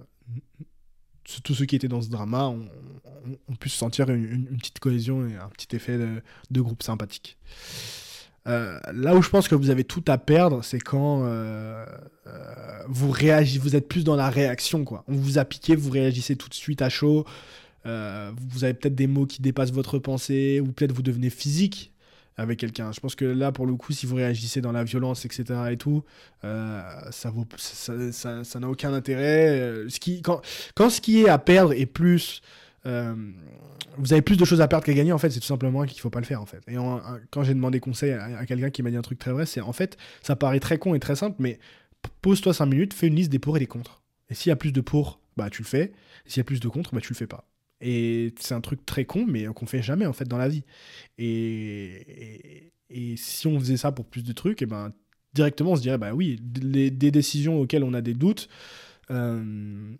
tous 1.43 1.53
ceux 1.53 1.65
qui 1.65 1.75
étaient 1.75 1.87
dans 1.87 2.01
ce 2.01 2.09
drama 2.09 2.47
ont, 2.47 3.55
pu 3.59 3.69
se 3.69 3.77
sentir 3.77 4.09
une, 4.09 4.57
petite 4.57 4.79
cohésion 4.79 5.27
et 5.27 5.35
un 5.35 5.49
petit 5.49 5.75
effet 5.75 5.97
de, 5.97 6.21
de 6.49 6.61
groupe 6.61 6.83
sympathique. 6.83 7.37
Euh, 8.47 8.79
là 8.91 9.15
où 9.15 9.21
je 9.21 9.29
pense 9.29 9.47
que 9.47 9.53
vous 9.53 9.69
avez 9.69 9.83
tout 9.83 10.03
à 10.07 10.17
perdre, 10.17 10.63
c'est 10.63 10.79
quand 10.79 11.23
euh, 11.25 11.85
euh, 12.25 12.83
vous 12.87 13.11
réagissez, 13.11 13.59
vous 13.59 13.75
êtes 13.75 13.87
plus 13.87 14.03
dans 14.03 14.15
la 14.15 14.29
réaction, 14.29 14.83
quoi. 14.83 15.03
On 15.07 15.15
vous 15.15 15.37
a 15.37 15.45
piqué, 15.45 15.75
vous 15.75 15.91
réagissez 15.91 16.35
tout 16.35 16.49
de 16.49 16.53
suite 16.55 16.81
à 16.81 16.89
chaud. 16.89 17.25
Vous 17.85 18.63
avez 18.63 18.73
peut-être 18.73 18.95
des 18.95 19.07
mots 19.07 19.25
qui 19.25 19.41
dépassent 19.41 19.71
votre 19.71 19.99
pensée, 19.99 20.59
ou 20.59 20.71
peut-être 20.71 20.93
vous 20.93 21.01
devenez 21.01 21.29
physique 21.29 21.93
avec 22.37 22.59
quelqu'un. 22.59 22.91
Je 22.91 22.99
pense 22.99 23.15
que 23.15 23.25
là, 23.25 23.51
pour 23.51 23.65
le 23.65 23.75
coup, 23.75 23.91
si 23.91 24.05
vous 24.05 24.15
réagissez 24.15 24.61
dans 24.61 24.71
la 24.71 24.83
violence, 24.83 25.25
etc. 25.25 25.43
et 25.71 25.77
tout, 25.77 26.03
ça 26.41 27.29
vaut, 27.31 27.45
ça, 27.57 28.59
n'a 28.59 28.69
aucun 28.69 28.93
intérêt. 28.93 29.85
qui, 29.99 30.21
quand, 30.21 30.41
ce 30.89 31.01
qui 31.01 31.21
est 31.21 31.29
à 31.29 31.37
perdre 31.37 31.73
est 31.73 31.85
plus 31.85 32.41
vous 33.97 34.13
avez 34.13 34.21
plus 34.21 34.37
de 34.37 34.45
choses 34.45 34.61
à 34.61 34.67
perdre 34.67 34.85
qu'à 34.85 34.93
gagner, 34.93 35.11
en 35.11 35.17
fait, 35.17 35.29
c'est 35.29 35.39
tout 35.39 35.45
simplement 35.45 35.85
qu'il 35.85 35.99
faut 35.99 36.09
pas 36.09 36.19
le 36.19 36.25
faire, 36.25 36.41
en 36.41 36.45
fait. 36.45 36.63
Et 36.67 36.75
quand 37.29 37.43
j'ai 37.43 37.53
demandé 37.53 37.79
conseil 37.79 38.11
à, 38.11 38.45
quelqu'un 38.45 38.69
qui 38.69 38.83
m'a 38.83 38.89
dit 38.89 38.97
un 38.97 39.01
truc 39.01 39.19
très 39.19 39.31
vrai, 39.31 39.45
c'est 39.45 39.61
en 39.61 39.73
fait, 39.73 39.97
ça 40.21 40.35
paraît 40.35 40.59
très 40.59 40.77
con 40.77 40.95
et 40.95 40.99
très 40.99 41.15
simple, 41.15 41.37
mais 41.39 41.59
pose-toi 42.21 42.53
5 42.53 42.65
minutes, 42.65 42.93
fais 42.93 43.07
une 43.07 43.15
liste 43.15 43.31
des 43.31 43.39
pour 43.39 43.57
et 43.57 43.59
des 43.59 43.67
contre. 43.67 44.01
Et 44.29 44.33
s'il 44.33 44.49
y 44.49 44.53
a 44.53 44.55
plus 44.55 44.71
de 44.71 44.81
pour, 44.81 45.19
bah 45.37 45.49
tu 45.49 45.61
le 45.61 45.67
fais. 45.67 45.91
S'il 46.25 46.37
y 46.37 46.41
a 46.41 46.43
plus 46.43 46.59
de 46.59 46.67
contre, 46.67 46.93
bah 46.93 47.01
tu 47.01 47.13
le 47.13 47.17
fais 47.17 47.27
pas. 47.27 47.45
Et 47.81 48.33
c'est 48.39 48.53
un 48.53 48.61
truc 48.61 48.85
très 48.85 49.05
con, 49.05 49.25
mais 49.27 49.45
qu'on 49.45 49.65
fait 49.65 49.81
jamais, 49.81 50.05
en 50.05 50.13
fait, 50.13 50.27
dans 50.27 50.37
la 50.37 50.49
vie. 50.49 50.63
Et, 51.17 52.71
et, 52.89 53.15
si 53.17 53.47
on 53.47 53.59
faisait 53.59 53.77
ça 53.77 53.91
pour 53.91 54.05
plus 54.05 54.23
de 54.23 54.33
trucs, 54.33 54.61
et 54.61 54.65
ben 54.65 54.93
directement, 55.33 55.71
on 55.71 55.75
se 55.75 55.81
dirait, 55.81 55.97
bah 55.97 56.13
oui, 56.13 56.37
des 56.41 57.11
décisions 57.11 57.59
auxquelles 57.59 57.83
on 57.83 57.93
a 57.93 58.01
des 58.01 58.13
doutes, 58.13 58.49
euh, 59.11 59.95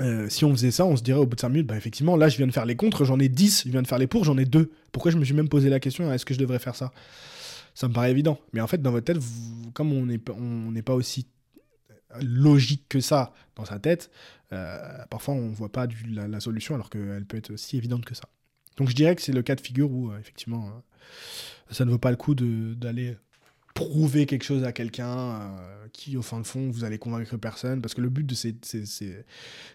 euh, 0.00 0.28
si 0.28 0.44
on 0.44 0.52
faisait 0.52 0.70
ça, 0.70 0.86
on 0.86 0.96
se 0.96 1.02
dirait 1.02 1.18
au 1.18 1.26
bout 1.26 1.36
de 1.36 1.40
5 1.40 1.48
minutes, 1.50 1.66
bah 1.66 1.76
effectivement, 1.76 2.16
là 2.16 2.28
je 2.28 2.36
viens 2.36 2.46
de 2.46 2.52
faire 2.52 2.64
les 2.64 2.76
contre, 2.76 3.04
j'en 3.04 3.18
ai 3.20 3.28
10, 3.28 3.64
je 3.66 3.70
viens 3.70 3.82
de 3.82 3.86
faire 3.86 3.98
les 3.98 4.06
pour, 4.06 4.24
j'en 4.24 4.38
ai 4.38 4.44
2. 4.44 4.70
Pourquoi 4.90 5.10
je 5.10 5.18
me 5.18 5.24
suis 5.24 5.34
même 5.34 5.48
posé 5.48 5.68
la 5.68 5.80
question, 5.80 6.12
est-ce 6.12 6.24
que 6.24 6.34
je 6.34 6.38
devrais 6.38 6.58
faire 6.58 6.74
ça? 6.74 6.92
Ça 7.74 7.88
me 7.88 7.92
paraît 7.92 8.10
évident. 8.10 8.38
Mais 8.52 8.60
en 8.60 8.66
fait, 8.66 8.82
dans 8.82 8.90
votre 8.90 9.06
tête, 9.06 9.18
comme 9.72 9.92
on 9.92 10.06
n'est 10.06 10.20
on 10.28 10.72
pas 10.82 10.94
aussi 10.94 11.26
logique 12.20 12.84
que 12.88 13.00
ça 13.00 13.32
dans 13.56 13.64
sa 13.64 13.78
tête, 13.78 14.10
euh, 14.52 15.04
parfois 15.10 15.34
on 15.34 15.48
ne 15.48 15.54
voit 15.54 15.72
pas 15.72 15.86
la, 16.08 16.40
solution 16.40 16.74
alors 16.74 16.90
qu'elle 16.90 17.24
peut 17.26 17.36
être 17.36 17.52
aussi 17.52 17.76
évidente 17.76 18.04
que 18.04 18.14
ça. 18.14 18.28
Donc 18.76 18.88
je 18.88 18.94
dirais 18.94 19.14
que 19.16 19.22
c'est 19.22 19.32
le 19.32 19.42
cas 19.42 19.54
de 19.54 19.60
figure 19.60 19.90
où 19.90 20.10
euh, 20.10 20.18
effectivement 20.18 20.82
ça 21.70 21.84
ne 21.84 21.90
vaut 21.90 21.98
pas 21.98 22.10
le 22.10 22.16
coup 22.16 22.34
d'aller 22.34 23.16
prouver 23.74 24.26
quelque 24.26 24.44
chose 24.44 24.64
à 24.64 24.72
quelqu'un 24.72 25.16
euh, 25.16 25.88
qui, 25.92 26.16
au 26.16 26.22
fin 26.22 26.38
de 26.40 26.46
fond, 26.46 26.70
vous 26.70 26.84
allez 26.84 26.98
convaincre 26.98 27.36
personne. 27.36 27.80
Parce 27.80 27.94
que 27.94 28.00
le 28.00 28.08
but 28.08 28.26
de 28.26 28.34
ces, 28.34 28.54
ces, 28.62 28.84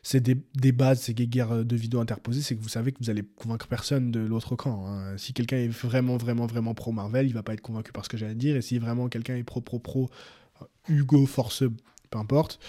ces, 0.04 0.20
débats, 0.20 0.96
ces 0.96 1.14
guerres 1.14 1.66
de 1.66 1.76
vidéos 1.76 2.00
interposées, 2.00 2.42
c'est 2.42 2.56
que 2.56 2.62
vous 2.62 2.70
savez 2.70 2.92
que 2.92 3.00
vous 3.00 3.10
allez 3.10 3.24
convaincre 3.24 3.68
personne 3.68 4.12
de 4.12 4.20
l'autre 4.20 4.56
camp. 4.56 4.88
Hein. 4.88 5.18
Si 5.18 5.34
quelqu'un 5.34 5.58
est 5.58 5.68
vraiment, 5.68 6.18
vraiment, 6.18 6.46
vraiment 6.46 6.74
pro 6.74 6.92
Marvel, 6.92 7.28
il 7.28 7.34
va 7.34 7.44
pas 7.44 7.54
être 7.54 7.62
convaincu 7.62 7.92
par 7.92 8.06
ce 8.06 8.10
que 8.10 8.18
j'allais 8.18 8.36
dire. 8.36 8.56
Et 8.56 8.62
si 8.62 8.78
vraiment 8.78 9.10
quelqu'un 9.10 9.36
est 9.36 9.44
pro, 9.44 9.62
pro, 9.62 9.80
pro, 9.80 10.10
euh, 10.62 10.66
Hugo, 10.90 11.26
Force, 11.26 11.64
peu 12.10 12.18
importe, 12.18 12.60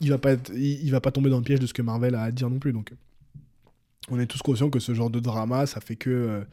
il 0.00 0.10
va 0.10 0.18
pas 0.18 0.32
être, 0.32 0.52
il, 0.54 0.90
va 0.90 1.00
pas 1.00 1.10
tomber 1.10 1.30
dans 1.30 1.38
le 1.38 1.44
piège 1.44 1.60
de 1.60 1.66
ce 1.66 1.74
que 1.74 1.82
Marvel 1.82 2.14
a 2.14 2.22
à 2.22 2.30
dire 2.30 2.50
non 2.50 2.58
plus. 2.58 2.72
Donc, 2.72 2.92
on 4.10 4.18
est 4.18 4.26
tous 4.26 4.42
conscients 4.42 4.70
que 4.70 4.78
ce 4.78 4.94
genre 4.94 5.10
de 5.10 5.20
drama, 5.20 5.66
ça 5.66 5.80
fait 5.80 5.96
que. 5.96 6.10
Euh, 6.10 6.44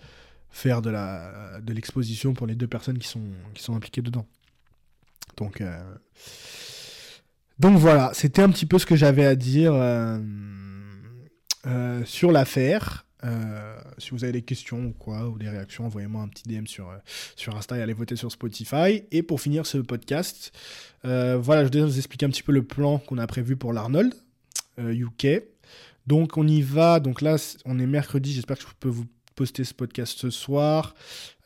faire 0.56 0.82
de 0.82 0.90
la 0.90 1.60
de 1.62 1.74
l'exposition 1.74 2.34
pour 2.34 2.48
les 2.48 2.56
deux 2.56 2.68
personnes 2.68 2.98
qui 2.98 3.10
sont 3.10 3.20
qui 3.54 3.62
sont 3.62 3.76
impliquées 3.76 4.02
dedans. 4.02 4.26
Donc 5.36 5.60
euh, 5.60 5.96
donc 7.60 7.78
voilà, 7.78 8.12
c'était 8.14 8.42
un 8.42 8.50
petit 8.50 8.66
peu 8.66 8.80
ce 8.80 8.86
que 8.86 8.96
j'avais 8.96 9.26
à 9.26 9.36
dire 9.36 9.74
euh, 9.74 10.22
sur 12.06 12.32
l'affaire. 12.32 13.05
Si 13.98 14.12
vous 14.12 14.24
avez 14.24 14.34
des 14.34 14.42
questions 14.42 14.86
ou 14.86 14.92
quoi, 14.92 15.28
ou 15.30 15.38
des 15.38 15.50
réactions, 15.50 15.86
envoyez-moi 15.86 16.22
un 16.22 16.28
petit 16.28 16.44
DM 16.44 16.66
sur, 16.66 16.92
sur 17.36 17.56
Insta 17.56 17.78
et 17.78 17.82
allez 17.82 17.94
voter 17.94 18.16
sur 18.16 18.32
Spotify. 18.32 19.04
Et 19.12 19.24
pour 19.24 19.42
finir 19.42 19.66
ce 19.66 19.78
podcast, 19.80 20.52
voilà, 21.04 21.66
je 21.66 21.70
vais 21.70 21.82
vous 21.82 21.98
expliquer 21.98 22.26
un 22.26 22.30
petit 22.30 22.44
peu 22.44 22.52
le 22.52 22.64
plan 22.64 23.00
qu'on 23.00 23.18
a 23.18 23.28
prévu 23.28 23.56
pour 23.56 23.74
l'Arnold 23.74 24.14
UK. 24.78 25.44
Donc 26.08 26.38
on 26.38 26.48
y 26.48 26.62
va, 26.62 27.00
donc 27.00 27.22
là 27.22 27.38
on 27.66 27.80
est 27.80 27.88
mercredi, 27.88 28.32
j'espère 28.32 28.58
que 28.58 28.64
je 28.64 28.68
peux 28.80 28.90
vous 28.90 29.08
poster 29.36 29.64
ce 29.64 29.74
podcast 29.74 30.18
ce 30.18 30.30
soir. 30.30 30.96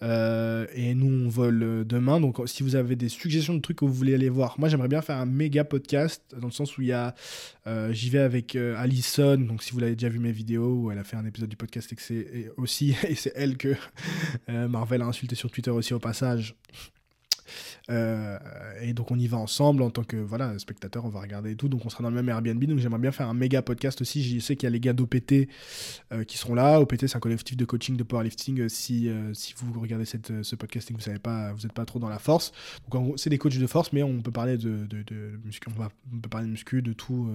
Euh, 0.02 0.66
et 0.74 0.94
nous, 0.96 1.26
on 1.26 1.30
vole 1.30 1.64
euh, 1.64 1.84
demain. 1.84 2.22
Donc, 2.22 2.38
si 2.46 2.64
vous 2.64 2.76
avez 2.76 2.96
des 2.96 3.10
suggestions 3.10 3.54
de 3.54 3.60
trucs 3.60 3.80
que 3.80 3.86
vous 3.86 3.94
voulez 3.94 4.14
aller 4.14 4.30
voir, 4.30 4.56
moi, 4.60 4.70
j'aimerais 4.70 4.88
bien 4.88 5.02
faire 5.02 5.18
un 5.18 5.26
méga 5.26 5.64
podcast 5.64 6.24
dans 6.38 6.48
le 6.48 6.54
sens 6.54 6.78
où 6.78 6.82
il 6.82 6.90
y 6.90 6.94
a. 6.94 7.16
Euh, 7.68 7.92
j'y 7.92 8.10
vais 8.10 8.20
avec 8.20 8.56
Alison. 8.56 9.38
Donc, 9.38 9.64
si 9.64 9.74
vous 9.74 9.80
l'avez 9.80 9.96
déjà 9.96 10.10
vu 10.10 10.20
mes 10.20 10.32
vidéos, 10.32 10.84
où 10.84 10.92
elle 10.92 11.00
a 11.00 11.04
fait 11.04 11.18
un 11.18 11.26
épisode 11.26 11.50
du 11.50 11.58
podcast 11.58 11.92
et 11.92 11.96
c'est 12.00 12.52
aussi. 12.58 12.96
Et 13.08 13.16
c'est 13.16 13.34
elle 13.36 13.58
que 13.58 13.76
Marvel 14.48 15.02
a 15.02 15.06
insulté 15.06 15.36
sur 15.36 15.52
Twitter 15.52 15.72
aussi 15.72 15.94
au 15.94 16.00
passage. 16.00 16.56
Euh, 17.90 18.38
et 18.82 18.94
donc 18.94 19.12
on 19.12 19.18
y 19.18 19.28
va 19.28 19.38
ensemble 19.38 19.82
en 19.82 19.90
tant 19.90 20.04
que 20.04 20.18
voilà 20.18 20.58
spectateur, 20.60 21.06
on 21.06 21.10
va 21.10 21.22
regarder 21.22 21.52
et 21.52 21.56
tout. 21.56 21.70
Donc 21.70 21.86
on 21.86 21.90
sera 21.90 22.04
dans 22.04 22.10
le 22.10 22.16
même 22.16 22.30
Airbnb. 22.30 22.64
Donc 22.64 22.80
j'aimerais 22.80 23.00
bien 23.00 23.12
faire 23.12 23.28
un 23.28 23.34
méga 23.34 23.62
podcast 23.62 24.02
aussi. 24.02 24.24
Je 24.24 24.40
sais 24.40 24.56
qu'il 24.56 24.68
y 24.68 24.68
a 24.68 24.72
les 24.72 24.80
gars 24.80 24.94
d'OPT 24.94 25.48
euh, 26.12 26.24
qui 26.24 26.38
seront 26.38 26.56
là. 26.56 26.80
OPT 26.80 27.08
c'est 27.08 27.18
un 27.18 27.20
collectif 27.20 27.58
de 27.58 27.66
coaching 27.66 27.98
de 27.98 28.04
powerlifting. 28.04 28.62
Euh, 28.62 28.70
si, 28.70 29.10
si 29.34 29.54
vous 29.58 29.80
regardez 29.80 30.06
ce 30.06 30.56
podcast 30.56 30.90
et 30.90 30.94
que 30.94 31.00
vous 31.00 31.04
savez 31.04 31.20
pas, 31.20 31.54
vous 31.54 31.64
n'êtes 31.64 31.74
pas 31.74 31.86
trop 31.86 32.00
dans 32.00 32.10
la 32.10 32.20
force. 32.20 32.52
Donc 32.90 33.20
c'est 33.20 33.30
des 33.30 33.38
coachs 33.38 33.58
de 33.58 33.68
force, 33.68 33.92
mais 33.94 34.04
on 34.04 34.22
peut 34.22 34.32
parler 34.32 34.58
de, 34.58 34.86
de, 34.86 35.04
de, 35.04 35.40
on, 35.68 35.80
va, 35.80 35.90
on 36.14 36.20
peut 36.20 36.30
parler 36.30 36.48
de 36.48 36.52
muscu, 36.52 36.82
de 36.82 36.94
tout. 36.94 37.30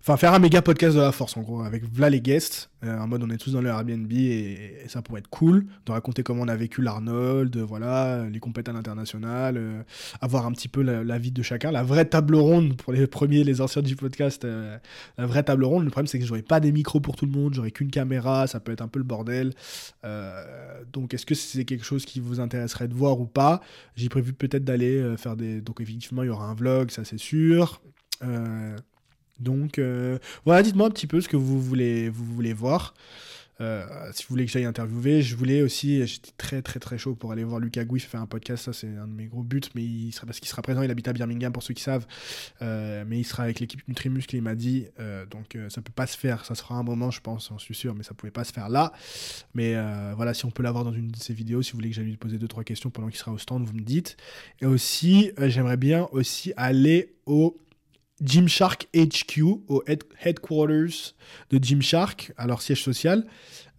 Enfin, 0.00 0.18
faire 0.18 0.34
un 0.34 0.38
méga 0.38 0.60
podcast 0.60 0.94
de 0.94 1.00
la 1.00 1.12
force, 1.12 1.34
en 1.38 1.40
gros, 1.40 1.62
avec 1.62 1.82
Vla 1.90 2.10
les 2.10 2.20
guests, 2.20 2.68
euh, 2.84 2.98
en 2.98 3.06
mode 3.06 3.22
on 3.22 3.30
est 3.30 3.38
tous 3.38 3.52
dans 3.52 3.62
le 3.62 3.70
Airbnb 3.70 4.12
et, 4.12 4.84
ça 4.86 5.00
pourrait 5.00 5.20
être 5.20 5.30
cool 5.30 5.64
de 5.86 5.92
raconter 5.92 6.22
comment 6.22 6.42
on 6.42 6.48
a 6.48 6.56
vécu 6.56 6.82
l'Arnold, 6.82 7.56
voilà, 7.56 8.26
les 8.30 8.38
compétences 8.38 8.74
à 8.74 8.76
l'international, 8.76 9.56
euh, 9.56 9.82
avoir 10.20 10.44
un 10.44 10.52
petit 10.52 10.68
peu 10.68 10.82
la, 10.82 11.18
vie 11.18 11.30
de 11.30 11.42
chacun, 11.42 11.70
la 11.70 11.82
vraie 11.82 12.04
table 12.04 12.36
ronde 12.36 12.76
pour 12.76 12.92
les 12.92 13.06
premiers, 13.06 13.44
les 13.44 13.62
anciens 13.62 13.80
du 13.80 13.96
podcast, 13.96 14.44
euh, 14.44 14.76
la 15.16 15.24
vraie 15.24 15.42
table 15.42 15.64
ronde. 15.64 15.84
Le 15.84 15.90
problème, 15.90 16.06
c'est 16.06 16.18
que 16.18 16.26
j'aurais 16.26 16.42
pas 16.42 16.60
des 16.60 16.72
micros 16.72 17.00
pour 17.00 17.16
tout 17.16 17.24
le 17.24 17.32
monde, 17.32 17.54
j'aurais 17.54 17.70
qu'une 17.70 17.90
caméra, 17.90 18.46
ça 18.46 18.60
peut 18.60 18.72
être 18.72 18.82
un 18.82 18.88
peu 18.88 18.98
le 18.98 19.06
bordel. 19.06 19.54
donc, 20.92 21.14
est-ce 21.14 21.24
que 21.24 21.34
c'est 21.34 21.64
quelque 21.64 21.84
chose 21.84 22.04
qui 22.04 22.20
vous 22.20 22.40
intéresserait 22.40 22.88
de 22.88 22.94
voir 22.94 23.18
ou 23.20 23.26
pas? 23.26 23.62
J'ai 23.96 24.10
prévu 24.10 24.34
peut-être 24.34 24.64
d'aller 24.64 25.16
faire 25.16 25.34
des. 25.34 25.62
Donc, 25.62 25.80
effectivement, 25.80 26.22
il 26.22 26.26
y 26.26 26.30
aura 26.30 26.46
un 26.46 26.54
vlog, 26.54 26.90
ça 26.90 27.04
c'est 27.04 27.18
sûr. 27.18 27.80
Donc 29.40 29.80
voilà, 30.44 30.62
dites-moi 30.62 30.86
un 30.86 30.90
petit 30.90 31.06
peu 31.06 31.20
ce 31.20 31.28
que 31.28 31.36
vous 31.36 31.60
voulez, 31.60 32.08
vous 32.08 32.24
voulez 32.24 32.52
voir. 32.52 32.94
Euh, 33.60 33.84
si 34.12 34.24
vous 34.24 34.30
voulez 34.30 34.46
que 34.46 34.50
j'aille 34.50 34.64
interviewer, 34.64 35.22
je 35.22 35.36
voulais 35.36 35.62
aussi, 35.62 36.04
j'étais 36.06 36.32
très 36.36 36.60
très 36.60 36.80
très 36.80 36.98
chaud 36.98 37.14
pour 37.14 37.30
aller 37.30 37.44
voir 37.44 37.60
Lucas 37.60 37.84
Gouif 37.84 38.08
faire 38.08 38.20
un 38.20 38.26
podcast, 38.26 38.64
ça 38.64 38.72
c'est 38.72 38.88
un 38.88 39.06
de 39.06 39.12
mes 39.12 39.26
gros 39.26 39.42
buts, 39.42 39.60
mais 39.76 39.82
il 39.82 40.12
sera, 40.12 40.26
parce 40.26 40.40
qu'il 40.40 40.48
sera 40.48 40.60
présent, 40.60 40.82
il 40.82 40.90
habite 40.90 41.06
à 41.06 41.12
Birmingham 41.12 41.52
pour 41.52 41.62
ceux 41.62 41.74
qui 41.74 41.82
savent, 41.82 42.06
euh, 42.62 43.04
mais 43.06 43.18
il 43.20 43.24
sera 43.24 43.44
avec 43.44 43.60
l'équipe 43.60 43.86
Nutrimuscle, 43.86 44.34
il 44.34 44.42
m'a 44.42 44.56
dit, 44.56 44.86
euh, 44.98 45.24
donc 45.26 45.56
ça 45.68 45.82
peut 45.82 45.92
pas 45.92 46.08
se 46.08 46.18
faire, 46.18 46.44
ça 46.44 46.56
sera 46.56 46.74
un 46.74 46.82
moment 46.82 47.12
je 47.12 47.20
pense, 47.20 47.48
j'en 47.48 47.58
suis 47.58 47.74
sûr, 47.74 47.94
mais 47.94 48.02
ça 48.02 48.12
pouvait 48.14 48.32
pas 48.32 48.44
se 48.44 48.52
faire 48.52 48.68
là, 48.68 48.92
mais 49.54 49.76
voilà, 50.16 50.34
si 50.34 50.44
on 50.44 50.50
peut 50.50 50.62
l'avoir 50.62 50.84
dans 50.84 50.92
une 50.92 51.08
de 51.08 51.16
ses 51.16 51.34
vidéos, 51.34 51.62
si 51.62 51.72
vous 51.72 51.78
voulez 51.78 51.90
que 51.90 51.94
j'aille 51.94 52.06
lui 52.06 52.16
poser 52.16 52.38
deux 52.38 52.48
trois 52.48 52.64
questions 52.64 52.90
pendant 52.90 53.08
qu'il 53.08 53.18
sera 53.18 53.30
au 53.30 53.38
stand, 53.38 53.64
vous 53.64 53.74
me 53.74 53.82
dites, 53.82 54.16
et 54.60 54.66
aussi 54.66 55.30
j'aimerais 55.38 55.76
bien 55.76 56.08
aussi 56.10 56.52
aller 56.56 57.14
au 57.26 57.56
Gymshark 58.22 58.88
HQ, 58.94 59.42
au 59.68 59.82
headquarters 59.86 61.14
de 61.50 61.58
Gymshark, 61.62 62.32
à 62.36 62.46
leur 62.46 62.62
siège 62.62 62.82
social, 62.82 63.26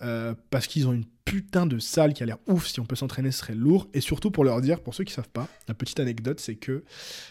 euh, 0.02 0.34
parce 0.50 0.68
qu'ils 0.68 0.88
ont 0.88 0.94
une 0.94 1.06
putain 1.24 1.66
de 1.66 1.80
salle 1.80 2.14
qui 2.14 2.24
a 2.24 2.26
l'air 2.26 2.38
ouf. 2.48 2.68
Si 2.68 2.80
on 2.80 2.86
peut 2.86 2.96
s'entraîner, 2.96 3.32
ce 3.32 3.40
serait 3.40 3.56
lourd. 3.56 3.88
Et 3.94 4.02
surtout 4.02 4.32
pour 4.32 4.44
leur 4.44 4.62
dire, 4.62 4.82
pour 4.82 4.94
ceux 4.94 5.04
qui 5.04 5.14
savent 5.14 5.30
pas, 5.30 5.48
la 5.68 5.74
petite 5.74 6.00
anecdote, 6.00 6.40
c'est 6.40 6.56
que 6.56 6.84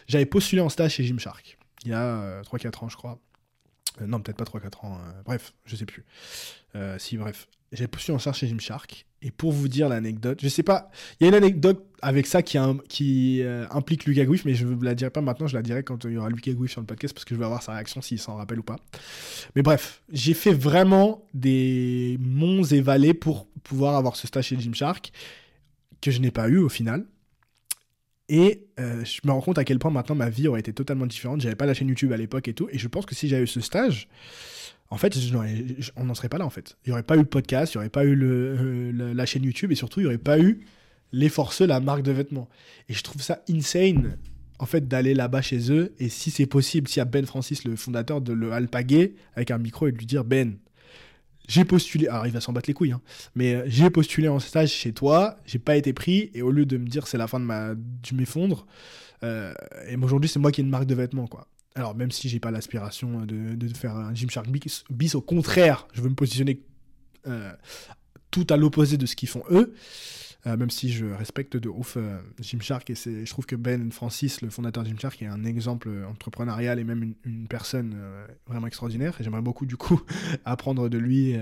j'avais 0.07 0.26
postulé 0.26 0.62
en 0.62 0.68
stage 0.68 0.94
chez 0.94 1.05
Gymshark 1.05 1.59
il 1.84 1.90
y 1.90 1.94
a 1.94 2.40
3-4 2.42 2.66
euh, 2.66 2.84
ans, 2.84 2.88
je 2.88 2.96
crois. 2.96 3.18
Euh, 4.00 4.07
non, 4.07 4.18
peut-être 4.20 4.38
pas 4.38 4.59
3-4 4.59 4.86
ans. 4.86 4.98
bref, 5.26 5.52
je 5.66 5.76
sais 5.76 5.84
plus. 5.84 6.05
si, 6.98 7.16
bref. 7.18 7.46
J'avais 7.72 7.88
postulé 7.88 8.14
en 8.14 8.18
stage 8.18 8.36
chez 8.36 8.46
Gymshark 8.46 9.05
et 9.25 9.31
pour 9.31 9.53
vous 9.53 9.68
dire 9.68 9.89
l'anecdote, 9.89 10.39
je 10.43 10.49
sais 10.49 10.62
pas, 10.62 10.91
il 11.18 11.25
y 11.25 11.27
a 11.27 11.29
une 11.31 11.35
anecdote 11.35 11.83
avec 12.03 12.27
ça 12.27 12.43
qui, 12.43 13.41
euh, 13.43 13.66
implique 13.70 14.05
Lucas 14.05 14.27
Gouif, 14.27 14.45
mais 14.45 14.55
je 14.55 14.66
ne 14.66 14.85
la 14.85 14.95
dirai 14.95 15.11
pas 15.11 15.22
maintenant, 15.22 15.47
je 15.47 15.57
la 15.57 15.62
dirai 15.62 15.83
quand 15.83 16.05
il 16.05 16.12
y 16.12 16.16
aura 16.18 16.29
Lucas 16.29 16.53
Gouif 16.53 16.70
sur 16.70 16.83
le 16.83 16.87
podcast 16.87 17.14
parce 17.14 17.25
que 17.25 17.35
je 17.35 17.39
vais 17.41 17.47
avoir 17.47 17.62
sa 17.62 17.72
réaction 17.72 18.03
s'il 18.03 18.18
s'en 18.18 18.37
rappelle 18.37 18.59
ou 18.59 18.62
pas. 18.62 18.77
Mais 19.57 19.62
bref, 19.62 20.03
j'ai 20.12 20.35
fait 20.35 20.53
vraiment 20.53 21.27
des 21.33 22.18
monts 22.20 22.64
et 22.64 22.83
vallées 22.83 23.14
pour 23.14 23.47
pouvoir 23.62 23.97
avoir 23.97 24.14
ce 24.16 24.27
stage 24.27 24.49
chez 24.49 24.61
Gymshark 24.61 25.11
que 26.03 26.11
je 26.11 26.20
n'ai 26.20 26.31
pas 26.31 26.49
eu 26.49 26.59
au 26.59 26.68
final. 26.68 27.07
Et 28.29 28.66
euh, 28.79 29.05
je 29.05 29.20
me 29.25 29.33
rends 29.33 29.41
compte 29.41 29.59
à 29.59 29.64
quel 29.64 29.79
point 29.79 29.91
maintenant 29.91 30.16
ma 30.16 30.29
vie 30.29 30.49
aurait 30.49 30.61
été 30.61 30.75
totalement 30.75 31.07
différente. 31.07 31.41
J'avais 31.41 31.57
pas 31.57 31.66
la 31.66 31.72
chaîne 31.72 31.89
YouTube 31.89 32.12
à 32.12 32.18
l'époque 32.18 32.47
et 32.49 32.55
tout. 32.55 32.68
Et 32.70 32.79
je 32.79 32.89
pense 32.89 33.07
que 33.07 33.14
si 33.14 33.29
j'avais 33.29 33.45
eu 33.45 33.47
ce 33.47 33.61
stage, 33.61 34.09
en 34.91 34.99
fait, 34.99 35.16
on 35.97 36.05
n'en 36.05 36.14
serait 36.14 36.28
pas 36.28 36.39
là, 36.39 36.47
en 36.47 36.51
fait. 36.51 36.76
Il 36.85 36.91
n'y 36.91 36.93
aurait 36.93 37.03
pas 37.03 37.16
eu 37.16 37.20
le 37.20 37.24
podcast, 37.24 37.74
il 37.74 37.78
n'y 37.78 37.80
aurait 37.80 37.89
pas 37.91 38.05
eu 38.05 38.14
le, 38.14 39.12
la 39.12 39.26
chaîne 39.26 39.43
YouTube, 39.43 39.72
et 39.72 39.74
surtout, 39.74 40.01
il 40.01 40.05
n'y 40.05 40.09
aurait 40.09 40.18
pas 40.18 40.39
eu 40.39 40.61
les 41.12 41.28
forceux, 41.28 41.66
la 41.66 41.80
marque 41.80 42.03
de 42.03 42.12
vêtements. 42.12 42.49
Et 42.89 42.95
je 42.95 43.03
trouve 43.03 43.22
ça 43.22 43.43
insane, 43.49 44.18
en 44.59 44.66
fait, 44.66 44.87
d'aller 44.87 45.14
là-bas 45.14 45.43
chez 45.43 45.72
eux, 45.72 45.95
et 45.99 46.09
si 46.09 46.30
c'est 46.30 46.47
possible, 46.47 46.89
s'il 46.89 46.99
y 46.99 47.01
a 47.01 47.07
Ben 47.07 47.26
Francis, 47.26 47.64
le 47.64 47.76
fondateur, 47.76 48.20
de 48.20 48.32
le 48.32 48.53
alpaguer 48.53 49.14
avec 49.35 49.51
un 49.51 49.59
micro 49.59 49.89
et 49.89 49.93
de 49.93 49.99
lui 49.99 50.07
dire, 50.07 50.24
Ben, 50.24 50.59
j'ai 51.49 51.64
postulé, 51.64 52.09
alors 52.09 52.26
il 52.26 52.32
va 52.32 52.41
s'en 52.41 52.53
battre 52.53 52.68
les 52.68 52.74
couilles, 52.74 52.93
hein, 52.93 53.03
mais 53.35 53.55
euh, 53.55 53.62
j'ai 53.66 53.91
postulé 53.91 54.28
en 54.28 54.39
stage 54.39 54.70
chez 54.70 54.93
toi, 54.93 55.37
j'ai 55.45 55.59
pas 55.59 55.76
été 55.76 55.93
pris, 55.93 56.30
et 56.35 56.43
au 56.43 56.51
lieu 56.51 56.64
de 56.64 56.78
me 56.78 56.87
dire 56.87 57.07
c'est 57.07 57.18
la 57.18 57.26
fin 57.26 57.39
de 57.39 57.45
ma, 57.45 57.74
m'effondre, 58.12 58.66
euh, 59.22 59.53
et 59.89 59.97
aujourd'hui 59.97 60.28
c'est 60.28 60.39
moi 60.39 60.53
qui 60.53 60.61
ai 60.61 60.64
une 60.64 60.70
marque 60.70 60.87
de 60.87 60.95
vêtements, 60.95 61.26
quoi. 61.26 61.47
Alors, 61.77 61.95
même 61.97 62.12
si 62.12 62.29
j'ai 62.29 62.39
pas 62.39 62.53
l'aspiration 62.53 63.27
de, 63.27 63.55
de, 63.55 63.68
faire 63.75 63.97
un 63.97 64.14
Gymshark 64.14 64.49
bis, 64.49 64.85
bis, 64.91 65.14
au 65.16 65.20
contraire, 65.20 65.89
je 65.93 66.03
veux 66.03 66.09
me 66.09 66.14
positionner 66.14 66.61
euh, 67.27 67.53
tout 68.31 68.47
à 68.51 68.57
l'opposé 68.57 68.97
de 68.97 69.07
ce 69.07 69.16
qu'ils 69.16 69.29
font 69.29 69.43
eux. 69.51 69.75
Euh, 70.47 70.57
même 70.57 70.70
si 70.70 70.92
je 70.92 71.07
respecte 71.07 71.57
de 71.57 71.68
ouf 71.68 71.97
euh, 71.97 72.18
Gymshark 72.40 72.90
et 72.90 72.95
c'est, 72.95 73.24
je 73.24 73.30
trouve 73.30 73.47
que 73.47 73.57
Ben 73.57 73.90
Francis, 73.90 74.42
le 74.42 74.51
fondateur 74.51 74.82
de 74.82 74.88
Gymshark, 74.88 75.22
est 75.22 75.26
un 75.26 75.45
exemple 75.45 75.88
entrepreneurial 76.09 76.78
et 76.78 76.84
même 76.84 77.14
une, 77.24 77.47
personne 77.49 77.95
euh, 77.97 78.26
vraiment 78.47 78.66
extraordinaire. 78.66 79.16
Et 79.20 79.24
j'aimerais 79.24 79.42
beaucoup 79.42 79.64
du 79.64 79.76
coup 79.76 80.03
apprendre 80.45 80.88
de 80.88 80.99
lui 80.99 81.36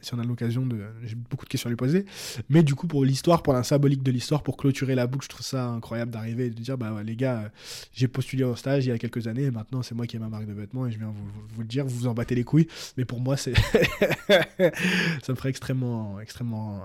si 0.00 0.14
on 0.14 0.18
a 0.18 0.24
l'occasion 0.24 0.66
de. 0.66 0.80
J'ai 1.04 1.14
beaucoup 1.14 1.44
de 1.44 1.50
questions 1.50 1.68
à 1.68 1.70
lui 1.70 1.76
poser. 1.76 2.04
Mais 2.48 2.62
du 2.62 2.74
coup, 2.74 2.86
pour 2.86 3.04
l'histoire, 3.04 3.42
pour 3.42 3.52
la 3.52 3.62
symbolique 3.62 4.02
de 4.02 4.10
l'histoire, 4.10 4.42
pour 4.42 4.56
clôturer 4.56 4.94
la 4.94 5.06
boucle, 5.06 5.24
je 5.24 5.28
trouve 5.28 5.44
ça 5.44 5.66
incroyable 5.68 6.10
d'arriver 6.10 6.46
et 6.46 6.50
de 6.50 6.60
dire 6.60 6.78
bah 6.78 7.02
les 7.04 7.16
gars, 7.16 7.50
j'ai 7.92 8.08
postulé 8.08 8.44
au 8.44 8.56
stage 8.56 8.86
il 8.86 8.88
y 8.88 8.92
a 8.92 8.98
quelques 8.98 9.26
années, 9.26 9.44
et 9.44 9.50
maintenant 9.50 9.82
c'est 9.82 9.94
moi 9.94 10.06
qui 10.06 10.16
ai 10.16 10.18
ma 10.18 10.28
marque 10.28 10.46
de 10.46 10.52
vêtements 10.52 10.86
et 10.86 10.90
je 10.90 10.98
viens 10.98 11.08
vous, 11.08 11.26
vous, 11.54 11.60
le 11.60 11.66
dire, 11.66 11.84
vous 11.86 11.96
vous 11.96 12.06
en 12.06 12.14
battez 12.14 12.34
les 12.34 12.44
couilles. 12.44 12.68
Mais 12.96 13.04
pour 13.04 13.20
moi, 13.20 13.36
c'est 13.36 13.54
ça 15.22 15.32
me 15.32 15.34
ferait 15.34 15.50
extrêmement, 15.50 16.20
extrêmement 16.20 16.82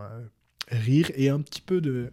rire 0.71 1.11
et 1.15 1.29
un 1.29 1.39
petit 1.41 1.61
peu 1.61 1.81
de 1.81 2.11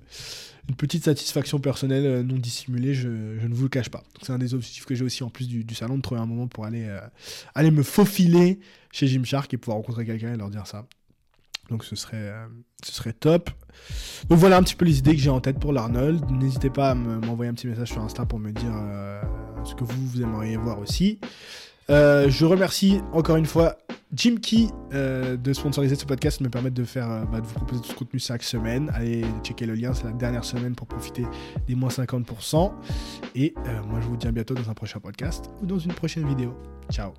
une 0.68 0.74
petite 0.74 1.04
satisfaction 1.04 1.58
personnelle 1.58 2.06
euh, 2.06 2.22
non 2.22 2.36
dissimulée, 2.36 2.94
je, 2.94 3.08
ne 3.08 3.54
vous 3.54 3.64
le 3.64 3.68
cache 3.68 3.88
pas. 3.88 4.04
C'est 4.22 4.32
un 4.32 4.38
des 4.38 4.54
objectifs 4.54 4.84
que 4.84 4.94
j'ai 4.94 5.04
aussi 5.04 5.24
en 5.24 5.30
plus 5.30 5.48
du, 5.48 5.74
salon, 5.74 5.96
de 5.96 6.02
trouver 6.02 6.20
un 6.20 6.26
moment 6.26 6.46
pour 6.46 6.66
aller, 6.66 6.84
euh, 6.84 7.00
aller 7.54 7.70
me 7.70 7.82
faufiler 7.82 8.60
chez 8.92 9.06
Gymshark 9.06 9.52
et 9.54 9.56
pouvoir 9.56 9.78
rencontrer 9.78 10.04
quelqu'un 10.04 10.34
et 10.34 10.36
leur 10.36 10.50
dire 10.50 10.66
ça. 10.66 10.86
Donc 11.70 11.84
ce 11.84 11.96
serait, 11.96 12.16
euh, 12.16 12.46
ce 12.84 12.92
serait 12.92 13.12
top. 13.14 13.50
Donc 14.28 14.38
voilà 14.38 14.58
un 14.58 14.62
petit 14.62 14.74
peu 14.74 14.84
les 14.84 14.98
idées 14.98 15.14
que 15.14 15.20
j'ai 15.20 15.30
en 15.30 15.40
tête 15.40 15.58
pour 15.58 15.72
l'Arnold. 15.72 16.30
N'hésitez 16.30 16.70
pas 16.70 16.90
à 16.90 16.94
m'envoyer 16.94 17.50
un 17.50 17.54
petit 17.54 17.66
message 17.66 17.88
sur 17.88 18.02
Insta 18.02 18.26
pour 18.26 18.38
me 18.38 18.52
dire 18.52 18.72
ce 19.64 19.74
que 19.74 19.84
vous, 19.84 20.06
vous 20.06 20.22
aimeriez 20.22 20.56
voir 20.56 20.78
aussi. 20.78 21.18
Je 21.88 22.44
remercie 22.44 23.00
encore 23.12 23.36
une 23.36 23.46
fois 23.46 23.76
Jim 24.12 24.36
Key 24.40 24.68
euh, 24.94 25.36
de 25.36 25.52
sponsoriser 25.52 25.94
ce 25.94 26.06
podcast, 26.06 26.40
me 26.40 26.48
permettre 26.48 26.74
de, 26.74 26.84
faire, 26.84 27.10
euh, 27.10 27.24
bah, 27.24 27.40
de 27.40 27.46
vous 27.46 27.54
proposer 27.54 27.82
tout 27.82 27.88
ce 27.88 27.94
contenu 27.94 28.18
chaque 28.18 28.42
semaine. 28.42 28.90
Allez 28.94 29.24
checker 29.42 29.66
le 29.66 29.74
lien, 29.74 29.92
c'est 29.92 30.04
la 30.04 30.12
dernière 30.12 30.44
semaine 30.44 30.74
pour 30.74 30.86
profiter 30.86 31.26
des 31.66 31.74
moins 31.74 31.90
50%. 31.90 32.72
Et 33.34 33.54
euh, 33.66 33.82
moi, 33.86 34.00
je 34.00 34.06
vous 34.06 34.16
dis 34.16 34.26
à 34.26 34.32
bientôt 34.32 34.54
dans 34.54 34.70
un 34.70 34.74
prochain 34.74 35.00
podcast 35.00 35.50
ou 35.62 35.66
dans 35.66 35.78
une 35.78 35.92
prochaine 35.92 36.26
vidéo. 36.26 36.54
Ciao 36.90 37.12